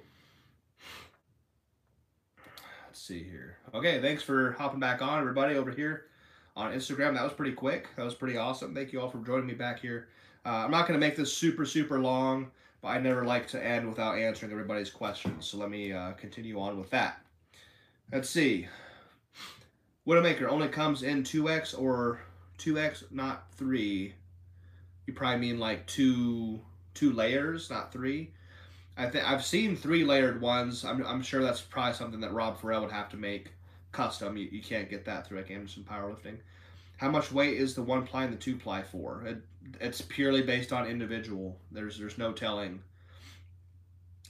Let's 2.87 2.99
see 2.99 3.23
here. 3.23 3.55
Okay, 3.73 4.01
thanks 4.01 4.21
for 4.21 4.51
hopping 4.59 4.81
back 4.81 5.01
on, 5.01 5.17
everybody 5.17 5.55
over 5.55 5.71
here 5.71 6.07
on 6.57 6.73
Instagram. 6.73 7.13
That 7.13 7.23
was 7.23 7.31
pretty 7.31 7.53
quick. 7.53 7.87
That 7.95 8.03
was 8.03 8.15
pretty 8.15 8.35
awesome. 8.35 8.75
Thank 8.75 8.91
you 8.91 8.99
all 8.99 9.09
for 9.09 9.19
joining 9.19 9.47
me 9.47 9.53
back 9.53 9.79
here. 9.79 10.09
Uh, 10.45 10.65
I'm 10.65 10.71
not 10.71 10.89
going 10.89 10.99
to 10.99 11.07
make 11.07 11.15
this 11.15 11.31
super 11.31 11.65
super 11.65 12.01
long, 12.01 12.51
but 12.85 12.91
I 12.91 12.99
never 12.99 13.25
like 13.25 13.47
to 13.47 13.65
end 13.65 13.89
without 13.89 14.19
answering 14.19 14.51
everybody's 14.51 14.91
questions. 14.91 15.47
So 15.47 15.57
let 15.57 15.71
me 15.71 15.91
uh, 15.91 16.11
continue 16.11 16.59
on 16.59 16.77
with 16.77 16.91
that. 16.91 17.19
Let's 18.11 18.29
see. 18.29 18.67
Widowmaker 20.07 20.47
only 20.47 20.67
comes 20.67 21.01
in 21.01 21.23
2x 21.23 21.81
or 21.81 22.21
2x, 22.59 23.11
not 23.11 23.47
3. 23.53 24.13
You 25.07 25.13
probably 25.13 25.39
mean 25.39 25.57
like 25.57 25.87
two 25.87 26.61
two 26.93 27.11
layers, 27.11 27.71
not 27.71 27.91
three. 27.91 28.31
I 28.95 29.07
think 29.07 29.27
I've 29.27 29.43
seen 29.43 29.75
three 29.75 30.05
layered 30.05 30.39
ones. 30.39 30.85
I'm, 30.85 31.03
I'm 31.07 31.23
sure 31.23 31.41
that's 31.41 31.61
probably 31.61 31.93
something 31.93 32.21
that 32.21 32.33
Rob 32.33 32.61
Farrell 32.61 32.81
would 32.81 32.91
have 32.91 33.09
to 33.09 33.17
make 33.17 33.51
custom. 33.93 34.37
You, 34.37 34.47
you 34.51 34.61
can't 34.61 34.91
get 34.91 35.05
that 35.05 35.25
through 35.25 35.39
like 35.39 35.49
Anderson 35.49 35.87
Powerlifting. 35.89 36.37
How 36.97 37.09
much 37.09 37.31
weight 37.31 37.57
is 37.57 37.73
the 37.73 37.81
one 37.81 38.05
ply 38.05 38.25
and 38.25 38.33
the 38.33 38.37
two 38.37 38.55
ply 38.57 38.83
for? 38.83 39.23
It, 39.25 39.41
it's 39.79 40.01
purely 40.01 40.41
based 40.41 40.71
on 40.71 40.87
individual. 40.87 41.57
There's 41.71 41.97
there's 41.97 42.17
no 42.17 42.31
telling. 42.31 42.81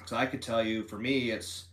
So 0.05 0.15
I 0.15 0.25
could 0.25 0.41
tell 0.41 0.63
you, 0.63 0.83
for 0.83 0.97
me, 0.97 1.31
it's 1.31 1.65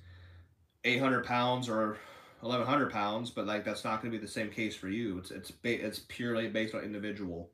800 0.84 1.24
pounds 1.24 1.68
or 1.68 1.98
1100 2.40 2.90
pounds, 2.90 3.30
but 3.30 3.46
like 3.46 3.64
that's 3.64 3.84
not 3.84 4.00
going 4.00 4.10
to 4.12 4.18
be 4.18 4.24
the 4.24 4.30
same 4.30 4.50
case 4.50 4.74
for 4.74 4.88
you. 4.88 5.18
It's 5.18 5.30
it's 5.30 5.50
ba- 5.50 5.84
it's 5.84 6.00
purely 6.08 6.48
based 6.48 6.74
on 6.74 6.82
individual, 6.82 7.50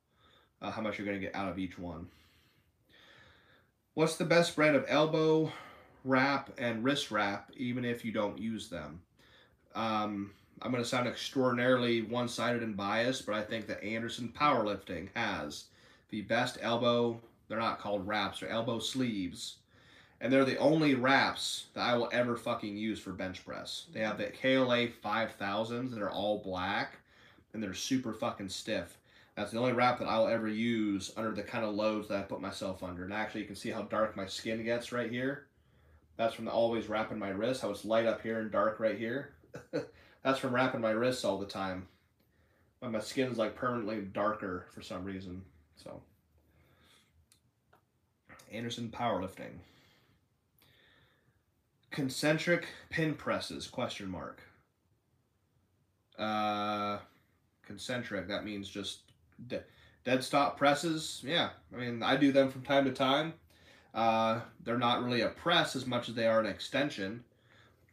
uh, 0.63 0.71
how 0.71 0.83
much 0.83 0.99
you're 0.99 1.07
going 1.07 1.21
to 1.21 1.25
get 1.25 1.35
out 1.35 1.51
of 1.51 1.59
each 1.59 1.79
one. 1.79 2.09
What's 3.95 4.17
the 4.17 4.25
best 4.25 4.55
brand 4.55 4.77
of 4.77 4.85
elbow 4.89 5.53
wrap 6.05 6.51
and 6.57 6.85
wrist 6.85 7.11
wrap, 7.11 7.51
even 7.57 7.85
if 7.85 8.05
you 8.05 8.13
don't 8.13 8.39
use 8.39 8.69
them? 8.69 9.03
Um, 9.75 10.31
I'm 10.63 10.71
going 10.71 10.83
to 10.83 10.89
sound 10.89 11.07
extraordinarily 11.07 12.03
one-sided 12.03 12.63
and 12.63 12.77
biased, 12.77 13.27
but 13.27 13.35
I 13.35 13.43
think 13.43 13.67
that 13.67 13.83
Anderson 13.83 14.33
Powerlifting 14.35 15.09
has 15.15 15.65
the 16.11 16.23
best 16.23 16.59
elbow. 16.61 17.21
They're 17.49 17.59
not 17.59 17.81
called 17.81 18.07
wraps; 18.07 18.41
they're 18.41 18.51
elbow 18.51 18.79
sleeves 18.79 19.57
and 20.21 20.33
they're 20.33 20.45
the 20.45 20.59
only 20.59 20.95
wraps 20.95 21.67
that 21.75 21.83
I 21.83 21.97
will 21.97 22.09
ever 22.13 22.37
fucking 22.37 22.77
use 22.77 22.99
for 22.99 23.13
bench 23.13 23.45
press. 23.45 23.87
They 23.93 24.01
have 24.01 24.19
the 24.19 24.27
KLA 24.27 24.89
5000s 24.89 25.91
that 25.91 26.03
are 26.03 26.11
all 26.11 26.39
black 26.39 26.99
and 27.53 27.63
they're 27.63 27.75
super 27.75 28.13
fucking 28.13 28.49
stiff. 28.49 28.99
That's 29.37 29.53
the 29.53 29.59
only 29.59 29.73
wrap 29.73 30.01
that 30.01 30.09
I'll 30.09 30.27
ever 30.27 30.49
use 30.49 31.13
under 31.17 31.31
the 31.31 31.45
kind 31.45 31.65
of 31.65 31.75
loads 31.75 32.09
that 32.09 32.19
I 32.19 32.23
put 32.23 32.41
myself 32.41 32.83
under. 32.83 33.05
And 33.05 33.13
actually, 33.13 33.43
you 33.43 33.47
can 33.47 33.55
see 33.55 33.71
how 33.71 33.83
dark 33.83 34.17
my 34.17 34.27
skin 34.27 34.65
gets 34.65 34.91
right 34.91 35.11
here. 35.11 35.47
That's 36.17 36.35
from 36.35 36.49
always 36.49 36.89
wrapping 36.89 37.21
my 37.21 37.29
wrist. 37.29 37.63
How 37.63 37.71
it's 37.71 37.85
light 37.85 38.07
up 38.07 38.21
here 38.21 38.41
and 38.41 38.51
dark 38.51 38.81
right 38.81 38.99
here. 38.99 39.35
That's 40.25 40.41
from 40.41 40.53
wrapping 40.53 40.81
my 40.81 40.91
wrists 40.91 41.25
all 41.25 41.39
the 41.39 41.47
time. 41.47 41.87
But 42.81 42.91
my 42.91 42.99
skin's 42.99 43.39
like 43.39 43.55
permanently 43.55 44.01
darker 44.01 44.67
for 44.75 44.83
some 44.83 45.05
reason. 45.05 45.43
So, 45.83 46.01
Anderson 48.53 48.91
Powerlifting. 48.91 49.59
Concentric 51.91 52.67
pin 52.91 53.15
presses 53.15 53.67
question 53.67 54.09
mark. 54.09 54.43
Uh 56.19 56.99
concentric 57.65 58.29
that 58.29 58.45
means 58.45 58.69
just 58.69 59.01
de- 59.47 59.63
dead 60.05 60.25
stop 60.25 60.57
presses? 60.57 61.23
Yeah 61.25 61.51
i 61.73 61.77
mean 61.77 62.03
i 62.03 62.17
do 62.17 62.33
them 62.33 62.51
from 62.51 62.63
time 62.63 62.85
to 62.85 62.93
time. 62.93 63.35
Uh 63.95 64.41
they're 64.65 64.79
not 64.79 65.03
really 65.03 65.21
a 65.23 65.29
press 65.29 65.77
as 65.77 65.87
much 65.87 66.09
as 66.09 66.15
they 66.15 66.27
are 66.27 66.41
an 66.41 66.47
extension. 66.47 67.25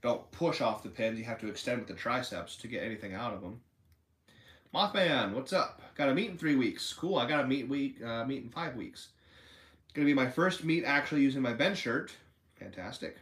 Don't 0.02 0.30
push 0.32 0.62
off 0.62 0.84
the 0.84 0.90
pins 0.90 1.18
you 1.20 1.26
have 1.26 1.40
to 1.40 1.48
extend 1.48 1.80
with 1.80 1.88
the 1.88 1.94
triceps 1.94 2.56
to 2.58 2.68
get 2.68 2.84
anything 2.84 3.14
out 3.14 3.34
of 3.34 3.42
them 3.42 3.62
mothman 4.76 5.34
what's 5.34 5.54
up 5.54 5.82
got 5.96 6.10
a 6.10 6.14
meet 6.14 6.30
in 6.30 6.38
three 6.38 6.56
weeks 6.56 6.94
cool 6.94 7.18
i 7.18 7.28
got 7.28 7.44
a 7.44 7.48
meet 7.48 7.68
week 7.68 8.04
uh, 8.04 8.26
meet 8.26 8.44
in 8.44 8.50
five 8.50 8.76
weeks 8.76 9.10
gonna 9.94 10.06
be 10.06 10.14
my 10.14 10.30
first 10.30 10.64
meet 10.64 10.84
actually 10.84 11.22
using 11.22 11.42
my 11.42 11.54
bench 11.54 11.78
shirt 11.78 12.12
fantastic 12.60 13.18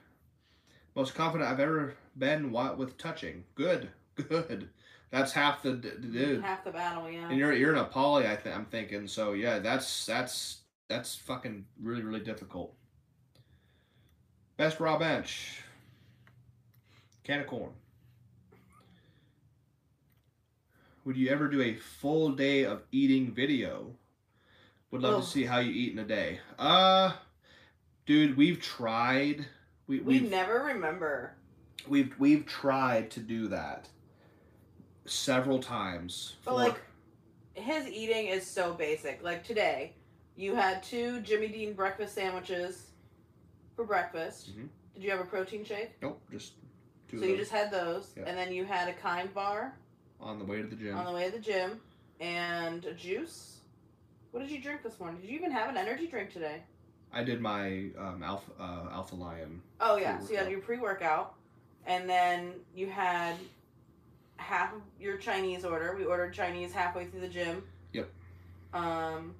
most 0.96 1.16
confident 1.16 1.50
I've 1.50 1.60
ever 1.60 1.96
been 2.18 2.52
with 2.52 2.98
touching. 2.98 3.44
Good, 3.56 3.90
good. 4.16 4.70
That's 5.12 5.32
half 5.32 5.62
the 5.62 5.74
dude. 5.74 6.44
Half 6.44 6.64
the 6.64 6.72
battle, 6.72 7.10
yeah. 7.10 7.30
And 7.30 7.38
you're 7.38 7.54
you're 7.54 7.74
in 7.74 7.80
a 7.80 7.86
poly. 7.86 8.28
I 8.28 8.36
think 8.36 8.56
I'm 8.56 8.66
thinking. 8.66 9.08
So 9.08 9.34
yeah, 9.34 9.60
that's 9.60 10.06
that's 10.06 10.62
that's 10.90 11.16
fucking 11.16 11.66
really 11.82 12.04
really 12.04 12.20
difficult. 12.20 12.74
Best 14.58 14.80
raw 14.80 14.98
bench. 14.98 15.62
Can 17.24 17.40
of 17.40 17.48
corn. 17.48 17.72
Would 21.06 21.18
you 21.18 21.30
ever 21.30 21.48
do 21.48 21.62
a 21.62 21.76
full 21.76 22.32
day 22.32 22.64
of 22.64 22.84
eating 22.92 23.32
video? 23.34 23.96
Would 24.92 25.02
love 25.02 25.16
Oh. 25.16 25.20
to 25.22 25.26
see 25.26 25.44
how 25.46 25.60
you 25.60 25.72
eat 25.72 25.92
in 25.94 26.00
a 26.00 26.06
day. 26.06 26.40
Uh, 26.58 27.14
dude, 28.06 28.38
we've 28.38 28.62
tried. 28.62 29.46
We, 29.88 30.00
we 30.00 30.20
never 30.20 30.64
remember. 30.64 31.36
we've 31.88 32.18
we've 32.18 32.46
tried 32.46 33.12
to 33.12 33.20
do 33.20 33.50
that 33.50 33.90
several 35.06 35.60
times. 35.60 36.38
But, 36.46 36.52
for- 36.52 36.58
like, 36.58 36.82
His 37.56 37.88
eating 37.88 38.28
is 38.28 38.48
so 38.48 38.74
basic. 38.74 39.22
Like 39.22 39.44
today, 39.44 39.94
you 40.38 40.56
had 40.56 40.82
two 40.84 41.20
Jimmy 41.22 41.50
Dean 41.50 41.74
breakfast 41.74 42.16
sandwiches 42.16 42.88
for 43.76 43.84
breakfast. 43.86 44.58
Mhm. 44.58 44.70
Did 44.96 45.04
you 45.04 45.12
have 45.12 45.20
a 45.20 45.26
protein 45.26 45.66
shake? 45.66 45.92
nope, 46.02 46.22
just 46.32 46.54
two 47.10 47.20
so 47.20 47.26
you 47.26 47.36
just 47.36 47.52
had 47.52 47.70
those, 47.72 48.14
Yeah. 48.16 48.24
and 48.28 48.38
then 48.38 48.54
you 48.54 48.64
had 48.64 48.88
a 48.88 48.94
kind 48.94 49.32
bar 49.34 49.78
on 50.24 50.40
the 50.40 50.46
way 50.46 50.62
to 50.62 50.68
the 50.68 50.76
gym. 50.76 50.98
on 50.98 51.06
the 51.06 51.12
way 51.12 51.26
to 51.26 51.32
the 51.32 51.40
gym, 51.40 51.80
and 52.20 52.86
a 52.86 52.94
juice. 52.94 53.58
What 54.32 54.40
did 54.42 54.50
you 54.52 54.60
drink 54.62 54.82
this 54.84 55.00
morning? 55.00 55.22
Did 55.22 55.30
you 55.30 55.36
even 55.38 55.52
have 55.52 55.70
an 55.70 55.78
energy 55.78 56.08
drink 56.08 56.32
today? 56.32 56.64
I 57.12 57.24
did 57.24 57.42
my 57.42 57.90
um, 57.98 58.24
alpha 58.24 58.52
uh, 58.60 58.88
alpha 58.92 59.16
lion. 59.16 59.62
Oh 59.80 59.98
yeah, 59.98 60.20
so 60.20 60.32
you 60.32 60.38
had 60.38 60.46
Pre-workout. 60.48 60.52
your 60.52 60.62
pre-workout, 60.62 61.34
and 61.86 62.10
then 62.10 62.54
you 62.76 62.88
had 62.88 63.36
half 64.38 64.74
of 64.74 64.82
your 65.00 65.18
Chinese 65.18 65.64
order. 65.64 65.96
We 65.98 66.06
ordered 66.06 66.34
Chinese 66.34 66.74
halfway 66.74 67.06
through 67.06 67.22
the 67.22 67.28
gym. 67.28 67.64
Yep. 67.94 68.10
Um, 68.74 69.36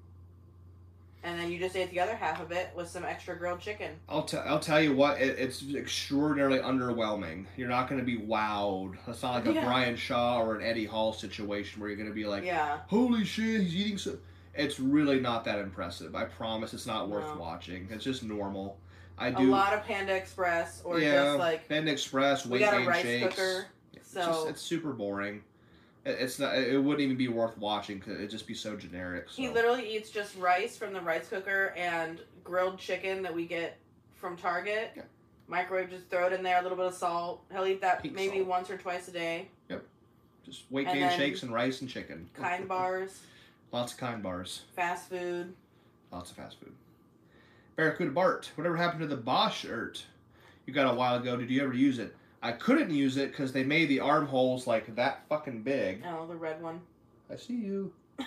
and 1.24 1.40
then 1.40 1.50
you 1.50 1.58
just 1.58 1.74
ate 1.74 1.90
the 1.90 1.98
other 1.98 2.14
half 2.14 2.40
of 2.40 2.52
it 2.52 2.70
with 2.76 2.88
some 2.88 3.04
extra 3.04 3.36
grilled 3.36 3.58
chicken. 3.58 3.92
I'll, 4.08 4.22
t- 4.22 4.36
I'll 4.36 4.60
tell 4.60 4.80
you 4.80 4.94
what, 4.94 5.20
it, 5.20 5.38
it's 5.38 5.64
extraordinarily 5.74 6.58
underwhelming. 6.58 7.46
You're 7.56 7.68
not 7.70 7.88
going 7.88 7.98
to 7.98 8.04
be 8.04 8.18
wowed. 8.18 8.96
It's 9.08 9.22
not 9.22 9.34
like 9.34 9.46
a 9.46 9.52
Yeah. 9.54 9.64
Brian 9.64 9.96
Shaw 9.96 10.40
or 10.40 10.54
an 10.56 10.62
Eddie 10.64 10.84
Hall 10.84 11.12
situation 11.12 11.80
where 11.80 11.88
you're 11.88 11.96
going 11.96 12.08
to 12.10 12.14
be 12.14 12.26
like, 12.26 12.44
yeah, 12.44 12.80
holy 12.88 13.24
shit, 13.24 13.62
he's 13.62 13.74
eating 13.74 13.98
so. 13.98 14.18
It's 14.54 14.78
really 14.78 15.18
not 15.18 15.44
that 15.46 15.58
impressive. 15.58 16.14
I 16.14 16.24
promise 16.24 16.74
it's 16.74 16.86
not 16.86 17.08
worth 17.08 17.24
No. 17.26 17.40
watching. 17.40 17.88
It's 17.90 18.04
just 18.04 18.22
normal. 18.22 18.78
I 19.18 19.30
do. 19.30 19.48
A 19.48 19.50
lot 19.50 19.72
of 19.72 19.82
Panda 19.84 20.14
Express 20.14 20.82
or 20.84 21.00
yeah, 21.00 21.24
just 21.24 21.38
like 21.38 21.66
Bend 21.68 21.88
Express, 21.88 22.44
we 22.46 22.60
weight 22.60 22.70
gain 22.70 22.92
shakes. 23.02 23.34
cooker. 23.34 23.66
It's 23.94 24.10
So 24.12 24.20
just 24.26 24.48
it's 24.48 24.60
super 24.62 24.92
boring. 24.92 25.42
It- 26.04 26.18
It's 26.20 26.38
not. 26.38 26.54
It 26.56 26.78
wouldn't 26.82 27.00
even 27.02 27.16
be 27.16 27.28
worth 27.28 27.56
watching 27.58 27.98
because 27.98 28.14
it'd 28.14 28.30
just 28.30 28.46
be 28.46 28.54
so 28.54 28.76
generic. 28.76 29.26
So. 29.30 29.40
he 29.42 29.48
literally 29.48 29.96
eats 29.96 30.10
just 30.10 30.36
rice 30.36 30.76
from 30.76 30.92
the 30.92 31.00
rice 31.00 31.28
cooker 31.28 31.72
and 31.76 32.20
grilled 32.42 32.78
chicken 32.78 33.22
that 33.22 33.34
we 33.34 33.46
get 33.46 33.78
from 34.14 34.36
Target. 34.36 34.92
Yeah. 34.96 35.02
Microwave, 35.46 35.90
just 35.90 36.08
throw 36.08 36.26
it 36.26 36.32
in 36.32 36.42
there, 36.42 36.58
a 36.58 36.62
little 36.62 36.76
bit 36.76 36.86
of 36.86 36.94
salt. 36.94 37.42
He'll 37.52 37.66
eat 37.66 37.80
that 37.82 38.02
Pink 38.02 38.14
maybe 38.14 38.36
salt. 38.38 38.48
once 38.48 38.70
or 38.70 38.78
twice 38.78 39.08
a 39.08 39.12
day. 39.12 39.48
Yep. 39.68 39.84
Just 40.44 40.62
weight 40.70 40.86
gain 40.86 41.10
shakes 41.10 41.42
and 41.42 41.52
rice 41.52 41.80
and 41.82 41.90
chicken. 41.90 42.28
Kind 42.34 42.66
bars, 42.68 43.20
Lots 43.72 43.92
of 43.92 43.98
kind 43.98 44.22
bars. 44.22 44.62
fast 44.76 45.08
food. 45.10 45.52
Lots 46.12 46.30
of 46.30 46.36
fast 46.36 46.58
food. 46.60 46.72
Barracuda 47.76 48.12
Bart. 48.12 48.50
Whatever 48.54 48.76
happened 48.76 49.00
to 49.00 49.06
the 49.06 49.16
Bosch 49.16 49.60
shirt 49.60 50.04
you 50.66 50.72
got 50.72 50.90
a 50.90 50.94
while 50.96 51.16
ago? 51.16 51.36
Did 51.36 51.50
you 51.50 51.62
ever 51.62 51.74
use 51.74 51.98
it? 51.98 52.14
I 52.44 52.52
couldn't 52.52 52.90
use 52.90 53.16
it 53.16 53.30
because 53.30 53.52
they 53.52 53.64
made 53.64 53.88
the 53.88 54.00
armholes 54.00 54.66
like 54.66 54.94
that 54.96 55.26
fucking 55.28 55.62
big. 55.62 56.04
Oh, 56.06 56.26
the 56.26 56.36
red 56.36 56.62
one. 56.62 56.80
I 57.30 57.36
see 57.36 57.54
you. 57.54 57.92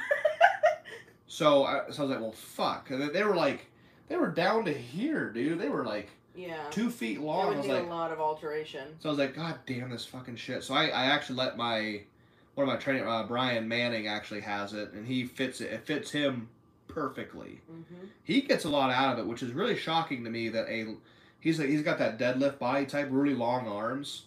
so, 1.28 1.63
I, 1.65 1.84
so 1.91 1.99
I 2.03 2.05
was 2.05 2.09
like, 2.11 2.20
well, 2.20 2.32
fuck. 2.32 2.89
And 2.89 3.13
they- 3.13 3.24
were 3.24 3.36
like, 3.36 3.68
they 4.07 4.15
were 4.15 4.30
down 4.32 4.65
to 4.65 4.74
here, 4.74 5.30
dude. 5.32 5.59
They 5.59 5.70
were 5.70 5.86
like 5.86 6.09
Yeah. 6.36 6.70
two 6.72 6.89
feet 6.89 7.18
It 7.18 7.22
long. 7.22 7.45
I 7.45 7.47
would 7.49 7.57
was 7.57 7.68
need 7.68 7.74
like, 7.74 7.84
a 7.84 7.89
lot 7.89 8.11
of 8.11 8.20
alteration. 8.20 8.88
so 8.99 9.09
I 9.09 9.11
was 9.11 9.20
like, 9.20 9.36
God 9.36 9.59
damn 9.65 9.89
this 9.89 10.05
fucking 10.05 10.38
shit. 10.38 10.63
So 10.63 10.74
I, 10.74 10.86
I 10.88 11.05
actually 11.05 11.36
let 11.38 11.57
my 11.57 12.01
one 12.55 12.68
of 12.68 12.74
my 12.74 12.80
training 12.80 13.07
uh, 13.07 13.24
Brian 13.28 13.68
Manning 13.68 14.07
actually 14.07 14.41
has 14.41 14.74
it, 14.74 14.91
and 14.93 15.05
he 15.05 15.26
fits 15.26 15.61
it. 15.61 15.72
It 15.72 15.86
fits 15.86 16.09
him 16.09 16.49
perfectly. 16.88 17.61
hmm 17.70 18.05
He 18.24 18.41
gets 18.41 18.65
a 18.65 18.70
lot 18.70 18.89
out 18.89 19.13
of 19.13 19.20
it, 19.20 19.28
which 19.28 19.43
is 19.43 19.51
really 19.51 19.78
shocking 19.78 20.24
to 20.24 20.30
me. 20.32 20.49
That 20.49 20.68
a 20.68 20.95
he's 21.39 21.57
he's 21.57 21.81
got 21.81 21.97
that 21.99 22.17
deadlift 22.19 22.59
body 22.59 22.85
type, 22.85 23.07
really 23.11 23.33
long 23.33 23.67
arms. 23.67 24.23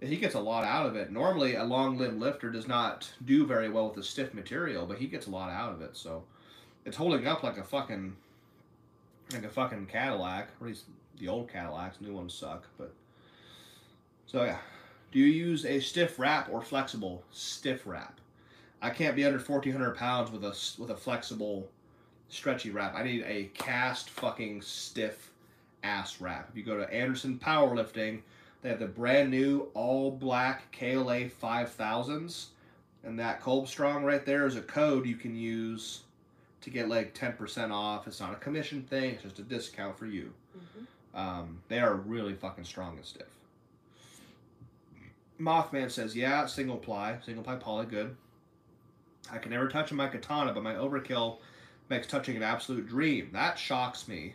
and 0.00 0.10
He 0.10 0.16
gets 0.16 0.34
a 0.34 0.40
lot 0.40 0.64
out 0.64 0.86
of 0.86 0.96
it. 0.96 1.10
Normally, 1.10 1.54
a 1.54 1.64
long 1.64 1.98
limb 1.98 2.20
lifter 2.20 2.50
does 2.50 2.68
not 2.68 3.10
do 3.24 3.46
very 3.46 3.68
well 3.68 3.86
with 3.86 3.96
the 3.96 4.02
stiff 4.02 4.34
material, 4.34 4.86
but 4.86 4.98
he 4.98 5.06
gets 5.06 5.26
a 5.26 5.30
lot 5.30 5.50
out 5.50 5.72
of 5.72 5.82
it. 5.82 5.96
So 5.96 6.24
it's 6.84 6.96
holding 6.96 7.26
up 7.26 7.42
like 7.42 7.58
a 7.58 7.64
fucking 7.64 8.16
like 9.32 9.44
a 9.44 9.48
fucking 9.48 9.86
Cadillac. 9.86 10.48
Or 10.60 10.66
at 10.66 10.68
least 10.68 10.84
the 11.18 11.28
old 11.28 11.48
Cadillacs, 11.48 12.00
new 12.00 12.12
ones 12.14 12.34
suck. 12.34 12.66
But 12.78 12.92
so 14.26 14.44
yeah, 14.44 14.58
do 15.12 15.18
you 15.18 15.26
use 15.26 15.64
a 15.64 15.80
stiff 15.80 16.18
wrap 16.18 16.48
or 16.50 16.62
flexible 16.62 17.22
stiff 17.30 17.86
wrap? 17.86 18.20
I 18.82 18.90
can't 18.90 19.16
be 19.16 19.24
under 19.24 19.38
fourteen 19.38 19.72
hundred 19.72 19.96
pounds 19.96 20.30
with 20.30 20.44
a 20.44 20.54
with 20.80 20.90
a 20.90 20.96
flexible 20.96 21.68
stretchy 22.28 22.70
wrap. 22.70 22.94
I 22.94 23.02
need 23.02 23.24
a 23.26 23.44
cast 23.54 24.10
fucking 24.10 24.60
stiff 24.62 25.30
ass 25.84 26.20
wrap. 26.20 26.48
If 26.50 26.56
you 26.56 26.64
go 26.64 26.76
to 26.76 26.92
Anderson 26.92 27.38
Powerlifting, 27.38 28.22
they 28.62 28.70
have 28.70 28.80
the 28.80 28.86
brand 28.86 29.30
new 29.30 29.68
all 29.74 30.10
black 30.10 30.72
KLA 30.72 31.28
5000s. 31.28 32.46
And 33.04 33.18
that 33.18 33.42
Kolb 33.42 33.68
Strong 33.68 34.04
right 34.04 34.24
there 34.24 34.46
is 34.46 34.56
a 34.56 34.62
code 34.62 35.06
you 35.06 35.16
can 35.16 35.36
use 35.36 36.00
to 36.62 36.70
get 36.70 36.88
like 36.88 37.14
10% 37.14 37.70
off. 37.70 38.06
It's 38.06 38.20
not 38.20 38.32
a 38.32 38.36
commission 38.36 38.82
thing, 38.82 39.10
it's 39.10 39.22
just 39.22 39.38
a 39.38 39.42
discount 39.42 39.98
for 39.98 40.06
you. 40.06 40.32
hmm 40.52 40.84
Um, 41.18 41.60
they 41.68 41.78
are 41.80 41.94
really 41.94 42.34
fucking 42.34 42.64
strong 42.64 42.96
and 42.96 43.04
stiff. 43.04 43.26
Mothman 45.38 45.90
says, 45.90 46.16
yeah, 46.16 46.46
single 46.46 46.76
ply, 46.76 47.18
single 47.24 47.44
ply 47.44 47.56
poly, 47.56 47.86
good. 47.86 48.16
I 49.30 49.38
can 49.38 49.50
never 49.50 49.68
touch 49.68 49.92
my 49.92 50.08
katana, 50.08 50.52
but 50.52 50.62
my 50.62 50.74
overkill 50.74 51.38
makes 51.88 52.06
touching 52.06 52.36
an 52.36 52.42
absolute 52.42 52.86
dream. 52.86 53.30
That 53.32 53.58
shocks 53.58 54.08
me. 54.08 54.34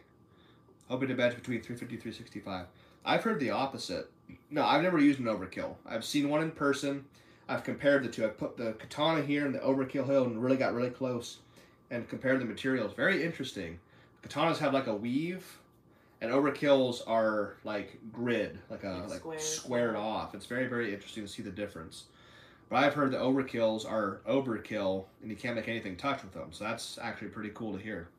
Hoping 0.90 1.10
to 1.10 1.16
bench 1.16 1.36
between 1.36 1.62
350 1.62 1.98
365. 1.98 2.66
I've 3.06 3.24
heard 3.24 3.40
the 3.40 3.52
opposite. 3.52 4.12
No, 4.50 4.66
I've 4.66 4.84
never 4.84 5.00
used 5.00 5.20
an 5.20 5.26
overkill. 5.26 5.76
I've 5.86 6.04
seen 6.04 6.30
one 6.30 6.42
in 6.42 6.52
person. 6.52 7.06
I've 7.48 7.64
compared 7.64 8.04
the 8.04 8.10
two. 8.10 8.26
I've 8.26 8.38
put 8.38 8.58
the 8.58 8.74
katana 8.74 9.22
here 9.22 9.46
and 9.46 9.56
the 9.56 9.60
overkill 9.60 10.06
hill 10.06 10.26
and 10.26 10.42
really 10.42 10.58
got 10.58 10.74
really 10.74 10.90
close 10.90 11.40
and 11.92 12.08
compared 12.08 12.40
the 12.42 12.46
materials. 12.46 12.94
Very 12.94 13.24
interesting. 13.24 13.80
Katanas 14.24 14.58
have 14.58 14.74
like 14.74 14.88
a 14.88 14.96
weave, 14.96 15.58
and 16.22 16.32
overkills 16.32 17.02
are 17.08 17.56
like 17.64 17.98
grid, 18.12 18.60
like 18.70 18.84
a 18.84 19.06
Like 19.08 19.26
like 19.26 19.40
squared 19.40 19.96
off. 19.96 20.36
It's 20.36 20.46
very 20.46 20.68
very 20.68 20.94
interesting 20.94 21.24
to 21.24 21.30
see 21.30 21.42
the 21.42 21.52
difference. 21.52 22.06
But 22.70 22.84
I've 22.84 22.94
heard 22.94 23.12
the 23.12 23.18
overkills 23.18 23.90
are 23.90 24.22
overkill, 24.28 25.06
and 25.22 25.32
you 25.32 25.38
can't 25.38 25.56
make 25.56 25.68
anything 25.68 25.96
touch 25.96 26.22
with 26.22 26.34
them. 26.34 26.50
So 26.52 26.66
that's 26.66 27.00
actually 27.02 27.30
pretty 27.30 27.52
cool 27.54 27.74
to 27.76 27.80
hear. 27.80 28.10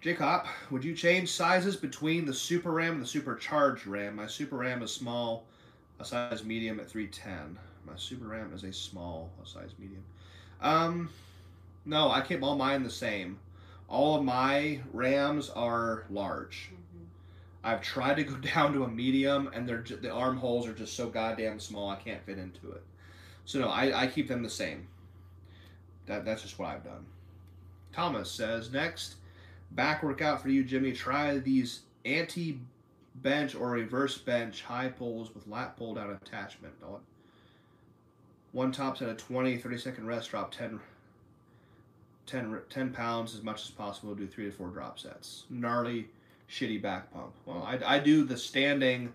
Jacob, 0.00 0.46
would 0.70 0.82
you 0.82 0.94
change 0.94 1.30
sizes 1.30 1.76
between 1.76 2.24
the 2.24 2.32
Super 2.32 2.70
RAM 2.70 2.94
and 2.94 3.02
the 3.02 3.06
Supercharged 3.06 3.86
RAM? 3.86 4.16
My 4.16 4.26
Super 4.26 4.56
RAM 4.56 4.82
is 4.82 4.90
small, 4.90 5.44
a 5.98 6.04
size 6.06 6.42
medium 6.42 6.80
at 6.80 6.88
310. 6.88 7.58
My 7.86 7.92
Super 7.96 8.28
RAM 8.28 8.50
is 8.54 8.64
a 8.64 8.72
small, 8.72 9.30
a 9.42 9.46
size 9.46 9.72
medium. 9.78 10.02
Um, 10.62 11.10
no, 11.84 12.10
I 12.10 12.22
keep 12.22 12.42
all 12.42 12.56
mine 12.56 12.82
the 12.82 12.90
same. 12.90 13.38
All 13.88 14.16
of 14.16 14.24
my 14.24 14.80
RAMs 14.94 15.50
are 15.50 16.06
large. 16.08 16.70
hmm 16.70 17.04
I've 17.62 17.82
tried 17.82 18.14
to 18.16 18.24
go 18.24 18.36
down 18.54 18.72
to 18.72 18.84
a 18.84 18.88
medium, 18.88 19.50
and 19.52 19.68
they're 19.68 19.82
ju- 19.82 19.96
the 19.96 20.10
armholes 20.10 20.66
are 20.66 20.72
just 20.72 20.96
so 20.96 21.10
goddamn 21.10 21.60
small 21.60 21.90
I 21.90 21.96
can't 21.96 22.24
fit 22.24 22.38
into 22.38 22.72
it. 22.72 22.82
So 23.44 23.58
no, 23.58 23.68
I, 23.68 24.04
I 24.04 24.06
keep 24.06 24.28
them 24.28 24.42
the 24.42 24.48
same. 24.48 24.86
That 26.06 26.24
that's 26.24 26.40
just 26.40 26.58
what 26.58 26.70
I've 26.70 26.84
done. 26.84 27.04
Thomas 27.92 28.30
says 28.30 28.72
next 28.72 29.16
back 29.72 30.02
workout 30.02 30.42
for 30.42 30.48
you, 30.48 30.64
Jimmy. 30.64 30.92
Try 30.92 31.38
these 31.38 31.80
anti 32.04 32.60
bench 33.16 33.54
or 33.54 33.70
reverse 33.70 34.16
bench 34.18 34.62
high 34.62 34.88
pulls 34.88 35.34
with 35.34 35.46
lat 35.46 35.76
pull 35.76 35.94
down 35.94 36.10
attachment. 36.10 36.74
One 38.52 38.72
tops 38.72 39.00
at 39.00 39.08
a 39.08 39.14
20, 39.14 39.58
30 39.58 39.78
second 39.78 40.06
rest 40.06 40.30
drop 40.30 40.50
10, 40.50 40.80
10, 42.26 42.58
10 42.68 42.90
pounds 42.92 43.34
as 43.34 43.42
much 43.42 43.62
as 43.62 43.70
possible. 43.70 44.14
Do 44.14 44.26
three 44.26 44.46
to 44.46 44.52
four 44.52 44.68
drop 44.68 44.98
sets. 44.98 45.44
Gnarly 45.50 46.08
shitty 46.50 46.82
back 46.82 47.12
pump. 47.12 47.32
Well, 47.46 47.62
I, 47.62 47.96
I 47.96 47.98
do 48.00 48.24
the 48.24 48.36
standing, 48.36 49.12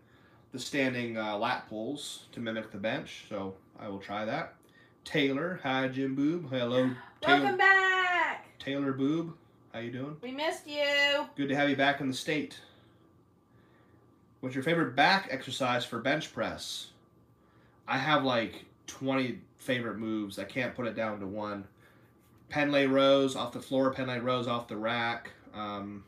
the 0.54 0.60
standing 0.60 1.18
uh, 1.18 1.38
lat 1.38 1.68
pulls 1.68 2.26
to 2.32 2.40
mimic 2.40 2.72
the 2.72 2.78
bench, 2.78 3.26
so 3.28 3.56
I 3.78 3.90
will 3.90 4.00
try 4.00 4.24
that. 4.26 4.56
Taylor, 5.04 5.60
hi 5.62 5.88
Jim 5.90 6.16
Boob, 6.16 6.50
hello 6.50 6.92
Taylor, 7.22 7.42
Welcome 7.42 7.58
back. 7.58 8.48
Taylor 8.58 8.94
Boob, 8.94 9.36
how 9.76 9.82
you 9.82 9.92
doing? 9.92 10.16
We 10.22 10.32
missed 10.32 10.66
you. 10.68 11.28
Good 11.36 11.50
to 11.50 11.56
have 11.56 11.70
you 11.70 11.76
back 11.76 12.00
in 12.00 12.08
the 12.08 12.14
state. 12.14 12.58
What's 14.40 14.56
your 14.56 14.64
favorite 14.64 14.96
back 14.96 15.28
exercise 15.30 15.84
for 15.84 16.00
bench 16.00 16.34
press? 16.34 16.88
I 17.86 17.98
have 17.98 18.24
like 18.24 18.64
20 18.88 19.38
favorite 19.58 19.98
moves. 19.98 20.40
I 20.40 20.46
can't 20.46 20.74
put 20.74 20.88
it 20.88 20.96
down 20.96 21.20
to 21.20 21.28
one. 21.28 21.66
Pendlay 22.48 22.88
rows 22.88 23.36
off 23.36 23.52
the 23.52 23.60
floor, 23.60 23.92
Pendlay 23.92 24.20
rows 24.20 24.48
off 24.48 24.70
the 24.70 24.78
rack, 24.78 25.32
um, 25.54 26.06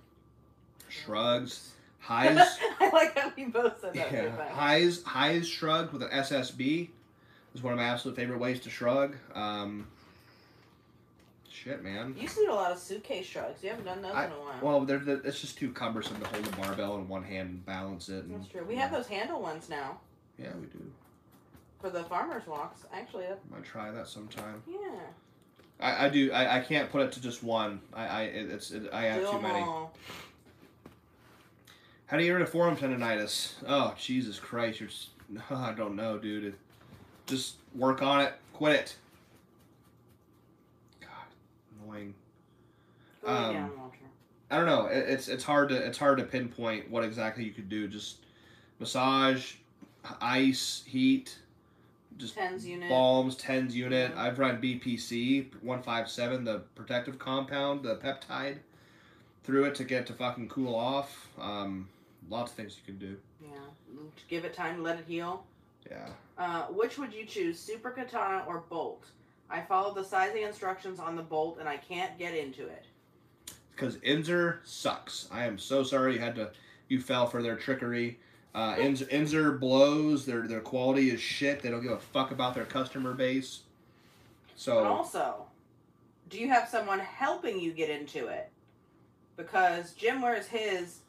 shrugs, 0.87 1.73
highs. 1.99 2.37
I 2.79 2.89
like 2.91 3.19
how 3.19 3.33
we 3.35 3.45
both 3.45 3.81
said 3.81 3.95
that. 3.95 4.13
Yeah, 4.13 4.49
highs 4.53 5.03
highs 5.03 5.45
shrugged 5.45 5.91
with 5.91 6.03
an 6.03 6.09
SSB 6.09 6.87
is 7.53 7.61
one 7.61 7.73
of 7.73 7.79
my 7.79 7.85
absolute 7.85 8.15
favorite 8.15 8.39
ways 8.39 8.61
to 8.61 8.69
shrug. 8.69 9.17
Um, 9.35 9.87
shit, 11.63 11.83
man. 11.83 12.13
You 12.15 12.23
used 12.23 12.35
to 12.35 12.45
do 12.45 12.51
a 12.51 12.53
lot 12.53 12.71
of 12.71 12.77
suitcase 12.79 13.25
shrugs. 13.25 13.63
You 13.63 13.69
haven't 13.69 13.85
done 13.85 14.01
those 14.01 14.13
I- 14.13 14.25
in 14.25 14.31
a 14.31 14.35
while. 14.35 14.59
Well, 14.61 14.85
they're, 14.85 14.99
they're, 14.99 15.21
it's 15.23 15.41
just 15.41 15.57
too 15.57 15.71
cumbersome 15.71 16.19
to 16.19 16.27
hold 16.27 16.47
a 16.47 16.51
barbell 16.57 16.95
in 16.97 17.07
one 17.07 17.23
hand 17.23 17.49
and 17.49 17.65
balance 17.65 18.09
it. 18.09 18.25
And, 18.25 18.35
That's 18.39 18.47
true. 18.51 18.63
We 18.67 18.75
have 18.75 18.91
those 18.91 19.07
handle 19.07 19.41
ones 19.41 19.69
now 19.69 19.99
Yeah, 20.37 20.49
we 20.59 20.67
do. 20.67 20.79
for 21.81 21.89
the 21.89 22.03
farmers 22.03 22.45
walks. 22.47 22.81
Actually, 22.93 23.25
I 23.25 23.33
Might 23.51 23.63
try 23.63 23.91
that 23.91 24.07
sometime. 24.07 24.61
yeah. 24.67 24.77
I, 25.79 26.07
I 26.07 26.09
do. 26.09 26.31
I, 26.31 26.57
I 26.57 26.59
can't 26.61 26.89
put 26.91 27.01
it 27.01 27.11
to 27.11 27.21
just 27.21 27.43
one. 27.43 27.79
I, 27.93 28.07
I 28.07 28.21
it's 28.23 28.71
it, 28.71 28.89
I 28.91 29.03
have 29.03 29.21
do 29.21 29.31
too 29.31 29.41
many. 29.41 29.59
all. 29.59 29.93
How 32.07 32.17
do 32.17 32.23
you 32.23 32.29
get 32.29 32.33
rid 32.33 32.41
of 32.41 32.49
forearm 32.49 32.75
tendonitis? 32.77 33.53
Oh 33.67 33.93
Jesus 33.95 34.39
Christ! 34.39 34.79
You're. 34.79 34.89
I 35.51 35.73
don't 35.73 35.95
know, 35.95 36.17
dude. 36.17 36.45
It, 36.45 36.55
just 37.27 37.55
work 37.75 38.01
on 38.01 38.21
it. 38.21 38.33
Quit 38.53 38.73
it. 38.75 38.95
God, 41.97 42.05
annoying. 42.05 42.13
Go 43.23 43.31
lay 43.31 43.55
Um. 43.55 43.71
I 44.49 44.55
don't 44.57 44.65
know. 44.65 44.85
It, 44.85 45.09
it's 45.09 45.27
it's 45.27 45.43
hard 45.43 45.69
to 45.69 45.75
it's 45.75 45.97
hard 45.97 46.17
to 46.19 46.23
pinpoint 46.23 46.89
what 46.89 47.03
exactly 47.03 47.43
you 47.43 47.51
could 47.51 47.69
do. 47.69 47.87
Just 47.87 48.17
massage, 48.79 49.55
ice, 50.21 50.83
heat, 50.85 51.37
just 52.17 52.35
Tens 52.35 52.65
unit. 52.65 52.89
balms, 52.89 53.35
tens 53.35 53.75
unit. 53.75 54.13
I've 54.15 54.39
run 54.39 54.61
BPC 54.61 55.47
one 55.61 55.81
five 55.81 56.09
seven, 56.09 56.43
the 56.45 56.59
protective 56.75 57.19
compound, 57.19 57.83
the 57.83 57.97
peptide, 57.97 58.59
through 59.43 59.65
it 59.65 59.75
to 59.75 59.83
get 59.83 60.07
to 60.07 60.13
fucking 60.13 60.47
cool 60.47 60.73
off. 60.73 61.27
Um, 61.39 61.89
lots 62.29 62.51
of 62.51 62.57
things 62.57 62.77
you 62.77 62.93
can 62.93 62.99
do. 62.99 63.17
Yeah. 63.41 63.49
Give 64.29 64.45
it 64.45 64.53
time 64.53 64.77
to 64.77 64.81
let 64.81 64.97
it 64.97 65.05
heal. 65.07 65.43
Yeah. 65.89 66.07
Uh, 66.37 66.63
which 66.65 66.97
would 66.97 67.13
you 67.13 67.25
choose, 67.25 67.59
Super 67.59 67.89
Katana 67.91 68.43
or 68.47 68.63
Bolt? 68.69 69.05
I 69.49 69.61
followed 69.61 69.95
the 69.95 70.03
sizing 70.03 70.43
instructions 70.43 70.99
on 70.99 71.15
the 71.15 71.21
Bolt 71.21 71.57
and 71.59 71.67
I 71.69 71.77
can't 71.77 72.17
get 72.17 72.35
into 72.35 72.63
it. 72.67 72.85
because 73.75 73.95
Inzer 73.97 74.57
sucks. 74.65 75.27
I 75.31 75.45
am 75.45 75.57
so 75.57 75.83
sorry 75.83 76.13
you 76.15 76.19
had 76.19 76.35
to, 76.35 76.51
you 76.89 76.99
fell 76.99 77.27
for 77.27 77.41
their 77.41 77.55
trickery. 77.55 78.19
Uh, 78.55 78.75
Inzer, 78.77 79.07
Inzer 79.09 79.59
blows. 79.59 80.25
Their 80.25 80.47
their 80.47 80.61
quality 80.61 81.09
is 81.11 81.21
shit. 81.21 81.61
They 81.61 81.69
don't 81.69 81.81
give 81.83 81.91
a 81.91 81.99
fuck 81.99 82.31
about 82.31 82.55
their 82.55 82.65
customer 82.65 83.13
base. 83.13 83.61
But 84.55 84.59
So 84.61 84.83
also, 84.83 85.45
do 86.29 86.39
you 86.39 86.47
have 86.49 86.67
someone 86.67 86.99
helping 86.99 87.59
you 87.59 87.71
get 87.71 87.89
into 87.89 88.27
it? 88.27 88.49
Because 89.37 89.93
Jim 89.93 90.21
wears 90.21 90.47
his 90.47 90.99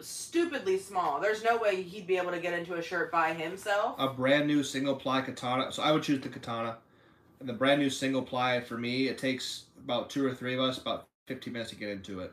stupidly 0.00 0.78
small. 0.78 1.20
There's 1.20 1.42
no 1.42 1.56
way 1.56 1.82
he'd 1.82 2.06
be 2.06 2.16
able 2.18 2.32
to 2.32 2.38
get 2.40 2.52
into 2.58 2.74
a 2.74 2.82
shirt 2.82 3.10
by 3.10 3.32
himself. 3.32 3.94
a 3.98 4.08
brand 4.08 4.46
new 4.46 4.62
single 4.62 4.94
ply 4.96 5.22
katana. 5.22 5.72
So 5.72 5.82
I 5.82 5.92
would 5.92 6.02
choose 6.02 6.20
the 6.20 6.28
katana. 6.28 6.76
The 7.44 7.52
brand 7.52 7.80
new 7.80 7.90
single 7.90 8.22
ply 8.22 8.60
for 8.60 8.76
me, 8.78 9.08
it 9.08 9.18
takes 9.18 9.64
about 9.82 10.10
two 10.10 10.24
or 10.24 10.34
three 10.34 10.54
of 10.54 10.60
us 10.60 10.78
about 10.78 11.08
15 11.26 11.52
minutes 11.52 11.70
to 11.70 11.76
get 11.76 11.88
into 11.88 12.20
it. 12.20 12.32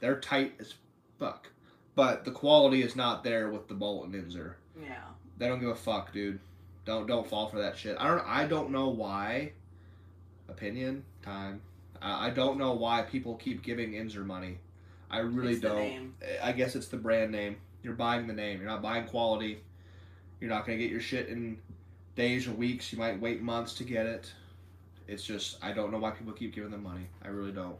They're 0.00 0.20
tight 0.20 0.54
as 0.58 0.74
fuck, 1.18 1.48
but 1.94 2.24
the 2.24 2.30
quality 2.32 2.82
is 2.82 2.96
not 2.96 3.24
there 3.24 3.50
with 3.50 3.68
the 3.68 3.74
Bolt 3.74 4.06
and 4.06 4.14
Inzer. 4.14 4.54
Yeah. 4.80 4.96
They 5.38 5.48
don't 5.48 5.60
give 5.60 5.68
a 5.70 5.74
fuck, 5.74 6.12
dude. 6.12 6.40
Don't 6.84 7.06
don't 7.06 7.26
fall 7.26 7.48
for 7.48 7.58
that 7.60 7.76
shit. 7.78 7.96
I 7.98 8.08
don't 8.08 8.26
I 8.26 8.46
don't 8.46 8.70
know 8.70 8.88
why. 8.88 9.52
Opinion 10.48 11.04
time. 11.22 11.62
I, 12.00 12.26
I 12.26 12.30
don't 12.30 12.58
know 12.58 12.72
why 12.72 13.02
people 13.02 13.36
keep 13.36 13.62
giving 13.62 13.92
Inzer 13.92 14.26
money. 14.26 14.58
I 15.10 15.18
really 15.18 15.52
It's 15.52 15.60
don't. 15.60 15.76
name. 15.76 16.14
I 16.42 16.52
guess 16.52 16.74
it's 16.74 16.88
the 16.88 16.96
brand 16.96 17.30
name. 17.30 17.56
You're 17.82 17.94
buying 17.94 18.26
the 18.26 18.32
name. 18.32 18.58
You're 18.60 18.68
not 18.68 18.82
buying 18.82 19.06
quality. 19.06 19.62
You're 20.40 20.50
not 20.50 20.66
gonna 20.66 20.78
get 20.78 20.90
your 20.90 21.00
shit 21.00 21.28
in 21.28 21.58
days 22.16 22.48
or 22.48 22.52
weeks. 22.52 22.92
You 22.92 22.98
might 22.98 23.20
wait 23.20 23.40
months 23.42 23.74
to 23.74 23.84
get 23.84 24.06
it. 24.06 24.32
It's 25.08 25.24
just 25.24 25.58
I 25.62 25.72
don't 25.72 25.90
know 25.90 25.98
why 25.98 26.10
people 26.10 26.32
keep 26.32 26.54
giving 26.54 26.70
them 26.70 26.82
money. 26.82 27.06
I 27.24 27.28
really 27.28 27.52
don't. 27.52 27.76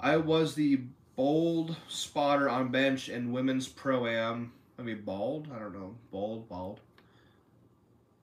I 0.00 0.16
was 0.16 0.54
the 0.54 0.80
bold 1.16 1.76
spotter 1.88 2.48
on 2.48 2.68
bench 2.68 3.08
in 3.08 3.32
women's 3.32 3.66
pro 3.66 4.06
am. 4.06 4.52
I 4.78 4.82
mean 4.82 5.02
bald. 5.02 5.48
I 5.54 5.58
don't 5.58 5.72
know. 5.72 5.96
Bold, 6.10 6.48
bald. 6.48 6.80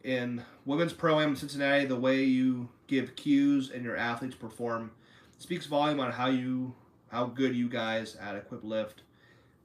In 0.04 0.44
women's 0.66 0.94
pro 0.94 1.20
am 1.20 1.30
in 1.30 1.36
Cincinnati, 1.36 1.86
the 1.86 1.96
way 1.96 2.24
you 2.24 2.70
give 2.88 3.16
cues 3.16 3.72
and 3.72 3.84
your 3.84 3.96
athletes 3.96 4.36
perform 4.36 4.92
speaks 5.40 5.66
volume 5.66 6.00
on 6.00 6.12
how 6.12 6.28
you 6.28 6.74
how 7.10 7.26
good 7.26 7.56
you 7.56 7.70
guys 7.70 8.16
at 8.16 8.36
Equip 8.36 8.64
Lift. 8.64 9.02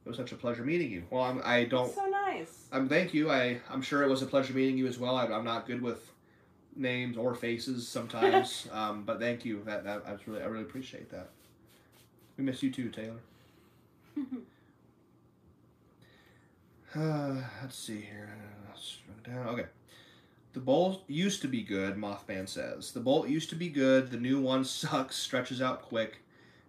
It 0.05 0.09
was 0.09 0.17
such 0.17 0.33
a 0.33 0.37
pleasure 0.37 0.65
meeting 0.65 0.91
you. 0.91 1.05
Well, 1.11 1.23
I'm, 1.23 1.43
I 1.45 1.65
don't. 1.65 1.85
That's 1.85 1.97
so 1.97 2.07
nice. 2.07 2.67
Um, 2.73 2.89
thank 2.89 3.13
you. 3.13 3.31
I 3.31 3.61
I'm 3.69 3.83
sure 3.83 4.03
it 4.03 4.09
was 4.09 4.23
a 4.23 4.27
pleasure 4.27 4.55
meeting 4.55 4.79
you 4.79 4.87
as 4.87 4.99
well. 4.99 5.17
I, 5.17 5.27
I'm 5.27 5.45
not 5.45 5.67
good 5.67 5.83
with 5.83 6.11
names 6.79 7.17
or 7.17 7.35
faces 7.35 7.87
sometimes, 7.87 8.69
um, 8.73 9.05
but 9.05 9.21
thank 9.21 9.45
you. 9.45 9.63
That, 9.65 9.85
that 9.85 10.03
I 10.07 10.17
really 10.27 10.43
I 10.43 10.47
really 10.47 10.65
appreciate 10.65 11.11
that. 11.11 11.29
We 12.37 12.45
miss 12.45 12.63
you 12.63 12.71
too, 12.71 12.89
Taylor. 12.91 13.21
Uh, 16.95 17.35
let's 17.63 17.77
see 17.77 18.01
here. 18.01 18.31
Let's 18.69 18.99
run 19.07 19.19
it 19.19 19.31
down. 19.31 19.55
Okay. 19.55 19.69
The 20.55 20.61
bolt 20.61 21.05
used 21.07 21.43
to 21.43 21.49
be 21.49 21.63
good, 21.63 21.97
Mothman 21.97 22.49
says. 22.49 22.93
The 22.93 23.01
bolt 23.01 23.29
used 23.29 23.51
to 23.51 23.57
be 23.57 23.69
good. 23.69 24.11
The 24.11 24.17
new 24.17 24.41
one 24.41 24.65
sucks, 24.65 25.17
stretches 25.17 25.61
out 25.61 25.83
quick, 25.83 26.19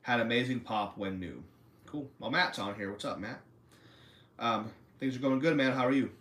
had 0.01 0.19
amazing 0.19 0.59
pop 0.59 0.97
when 0.97 1.19
new. 1.19 1.43
Cool. 1.85 2.09
Well, 2.19 2.29
Matt's 2.29 2.59
on 2.59 2.75
here. 2.75 2.91
What's 2.91 3.05
up, 3.05 3.19
Matt? 3.19 3.39
Um, 4.37 4.71
things 4.99 5.15
are 5.15 5.19
going 5.19 5.39
good, 5.39 5.55
man. 5.55 5.71
How 5.71 5.87
are 5.87 5.91
you? 5.91 6.11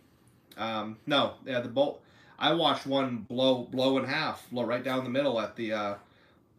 Um, 0.56 0.96
no, 1.06 1.34
yeah, 1.44 1.60
the 1.60 1.68
bolt. 1.68 2.00
I 2.38 2.54
watched 2.54 2.86
one 2.86 3.18
blow 3.28 3.64
blow 3.64 3.98
in 3.98 4.04
half, 4.04 4.48
blow 4.50 4.64
right 4.64 4.82
down 4.82 5.04
the 5.04 5.10
middle 5.10 5.40
at 5.40 5.56
the 5.56 5.72
uh, 5.72 5.94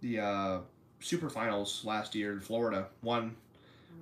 the 0.01 0.19
uh, 0.19 0.59
super 0.99 1.29
finals 1.29 1.83
last 1.85 2.15
year 2.15 2.33
in 2.33 2.39
Florida. 2.39 2.87
One 3.01 3.35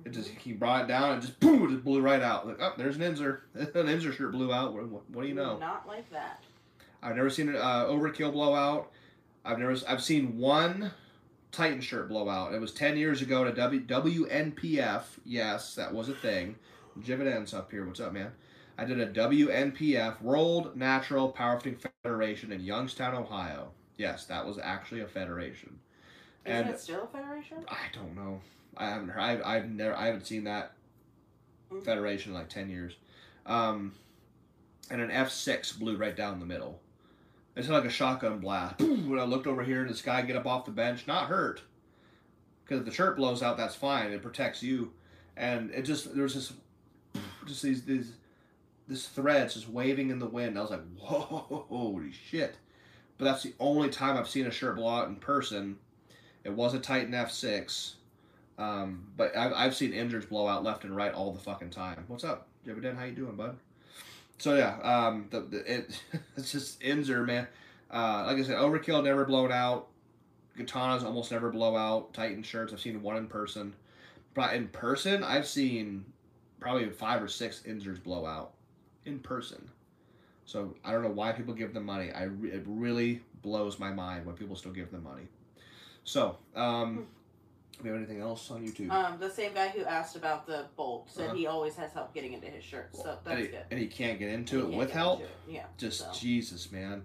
it 0.04 0.10
just 0.10 0.30
he 0.30 0.52
brought 0.52 0.84
it 0.84 0.88
down 0.88 1.12
and 1.12 1.22
just 1.22 1.38
boom, 1.40 1.64
it 1.64 1.70
just 1.72 1.84
blew 1.84 2.00
right 2.00 2.22
out. 2.22 2.46
Like, 2.46 2.60
oh, 2.60 2.74
there's 2.76 2.96
an 2.96 3.02
Inzer. 3.02 3.40
an 3.54 3.66
Inzer 3.74 4.14
shirt 4.14 4.32
blew 4.32 4.52
out. 4.52 4.72
What, 4.72 5.10
what, 5.10 5.22
do 5.22 5.28
you 5.28 5.34
know? 5.34 5.58
Not 5.58 5.86
like 5.86 6.10
that. 6.10 6.42
I've 7.02 7.16
never 7.16 7.30
seen 7.30 7.48
an 7.48 7.56
uh, 7.56 7.86
overkill 7.86 8.32
blowout. 8.32 8.90
I've 9.44 9.58
never. 9.58 9.76
I've 9.88 10.02
seen 10.02 10.38
one 10.38 10.92
Titan 11.52 11.80
shirt 11.80 12.08
blowout. 12.08 12.54
It 12.54 12.60
was 12.60 12.72
ten 12.72 12.96
years 12.96 13.22
ago 13.22 13.44
at 13.44 13.52
a 13.52 13.54
w, 13.54 13.84
WNPF. 13.84 15.02
Yes, 15.24 15.74
that 15.74 15.92
was 15.92 16.08
a 16.08 16.14
thing. 16.14 16.56
Jividends 17.00 17.54
up 17.54 17.70
here. 17.70 17.86
What's 17.86 18.00
up, 18.00 18.12
man? 18.12 18.32
I 18.78 18.84
did 18.84 19.00
a 19.00 19.06
WNPF 19.08 20.22
World 20.22 20.76
Natural 20.76 21.32
Powerlifting 21.32 21.84
Federation 22.04 22.52
in 22.52 22.60
Youngstown, 22.60 23.14
Ohio. 23.14 23.72
Yes, 23.96 24.24
that 24.26 24.46
was 24.46 24.58
actually 24.62 25.00
a 25.00 25.08
federation. 25.08 25.80
Isn't 26.46 26.56
And- 26.66 26.70
it 26.70 26.78
still 26.80 27.02
a 27.02 27.06
federation? 27.08 27.64
I 27.68 27.86
don't 27.92 28.14
know. 28.14 28.40
I 28.76 28.86
haven't 28.90 29.08
heard. 29.08 29.20
I've, 29.20 29.42
I've 29.44 29.68
never. 29.70 29.96
I 29.96 30.06
haven't 30.06 30.26
seen 30.26 30.44
that 30.44 30.72
Mhm. 31.72 31.84
federation 31.84 32.30
in 32.32 32.38
like 32.38 32.48
ten 32.48 32.70
years. 32.70 32.94
Um, 33.44 33.92
and 34.90 35.00
an 35.00 35.10
F 35.10 35.30
six 35.30 35.72
blew 35.72 35.96
right 35.96 36.14
down 36.16 36.38
the 36.38 36.46
middle. 36.46 36.80
It 37.56 37.64
sounded 37.64 37.78
like 37.80 37.88
a 37.88 37.92
shotgun 37.92 38.38
blast. 38.38 38.78
when 38.78 39.18
I 39.18 39.24
looked 39.24 39.48
over 39.48 39.64
here, 39.64 39.84
this 39.84 40.00
guy 40.00 40.22
get 40.22 40.36
up 40.36 40.46
off 40.46 40.64
the 40.64 40.70
bench, 40.70 41.08
not 41.08 41.26
hurt. 41.26 41.62
Because 42.64 42.80
if 42.80 42.86
the 42.86 42.92
shirt 42.92 43.16
blows 43.16 43.42
out, 43.42 43.56
that's 43.56 43.74
fine. 43.74 44.12
It 44.12 44.22
protects 44.22 44.62
you. 44.62 44.92
And 45.36 45.70
it 45.72 45.82
just 45.82 46.14
there 46.14 46.22
was 46.22 46.34
this, 46.34 46.52
just 47.46 47.62
these 47.62 47.82
these, 47.84 48.12
this 48.88 49.06
threads 49.06 49.54
just 49.54 49.68
waving 49.68 50.10
in 50.10 50.18
the 50.18 50.26
wind. 50.26 50.58
I 50.58 50.62
was 50.62 50.70
like, 50.70 50.82
whoa, 50.98 51.66
holy 51.68 52.10
shit! 52.10 52.56
But 53.18 53.26
that's 53.26 53.42
the 53.42 53.54
only 53.60 53.90
time 53.90 54.16
I've 54.16 54.28
seen 54.28 54.46
a 54.46 54.50
shirt 54.50 54.76
blow 54.76 54.88
out 54.88 55.08
in 55.08 55.16
person. 55.16 55.76
It 56.44 56.52
was 56.52 56.74
a 56.74 56.78
Titan 56.78 57.14
F 57.14 57.30
six. 57.30 57.96
Um, 58.56 59.04
but 59.16 59.36
I've, 59.36 59.52
I've 59.52 59.76
seen 59.76 59.92
injuries 59.92 60.24
blow 60.24 60.48
out 60.48 60.64
left 60.64 60.82
and 60.82 60.96
right 60.96 61.12
all 61.12 61.32
the 61.32 61.38
fucking 61.38 61.70
time. 61.70 62.04
What's 62.08 62.24
up, 62.24 62.48
Jibiden? 62.66 62.96
How 62.96 63.04
you 63.04 63.12
doing, 63.12 63.36
bud? 63.36 63.56
So 64.38 64.56
yeah, 64.56 64.78
um, 64.80 65.26
the, 65.30 65.40
the 65.40 65.72
it, 65.72 66.02
it's 66.36 66.50
just 66.50 66.80
Inzer, 66.80 67.24
man. 67.24 67.46
Uh, 67.92 68.24
like 68.26 68.38
I 68.38 68.42
said, 68.42 68.56
Overkill 68.56 69.04
never 69.04 69.24
blown 69.24 69.52
out. 69.52 69.88
Katanas 70.58 71.04
almost 71.04 71.30
never 71.30 71.50
blow 71.50 71.76
out. 71.76 72.12
Titan 72.14 72.42
shirts, 72.42 72.72
I've 72.72 72.80
seen 72.80 73.00
one 73.00 73.16
in 73.16 73.28
person. 73.28 73.74
But 74.34 74.54
in 74.54 74.68
person, 74.68 75.22
I've 75.22 75.46
seen 75.46 76.04
probably 76.58 76.88
five 76.90 77.22
or 77.22 77.28
six 77.28 77.62
Inzers 77.66 78.02
blow 78.02 78.26
out 78.26 78.52
in 79.08 79.18
person. 79.18 79.70
So 80.44 80.74
I 80.84 80.92
don't 80.92 81.02
know 81.02 81.10
why 81.10 81.32
people 81.32 81.54
give 81.54 81.74
them 81.74 81.84
money. 81.84 82.10
I 82.12 82.24
re- 82.24 82.50
it 82.50 82.62
really 82.66 83.22
blows 83.42 83.78
my 83.78 83.90
mind 83.90 84.24
when 84.26 84.34
people 84.36 84.56
still 84.56 84.72
give 84.72 84.90
them 84.90 85.04
money. 85.04 85.24
So, 86.04 86.38
um, 86.56 87.06
do 87.76 87.84
we 87.84 87.88
have 87.90 87.98
anything 87.98 88.20
else 88.20 88.50
on 88.50 88.66
YouTube? 88.66 88.90
Um, 88.90 89.18
the 89.20 89.28
same 89.30 89.52
guy 89.52 89.68
who 89.68 89.84
asked 89.84 90.16
about 90.16 90.46
the 90.46 90.66
bolt 90.76 91.10
said 91.10 91.26
Uh-huh. 91.26 91.34
he 91.34 91.46
always 91.46 91.76
has 91.76 91.92
help 91.92 92.14
getting 92.14 92.32
into 92.32 92.46
his 92.46 92.64
shirt, 92.64 92.96
so 92.96 93.10
and, 93.10 93.18
that's 93.24 93.40
he, 93.40 93.46
good. 93.48 93.64
and 93.70 93.78
he 93.80 93.86
can't 93.88 94.18
get 94.18 94.30
into 94.30 94.66
He 94.66 94.72
it 94.72 94.76
with 94.78 94.90
help. 94.90 95.20
it, 95.20 95.30
Yeah. 95.46 95.66
Just 95.76 95.98
so. 96.00 96.10
Jesus, 96.12 96.72
man. 96.72 97.04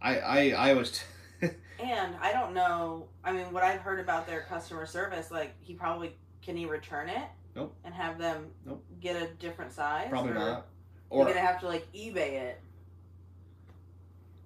I 0.00 0.18
I 0.20 0.70
I 0.70 0.74
was. 0.74 1.02
And 1.82 2.14
I 2.20 2.32
don't 2.34 2.52
know. 2.52 3.06
I 3.24 3.32
mean, 3.32 3.54
what 3.54 3.62
I've 3.62 3.80
heard 3.80 4.00
about 4.00 4.26
their 4.26 4.42
customer 4.42 4.84
service, 4.84 5.30
like 5.30 5.54
he 5.60 5.72
probably 5.72 6.14
can 6.42 6.54
he 6.54 6.66
return 6.66 7.08
it? 7.08 7.22
Nope. 7.56 7.74
And 7.84 7.94
have 7.94 8.18
them 8.18 8.48
Nope. 8.66 8.84
get 9.00 9.16
a 9.16 9.28
different 9.34 9.72
size? 9.72 10.08
Probably 10.10 10.32
or 10.32 10.34
not. 10.34 10.66
You're 11.12 11.20
Or 11.22 11.26
gonna 11.26 11.40
have 11.40 11.60
to 11.60 11.66
like 11.66 11.90
eBay 11.92 12.32
it. 12.40 12.60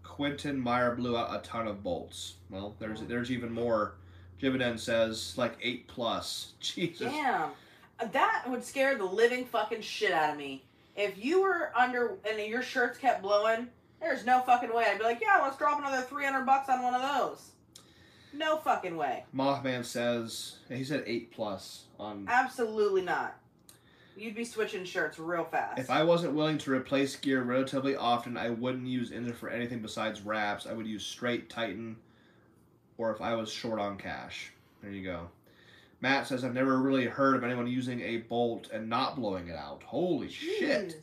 Quentin 0.03 0.61
Meyer 0.61 0.95
blew 0.95 1.17
out 1.17 1.35
a 1.35 1.43
ton 1.47 1.67
of 1.67 1.83
bolts. 1.83 2.35
Well, 2.51 2.75
there's 2.79 3.01
Yeah. 3.01 3.07
there's 3.09 3.31
even 3.31 3.53
more. 3.53 3.95
Jibiden 4.41 4.79
says 4.79 5.37
like 5.37 5.57
eight 5.61 5.87
plus. 5.89 6.53
Jesus. 6.61 7.11
Damn, 7.11 7.51
uh, 8.01 8.07
that 8.13 8.45
would 8.49 8.65
scare 8.65 8.97
the 8.97 9.05
living 9.05 9.45
fucking 9.45 9.81
shit 9.83 10.13
out 10.13 10.31
of 10.31 10.37
me. 10.37 10.63
If 10.97 11.23
you 11.23 11.43
were 11.43 11.73
under 11.77 12.17
and 12.29 12.39
your 12.41 12.63
shirts 12.63 12.99
kept 12.99 13.23
blowing, 13.23 13.69
there's 14.01 14.25
no 14.25 14.41
fucking 14.43 14.73
way. 14.73 14.85
I'd 14.89 14.99
be 14.99 15.05
like, 15.05 15.21
yeah, 15.21 15.41
let's 15.43 15.57
drop 15.57 15.79
another 15.79 16.03
three 16.03 16.25
hundred 16.25 16.47
bucks 16.47 16.69
on 16.69 16.83
one 16.83 16.95
of 16.95 17.03
those. 17.03 17.51
No 18.33 18.57
fucking 18.59 18.97
way. 18.97 19.25
Mothman 19.35 19.85
says 19.85 20.57
he 20.69 20.85
said 20.85 21.05
eight 21.07 21.31
plus 21.33 21.85
on. 21.99 22.27
Absolutely 22.29 23.03
not. 23.03 23.37
You'd 24.17 24.35
be 24.35 24.45
switching 24.45 24.85
shirts 24.85 25.19
real 25.19 25.45
fast. 25.45 25.79
If 25.79 25.91
I 25.91 26.05
wasn't 26.05 26.35
willing 26.35 26.59
to 26.59 26.73
replace 26.73 27.17
gear 27.17 27.43
relatively 27.43 27.97
often, 27.97 28.37
I 28.37 28.51
wouldn't 28.51 28.87
use 28.87 29.11
Inzer 29.11 29.35
for 29.35 29.49
anything 29.49 29.81
besides 29.81 30.21
wraps. 30.23 30.67
I 30.67 30.73
would 30.73 30.87
use 30.87 31.05
straight 31.05 31.51
Titan, 31.51 31.97
or 32.97 33.13
if 33.13 33.21
I 33.21 33.35
was 33.35 33.51
short 33.51 33.81
on 33.81 33.99
cash. 33.99 34.53
There 34.83 34.93
you 34.93 35.03
go. 35.05 35.29
Matt 36.01 36.27
says 36.29 36.45
I've 36.45 36.55
never 36.55 36.79
really 36.81 37.07
heard 37.07 37.35
of 37.35 37.43
anyone 37.45 37.67
using 37.67 38.01
a 38.03 38.19
bolt 38.19 38.69
and 38.73 38.89
not 38.89 39.17
blowing 39.17 39.49
it 39.49 39.57
out. 39.57 39.83
Holy 39.85 40.29
shit! 40.29 41.01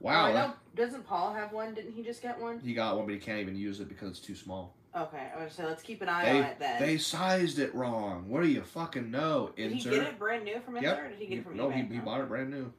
Wow. 0.00 0.26
I 0.26 0.32
that- 0.32 0.56
Doesn't 0.76 1.06
Paul 1.06 1.34
have 1.34 1.52
one? 1.52 1.74
Didn't 1.74 1.92
he 1.92 2.02
just 2.02 2.22
get 2.22 2.40
one? 2.40 2.60
he 2.60 2.74
got 2.74 2.96
one, 2.96 3.06
but 3.06 3.14
he 3.14 3.20
can't 3.20 3.40
even 3.40 3.56
use 3.56 3.80
it 3.80 3.88
because 3.88 4.10
it's 4.10 4.20
too 4.20 4.34
small. 4.34 4.72
Okay, 4.96 5.28
I 5.36 5.42
was 5.42 5.52
say 5.52 5.64
let's 5.66 5.82
keep 5.82 6.02
an 6.02 6.08
eye 6.08 6.24
They 6.24 6.38
on 6.38 6.44
it 6.44 6.58
then. 6.60 6.80
they 6.82 6.98
sized 6.98 7.58
it 7.58 7.74
wrong. 7.74 8.28
What 8.28 8.42
do 8.42 8.48
you 8.48 8.62
fucking 8.62 9.10
know, 9.10 9.50
did 9.56 9.72
he 9.72 9.82
get 9.82 9.92
it 9.94 10.18
brand 10.18 10.44
new 10.44 10.60
from 10.60 10.74
Inzer, 10.74 10.82
Yep. 10.82 10.98
or 11.00 11.08
did 11.08 11.18
he 11.18 11.26
get 11.26 11.38
it 11.38 11.44
from 11.44 11.56
no, 11.56 11.68
eBay? 11.68 11.88
he, 11.88 11.94
he 11.94 12.00
Oh. 12.00 12.04
bought 12.04 12.20
it 12.20 12.28
brand 12.28 12.50
new. 12.50 12.72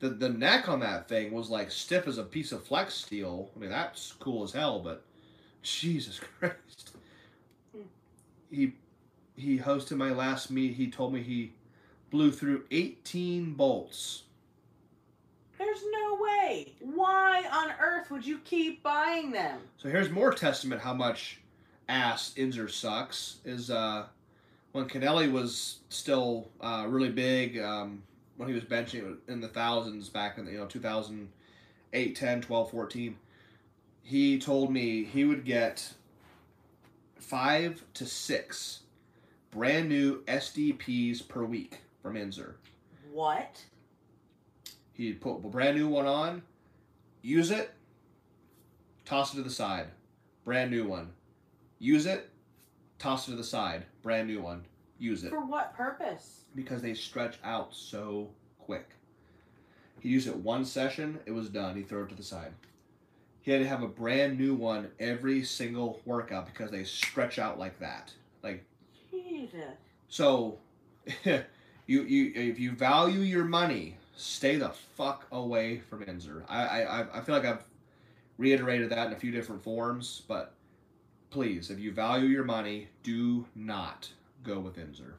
The 0.00 0.10
the 0.10 0.28
neck 0.28 0.68
on 0.68 0.80
that 0.80 1.08
thing 1.08 1.32
was 1.32 1.48
like 1.50 1.70
stiff 1.70 2.06
as 2.06 2.18
a 2.18 2.22
piece 2.22 2.52
of 2.52 2.64
flex 2.64 2.94
steel. 2.94 3.50
I 3.56 3.58
mean 3.58 3.70
that's 3.70 4.12
cool 4.12 4.44
as 4.44 4.52
hell, 4.52 4.80
but 4.80 5.04
Jesus 5.62 6.20
Christ. 6.38 6.92
Hmm. 7.74 7.82
He 8.50 8.74
he 9.36 9.58
hosted 9.58 9.96
my 9.96 10.10
last 10.10 10.50
meet. 10.50 10.74
He 10.74 10.90
told 10.90 11.12
me 11.14 11.22
he 11.22 11.54
blew 12.10 12.30
through 12.30 12.64
18 12.70 13.54
bolts. 13.54 14.24
There's 15.58 15.82
no 15.90 16.18
way. 16.20 16.74
Why 16.80 17.44
on 17.52 17.72
earth 17.80 18.10
would 18.10 18.24
you 18.24 18.38
keep 18.38 18.82
buying 18.82 19.32
them? 19.32 19.60
So 19.76 19.88
here's 19.88 20.10
more 20.10 20.32
testament 20.32 20.80
how 20.80 20.94
much 20.94 21.40
ass 21.88 22.32
Inzer 22.36 22.70
sucks. 22.70 23.38
Is 23.44 23.70
uh, 23.70 24.06
when 24.72 24.88
Kennelly 24.88 25.30
was 25.30 25.78
still 25.88 26.48
uh, 26.60 26.86
really 26.88 27.10
big, 27.10 27.58
um, 27.58 28.02
when 28.36 28.48
he 28.48 28.54
was 28.54 28.64
benching 28.64 29.16
in 29.26 29.40
the 29.40 29.48
thousands 29.48 30.08
back 30.08 30.38
in 30.38 30.44
the, 30.44 30.52
you 30.52 30.58
know 30.58 30.66
2008, 30.66 32.16
10, 32.16 32.40
12, 32.40 32.70
14, 32.70 33.16
he 34.02 34.38
told 34.38 34.72
me 34.72 35.04
he 35.04 35.24
would 35.24 35.44
get 35.44 35.92
five 37.16 37.82
to 37.94 38.06
six 38.06 38.80
brand 39.50 39.88
new 39.88 40.22
SDPs 40.24 41.26
per 41.26 41.44
week 41.44 41.80
from 42.02 42.14
Inzer. 42.14 42.54
What? 43.12 43.64
He'd 44.98 45.20
put 45.20 45.36
a 45.36 45.48
brand 45.48 45.76
new 45.76 45.88
one 45.88 46.06
on, 46.06 46.42
use 47.22 47.52
it, 47.52 47.70
toss 49.04 49.32
it 49.32 49.36
to 49.36 49.42
the 49.44 49.50
side. 49.50 49.86
Brand 50.44 50.72
new 50.72 50.88
one. 50.88 51.10
Use 51.78 52.04
it, 52.04 52.28
toss 52.98 53.28
it 53.28 53.30
to 53.30 53.36
the 53.36 53.44
side. 53.44 53.84
Brand 54.02 54.26
new 54.26 54.42
one. 54.42 54.64
Use 54.98 55.22
it. 55.22 55.30
For 55.30 55.44
what 55.44 55.72
purpose? 55.76 56.40
Because 56.56 56.82
they 56.82 56.94
stretch 56.94 57.38
out 57.44 57.72
so 57.72 58.28
quick. 58.58 58.88
He 60.00 60.08
used 60.08 60.26
it 60.26 60.34
one 60.34 60.64
session, 60.64 61.20
it 61.26 61.30
was 61.30 61.48
done. 61.48 61.76
He 61.76 61.82
threw 61.82 62.02
it 62.02 62.08
to 62.08 62.16
the 62.16 62.24
side. 62.24 62.52
He 63.42 63.52
had 63.52 63.60
to 63.60 63.68
have 63.68 63.84
a 63.84 63.88
brand 63.88 64.36
new 64.36 64.54
one 64.54 64.90
every 64.98 65.44
single 65.44 66.00
workout 66.06 66.46
because 66.46 66.72
they 66.72 66.82
stretch 66.82 67.38
out 67.38 67.56
like 67.56 67.78
that. 67.78 68.12
Like 68.42 68.64
Jesus. 69.12 69.76
so, 70.08 70.58
you 71.24 71.44
you 71.86 72.32
if 72.34 72.58
you 72.58 72.72
value 72.72 73.20
your 73.20 73.44
money, 73.44 73.97
stay 74.18 74.56
the 74.56 74.70
fuck 74.96 75.26
away 75.30 75.78
from 75.78 76.04
Inzer. 76.04 76.42
I 76.48 76.82
I 76.82 77.18
I 77.18 77.20
feel 77.20 77.34
like 77.34 77.44
I've 77.44 77.64
reiterated 78.36 78.90
that 78.90 79.06
in 79.06 79.12
a 79.12 79.16
few 79.16 79.30
different 79.30 79.62
forms, 79.62 80.22
but 80.28 80.54
please, 81.30 81.70
if 81.70 81.78
you 81.78 81.92
value 81.92 82.26
your 82.26 82.44
money, 82.44 82.88
do 83.02 83.46
not 83.54 84.10
go 84.42 84.58
with 84.58 84.76
Inzer. 84.76 85.14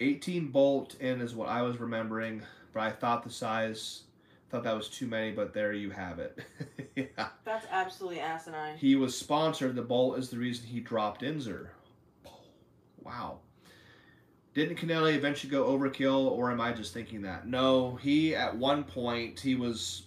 18 0.00 0.48
bolt 0.48 0.94
in 1.00 1.20
is 1.20 1.34
what 1.34 1.48
I 1.48 1.62
was 1.62 1.78
remembering, 1.78 2.42
but 2.72 2.80
I 2.80 2.90
thought 2.90 3.22
the 3.22 3.30
size, 3.30 4.02
thought 4.50 4.64
that 4.64 4.74
was 4.74 4.88
too 4.88 5.06
many, 5.06 5.30
but 5.32 5.54
there 5.54 5.72
you 5.72 5.90
have 5.90 6.18
it. 6.18 6.40
yeah. 6.96 7.28
That's 7.44 7.66
absolutely 7.70 8.20
asinine. 8.20 8.76
He 8.76 8.96
was 8.96 9.16
sponsored. 9.16 9.76
The 9.76 9.82
bolt 9.82 10.18
is 10.18 10.30
the 10.30 10.38
reason 10.38 10.66
he 10.66 10.80
dropped 10.80 11.22
Inzer. 11.22 11.68
Wow. 13.02 13.38
Didn't 14.54 14.78
Kennelly 14.78 15.14
eventually 15.14 15.50
go 15.50 15.64
overkill, 15.64 16.30
or 16.30 16.50
am 16.50 16.60
I 16.60 16.72
just 16.72 16.94
thinking 16.94 17.22
that? 17.22 17.46
No, 17.46 17.96
he 17.96 18.34
at 18.34 18.56
one 18.56 18.84
point 18.84 19.40
he 19.40 19.54
was 19.54 20.02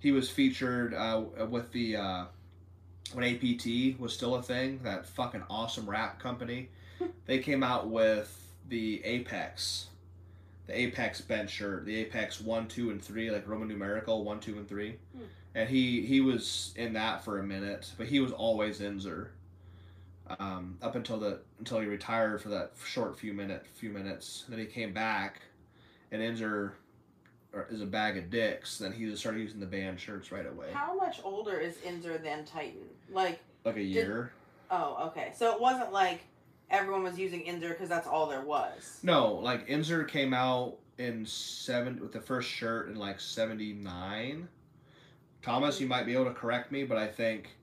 he 0.00 0.12
was 0.12 0.30
featured 0.30 0.94
uh, 0.94 1.22
with 1.48 1.72
the 1.72 1.96
uh, 1.96 2.24
when 3.12 3.24
APT 3.24 3.98
was 3.98 4.12
still 4.12 4.36
a 4.36 4.42
thing. 4.42 4.80
That 4.84 5.06
fucking 5.06 5.42
awesome 5.50 5.88
rap 5.88 6.20
company. 6.20 6.68
they 7.26 7.38
came 7.38 7.62
out 7.62 7.88
with 7.88 8.52
the 8.68 9.04
Apex, 9.04 9.88
the 10.66 10.78
Apex 10.78 11.20
bench 11.20 11.50
shirt, 11.50 11.84
the 11.84 11.96
Apex 11.96 12.40
one, 12.40 12.68
two, 12.68 12.90
and 12.90 13.02
three, 13.02 13.30
like 13.30 13.48
Roman 13.48 13.68
numerical 13.68 14.24
one, 14.24 14.38
two, 14.40 14.56
and 14.56 14.68
three 14.68 14.96
and 15.58 15.68
he 15.68 16.02
he 16.02 16.20
was 16.20 16.72
in 16.76 16.92
that 16.92 17.24
for 17.24 17.38
a 17.38 17.42
minute, 17.42 17.92
but 17.98 18.06
he 18.06 18.20
was 18.20 18.32
always 18.32 18.80
Inzer. 18.80 19.28
Um, 20.38 20.76
up 20.82 20.94
until 20.94 21.18
the 21.18 21.40
until 21.58 21.80
he 21.80 21.86
retired 21.86 22.42
for 22.42 22.48
that 22.50 22.72
short 22.84 23.18
few 23.18 23.32
minute 23.32 23.66
few 23.74 23.90
minutes, 23.90 24.44
then 24.48 24.58
he 24.58 24.66
came 24.66 24.92
back, 24.92 25.40
and 26.12 26.20
Inzer 26.22 26.72
is 27.70 27.80
a 27.80 27.86
bag 27.86 28.16
of 28.18 28.30
dicks. 28.30 28.78
Then 28.78 28.92
he 28.92 29.06
just 29.06 29.20
started 29.20 29.40
using 29.40 29.60
the 29.60 29.66
band 29.66 29.98
shirts 29.98 30.30
right 30.30 30.46
away, 30.46 30.68
How 30.72 30.94
much 30.94 31.20
older 31.24 31.58
is 31.58 31.76
Inzer 31.76 32.22
than 32.22 32.44
Titan? 32.44 32.82
Like, 33.10 33.40
like 33.64 33.76
a 33.76 33.82
year. 33.82 34.32
oh, 34.70 35.08
okay. 35.08 35.32
So 35.34 35.52
it 35.54 35.60
wasn't 35.60 35.92
like 35.92 36.20
everyone 36.70 37.02
was 37.02 37.18
using 37.18 37.44
Inzer 37.44 37.70
because 37.70 37.88
that's 37.88 38.06
all 38.06 38.26
there 38.26 38.42
was. 38.42 38.98
No, 39.02 39.34
like 39.34 39.66
Inzer 39.68 40.06
came 40.06 40.34
out 40.34 40.76
in 40.98 41.24
seven 41.24 42.00
with 42.00 42.12
the 42.12 42.20
first 42.20 42.48
shirt 42.50 42.88
in 42.88 42.96
like 42.96 43.18
seventy 43.20 43.72
nine. 43.72 44.48
Thomas, 45.40 45.80
you 45.80 45.86
might 45.86 46.04
be 46.04 46.12
able 46.12 46.26
to 46.26 46.32
correct 46.34 46.70
me, 46.72 46.84
but 46.84 46.98
I 46.98 47.06
think 47.06 47.56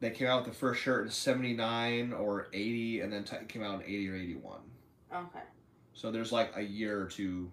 they 0.00 0.10
came 0.10 0.26
out 0.28 0.44
with 0.44 0.52
the 0.52 0.58
first 0.58 0.80
shirt 0.82 1.04
in 1.06 1.10
seventy 1.10 1.52
nine 1.54 2.12
or 2.12 2.48
eighty, 2.52 3.00
and 3.00 3.12
then 3.12 3.24
Titan 3.24 3.46
came 3.46 3.62
out 3.62 3.76
in 3.80 3.82
eighty 3.86 4.08
or 4.08 4.14
eighty 4.16 4.34
one. 4.36 4.60
Okay. 5.14 5.40
So 5.94 6.10
there's 6.10 6.32
like 6.32 6.52
a 6.56 6.62
year 6.62 7.00
or 7.00 7.06
two 7.06 7.50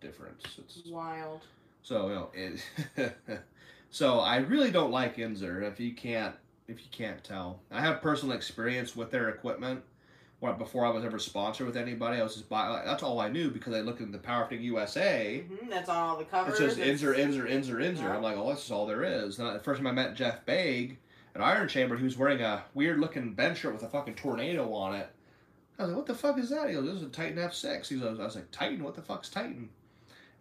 difference. 0.00 0.44
It's, 0.58 0.82
Wild. 0.88 1.42
so 1.82 2.08
you 2.08 2.14
know 2.14 2.30
it. 2.96 3.16
so 3.90 4.20
I 4.20 4.38
really 4.38 4.70
don't 4.70 4.90
like 4.90 5.16
Inzer. 5.16 5.62
If 5.62 5.78
you 5.80 5.92
can't, 5.94 6.34
if 6.66 6.80
you 6.80 6.86
can't 6.90 7.22
tell, 7.22 7.60
I 7.70 7.80
have 7.80 8.02
personal 8.02 8.36
experience 8.36 8.94
with 8.96 9.10
their 9.10 9.28
equipment. 9.28 9.82
Before 10.40 10.86
I 10.86 10.90
was 10.90 11.04
ever 11.04 11.18
sponsored 11.18 11.66
with 11.66 11.76
anybody, 11.76 12.20
I 12.20 12.22
was 12.22 12.34
just 12.34 12.48
buy. 12.48 12.80
That's 12.84 13.02
all 13.02 13.18
I 13.20 13.28
knew 13.28 13.50
because 13.50 13.74
I 13.74 13.80
looked 13.80 14.00
in 14.00 14.12
the 14.12 14.18
Powerlifting 14.18 14.62
USA. 14.62 15.40
hmm 15.48 15.68
That's 15.68 15.88
on 15.88 15.96
all 15.96 16.16
the 16.16 16.24
covers. 16.24 16.60
It's 16.60 16.76
just 16.76 16.78
It's- 16.78 17.00
Inzer, 17.02 17.16
Inzer, 17.18 17.50
Inzer, 17.50 17.74
Inzer. 17.84 18.02
Yeah. 18.02 18.16
I'm 18.16 18.22
like, 18.22 18.36
oh, 18.36 18.48
this 18.50 18.64
is 18.64 18.70
all 18.70 18.86
there 18.86 19.02
is. 19.02 19.40
And 19.40 19.52
the 19.52 19.58
first 19.58 19.78
time 19.78 19.88
I 19.88 19.92
met 19.92 20.14
Jeff 20.14 20.46
Baig 20.46 20.96
at 21.34 21.40
Iron 21.40 21.68
Chamber, 21.68 21.96
he 21.96 22.04
was 22.04 22.16
wearing 22.16 22.40
a 22.40 22.64
weird 22.74 22.98
looking 22.98 23.34
bench 23.34 23.58
shirt 23.58 23.72
with 23.72 23.82
a 23.82 23.88
fucking 23.88 24.14
tornado 24.14 24.72
on 24.72 24.94
it. 24.94 25.08
I 25.78 25.82
was 25.82 25.90
like, 25.90 25.96
what 25.96 26.06
the 26.06 26.14
fuck 26.14 26.38
is 26.38 26.50
that? 26.50 26.68
He 26.68 26.74
goes, 26.74 26.86
this 26.86 26.94
is 26.94 27.02
a 27.02 27.08
Titan 27.08 27.36
F6. 27.36 27.88
He 27.88 27.98
goes, 27.98 28.18
I 28.18 28.24
was 28.24 28.34
like, 28.34 28.50
Titan? 28.50 28.82
What 28.82 28.96
the 28.96 29.02
fuck's 29.02 29.28
Titan? 29.28 29.68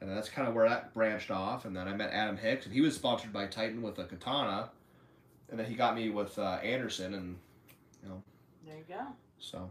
And 0.01 0.09
that's 0.09 0.29
kind 0.29 0.47
of 0.47 0.53
where 0.53 0.67
that 0.67 0.93
branched 0.93 1.31
off. 1.31 1.65
And 1.65 1.75
then 1.75 1.87
I 1.87 1.93
met 1.93 2.11
Adam 2.11 2.37
Hicks, 2.37 2.65
and 2.65 2.73
he 2.73 2.81
was 2.81 2.95
sponsored 2.95 3.33
by 3.33 3.45
Titan 3.45 3.81
with 3.81 3.99
a 3.99 4.05
katana. 4.05 4.69
And 5.49 5.59
then 5.59 5.65
he 5.67 5.75
got 5.75 5.95
me 5.95 6.09
with 6.09 6.37
uh, 6.39 6.59
Anderson, 6.63 7.13
and 7.13 7.37
you 8.03 8.09
know. 8.09 8.23
There 8.65 8.77
you 8.77 8.83
go. 8.87 9.01
so. 9.39 9.69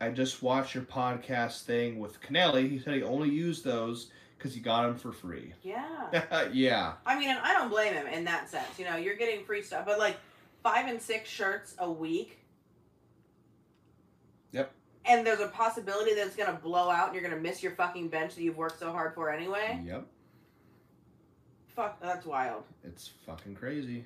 I 0.00 0.10
just 0.10 0.42
watched 0.42 0.74
your 0.74 0.84
podcast 0.84 1.62
thing 1.62 1.98
with 1.98 2.20
Kennelly. 2.20 2.68
He 2.68 2.78
said 2.78 2.94
he 2.94 3.02
only 3.02 3.30
used 3.30 3.64
those 3.64 4.10
because 4.46 4.54
he 4.54 4.60
got 4.60 4.82
them 4.82 4.96
for 4.96 5.10
free. 5.10 5.52
Yeah. 5.62 6.48
yeah. 6.52 6.92
I 7.04 7.18
mean, 7.18 7.30
and 7.30 7.38
I 7.40 7.52
don't 7.52 7.68
blame 7.68 7.94
him 7.94 8.06
in 8.06 8.24
that 8.26 8.48
sense. 8.48 8.78
You 8.78 8.84
know, 8.84 8.94
you're 8.94 9.16
getting 9.16 9.44
free 9.44 9.60
stuff, 9.60 9.84
but 9.84 9.98
like 9.98 10.16
five 10.62 10.86
and 10.86 11.02
six 11.02 11.28
shirts 11.28 11.74
a 11.78 11.90
week. 11.90 12.38
Yep. 14.52 14.70
And 15.04 15.26
there's 15.26 15.40
a 15.40 15.48
possibility 15.48 16.14
that 16.14 16.28
it's 16.28 16.36
gonna 16.36 16.58
blow 16.62 16.88
out 16.90 17.08
and 17.08 17.14
you're 17.14 17.28
gonna 17.28 17.42
miss 17.42 17.60
your 17.60 17.72
fucking 17.72 18.06
bench 18.06 18.36
that 18.36 18.42
you've 18.42 18.56
worked 18.56 18.78
so 18.78 18.92
hard 18.92 19.14
for 19.14 19.32
anyway. 19.32 19.82
Yep. 19.84 20.06
Fuck, 21.74 22.00
that's 22.00 22.24
wild. 22.24 22.62
It's 22.84 23.10
fucking 23.26 23.56
crazy. 23.56 24.04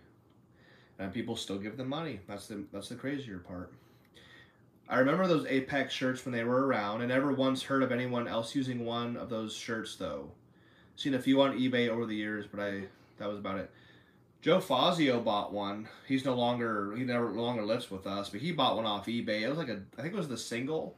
And 0.99 1.13
people 1.13 1.37
still 1.37 1.59
give 1.59 1.77
them 1.77 1.89
money. 1.91 2.21
That's 2.27 2.47
the 2.47 2.65
that's 2.73 2.89
the 2.89 2.95
crazier 2.95 3.39
part. 3.39 3.75
I 4.91 4.99
remember 4.99 5.29
those 5.29 5.47
Apex 5.47 5.95
shirts 5.95 6.25
when 6.25 6.33
they 6.33 6.43
were 6.43 6.67
around. 6.67 7.01
I 7.01 7.07
never 7.07 7.33
once 7.33 7.63
heard 7.63 7.85
of 7.85 7.93
anyone 7.93 8.27
else 8.27 8.57
using 8.57 8.85
one 8.85 9.17
of 9.17 9.31
those 9.31 9.55
shirts 9.55 9.95
though. 9.95 10.33
Seen 10.97 11.15
a 11.15 11.21
few 11.21 11.41
on 11.41 11.57
eBay 11.57 11.89
over 11.89 12.05
the 12.07 12.17
years, 12.17 12.47
but 12.51 12.61
I 12.61 12.83
that 13.19 13.29
was 13.29 13.39
about 13.39 13.59
it. 13.59 13.71
Joe 14.43 14.59
Fazio 14.59 15.21
bought 15.21 15.53
one. 15.53 15.89
He's 16.09 16.25
no 16.25 16.35
longer 16.35 16.93
he 16.97 17.05
never 17.05 17.31
no 17.31 17.43
longer 17.43 17.63
lives 17.63 17.89
with 17.89 18.05
us, 18.05 18.31
but 18.31 18.41
he 18.41 18.51
bought 18.51 18.75
one 18.75 18.85
off 18.85 19.07
eBay. 19.07 19.43
It 19.43 19.49
was 19.49 19.59
like 19.59 19.69
a 19.69 19.81
I 19.97 20.03
think 20.03 20.13
it 20.13 20.19
was 20.19 20.29
the 20.29 20.37
single. 20.37 20.97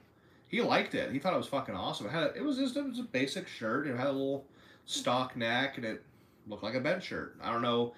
He 0.49 0.63
liked 0.63 0.95
it. 0.95 1.13
He 1.13 1.19
thought 1.19 1.35
it 1.35 1.39
was 1.39 1.47
fucking 1.49 1.75
awesome. 1.75 2.07
It 2.07 2.13
had 2.13 2.23
a, 2.23 2.35
it 2.35 2.43
was 2.43 2.57
just 2.57 2.77
it 2.77 2.89
was 2.89 2.99
a 2.99 3.05
basic 3.05 3.47
shirt. 3.47 3.87
It 3.87 3.97
had 3.97 4.07
a 4.07 4.13
little 4.13 4.47
stock 4.87 5.37
neck 5.37 5.77
and 5.77 5.85
it 5.85 6.03
looked 6.47 6.63
like 6.63 6.75
a 6.75 6.81
bench 6.81 7.05
shirt. 7.05 7.37
I 7.43 7.53
don't 7.53 7.63
know 7.63 7.93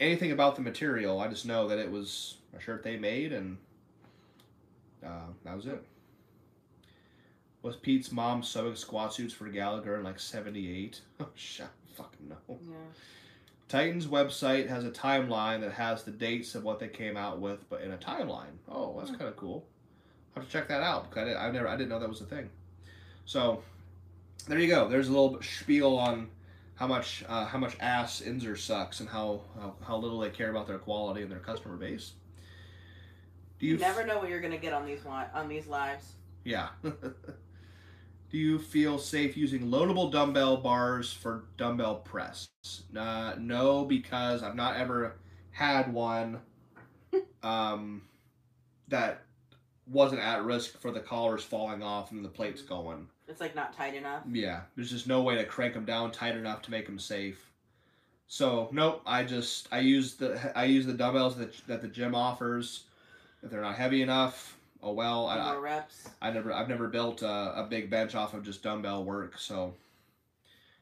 anything 0.00 0.32
about 0.32 0.56
the 0.56 0.62
material. 0.62 1.20
I 1.20 1.28
just 1.28 1.44
know 1.44 1.68
that 1.68 1.78
it 1.78 1.90
was 1.90 2.38
a 2.56 2.60
shirt 2.60 2.82
they 2.82 2.96
made, 2.96 3.32
and 3.32 3.58
uh, 5.04 5.26
that 5.44 5.56
was 5.56 5.66
it. 5.66 5.82
Was 7.62 7.76
Pete's 7.76 8.12
mom 8.12 8.42
sewing 8.42 8.74
squat 8.76 9.14
suits 9.14 9.32
for 9.32 9.48
Gallagher 9.48 9.96
in 9.96 10.04
like 10.04 10.18
'78? 10.20 11.00
Oh 11.20 11.28
shit, 11.34 11.66
fucking 11.96 12.28
no. 12.28 12.36
Yeah. 12.48 12.74
Titan's 13.68 14.06
website 14.06 14.68
has 14.68 14.84
a 14.84 14.90
timeline 14.90 15.60
that 15.62 15.72
has 15.72 16.02
the 16.04 16.10
dates 16.10 16.54
of 16.54 16.62
what 16.64 16.78
they 16.78 16.88
came 16.88 17.16
out 17.16 17.40
with, 17.40 17.68
but 17.70 17.80
in 17.80 17.92
a 17.92 17.96
timeline. 17.96 18.52
Oh, 18.68 18.94
that's 18.98 19.10
Hmm. 19.10 19.16
kind 19.16 19.28
of 19.28 19.36
cool. 19.36 19.64
I 20.36 20.40
have 20.40 20.46
to 20.46 20.52
check 20.52 20.68
that 20.68 20.82
out 20.82 21.08
because 21.08 21.22
I, 21.22 21.24
did, 21.28 21.36
I 21.36 21.50
never 21.50 21.68
I 21.68 21.76
didn't 21.76 21.88
know 21.88 21.98
that 22.00 22.08
was 22.08 22.20
a 22.20 22.24
thing. 22.26 22.50
So, 23.24 23.62
there 24.48 24.58
you 24.58 24.68
go. 24.68 24.88
There's 24.88 25.08
a 25.08 25.12
little 25.12 25.40
spiel 25.40 25.96
on 25.96 26.28
how 26.74 26.86
much 26.88 27.24
uh, 27.28 27.46
how 27.46 27.56
much 27.58 27.76
ass 27.80 28.20
Inzer 28.20 28.58
sucks 28.58 29.00
and 29.00 29.08
how, 29.08 29.40
how 29.58 29.74
how 29.86 29.96
little 29.96 30.18
they 30.18 30.28
care 30.30 30.50
about 30.50 30.66
their 30.66 30.78
quality 30.78 31.22
and 31.22 31.30
their 31.30 31.38
customer 31.38 31.76
base. 31.76 32.12
Do 33.58 33.66
You 33.66 33.74
you 33.74 33.78
never 33.78 34.04
know 34.04 34.18
what 34.18 34.28
you're 34.28 34.40
gonna 34.40 34.58
get 34.58 34.72
on 34.72 34.86
these 34.86 35.04
on 35.06 35.48
these 35.48 35.66
lives. 35.66 36.12
Yeah. 36.44 36.68
Do 36.82 38.38
you 38.40 38.58
feel 38.58 38.98
safe 38.98 39.36
using 39.36 39.68
loadable 39.68 40.10
dumbbell 40.10 40.56
bars 40.56 41.12
for 41.12 41.44
dumbbell 41.56 41.96
press? 41.96 42.48
Uh, 42.96 43.34
no, 43.38 43.84
because 43.84 44.42
I've 44.42 44.56
not 44.56 44.76
ever 44.76 45.16
had 45.52 45.92
one 45.92 46.40
um, 47.44 48.02
that 48.88 49.22
wasn't 49.86 50.20
at 50.20 50.42
risk 50.44 50.80
for 50.80 50.90
the 50.90 51.00
collars 51.00 51.44
falling 51.44 51.82
off 51.82 52.10
and 52.10 52.24
the 52.24 52.28
plates 52.28 52.60
going. 52.62 53.06
It's 53.28 53.40
like 53.40 53.54
not 53.54 53.72
tight 53.72 53.94
enough. 53.94 54.24
Yeah, 54.30 54.62
there's 54.74 54.90
just 54.90 55.06
no 55.06 55.22
way 55.22 55.36
to 55.36 55.44
crank 55.44 55.74
them 55.74 55.84
down 55.84 56.10
tight 56.10 56.36
enough 56.36 56.62
to 56.62 56.70
make 56.70 56.86
them 56.86 56.98
safe. 56.98 57.52
So 58.26 58.68
nope, 58.72 59.02
I 59.06 59.22
just 59.24 59.68
I 59.70 59.78
use 59.80 60.14
the 60.14 60.52
I 60.58 60.64
use 60.64 60.86
the 60.86 60.92
dumbbells 60.92 61.36
that 61.36 61.54
that 61.66 61.82
the 61.82 61.88
gym 61.88 62.14
offers. 62.14 62.84
If 63.44 63.50
they're 63.50 63.60
not 63.60 63.76
heavy 63.76 64.00
enough, 64.00 64.56
oh 64.82 64.92
well. 64.92 65.26
I, 65.26 65.36
I, 65.36 65.52
More 65.52 65.60
reps. 65.60 66.08
I 66.22 66.30
never 66.30 66.50
I've 66.50 66.68
never 66.68 66.88
built 66.88 67.20
a, 67.20 67.60
a 67.60 67.66
big 67.68 67.90
bench 67.90 68.14
off 68.14 68.32
of 68.32 68.42
just 68.42 68.62
dumbbell 68.62 69.04
work, 69.04 69.38
so 69.38 69.74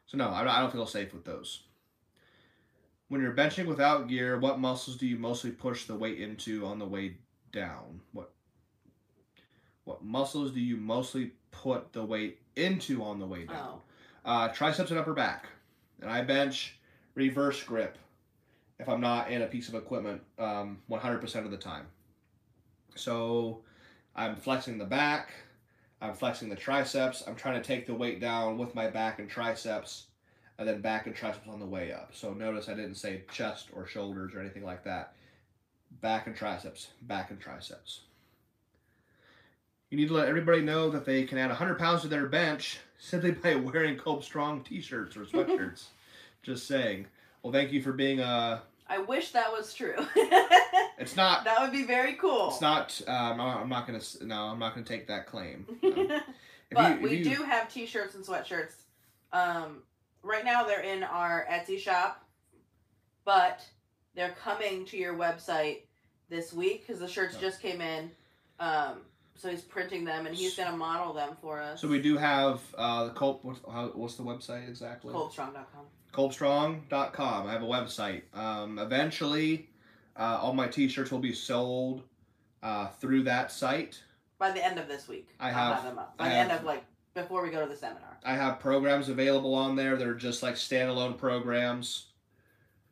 so 0.07 0.17
no, 0.17 0.31
I 0.31 0.45
don't, 0.45 0.55
I 0.55 0.61
don't 0.61 0.73
feel 0.73 0.87
safe 0.87 1.13
with 1.13 1.25
those. 1.25 1.65
When 3.09 3.21
you're 3.21 3.35
benching 3.35 3.67
without 3.67 4.09
gear, 4.09 4.39
what 4.39 4.61
muscles 4.61 4.97
do 4.97 5.07
you 5.07 5.19
mostly 5.19 5.51
push 5.51 5.87
the 5.87 5.97
weight 5.97 6.21
into 6.21 6.65
on 6.65 6.79
the 6.79 6.87
way 6.87 7.17
down? 7.53 8.01
What 8.13 8.31
what 9.83 10.05
muscles 10.05 10.53
do 10.53 10.61
you 10.61 10.77
mostly 10.77 11.33
put 11.51 11.93
the 11.93 12.05
weight 12.05 12.39
into 12.55 13.03
on 13.03 13.19
the 13.19 13.27
way 13.27 13.45
down? 13.45 13.81
Oh, 13.81 13.83
Uh, 14.25 14.49
triceps 14.49 14.91
and 14.91 15.01
upper 15.01 15.15
back, 15.15 15.47
and 16.01 16.09
I 16.09 16.23
bench 16.23 16.77
reverse 17.17 17.61
grip 17.65 17.99
if 18.79 18.89
I'm 18.89 19.01
not 19.01 19.33
in 19.33 19.43
a 19.43 19.47
piece 19.47 19.69
of 19.69 19.75
equipment 19.75 20.23
um, 20.39 20.79
100% 20.89 21.45
of 21.45 21.51
the 21.51 21.57
time. 21.57 21.87
So 22.95 23.61
I'm 24.15 24.37
flexing 24.37 24.79
the 24.79 24.85
back, 24.85 25.31
I'm 26.01 26.15
flexing 26.15 26.49
the 26.49 26.57
triceps, 26.57 27.23
I'm 27.27 27.37
trying 27.37 27.61
to 27.61 27.67
take 27.67 27.87
the 27.87 27.95
weight 27.95 28.21
down 28.21 28.59
with 28.59 28.75
my 28.75 28.89
back 28.89 29.19
and 29.19 29.29
triceps, 29.29 30.07
and 30.59 30.69
then 30.69 30.81
back 30.81 31.07
and 31.07 31.15
triceps 31.15 31.49
on 31.49 31.61
the 31.61 31.67
way 31.67 31.93
up. 31.93 32.11
So 32.13 32.33
notice 32.33 32.69
I 32.69 32.75
didn't 32.75 32.97
say 32.97 33.25
chest 33.31 33.69
or 33.75 33.87
shoulders 33.87 34.35
or 34.35 34.41
anything 34.41 34.65
like 34.65 34.85
that. 34.85 35.15
Back 36.01 36.27
and 36.27 36.37
triceps, 36.37 36.89
back 37.03 37.31
and 37.31 37.41
triceps. 37.41 38.01
You 39.91 39.99
need 39.99 40.09
to 40.09 40.15
let 40.15 40.29
everybody 40.29 40.63
know 40.63 40.89
that 40.89 41.05
they 41.05 41.25
can 41.25 41.37
add 41.37 41.49
100 41.49 41.79
pounds 41.79 42.01
to 42.01 42.09
their 42.09 42.27
bench 42.27 42.79
simply 42.99 43.33
by 43.33 43.57
wearing 43.57 43.99
Kolb 43.99 44.25
Strong 44.25 44.65
t-shirts 44.65 45.17
or 45.17 45.25
sweatshirts. 45.25 45.85
Just 46.43 46.67
saying. 46.67 47.07
Well, 47.43 47.53
thank 47.53 47.73
you 47.73 47.83
for 47.83 47.93
being 47.93 48.21
a. 48.21 48.63
I 48.89 48.99
wish 48.99 49.31
that 49.33 49.51
was 49.53 49.73
true. 49.75 49.97
It's 50.99 51.17
not. 51.17 51.45
that 51.45 51.61
would 51.61 51.73
be 51.73 51.83
very 51.83 52.13
cool. 52.15 52.49
It's 52.51 52.61
not. 52.61 53.01
Um, 53.09 53.41
I'm 53.41 53.69
not 53.69 53.87
gonna. 53.89 54.01
No, 54.21 54.43
I'm 54.45 54.59
not 54.61 54.73
gonna 54.75 54.87
take 54.87 55.09
that 55.09 55.27
claim. 55.27 55.67
Um, 56.75 56.83
but 56.83 57.01
you- 57.03 57.09
we 57.09 57.17
you- 57.19 57.25
do 57.37 57.43
have 57.43 57.71
t-shirts 57.71 58.15
and 58.15 58.25
sweatshirts. 58.25 58.73
Um, 59.33 59.83
right 60.23 60.43
now 60.45 60.65
they're 60.65 60.81
in 60.81 61.03
our 61.03 61.47
Etsy 61.51 61.79
shop, 61.79 62.25
but 63.27 63.61
they're 64.15 64.35
coming 64.43 64.87
to 64.87 64.97
your 64.97 65.15
website 65.15 65.81
this 66.31 66.51
week 66.53 66.87
because 66.87 66.99
the 67.01 67.09
shirts 67.09 67.35
Yeah. 67.35 67.41
just 67.43 67.61
came 67.61 67.81
in. 67.83 68.11
Um, 68.59 69.01
so 69.37 69.51
he's 69.51 69.61
printing 69.61 70.05
them 70.07 70.25
and 70.27 70.35
he's 70.35 70.57
gonna 70.57 70.75
model 70.77 71.13
them 71.13 71.37
for 71.43 71.61
us. 71.61 71.81
So 71.81 71.89
we 71.89 72.01
do 72.01 72.17
have 72.17 72.61
uh, 72.79 73.05
the 73.05 73.11
Cope. 73.11 73.45
What's, 73.45 73.61
what's 73.95 74.15
the 74.15 74.23
website 74.23 74.67
exactly? 74.69 75.13
Kolbstrong.com. 76.13 77.47
I 77.47 77.53
have 77.53 77.63
a 77.63 77.67
website. 77.67 78.23
Um, 78.35 78.79
eventually, 78.79 79.69
uh, 80.17 80.39
all 80.43 80.53
my 80.53 80.69
T-shirts 80.69 81.11
will 81.11 81.19
be 81.19 81.33
sold 81.33 82.03
uh, 82.63 82.89
through 83.01 83.25
that 83.25 83.51
site. 83.51 84.03
By 84.39 84.51
the 84.51 84.65
end 84.65 84.79
of 84.79 84.89
this 84.89 85.09
week, 85.09 85.29
I 85.41 85.49
I'll 85.49 85.75
have- 85.75 85.85
them 85.85 85.99
up. 85.99 86.17
By 86.19 86.27
I 86.27 86.29
the 86.29 86.35
have- 86.35 86.51
end 86.51 86.59
of 86.61 86.65
like 86.65 86.85
before 87.15 87.43
we 87.43 87.51
go 87.51 87.61
to 87.63 87.69
the 87.69 87.77
seminar. 87.77 88.19
I 88.25 88.35
have 88.35 88.59
programs 88.61 89.09
available 89.09 89.55
on 89.55 89.77
there 89.77 89.97
that 89.97 90.07
are 90.07 90.15
just 90.15 90.43
like 90.43 90.55
standalone 90.55 91.17
programs. 91.19 92.07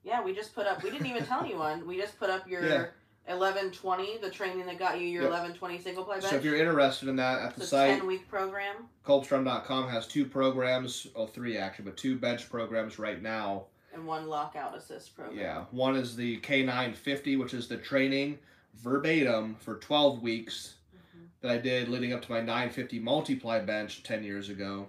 Yeah, 0.03 0.23
we 0.23 0.35
just 0.35 0.55
put 0.55 0.67
up. 0.67 0.83
We 0.83 0.91
didn't 0.91 1.07
even 1.07 1.25
tell 1.27 1.41
anyone. 1.41 1.87
We 1.87 1.97
just 1.99 2.19
put 2.19 2.31
up 2.31 2.49
your 2.49 2.67
Yeah. 2.67 2.87
Eleven 3.29 3.71
twenty, 3.71 4.19
the 4.19 4.31
training 4.31 4.67
that 4.67 4.79
got 4.79 4.99
you 5.01 5.07
your 5.07 5.23
Yep. 5.23 5.31
eleven 5.31 5.55
twenty 5.55 5.79
single 5.79 6.05
play 6.05 6.19
bench. 6.19 6.31
So 6.31 6.37
if 6.37 6.45
you're 6.45 6.57
interested 6.57 7.09
in 7.09 7.17
that, 7.17 7.39
at 7.41 7.55
the 7.55 7.63
it's 7.63 7.67
a 7.73 7.77
site, 7.77 7.99
ten 7.99 8.07
week 8.07 8.27
program. 8.29 8.89
Kolbstrong.com 9.07 9.89
has 9.89 10.07
two 10.07 10.25
programs, 10.25 11.07
or 11.15 11.29
three 11.29 11.57
actually, 11.57 11.85
but 11.85 11.97
two 11.97 12.19
bench 12.19 12.49
programs 12.51 12.99
right 12.99 13.21
now. 13.23 13.67
and 13.93 14.07
one 14.07 14.29
lockout 14.29 14.77
assist 14.77 15.17
program. 15.17 15.37
Yeah, 15.37 15.65
one 15.73 15.97
is 15.97 16.15
the 16.15 16.39
K950, 16.43 17.37
which 17.39 17.53
is 17.55 17.67
the 17.67 17.77
training 17.77 18.39
verbatim 18.77 19.57
for 19.57 19.79
12 19.79 20.23
weeks 20.23 20.75
Mhm. 20.95 21.27
that 21.41 21.51
I 21.51 21.59
did 21.59 21.89
leading 21.89 22.13
up 22.13 22.23
to 22.23 22.31
my 22.31 22.41
950 22.41 23.01
multiply 23.01 23.59
bench 23.59 24.05
10 24.05 24.23
years 24.23 24.49
ago, 24.49 24.87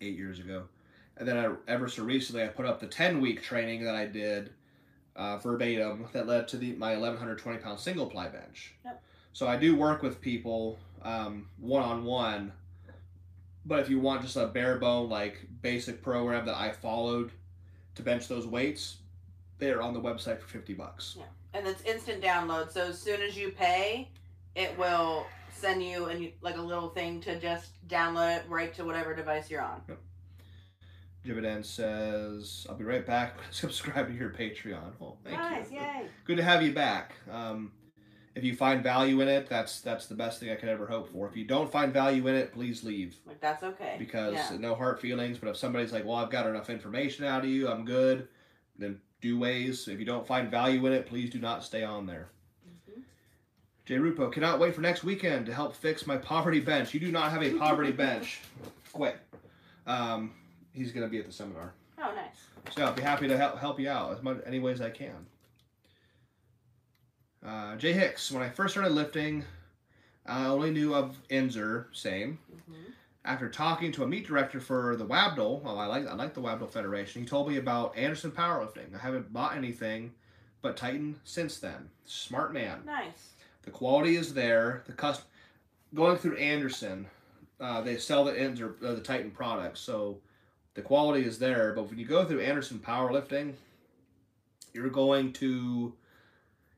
eight 0.00 0.16
years 0.16 0.38
ago. 0.38 0.68
And 1.16 1.26
then 1.26 1.36
I, 1.36 1.54
ever 1.70 1.88
so 1.88 2.04
recently, 2.04 2.44
I 2.44 2.48
put 2.48 2.66
up 2.66 2.78
the 2.78 2.86
10 2.86 3.20
week 3.20 3.42
training 3.42 3.84
that 3.84 3.96
I 3.96 4.06
did 4.06 4.52
uh, 5.16 5.38
verbatim 5.38 6.06
that 6.12 6.26
led 6.26 6.48
to 6.48 6.56
the 6.56 6.72
my 6.72 6.90
1120 6.90 7.58
pound 7.58 7.78
single 7.78 8.06
ply 8.06 8.28
bench. 8.28 8.74
Yep. 8.84 9.02
So 9.32 9.46
I 9.46 9.56
do 9.56 9.76
work 9.76 10.02
with 10.02 10.20
people 10.20 10.78
one 11.02 11.82
on 11.82 12.04
one, 12.04 12.52
but 13.64 13.80
if 13.80 13.88
you 13.88 13.98
want 14.00 14.22
just 14.22 14.36
a 14.36 14.46
bare 14.46 14.78
bone, 14.78 15.08
like 15.08 15.38
basic 15.62 16.02
program 16.02 16.46
that 16.46 16.56
I 16.56 16.70
followed 16.70 17.32
to 17.94 18.02
bench 18.02 18.28
those 18.28 18.46
weights, 18.46 18.98
they 19.58 19.70
are 19.70 19.82
on 19.82 19.94
the 19.94 20.00
website 20.00 20.40
for 20.40 20.48
50 20.48 20.74
bucks. 20.74 21.16
Yeah. 21.18 21.24
And 21.54 21.66
it's 21.66 21.82
instant 21.82 22.22
download. 22.22 22.72
So 22.72 22.88
as 22.88 22.98
soon 22.98 23.20
as 23.20 23.36
you 23.36 23.50
pay, 23.50 24.10
it 24.54 24.76
will 24.78 25.26
send 25.50 25.82
you 25.82 26.06
and 26.06 26.32
like 26.40 26.56
a 26.56 26.62
little 26.62 26.88
thing 26.88 27.20
to 27.20 27.38
just 27.38 27.70
download 27.88 28.38
it 28.38 28.44
right 28.48 28.74
to 28.74 28.84
whatever 28.84 29.14
device 29.14 29.50
you're 29.50 29.62
on. 29.62 29.82
Jibiden 31.24 31.64
says, 31.64 32.66
I'll 32.68 32.74
be 32.74 32.84
right 32.84 33.06
back. 33.06 33.36
Subscribe 33.50 34.08
to 34.08 34.14
your 34.14 34.30
Patreon. 34.30 34.92
Well, 34.98 35.18
thank 35.24 35.38
nice, 35.38 35.70
you. 35.70 35.78
yay! 35.78 36.06
Good 36.24 36.36
to 36.38 36.42
have 36.42 36.62
you 36.62 36.72
back. 36.72 37.12
Um, 37.30 37.72
if 38.34 38.42
you 38.42 38.56
find 38.56 38.82
value 38.82 39.20
in 39.20 39.28
it, 39.28 39.48
that's 39.48 39.80
that's 39.80 40.06
the 40.06 40.14
best 40.14 40.40
thing 40.40 40.50
I 40.50 40.56
could 40.56 40.68
ever 40.68 40.86
hope 40.86 41.12
for. 41.12 41.28
If 41.28 41.36
you 41.36 41.44
don't 41.44 41.70
find 41.70 41.92
value 41.92 42.26
in 42.28 42.34
it, 42.34 42.52
please 42.52 42.82
leave. 42.82 43.16
Like 43.26 43.40
that's 43.40 43.62
okay. 43.62 43.96
Because 43.98 44.34
yeah. 44.34 44.56
no 44.58 44.74
hard 44.74 45.00
feelings, 45.00 45.38
but 45.38 45.48
if 45.48 45.56
somebody's 45.56 45.92
like, 45.92 46.04
well, 46.04 46.16
I've 46.16 46.30
got 46.30 46.46
enough 46.46 46.70
information 46.70 47.24
out 47.24 47.44
of 47.44 47.50
you, 47.50 47.68
I'm 47.68 47.84
good, 47.84 48.28
then 48.78 49.00
do 49.20 49.38
ways. 49.38 49.86
If 49.86 49.98
you 50.00 50.06
don't 50.06 50.26
find 50.26 50.50
value 50.50 50.84
in 50.86 50.92
it, 50.92 51.06
please 51.06 51.30
do 51.30 51.38
not 51.38 51.62
stay 51.62 51.84
on 51.84 52.06
there. 52.06 52.30
Mhm. 52.66 53.02
Jay 53.84 53.96
Rupo, 53.96 54.32
cannot 54.32 54.58
wait 54.58 54.74
for 54.74 54.80
next 54.80 55.04
weekend 55.04 55.46
to 55.46 55.54
help 55.54 55.76
fix 55.76 56.06
my 56.06 56.16
poverty 56.16 56.60
bench. 56.60 56.94
You 56.94 57.00
do 57.00 57.12
not 57.12 57.30
have 57.30 57.42
a 57.42 57.54
poverty 57.58 57.92
bench. 58.04 58.40
Quit. 58.92 59.18
Um, 59.86 60.32
he's 60.72 60.92
going 60.92 61.06
to 61.06 61.10
be 61.10 61.18
at 61.18 61.26
the 61.26 61.32
seminar. 61.32 61.72
Oh, 61.98 62.12
nice. 62.14 62.74
So 62.74 62.84
I'll 62.84 62.92
be 62.92 63.02
happy 63.02 63.28
to 63.28 63.36
help, 63.36 63.58
help 63.58 63.78
you 63.80 63.88
out 63.88 64.12
as 64.16 64.22
much 64.22 64.38
any 64.46 64.58
ways 64.58 64.80
I 64.80 64.90
can. 64.90 65.26
Uh, 67.44 67.76
Jay 67.76 67.92
Hicks, 67.92 68.30
when 68.30 68.42
I 68.42 68.48
first 68.48 68.74
started 68.74 68.92
lifting, 68.92 69.44
I 70.26 70.46
only 70.46 70.70
knew 70.70 70.94
of 70.94 71.16
Inzer, 71.30 71.86
same. 71.92 72.38
hmm 72.66 72.90
After 73.24 73.48
talking 73.48 73.90
to 73.92 74.04
a 74.04 74.06
meet 74.06 74.26
director 74.26 74.60
for 74.60 74.94
the 74.96 75.04
WABDL, 75.06 75.62
well, 75.62 75.78
I 75.78 75.86
like 75.86 76.06
I 76.06 76.14
like 76.14 76.34
the 76.34 76.40
WABDL 76.40 76.70
Federation. 76.70 77.22
He 77.22 77.28
told 77.28 77.48
me 77.48 77.56
about 77.56 77.96
Anderson 77.96 78.30
Powerlifting. 78.30 78.94
I 78.94 78.98
haven't 78.98 79.32
bought 79.32 79.56
anything, 79.56 80.12
but 80.60 80.76
Titan 80.76 81.16
since 81.24 81.58
then. 81.58 81.88
Smart 82.04 82.52
man. 82.52 82.82
Nice. 82.86 83.30
The 83.62 83.70
quality 83.70 84.16
is 84.16 84.34
there. 84.34 84.82
The 84.86 84.92
cust 84.92 85.22
going 85.94 86.18
through 86.18 86.36
Anderson, 86.36 87.06
uh, 87.60 87.80
they 87.80 87.96
sell 87.96 88.24
the 88.24 88.32
Inzer, 88.32 88.74
uh, 88.84 88.94
the 88.94 89.00
Titan 89.00 89.30
products, 89.32 89.80
so 89.80 90.18
the 90.74 90.82
quality 90.82 91.24
is 91.24 91.38
there. 91.38 91.72
But 91.74 91.88
when 91.90 91.98
you 91.98 92.06
go 92.06 92.24
through 92.24 92.40
Anderson 92.40 92.78
Powerlifting, 92.78 93.54
you're 94.72 94.88
going 94.90 95.32
to 95.34 95.94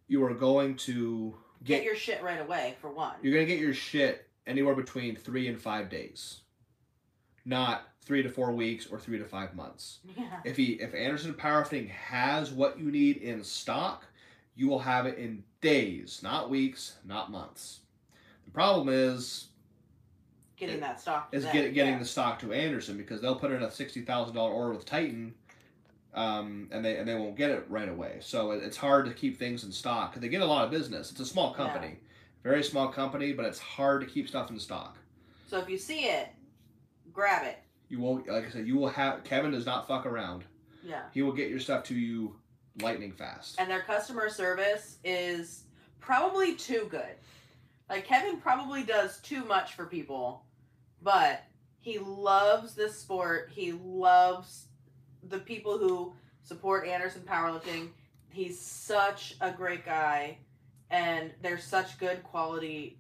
you 0.08 0.22
are 0.24 0.34
going 0.34 0.76
to 0.76 1.34
Get 1.64 1.78
get 1.78 1.84
your 1.84 1.96
shit 1.96 2.22
right 2.22 2.40
away 2.40 2.74
for 2.80 2.90
one. 2.90 3.14
you're 3.22 3.32
gonna 3.32 3.46
get 3.46 3.58
your 3.58 3.72
shit 3.74 4.28
anywhere 4.46 4.74
between 4.74 5.16
three 5.16 5.48
and 5.48 5.60
five 5.60 5.88
days, 5.88 6.40
not 7.44 7.88
three 8.02 8.22
to 8.22 8.28
four 8.28 8.52
weeks 8.52 8.86
or 8.86 8.98
three 8.98 9.18
to 9.18 9.24
five 9.24 9.54
months. 9.54 10.00
Yeah. 10.16 10.40
If 10.44 10.56
he 10.56 10.72
if 10.74 10.94
Anderson 10.94 11.34
Powerlifting 11.34 11.88
has 11.88 12.50
what 12.52 12.78
you 12.78 12.90
need 12.90 13.16
in 13.18 13.42
stock, 13.42 14.04
you 14.54 14.68
will 14.68 14.80
have 14.80 15.06
it 15.06 15.16
in 15.18 15.42
days, 15.60 16.20
not 16.22 16.50
weeks, 16.50 16.96
not 17.04 17.30
months. 17.30 17.80
The 18.44 18.50
problem 18.50 18.88
is 18.90 19.46
Getting 20.56 20.80
that 20.80 21.00
stock. 21.00 21.30
to 21.32 21.36
is 21.36 21.44
get, 21.46 21.74
getting 21.74 21.94
yeah. 21.94 21.98
the 21.98 22.04
stock 22.04 22.38
to 22.40 22.52
Anderson 22.52 22.96
because 22.96 23.20
they'll 23.20 23.36
put 23.36 23.50
in 23.50 23.62
a 23.62 23.70
sixty 23.70 24.02
thousand 24.02 24.34
dollar 24.34 24.52
order 24.52 24.72
with 24.72 24.84
Titan, 24.84 25.34
um, 26.14 26.68
and 26.70 26.84
they 26.84 26.96
and 26.96 27.08
they 27.08 27.14
won't 27.14 27.36
get 27.36 27.50
it 27.50 27.66
right 27.68 27.88
away. 27.88 28.18
So 28.20 28.52
it, 28.52 28.62
it's 28.62 28.76
hard 28.76 29.06
to 29.06 29.12
keep 29.12 29.38
things 29.38 29.64
in 29.64 29.72
stock 29.72 30.14
they 30.14 30.28
get 30.28 30.42
a 30.42 30.46
lot 30.46 30.64
of 30.64 30.70
business. 30.70 31.10
It's 31.10 31.20
a 31.20 31.26
small 31.26 31.52
company, 31.52 31.98
very 32.42 32.62
small 32.62 32.88
company, 32.88 33.32
but 33.32 33.44
it's 33.46 33.58
hard 33.58 34.00
to 34.02 34.06
keep 34.06 34.28
stuff 34.28 34.50
in 34.50 34.58
stock. 34.58 34.96
So 35.48 35.58
if 35.58 35.68
you 35.68 35.78
see 35.78 36.04
it, 36.04 36.28
grab 37.12 37.44
it. 37.44 37.58
You 37.88 37.98
won't 37.98 38.28
like 38.28 38.46
I 38.46 38.50
said, 38.50 38.66
you 38.66 38.76
will 38.76 38.88
have. 38.88 39.24
Kevin 39.24 39.50
does 39.50 39.66
not 39.66 39.88
fuck 39.88 40.06
around. 40.06 40.44
Yeah. 40.84 41.02
He 41.12 41.22
will 41.22 41.32
get 41.32 41.48
your 41.48 41.60
stuff 41.60 41.82
to 41.84 41.94
you 41.94 42.36
lightning 42.80 43.12
fast. 43.12 43.56
And 43.58 43.70
their 43.70 43.82
customer 43.82 44.28
service 44.28 44.98
is 45.04 45.64
probably 46.00 46.54
too 46.54 46.86
good. 46.90 47.16
Like 47.88 48.06
Kevin 48.06 48.40
probably 48.40 48.82
does 48.82 49.20
too 49.20 49.44
much 49.44 49.74
for 49.74 49.86
people, 49.86 50.44
but 51.02 51.44
he 51.80 51.98
loves 51.98 52.74
this 52.74 52.98
sport. 52.98 53.50
He 53.54 53.72
loves 53.72 54.66
the 55.28 55.38
people 55.38 55.78
who 55.78 56.14
support 56.42 56.86
Anderson 56.86 57.22
powerlifting. 57.22 57.90
He's 58.30 58.58
such 58.58 59.36
a 59.40 59.50
great 59.50 59.84
guy 59.84 60.38
and 60.90 61.32
they're 61.42 61.58
such 61.58 61.98
good 61.98 62.22
quality 62.22 62.98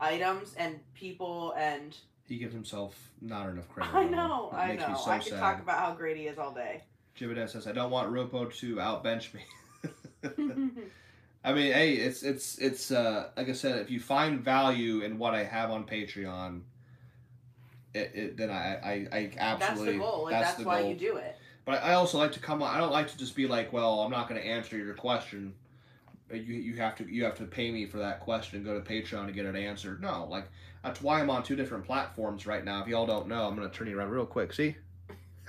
items 0.00 0.54
and 0.54 0.78
people 0.94 1.54
and 1.56 1.96
He 2.26 2.36
gives 2.38 2.52
himself 2.52 3.12
not 3.20 3.48
enough 3.48 3.68
credit. 3.68 3.94
I 3.94 4.04
know, 4.04 4.50
I 4.52 4.74
know. 4.74 4.96
so 5.02 5.10
I 5.10 5.18
could 5.18 5.32
sad. 5.32 5.40
talk 5.40 5.60
about 5.60 5.78
how 5.78 5.94
great 5.94 6.16
he 6.16 6.24
is 6.24 6.38
all 6.38 6.52
day. 6.52 6.82
Jibadet 7.18 7.50
says, 7.50 7.66
"I 7.66 7.72
don't 7.72 7.90
want 7.90 8.10
Ropo 8.10 8.52
to 8.60 8.76
outbench 8.76 9.34
me." 9.34 9.42
I 11.44 11.52
mean, 11.52 11.72
hey, 11.72 11.94
it's 11.94 12.22
it's 12.22 12.58
it's 12.58 12.90
uh, 12.90 13.30
like 13.36 13.48
I 13.48 13.52
said, 13.52 13.78
if 13.80 13.90
you 13.90 13.98
find 13.98 14.40
value 14.40 15.00
in 15.00 15.18
what 15.18 15.34
I 15.34 15.42
have 15.42 15.70
on 15.70 15.84
Patreon, 15.84 16.60
it, 17.94 18.12
it 18.14 18.36
then 18.36 18.50
I 18.50 18.74
I, 18.76 19.08
I 19.16 19.30
that's 19.34 19.62
absolutely 19.70 19.94
the 19.94 19.98
goal. 19.98 20.24
Like 20.24 20.32
that's, 20.32 20.54
the 20.54 20.64
why 20.64 20.82
goal. 20.82 20.90
you 20.90 20.96
do 20.96 21.16
it. 21.16 21.36
But 21.64 21.82
I 21.82 21.94
also 21.94 22.18
like 22.18 22.32
to 22.32 22.40
come 22.40 22.62
on. 22.62 22.74
I 22.74 22.78
don't 22.78 22.92
like 22.92 23.08
to 23.10 23.18
just 23.18 23.34
be 23.34 23.46
like, 23.46 23.72
well, 23.72 24.00
I'm 24.00 24.10
not 24.10 24.28
going 24.28 24.40
to 24.40 24.46
answer 24.46 24.76
your 24.76 24.94
question. 24.94 25.54
You 26.32 26.38
you 26.38 26.76
have 26.76 26.96
to 26.96 27.04
you 27.04 27.24
have 27.24 27.36
to 27.38 27.44
pay 27.44 27.70
me 27.72 27.86
for 27.86 27.98
that 27.98 28.20
question. 28.20 28.62
Go 28.62 28.78
to 28.78 28.80
Patreon 28.80 29.26
to 29.26 29.32
get 29.32 29.44
it 29.44 29.56
answered. 29.56 30.00
No, 30.00 30.26
like 30.30 30.48
that's 30.84 31.02
why 31.02 31.20
I'm 31.20 31.28
on 31.28 31.42
two 31.42 31.56
different 31.56 31.84
platforms 31.84 32.46
right 32.46 32.64
now. 32.64 32.82
If 32.82 32.88
y'all 32.88 33.06
don't 33.06 33.28
know, 33.28 33.46
I'm 33.46 33.56
going 33.56 33.68
to 33.68 33.76
turn 33.76 33.88
you 33.88 33.98
around 33.98 34.10
real 34.10 34.26
quick. 34.26 34.52
See, 34.52 34.76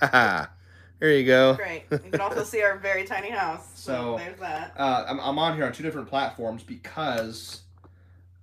there 1.04 1.18
you 1.18 1.26
go. 1.26 1.54
Great. 1.54 1.84
You 1.90 1.98
can 1.98 2.20
also 2.20 2.44
see 2.44 2.62
our 2.62 2.78
very 2.78 3.04
tiny 3.04 3.30
house. 3.30 3.70
So, 3.84 3.92
So- 3.92 4.16
there's 4.16 4.40
that. 4.40 4.72
Uh, 4.78 5.04
I'm, 5.06 5.20
I'm 5.20 5.38
on 5.38 5.56
here 5.56 5.66
on 5.66 5.72
two 5.72 5.82
different 5.82 6.08
platforms 6.08 6.62
because 6.62 7.60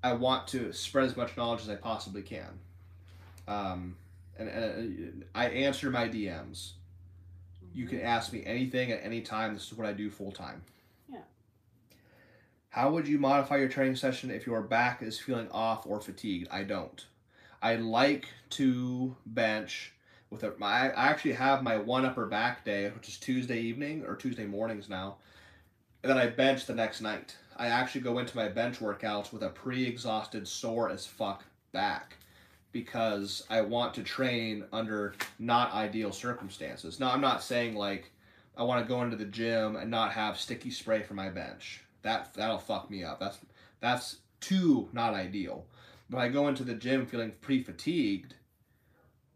I 0.03 0.13
want 0.13 0.47
to 0.49 0.71
spread 0.71 1.05
as 1.05 1.17
much 1.17 1.35
knowledge 1.35 1.61
as 1.61 1.69
I 1.69 1.75
possibly 1.75 2.21
can. 2.21 2.59
Um, 3.47 3.95
and, 4.37 4.47
and 4.47 5.25
I 5.33 5.47
answer 5.47 5.89
my 5.89 6.07
DMs. 6.07 6.73
You 7.73 7.87
can 7.87 8.01
ask 8.01 8.31
me 8.31 8.43
anything 8.45 8.91
at 8.91 9.03
any 9.03 9.21
time. 9.21 9.55
This 9.55 9.71
is 9.71 9.73
what 9.73 9.87
I 9.87 9.93
do 9.93 10.11
full 10.11 10.31
time. 10.31 10.61
Yeah. 11.11 11.19
How 12.69 12.91
would 12.91 13.07
you 13.07 13.17
modify 13.17 13.57
your 13.57 13.69
training 13.69 13.95
session 13.95 14.29
if 14.29 14.45
your 14.45 14.61
back 14.61 15.01
is 15.01 15.19
feeling 15.19 15.49
off 15.49 15.87
or 15.87 15.99
fatigued? 15.99 16.49
I 16.51 16.61
don't. 16.63 17.03
I 17.63 17.77
like 17.77 18.27
to 18.51 19.15
bench 19.25 19.93
with 20.31 20.43
a. 20.43 20.53
My, 20.57 20.89
I 20.89 21.09
actually 21.09 21.33
have 21.33 21.61
my 21.61 21.77
one 21.77 22.05
upper 22.05 22.25
back 22.25 22.65
day, 22.65 22.89
which 22.89 23.07
is 23.07 23.17
Tuesday 23.17 23.59
evening 23.59 24.03
or 24.07 24.15
Tuesday 24.15 24.45
mornings 24.45 24.89
now. 24.89 25.17
And 26.01 26.09
then 26.09 26.17
I 26.17 26.27
bench 26.27 26.65
the 26.65 26.73
next 26.73 27.01
night. 27.01 27.37
I 27.55 27.67
actually 27.67 28.01
go 28.01 28.17
into 28.17 28.35
my 28.35 28.47
bench 28.47 28.79
workouts 28.79 29.31
with 29.31 29.43
a 29.43 29.49
pre-exhausted, 29.49 30.47
sore 30.47 30.89
as 30.89 31.05
fuck 31.05 31.43
back 31.71 32.15
because 32.71 33.43
I 33.49 33.61
want 33.61 33.93
to 33.95 34.03
train 34.03 34.65
under 34.71 35.13
not 35.37 35.73
ideal 35.73 36.11
circumstances. 36.11 36.99
Now, 36.99 37.11
I'm 37.11 37.21
not 37.21 37.43
saying 37.43 37.75
like 37.75 38.11
I 38.57 38.63
want 38.63 38.85
to 38.85 38.91
go 38.91 39.01
into 39.03 39.15
the 39.15 39.25
gym 39.25 39.75
and 39.75 39.91
not 39.91 40.13
have 40.13 40.39
sticky 40.39 40.71
spray 40.71 41.03
for 41.03 41.13
my 41.13 41.29
bench. 41.29 41.83
That 42.01 42.33
that'll 42.33 42.57
fuck 42.57 42.89
me 42.89 43.03
up. 43.03 43.19
That's 43.19 43.37
that's 43.79 44.17
too 44.39 44.89
not 44.93 45.13
ideal. 45.13 45.65
But 46.09 46.19
I 46.19 46.27
go 46.27 46.47
into 46.47 46.63
the 46.63 46.73
gym 46.73 47.05
feeling 47.05 47.33
pretty 47.41 47.63
fatigued. 47.63 48.35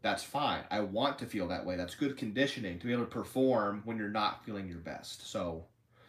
That's 0.06 0.22
fine. 0.22 0.62
I 0.70 0.78
want 0.82 1.18
to 1.18 1.26
feel 1.26 1.48
that 1.48 1.66
way. 1.66 1.74
That's 1.74 1.96
good 1.96 2.16
conditioning 2.16 2.78
to 2.78 2.86
be 2.86 2.92
able 2.92 3.06
to 3.06 3.10
perform 3.10 3.82
when 3.84 3.96
you're 3.96 4.08
not 4.08 4.44
feeling 4.44 4.68
your 4.68 4.78
best. 4.78 5.28
So 5.28 5.64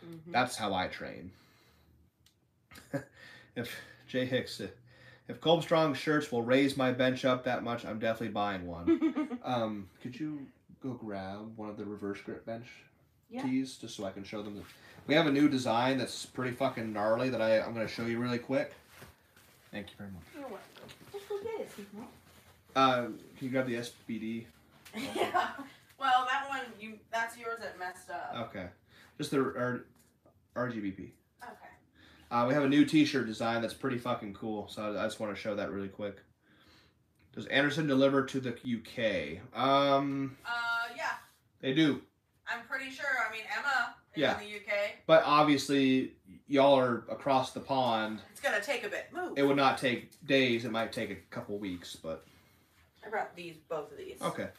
Mhm. 0.06 0.32
that's 0.32 0.56
how 0.56 0.72
I 0.76 0.86
train. 0.86 1.32
if 3.56 3.76
Jay 4.08 4.26
Hicks, 4.26 4.62
if 5.28 5.42
Kolb 5.42 5.64
Strong 5.64 5.96
shirts 5.96 6.32
will 6.32 6.44
raise 6.44 6.78
my 6.78 6.92
bench 6.92 7.26
up 7.26 7.44
that 7.46 7.64
much, 7.64 7.86
I'm 7.86 7.98
definitely 7.98 8.34
buying 8.36 8.68
one. 8.68 9.40
um, 9.44 9.90
could 10.04 10.20
you 10.20 10.46
go 10.84 10.92
grab 10.94 11.58
one 11.58 11.68
of 11.68 11.76
the 11.78 11.84
reverse 11.86 12.22
grip 12.22 12.46
bench 12.46 12.68
Yeah. 13.32 13.42
tees 13.42 13.78
just 13.78 13.96
so 13.96 14.06
I 14.06 14.12
can 14.12 14.24
show 14.24 14.44
them? 14.44 14.58
The, 14.58 14.62
we 15.08 15.16
have 15.16 15.26
a 15.26 15.32
new 15.32 15.50
design 15.50 15.98
that's 15.98 16.24
pretty 16.24 16.52
fucking 16.56 16.94
gnarly 16.94 17.30
that 17.32 17.42
I, 17.42 17.62
I'm 17.62 17.74
going 17.74 17.88
to 17.88 17.92
show 17.92 18.06
you 18.06 18.20
really 18.20 18.38
quick. 18.38 18.74
Thank 19.72 19.88
you 19.90 19.96
very 19.98 20.12
much. 20.12 20.22
You're 20.36 20.44
welcome. 20.44 20.60
Let's 21.12 21.26
go 21.26 21.38
get 21.42 21.62
it. 21.62 21.70
Uh, 22.78 23.06
can 23.06 23.16
you 23.40 23.50
grab 23.50 23.66
the 23.66 23.74
SBD? 23.74 24.46
yeah. 25.16 25.48
Well, 26.00 26.28
that 26.32 26.46
one 26.48 26.62
you 26.80 27.00
that's 27.12 27.36
yours 27.36 27.58
that 27.60 27.80
messed 27.80 28.12
up. 28.12 28.36
Okay, 28.50 28.68
just 29.18 29.32
the 29.32 29.40
R- 29.40 29.82
RGBP. 30.56 31.10
Okay. 31.44 31.54
Uh, 32.30 32.46
we 32.48 32.54
have 32.54 32.64
a 32.64 32.70
new 32.70 32.86
T-shirt 32.86 33.26
design 33.26 33.64
that's 33.64 33.74
pretty 33.74 33.98
fucking 33.98 34.36
cool, 34.36 34.68
so 34.68 34.94
I, 34.96 35.02
I 35.02 35.08
just 35.08 35.20
want 35.20 35.36
to 35.36 35.42
show 35.42 35.56
that 35.56 35.72
really 35.72 35.88
quick. 35.88 36.18
Does 37.34 37.48
Anderson 37.48 37.88
deliver 37.88 38.24
to 38.26 38.40
the 38.40 38.50
UK? 38.52 39.40
Um, 39.60 40.38
Uh, 40.46 40.94
yeah. 40.96 41.14
they 41.62 41.74
do, 41.74 42.00
I'm 42.48 42.62
pretty 42.70 42.92
sure. 42.92 43.06
I 43.28 43.32
mean, 43.32 43.42
Emma 43.58 43.96
is 44.14 44.22
Yeah. 44.22 44.40
in 44.40 44.46
the 44.48 44.56
UK. 44.56 44.74
but 45.08 45.24
obviously 45.26 46.14
y'all 46.48 46.78
are 46.78 47.06
across 47.10 47.54
the 47.54 47.60
pond. 47.60 48.20
It's 48.32 48.40
gonna 48.42 48.62
take 48.62 48.84
a 48.86 48.90
bit. 48.90 49.08
Move. 49.12 49.34
It 49.36 49.42
would 49.42 49.58
not 49.58 49.80
take 49.80 50.12
days; 50.28 50.64
it 50.64 50.72
might 50.72 50.94
take 50.94 51.10
a 51.10 51.16
couple 51.32 51.58
weeks. 51.58 51.96
But 51.96 52.24
I 53.08 53.10
brought 53.10 53.36
these, 53.36 53.56
both 53.70 53.92
of 53.92 53.98
these. 53.98 54.22
okay, 54.22 54.50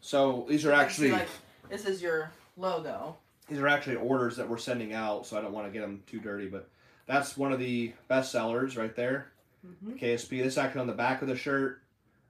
so 0.00 0.46
these 0.48 0.64
are 0.64 0.72
actually 0.72 1.10
like, 1.10 1.28
this 1.68 1.84
is 1.84 2.00
your 2.00 2.30
logo. 2.56 3.16
these 3.48 3.58
are 3.58 3.68
actually 3.68 3.96
orders 3.96 4.36
that 4.36 4.48
we're 4.48 4.58
sending 4.58 4.92
out, 4.92 5.26
so 5.26 5.36
I 5.36 5.40
don't 5.40 5.52
want 5.52 5.66
to 5.66 5.72
get 5.72 5.80
them 5.80 6.02
too 6.06 6.20
dirty. 6.20 6.48
But 6.48 6.68
that's 7.06 7.36
one 7.36 7.52
of 7.52 7.58
the 7.58 7.92
best 8.06 8.30
sellers 8.32 8.76
right 8.76 8.94
there. 8.94 9.32
Mm-hmm. 9.66 9.96
KSP. 9.96 10.42
This 10.42 10.54
is 10.54 10.58
actually 10.58 10.82
on 10.82 10.86
the 10.86 10.92
back 10.92 11.20
of 11.22 11.28
the 11.28 11.36
shirt, 11.36 11.82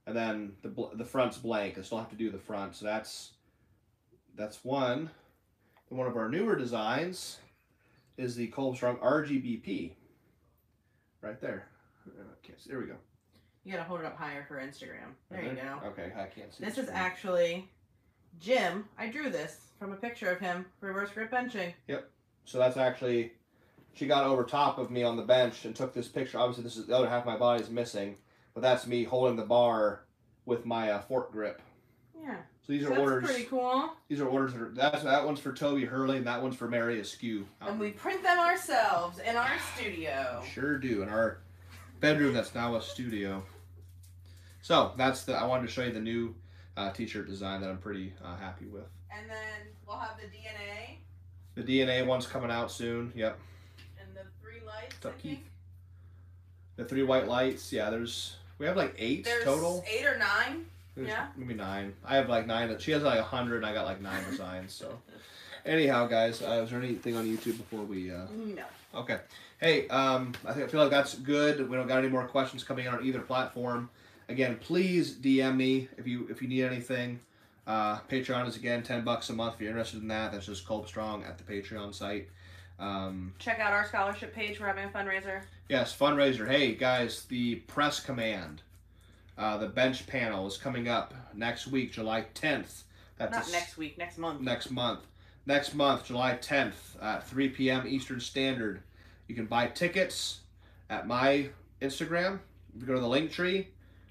and 0.06 0.16
then 0.16 0.52
the 0.62 0.68
bl- 0.68 0.94
the 0.94 1.04
front's 1.04 1.36
blank. 1.36 1.76
I 1.78 1.82
still 1.82 1.98
have 1.98 2.10
to 2.10 2.16
do 2.16 2.30
the 2.30 2.38
front, 2.38 2.74
so 2.74 2.86
that's 2.86 3.32
that's 4.34 4.64
one. 4.64 5.10
And 5.90 5.98
one 5.98 6.06
of 6.08 6.16
our 6.16 6.28
newer 6.28 6.56
designs 6.56 7.38
is 8.16 8.34
the 8.36 8.46
Kolb 8.48 8.76
Strong 8.76 8.96
RGBP. 8.98 9.92
Right 11.20 11.40
there. 11.40 11.68
Uh, 12.06 12.22
can't 12.42 12.58
There 12.66 12.78
we 12.78 12.86
go. 12.86 12.96
You 13.68 13.74
gotta 13.74 13.84
hold 13.86 14.00
it 14.00 14.06
up 14.06 14.16
higher 14.16 14.46
for 14.48 14.56
Instagram. 14.56 15.12
There 15.30 15.42
you 15.42 15.50
Mhm. 15.50 15.82
go. 15.82 15.88
Okay, 15.88 16.10
I 16.16 16.24
can't 16.24 16.50
see. 16.54 16.64
This 16.64 16.78
is 16.78 16.86
screen. 16.86 16.96
actually 16.98 17.68
Jim. 18.40 18.88
I 18.96 19.08
drew 19.08 19.28
this 19.28 19.72
from 19.78 19.92
a 19.92 19.96
picture 19.96 20.30
of 20.30 20.40
him 20.40 20.64
reverse 20.80 21.10
grip 21.10 21.30
benching. 21.30 21.74
Yep. 21.86 22.10
So 22.46 22.56
that's 22.58 22.78
actually 22.78 23.34
she 23.92 24.06
got 24.06 24.24
over 24.24 24.42
top 24.44 24.78
of 24.78 24.90
me 24.90 25.02
on 25.02 25.18
the 25.18 25.22
bench 25.22 25.66
and 25.66 25.76
took 25.76 25.92
this 25.92 26.08
picture. 26.08 26.38
Obviously, 26.38 26.64
this 26.64 26.78
is 26.78 26.86
the 26.86 26.96
other 26.96 27.10
half 27.10 27.24
of 27.24 27.26
my 27.26 27.36
body 27.36 27.62
is 27.62 27.68
missing, 27.68 28.16
but 28.54 28.62
that's 28.62 28.86
me 28.86 29.04
holding 29.04 29.36
the 29.36 29.44
bar 29.44 30.04
with 30.46 30.64
my 30.64 30.90
uh, 30.92 31.00
fork 31.02 31.30
grip. 31.30 31.60
Yeah. 32.18 32.36
So 32.62 32.72
these 32.72 32.84
So 32.84 32.88
are 32.88 32.90
that's 32.96 33.00
orders. 33.02 33.24
pretty 33.30 33.44
cool. 33.44 33.92
These 34.08 34.20
are 34.22 34.28
orders. 34.28 34.54
That 34.54 34.62
are, 34.62 34.70
that's 34.72 35.02
that 35.02 35.26
one's 35.26 35.40
for 35.40 35.52
Toby 35.52 35.84
Hurley, 35.84 36.16
and 36.16 36.26
that 36.26 36.40
one's 36.40 36.56
for 36.56 36.68
Mary 36.68 37.00
Askew. 37.00 37.46
And 37.60 37.78
we 37.78 37.90
print 37.90 38.22
them 38.22 38.38
ourselves 38.38 39.18
in 39.18 39.36
our 39.36 39.58
studio. 39.74 40.42
sure 40.54 40.78
do 40.78 41.02
in 41.02 41.10
our 41.10 41.40
bedroom. 42.00 42.32
That's 42.32 42.54
now 42.54 42.74
a 42.76 42.80
studio. 42.80 43.44
So 44.68 44.92
that's 44.98 45.24
the. 45.24 45.32
I 45.34 45.46
wanted 45.46 45.66
to 45.66 45.72
show 45.72 45.82
you 45.82 45.92
the 45.92 46.00
new 46.00 46.34
uh, 46.76 46.90
T-shirt 46.90 47.26
design 47.26 47.62
that 47.62 47.70
I'm 47.70 47.78
pretty 47.78 48.12
uh, 48.22 48.36
happy 48.36 48.66
with. 48.66 48.84
And 49.10 49.26
then 49.30 49.72
we'll 49.86 49.96
have 49.96 50.18
the 50.18 50.26
DNA 50.26 50.98
The 51.54 51.62
DNA 51.62 52.06
one's 52.06 52.26
coming 52.26 52.50
out 52.50 52.70
soon. 52.70 53.10
Yep. 53.16 53.38
and 53.98 54.14
the 54.14 54.24
three 54.42 54.60
lights. 54.66 54.94
What's 54.96 55.06
up, 55.06 55.14
I 55.18 55.22
Keith? 55.22 55.32
think. 55.38 55.44
The 56.76 56.84
three 56.84 57.02
white 57.02 57.26
lights. 57.26 57.72
Yeah, 57.72 57.88
there's 57.88 58.36
we 58.58 58.66
have 58.66 58.76
like 58.76 58.94
eight 58.98 59.24
There's 59.24 59.42
total. 59.42 59.82
eight 59.90 60.04
or 60.04 60.18
nine. 60.18 60.66
There's 60.94 61.08
Yeah. 61.08 61.28
maybe 61.34 61.54
nine. 61.54 61.94
I 62.04 62.16
have 62.16 62.28
like 62.28 62.46
nine. 62.46 62.78
She 62.78 62.90
has 62.90 63.02
like 63.02 63.18
a 63.20 63.22
hundred, 63.22 63.56
and 63.56 63.64
I 63.66 63.72
got 63.72 63.86
like 63.86 64.02
nine 64.02 64.22
designs. 64.28 64.74
So, 64.74 64.98
anyhow, 65.64 66.08
guys, 66.08 66.42
uh, 66.42 66.60
is 66.62 66.68
there 66.72 66.78
anything 66.82 67.16
on 67.16 67.24
YouTube 67.24 67.56
before 67.56 67.84
we? 67.84 68.12
Uh... 68.12 68.26
No. 68.36 68.64
Okay. 68.96 69.16
Hey, 69.62 69.88
um, 69.88 70.34
I 70.44 70.52
think 70.52 70.66
I 70.66 70.68
feel 70.68 70.82
like 70.82 70.90
that's 70.90 71.14
good. 71.14 71.70
We 71.70 71.74
don't 71.78 71.88
got 71.88 72.00
any 72.00 72.08
more 72.08 72.26
questions 72.26 72.64
coming 72.64 72.84
in 72.84 72.92
on 72.92 73.02
either 73.02 73.20
platform. 73.20 73.88
Again, 74.28 74.58
please 74.60 75.14
DM 75.14 75.56
me 75.56 75.88
if 75.96 76.06
you 76.06 76.26
if 76.30 76.42
you 76.42 76.48
need 76.48 76.64
anything. 76.64 77.20
Uh, 77.66 77.98
Patreon 78.10 78.46
is 78.46 78.56
again 78.56 78.82
ten 78.82 79.02
bucks 79.04 79.30
a 79.30 79.32
month 79.32 79.54
if 79.54 79.60
you're 79.60 79.70
interested 79.70 80.02
in 80.02 80.08
that. 80.08 80.32
That's 80.32 80.46
just 80.46 80.66
Kolb 80.66 80.86
Strong 80.86 81.24
at 81.24 81.38
the 81.38 81.44
Patreon 81.44 81.94
site. 81.94 82.28
Um, 82.78 83.32
Check 83.38 83.58
out 83.58 83.72
our 83.72 83.86
scholarship 83.86 84.34
page. 84.34 84.60
We're 84.60 84.66
having 84.66 84.84
a 84.84 84.88
fundraiser. 84.88 85.42
Yes, 85.68 85.96
fundraiser. 85.96 86.46
Hey 86.48 86.74
guys, 86.74 87.24
the 87.24 87.56
press 87.56 88.00
command, 88.00 88.62
uh, 89.36 89.56
the 89.56 89.66
bench 89.66 90.06
panel 90.06 90.46
is 90.46 90.56
coming 90.56 90.88
up 90.88 91.14
next 91.34 91.66
week, 91.66 91.92
July 91.92 92.26
10th. 92.34 92.82
That's 93.16 93.32
Not 93.32 93.50
next 93.50 93.76
week. 93.76 93.98
Next 93.98 94.18
month. 94.18 94.40
next 94.42 94.70
month. 94.70 95.00
Next 95.44 95.74
month, 95.74 96.04
July 96.06 96.38
10th 96.40 97.02
at 97.02 97.26
3 97.26 97.48
p.m. 97.48 97.86
Eastern 97.88 98.20
Standard. 98.20 98.82
You 99.26 99.34
can 99.34 99.46
buy 99.46 99.66
tickets 99.66 100.40
at 100.90 101.06
my 101.06 101.48
Instagram. 101.82 102.38
If 102.74 102.82
you 102.82 102.86
go 102.86 102.94
to 102.94 103.00
the 103.00 103.08
link 103.08 103.32
tree, 103.32 103.68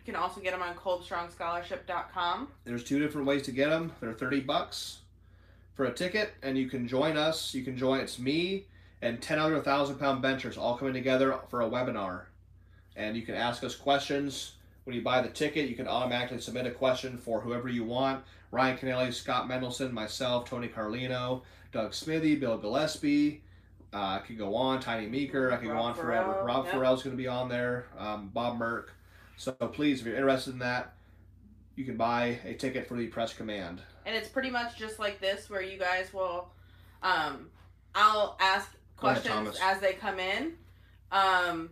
can 0.07 0.15
also 0.15 0.39
get 0.39 0.53
them 0.53 0.63
on 0.63 0.73
kolbstrongscholarship.com. 0.75 2.47
There's 2.63 2.84
two 2.84 2.97
different 2.97 3.27
ways 3.27 3.41
to 3.43 3.51
get 3.51 3.69
them. 3.69 3.91
They're 3.99 4.13
30 4.13 4.39
bucks 4.39 4.99
for 5.75 5.85
a 5.85 5.93
ticket, 5.93 6.34
and 6.41 6.57
you 6.57 6.69
can 6.69 6.88
join 6.88 7.17
us. 7.17 7.53
You 7.53 7.63
can 7.63 7.77
join, 7.77 7.99
it's 7.99 8.17
me 8.17 8.65
and 9.01 9.21
10 9.21 9.38
other 9.38 9.55
1,000 9.55 9.97
pound 9.97 10.21
benchers 10.21 10.57
all 10.57 10.77
coming 10.77 10.93
together 10.93 11.39
for 11.49 11.61
a 11.61 11.69
webinar. 11.69 12.23
And 12.95 13.15
you 13.15 13.21
can 13.21 13.35
ask 13.35 13.63
us 13.63 13.75
questions. 13.75 14.53
When 14.85 14.95
you 14.95 15.01
buy 15.01 15.21
the 15.21 15.29
ticket, 15.29 15.69
you 15.69 15.75
can 15.75 15.88
automatically 15.88 16.39
submit 16.39 16.65
a 16.65 16.71
question 16.71 17.17
for 17.17 17.41
whoever 17.41 17.67
you 17.67 17.84
want. 17.84 18.23
Ryan 18.51 18.77
Kennelly, 18.77 19.13
Scott 19.13 19.49
Mendelson, 19.49 19.91
myself, 19.91 20.49
Tony 20.49 20.69
Carlino, 20.69 21.41
Doug 21.73 21.93
Smithy, 21.93 22.35
Bill 22.35 22.57
Gillespie. 22.57 23.41
Uh, 23.93 23.97
I 23.97 24.19
could 24.25 24.38
go 24.38 24.55
on. 24.55 24.79
Tiny 24.79 25.07
Meeker. 25.07 25.51
I 25.51 25.57
could 25.57 25.67
go 25.67 25.73
Rob 25.73 25.85
on 25.85 25.95
forever. 25.95 26.43
Rob 26.45 26.65
yep. 26.65 26.73
Farrell's 26.73 27.03
going 27.03 27.15
to 27.15 27.21
be 27.21 27.27
on 27.27 27.49
there. 27.49 27.88
Um, 27.97 28.29
Bob 28.34 28.57
Merck. 28.57 28.85
So 29.38 29.51
please, 29.53 30.01
if 30.01 30.07
you're 30.07 30.15
interested 30.15 30.53
in 30.53 30.59
that, 30.59 30.93
you 31.76 31.85
can 31.85 31.95
buy 31.95 32.39
a 32.43 32.53
ticket 32.55 32.88
for 32.88 32.97
the 32.97 33.07
press 33.07 33.34
command. 33.34 33.81
And 34.05 34.15
it's 34.15 34.27
pretty 34.30 34.49
much 34.49 34.77
just 34.77 34.99
like 34.99 35.19
this, 35.22 35.49
where 35.49 35.61
you 35.61 35.77
guys 35.77 36.14
will, 36.14 36.49
um, 37.03 37.49
I'll 37.93 38.35
ask 38.39 38.69
Go 38.99 39.07
ahead, 39.09 39.23
questions 39.23 39.59
as 39.61 39.80
they 39.80 39.93
come 39.93 40.19
in. 40.19 40.53
Um, 41.11 41.69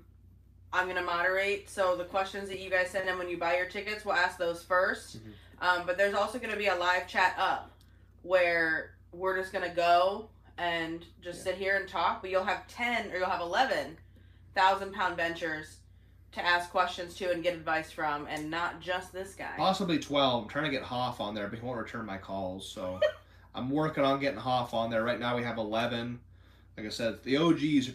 I'm 0.71 0.87
gonna 0.87 1.01
moderate, 1.01 1.69
so 1.69 1.95
the 1.95 2.03
questions 2.03 2.49
that 2.49 2.59
you 2.59 2.69
guys 2.69 2.89
send 2.91 3.09
in 3.09 3.17
when 3.17 3.29
you 3.29 3.37
buy 3.37 3.57
your 3.57 3.65
tickets, 3.65 4.05
we'll 4.05 4.15
ask 4.15 4.37
those 4.37 4.63
1st 4.63 5.17
Mhm. 5.17 5.33
Um, 5.61 5.85
but 5.85 5.97
there's 5.97 6.13
also 6.13 6.37
gonna 6.37 6.57
be 6.57 6.67
a 6.67 6.75
live 6.75 7.07
chat 7.07 7.33
up 7.37 7.71
where 8.23 8.95
we're 9.13 9.37
just 9.39 9.53
gonna 9.53 9.73
go 9.73 10.29
and 10.57 11.05
just 11.21 11.39
Yeah. 11.39 11.43
sit 11.45 11.55
here 11.55 11.77
and 11.77 11.87
talk. 11.87 12.21
But 12.21 12.29
you'll 12.29 12.43
have 12.43 12.67
ten 12.67 13.09
or 13.11 13.17
you'll 13.17 13.29
have 13.29 13.39
eleven 13.41 13.97
thousand 14.53 14.93
pound 14.93 15.15
benchers 15.17 15.77
to 16.35 16.45
ask 16.45 16.69
questions 16.69 17.15
to 17.15 17.31
and 17.31 17.41
get 17.41 17.53
advice 17.53 17.91
from, 17.91 18.27
and 18.27 18.51
not 18.51 18.81
just 18.81 19.13
this 19.13 19.35
guy. 19.35 19.53
Possibly 19.57 19.97
12. 19.99 20.43
I'm 20.43 20.49
trying 20.49 20.65
to 20.65 20.69
get 20.71 20.83
Hoff 20.83 21.21
on 21.21 21.33
there, 21.33 21.47
but 21.47 21.59
he 21.59 21.65
won't 21.65 21.79
return 21.79 22.05
my 22.05 22.17
calls. 22.17 22.67
So 22.67 22.99
I'm 23.55 23.69
working 23.69 24.03
on 24.03 24.19
getting 24.19 24.39
Hoff 24.39 24.73
on 24.73 24.89
there. 24.89 25.03
Right 25.03 25.19
now 25.19 25.37
we 25.37 25.43
have 25.43 25.57
11. 25.57 26.19
Like 26.77 26.85
I 26.85 26.89
said, 26.89 27.23
the 27.23 27.37
OGs, 27.37 27.91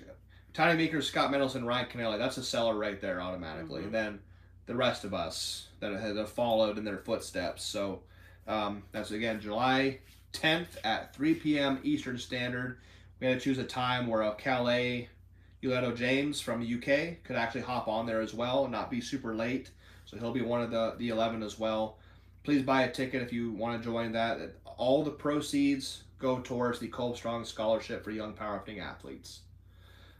Tiny 0.55 0.79
Meeker, 0.79 1.03
Scott 1.03 1.31
Mendelson, 1.31 1.67
Ryan 1.67 1.87
Kennelly, 1.87 2.19
that's 2.19 2.39
a 2.39 2.43
seller 2.43 2.75
right 2.75 2.99
there 2.99 3.21
automatically. 3.21 3.83
Mhm. 3.83 3.87
And 3.87 3.95
then 3.95 4.19
the 4.65 4.75
rest 4.75 5.05
of 5.05 5.13
us 5.13 5.69
that 5.81 5.93
have 5.93 6.31
followed 6.31 6.79
in 6.79 6.85
their 6.85 6.99
footsteps. 6.99 7.63
So 7.63 8.01
um, 8.47 8.85
that's 8.91 9.11
again 9.11 9.41
July 9.41 9.99
10th 10.33 10.79
at 10.83 11.15
3 11.15 11.35
p.m. 11.35 11.79
Eastern 11.83 12.17
Standard. 12.17 12.79
We 13.21 13.27
had 13.27 13.39
to 13.39 13.45
choose 13.45 13.59
a 13.59 13.65
time 13.65 14.07
where 14.07 14.23
uh, 14.23 14.33
Calais 14.35 15.11
Uleto 15.63 15.95
James 15.95 16.41
from 16.41 16.61
the 16.61 16.75
UK 16.75 17.23
could 17.23 17.37
actually 17.37 17.61
hop 17.63 17.87
on 17.89 18.07
there 18.07 18.21
as 18.21 18.33
well 18.33 18.65
and 18.65 18.73
not 18.73 18.91
be 18.91 19.01
super 19.01 19.35
late. 19.35 19.71
So 20.07 20.17
he'll 20.17 20.33
be 20.33 20.43
one 20.43 20.63
of 20.63 20.71
the, 20.71 20.95
the 20.99 21.11
11 21.11 21.43
as 21.43 21.59
well. 21.59 21.99
Please 22.43 22.63
buy 22.63 22.83
a 22.83 22.91
ticket 22.91 23.23
if 23.23 23.33
you 23.33 23.53
want 23.53 23.81
to 23.81 23.85
join 23.85 24.13
that. 24.13 24.39
All 24.65 25.05
the 25.05 25.11
proceeds 25.11 26.03
go 26.19 26.41
towards 26.41 26.79
the 26.79 26.89
Kolb 26.89 27.17
Strong 27.17 27.45
Scholarship 27.45 28.03
for 28.03 28.11
Young 28.11 28.33
Powerlifting 28.33 28.81
Athletes. 28.81 29.41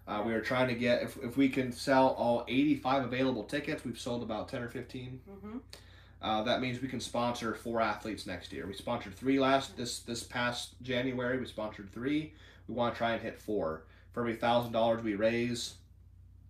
Uh, 0.07 0.23
we 0.27 0.33
are 0.33 0.41
trying 0.41 0.69
to 0.69 0.75
get, 0.75 1.03
if, 1.03 1.17
if 1.23 1.37
we 1.37 1.49
can 1.49 1.73
sell 1.73 2.09
all 2.09 2.45
85 2.49 3.05
available 3.05 3.45
tickets, 3.45 3.85
we've 3.85 3.99
sold 3.99 4.23
about 4.23 4.49
10 4.49 4.63
or 4.63 4.69
15. 4.69 5.21
hmm 5.41 5.59
Uh, 6.23 6.43
that 6.43 6.61
means 6.61 6.83
we 6.83 6.89
can 6.89 7.01
sponsor 7.01 7.55
four 7.55 7.81
athletes 7.81 8.27
next 8.27 8.53
year. 8.53 8.67
We 8.67 8.75
sponsored 8.75 9.15
three 9.15 9.39
last 9.41 9.77
this 9.77 10.01
this 10.01 10.23
past 10.23 10.75
January. 10.83 11.39
We 11.39 11.47
sponsored 11.47 11.91
three. 11.91 12.35
We 12.69 12.75
want 12.75 12.95
to 12.95 12.99
try 12.99 13.13
and 13.13 13.23
hit 13.23 13.41
four. 13.41 13.85
For 14.13 14.21
every 14.21 14.37
thousand 14.37 14.73
dollars 14.73 15.03
we 15.03 15.15
raise, 15.15 15.75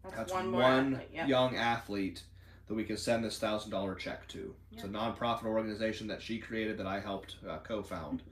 That's, 0.02 0.16
that's 0.16 0.32
one 0.32 0.52
one, 0.52 0.94
athlete, 0.94 1.28
young 1.28 1.56
athlete 1.56 2.22
that 2.66 2.74
we 2.74 2.84
can 2.84 2.96
send 2.96 3.24
this 3.24 3.38
thousand 3.38 3.70
dollar 3.70 3.94
check 3.94 4.26
to. 4.28 4.54
It's 4.72 4.84
a 4.84 4.88
nonprofit 4.88 5.44
organization 5.44 6.06
that 6.06 6.22
she 6.22 6.38
created 6.38 6.78
that 6.78 6.86
I 6.86 7.00
helped 7.00 7.36
uh, 7.48 7.58
co-found. 7.58 8.22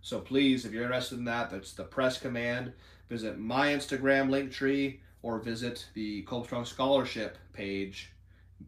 So 0.00 0.20
please, 0.20 0.64
if 0.64 0.72
you're 0.72 0.84
interested 0.84 1.18
in 1.18 1.24
that, 1.24 1.50
that's 1.50 1.72
the 1.72 1.84
Press 1.84 2.18
Command. 2.18 2.72
Visit 3.08 3.38
my 3.38 3.68
Instagram 3.68 4.30
link 4.30 4.52
tree 4.52 5.00
or 5.22 5.38
visit 5.38 5.86
the 5.94 6.22
Kolb 6.22 6.46
Strong 6.46 6.66
Scholarship 6.66 7.36
page. 7.52 8.12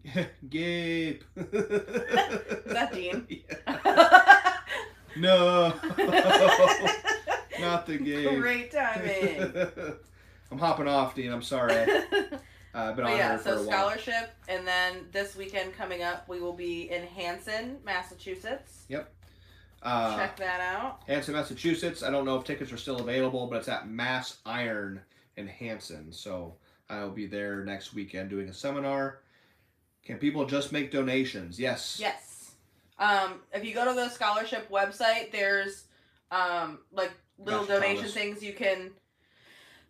Gabe. 0.51 1.23
Is 1.37 2.73
that 2.73 2.93
Dean? 2.93 3.27
No, 5.17 5.75
not 7.61 7.87
the 7.87 7.99
game. 7.99 8.41
Great 8.41 8.70
timing. 8.73 9.53
I'm 10.51 10.59
hopping 10.59 10.89
off, 10.89 11.15
Dean. 11.15 11.32
I'm 11.32 11.43
sorry. 11.43 11.74
Uh, 12.73 12.93
been 12.93 13.05
but 13.05 13.11
on 13.11 13.16
yeah, 13.19 13.31
here 13.31 13.39
for 13.39 13.45
so 13.45 13.51
a 13.51 13.57
while. 13.57 13.66
scholarship, 13.66 14.31
and 14.47 14.65
then 14.65 15.05
this 15.11 15.35
weekend 15.35 15.74
coming 15.74 16.05
up, 16.05 16.28
we 16.28 16.39
will 16.39 16.53
be 16.53 16.89
in 16.89 17.03
Hanson, 17.03 17.78
Massachusetts. 17.85 18.85
Uh, 19.82 20.16
Check 20.16 20.37
that 20.37 20.61
out. 20.61 21.03
Hanson, 21.07 21.35
Massachusetts. 21.35 22.03
I 22.03 22.11
don't 22.11 22.24
know 22.24 22.37
if 22.37 22.45
tickets 22.45 22.70
are 22.73 22.77
still 22.77 23.01
available, 23.01 23.47
but 23.47 23.57
it's 23.57 23.69
at 23.69 23.89
Mass 23.89 24.39
Iron 24.45 25.01
in 25.37 25.49
Hanson. 25.49 26.12
So 26.12 26.55
I 26.89 27.03
will 27.03 27.11
be 27.11 27.27
there 27.27 27.65
next 27.65 27.95
weekend 27.95 28.31
doing 28.31 28.49
a 28.49 28.53
seminar. 28.53 29.20
Can 30.05 30.19
people 30.19 30.45
just 30.45 30.73
make 30.73 30.91
donations? 30.91 31.59
Yes. 31.59 31.99
Yes. 32.01 32.53
Um, 32.99 33.41
if 33.53 33.65
you 33.65 33.73
go 33.73 33.87
to 33.87 33.95
the 33.95 34.11
scholarship 34.11 34.70
website, 34.70 35.32
there's 35.32 35.85
um, 36.31 36.81
like 36.93 37.12
little 37.45 37.65
donation 37.65 37.97
Thomas. 37.99 38.15
things 38.15 38.43
you 38.43 38.53
can 38.53 38.91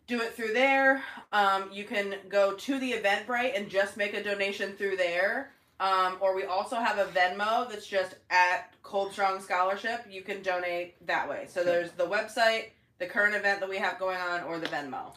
do 0.07 0.19
it 0.21 0.33
through 0.33 0.53
there. 0.53 1.03
Um, 1.31 1.69
you 1.71 1.83
can 1.83 2.15
go 2.29 2.53
to 2.53 2.79
the 2.79 2.93
Eventbrite 2.93 3.57
and 3.57 3.69
just 3.69 3.97
make 3.97 4.13
a 4.13 4.23
donation 4.23 4.73
through 4.73 4.97
there. 4.97 5.51
Um, 5.79 6.17
or 6.21 6.35
we 6.35 6.43
also 6.43 6.75
have 6.75 6.97
a 6.99 7.05
Venmo 7.05 7.67
that's 7.69 7.87
just 7.87 8.15
at 8.29 8.71
Kolb 8.83 9.13
Strong 9.13 9.41
Scholarship. 9.41 10.05
You 10.09 10.21
can 10.21 10.43
donate 10.43 11.05
that 11.07 11.27
way. 11.27 11.45
So 11.47 11.63
there's 11.63 11.91
the 11.91 12.05
website, 12.05 12.65
the 12.99 13.07
current 13.07 13.35
event 13.35 13.61
that 13.61 13.69
we 13.69 13.77
have 13.77 13.97
going 13.97 14.17
on, 14.17 14.43
or 14.43 14.59
the 14.59 14.67
Venmo. 14.67 15.15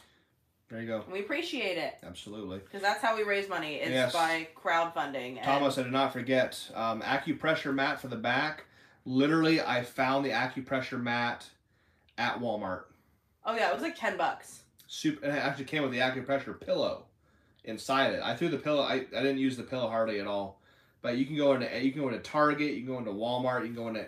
There 0.70 0.80
you 0.80 0.86
go. 0.86 1.04
We 1.12 1.20
appreciate 1.20 1.76
it 1.76 1.96
Absolutely. 2.02 2.58
because 2.60 2.80
that's 2.80 3.02
how 3.02 3.14
we 3.14 3.22
raise 3.24 3.48
money. 3.48 3.74
It's 3.74 3.90
Yes. 3.90 4.12
by 4.14 4.48
crowdfunding. 4.56 5.36
And 5.36 5.44
Thomas, 5.44 5.76
I 5.76 5.82
did 5.82 5.92
not 5.92 6.14
forget 6.14 6.58
um, 6.74 7.02
acupressure 7.02 7.74
mat 7.74 8.00
for 8.00 8.08
the 8.08 8.16
back. 8.16 8.64
Literally, 9.04 9.60
I 9.60 9.82
found 9.82 10.24
the 10.24 10.30
acupressure 10.30 11.00
mat 11.00 11.46
at 12.18 12.38
Walmart. 12.40 12.84
Oh 13.44 13.54
yeah, 13.56 13.70
it 13.70 13.74
was 13.74 13.82
like 13.82 13.96
ten 13.96 14.16
bucks. 14.16 14.62
Super, 14.86 15.24
and 15.26 15.36
it 15.36 15.40
actually 15.40 15.64
came 15.64 15.82
with 15.82 15.90
the 15.92 15.98
acupressure 15.98 16.58
pillow 16.58 17.04
inside 17.64 18.12
it. 18.14 18.20
I 18.22 18.34
threw 18.36 18.48
the 18.48 18.58
pillow. 18.58 18.82
I, 18.82 18.94
I 18.94 19.22
didn't 19.22 19.38
use 19.38 19.56
the 19.56 19.62
pillow 19.62 19.88
hardly 19.88 20.20
at 20.20 20.26
all. 20.26 20.60
But 21.02 21.18
you 21.18 21.26
can 21.26 21.36
go 21.36 21.52
into 21.54 21.66
you 21.84 21.92
can 21.92 22.00
go 22.00 22.08
into 22.08 22.20
Target, 22.20 22.72
you 22.72 22.82
can 22.84 22.86
go 22.86 22.98
into 22.98 23.10
Walmart, 23.10 23.60
you 23.60 23.66
can 23.66 23.74
go 23.74 23.88
into 23.88 24.06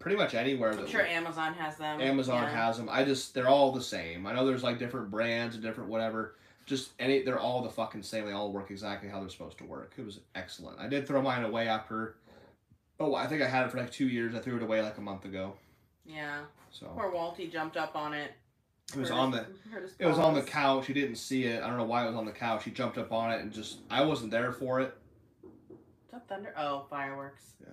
pretty 0.00 0.16
much 0.16 0.34
anywhere. 0.34 0.70
I'm 0.72 0.78
that 0.78 0.88
sure 0.88 1.06
Amazon 1.06 1.54
has 1.54 1.76
them. 1.76 2.00
Amazon 2.00 2.42
Yeah. 2.42 2.50
has 2.66 2.78
them. 2.78 2.88
I 2.90 3.04
just 3.04 3.34
they're 3.34 3.48
all 3.48 3.70
the 3.70 3.82
same. 3.82 4.26
I 4.26 4.32
know 4.34 4.44
there's 4.44 4.64
like 4.64 4.78
different 4.78 5.10
brands 5.10 5.54
and 5.54 5.62
different 5.62 5.88
whatever. 5.88 6.34
Just 6.66 6.90
any 6.98 7.22
they're 7.22 7.38
all 7.38 7.62
the 7.62 7.70
fucking 7.70 8.02
same. 8.02 8.26
They 8.26 8.32
all 8.32 8.50
work 8.52 8.70
exactly 8.72 9.08
how 9.08 9.20
they're 9.20 9.28
supposed 9.28 9.58
to 9.58 9.64
work. 9.64 9.92
It 9.96 10.04
was 10.04 10.20
excellent. 10.34 10.80
I 10.80 10.88
did 10.88 11.06
throw 11.06 11.22
mine 11.22 11.44
away 11.44 11.68
after. 11.68 12.16
Oh, 12.98 13.14
I 13.14 13.26
think 13.26 13.42
I 13.42 13.48
had 13.48 13.66
it 13.66 13.70
for 13.70 13.78
like 13.78 13.92
two 13.92 14.08
years. 14.08 14.34
I 14.34 14.38
threw 14.40 14.56
it 14.56 14.62
away 14.62 14.82
like 14.82 14.98
a 14.98 15.00
month 15.00 15.24
ago. 15.24 15.54
Yeah. 16.06 16.40
So 16.70 16.86
Poor 16.86 17.12
Walty 17.12 17.50
jumped 17.50 17.76
up 17.76 17.94
on 17.96 18.14
it. 18.14 18.32
it 18.94 18.98
was 18.98 19.10
on 19.10 19.30
the 19.30 19.46
it 19.98 20.06
was 20.06 20.18
on 20.18 20.34
the 20.34 20.42
couch. 20.42 20.86
He 20.86 20.92
didn't 20.92 21.16
see 21.16 21.44
it. 21.44 21.62
I 21.62 21.68
don't 21.68 21.76
know 21.78 21.84
why 21.84 22.04
it 22.04 22.08
was 22.08 22.16
on 22.16 22.24
the 22.26 22.32
couch. 22.32 22.64
He 22.64 22.70
jumped 22.70 22.98
up 22.98 23.12
on 23.12 23.30
it 23.32 23.40
and 23.40 23.52
just 23.52 23.78
I 23.90 24.04
wasn't 24.04 24.30
there 24.30 24.52
for 24.52 24.80
it. 24.80 24.94
Is 26.14 26.20
thunder? 26.28 26.54
Oh, 26.58 26.86
fireworks. 26.90 27.42
Yeah. 27.60 27.68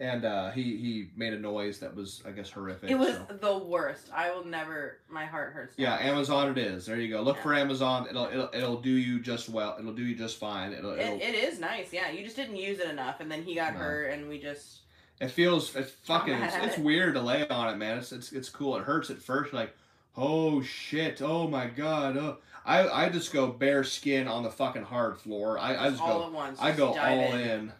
And 0.00 0.24
uh, 0.24 0.50
he 0.52 0.62
he 0.62 1.10
made 1.16 1.32
a 1.32 1.38
noise 1.38 1.80
that 1.80 1.94
was 1.94 2.22
I 2.26 2.30
guess 2.30 2.50
horrific. 2.50 2.90
It 2.90 2.98
was 2.98 3.16
so. 3.16 3.36
the 3.40 3.58
worst. 3.58 4.08
I 4.14 4.30
will 4.30 4.44
never. 4.44 4.98
My 5.10 5.24
heart 5.26 5.52
hurts. 5.52 5.74
Yeah. 5.76 5.96
Amazon 6.00 6.50
it 6.50 6.58
is. 6.58 6.86
There 6.86 6.98
you 7.00 7.08
go. 7.12 7.20
Look 7.22 7.36
Yeah. 7.36 7.42
for 7.42 7.54
Amazon. 7.54 8.06
It'll, 8.08 8.26
it'll 8.26 8.50
it'll 8.52 8.80
do 8.80 8.90
you 8.90 9.20
just 9.20 9.48
well. 9.48 9.76
It'll 9.78 9.92
do 9.92 10.04
you 10.04 10.14
just 10.14 10.38
fine. 10.38 10.72
It'll, 10.72 10.92
it'll 10.92 11.16
It, 11.16 11.22
it 11.22 11.34
is 11.34 11.58
nice. 11.58 11.92
Yeah, 11.92 12.10
you 12.10 12.22
just 12.24 12.36
didn't 12.36 12.56
use 12.56 12.78
it 12.78 12.88
enough, 12.88 13.20
and 13.20 13.30
then 13.30 13.42
he 13.42 13.54
got 13.56 13.74
No. 13.74 13.80
hurt, 13.80 14.12
and 14.12 14.28
we 14.28 14.38
just. 14.40 14.80
It 15.20 15.30
feels 15.30 15.74
it's 15.74 15.90
fucking 16.04 16.34
it's, 16.34 16.54
it's 16.56 16.78
weird 16.78 17.14
to 17.14 17.20
lay 17.20 17.46
on 17.48 17.74
it, 17.74 17.76
man. 17.76 17.98
It's, 17.98 18.12
it's 18.12 18.32
it's 18.32 18.48
cool. 18.48 18.76
It 18.76 18.84
hurts 18.84 19.10
at 19.10 19.18
first, 19.18 19.52
like, 19.52 19.74
oh 20.16 20.62
shit, 20.62 21.20
oh 21.22 21.48
my 21.48 21.66
god. 21.66 22.16
Oh. 22.16 22.36
I 22.64 22.88
I 23.06 23.08
just 23.08 23.32
go 23.32 23.48
bare 23.48 23.82
skin 23.82 24.28
on 24.28 24.42
the 24.42 24.50
fucking 24.50 24.82
hard 24.84 25.18
floor. 25.18 25.58
I, 25.58 25.86
I 25.86 25.90
just 25.90 26.02
all 26.02 26.20
go 26.20 26.26
at 26.26 26.32
once. 26.32 26.58
I 26.60 26.72
go 26.72 26.88
all 26.88 26.94
dive 26.94 27.40
in. 27.40 27.72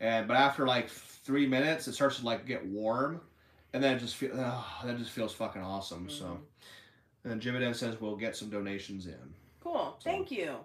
and 0.00 0.28
but 0.28 0.36
after 0.36 0.66
like 0.66 0.90
three 0.90 1.46
minutes, 1.46 1.88
it 1.88 1.94
starts 1.94 2.18
to 2.18 2.26
like 2.26 2.44
get 2.44 2.66
warm, 2.66 3.20
and 3.72 3.82
then 3.82 3.96
it 3.96 4.00
just 4.00 4.16
feel 4.16 4.32
oh, 4.34 4.66
that 4.84 4.98
just 4.98 5.10
feels 5.12 5.32
fucking 5.32 5.62
awesome. 5.62 6.10
So 6.10 6.24
Mhm. 7.26 7.30
and 7.32 7.40
Jim 7.40 7.58
then 7.58 7.72
says 7.74 7.98
we'll 8.00 8.16
get 8.16 8.36
some 8.36 8.50
donations 8.50 9.06
in. 9.06 9.34
Cool. 9.62 9.96
Thank 10.04 10.30
you. 10.30 10.56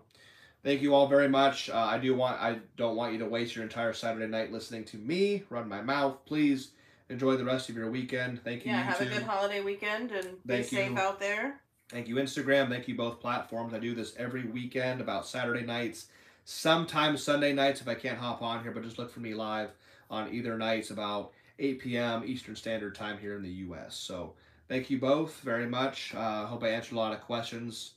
Thank 0.64 0.82
you 0.82 0.94
all 0.94 1.08
very 1.08 1.30
much. 1.30 1.70
Uh, 1.70 1.78
I 1.78 1.98
do 1.98 2.14
want 2.16 2.40
I 2.42 2.60
don't 2.76 2.96
want 2.96 3.14
you 3.14 3.20
to 3.20 3.26
waste 3.26 3.56
your 3.56 3.64
entire 3.64 3.94
Saturday 3.94 4.28
night 4.28 4.52
listening 4.52 4.84
to 4.86 4.98
me 4.98 5.44
run 5.50 5.70
my 5.70 5.82
mouth. 5.82 6.18
Please 6.26 6.72
enjoy 7.10 7.38
the 7.38 7.46
rest 7.46 7.70
of 7.70 7.76
your 7.76 7.90
weekend. 7.90 8.44
Thank 8.44 8.66
you 8.66 8.72
Yeah, 8.72 8.82
have 8.82 9.02
a 9.02 9.06
good 9.06 9.24
holiday 9.24 9.62
weekend 9.62 10.12
and 10.12 10.44
be 10.46 10.56
Thank 10.56 10.68
safe 10.68 10.98
out 10.98 11.20
there. 11.20 11.62
Thank 11.90 12.08
you 12.08 12.16
Instagram. 12.16 12.70
Thank 12.70 12.88
you 12.88 12.96
both 12.96 13.20
platforms. 13.20 13.74
I 13.74 13.80
do 13.80 13.96
this 13.96 14.14
every 14.18 14.44
weekend 14.44 15.02
about 15.02 15.26
Saturday 15.26 15.66
nights, 15.66 16.08
sometimes 16.46 17.24
Sunday 17.24 17.52
nights 17.52 17.82
if 17.82 17.88
I 17.88 17.96
can't 17.96 18.20
hop 18.20 18.44
on 18.44 18.62
here, 18.62 18.72
but 18.72 18.84
just 18.84 19.00
look 19.00 19.12
for 19.12 19.22
me 19.22 19.34
live 19.34 19.72
on 20.12 20.32
either 20.32 20.58
nights 20.58 20.92
about 20.92 21.32
8 21.58 21.80
p.m. 21.80 22.24
Eastern 22.26 22.56
Standard 22.56 22.96
Time 22.96 23.18
here 23.18 23.36
in 23.36 23.42
the 23.42 23.50
U.S. 23.50 23.96
So 23.96 24.34
thank 24.68 24.90
you 24.90 25.00
both 25.00 25.40
very 25.40 25.68
much. 25.68 26.14
I 26.14 26.44
uh, 26.44 26.46
hope 26.46 26.64
I 26.64 26.70
answered 26.70 26.94
a 26.96 27.00
lot 27.00 27.14
of 27.14 27.22
questions. 27.22 27.94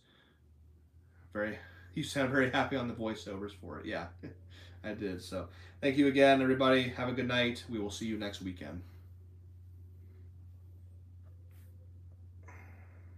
Very, 1.34 1.58
you 1.94 2.02
sound 2.02 2.30
very 2.30 2.50
happy 2.50 2.76
on 2.76 2.88
the 2.88 2.94
voiceovers 2.94 3.52
for 3.60 3.80
it. 3.80 3.86
Yeah, 3.86 4.06
I 4.84 4.94
did. 4.94 5.22
So 5.22 5.48
thank 5.80 5.96
you 5.96 6.08
again, 6.08 6.42
everybody. 6.42 6.84
Have 6.84 7.08
a 7.08 7.12
good 7.12 7.28
night. 7.28 7.64
We 7.68 7.78
will 7.78 7.90
see 7.90 8.06
you 8.06 8.18
next 8.18 8.42
weekend. 8.42 8.82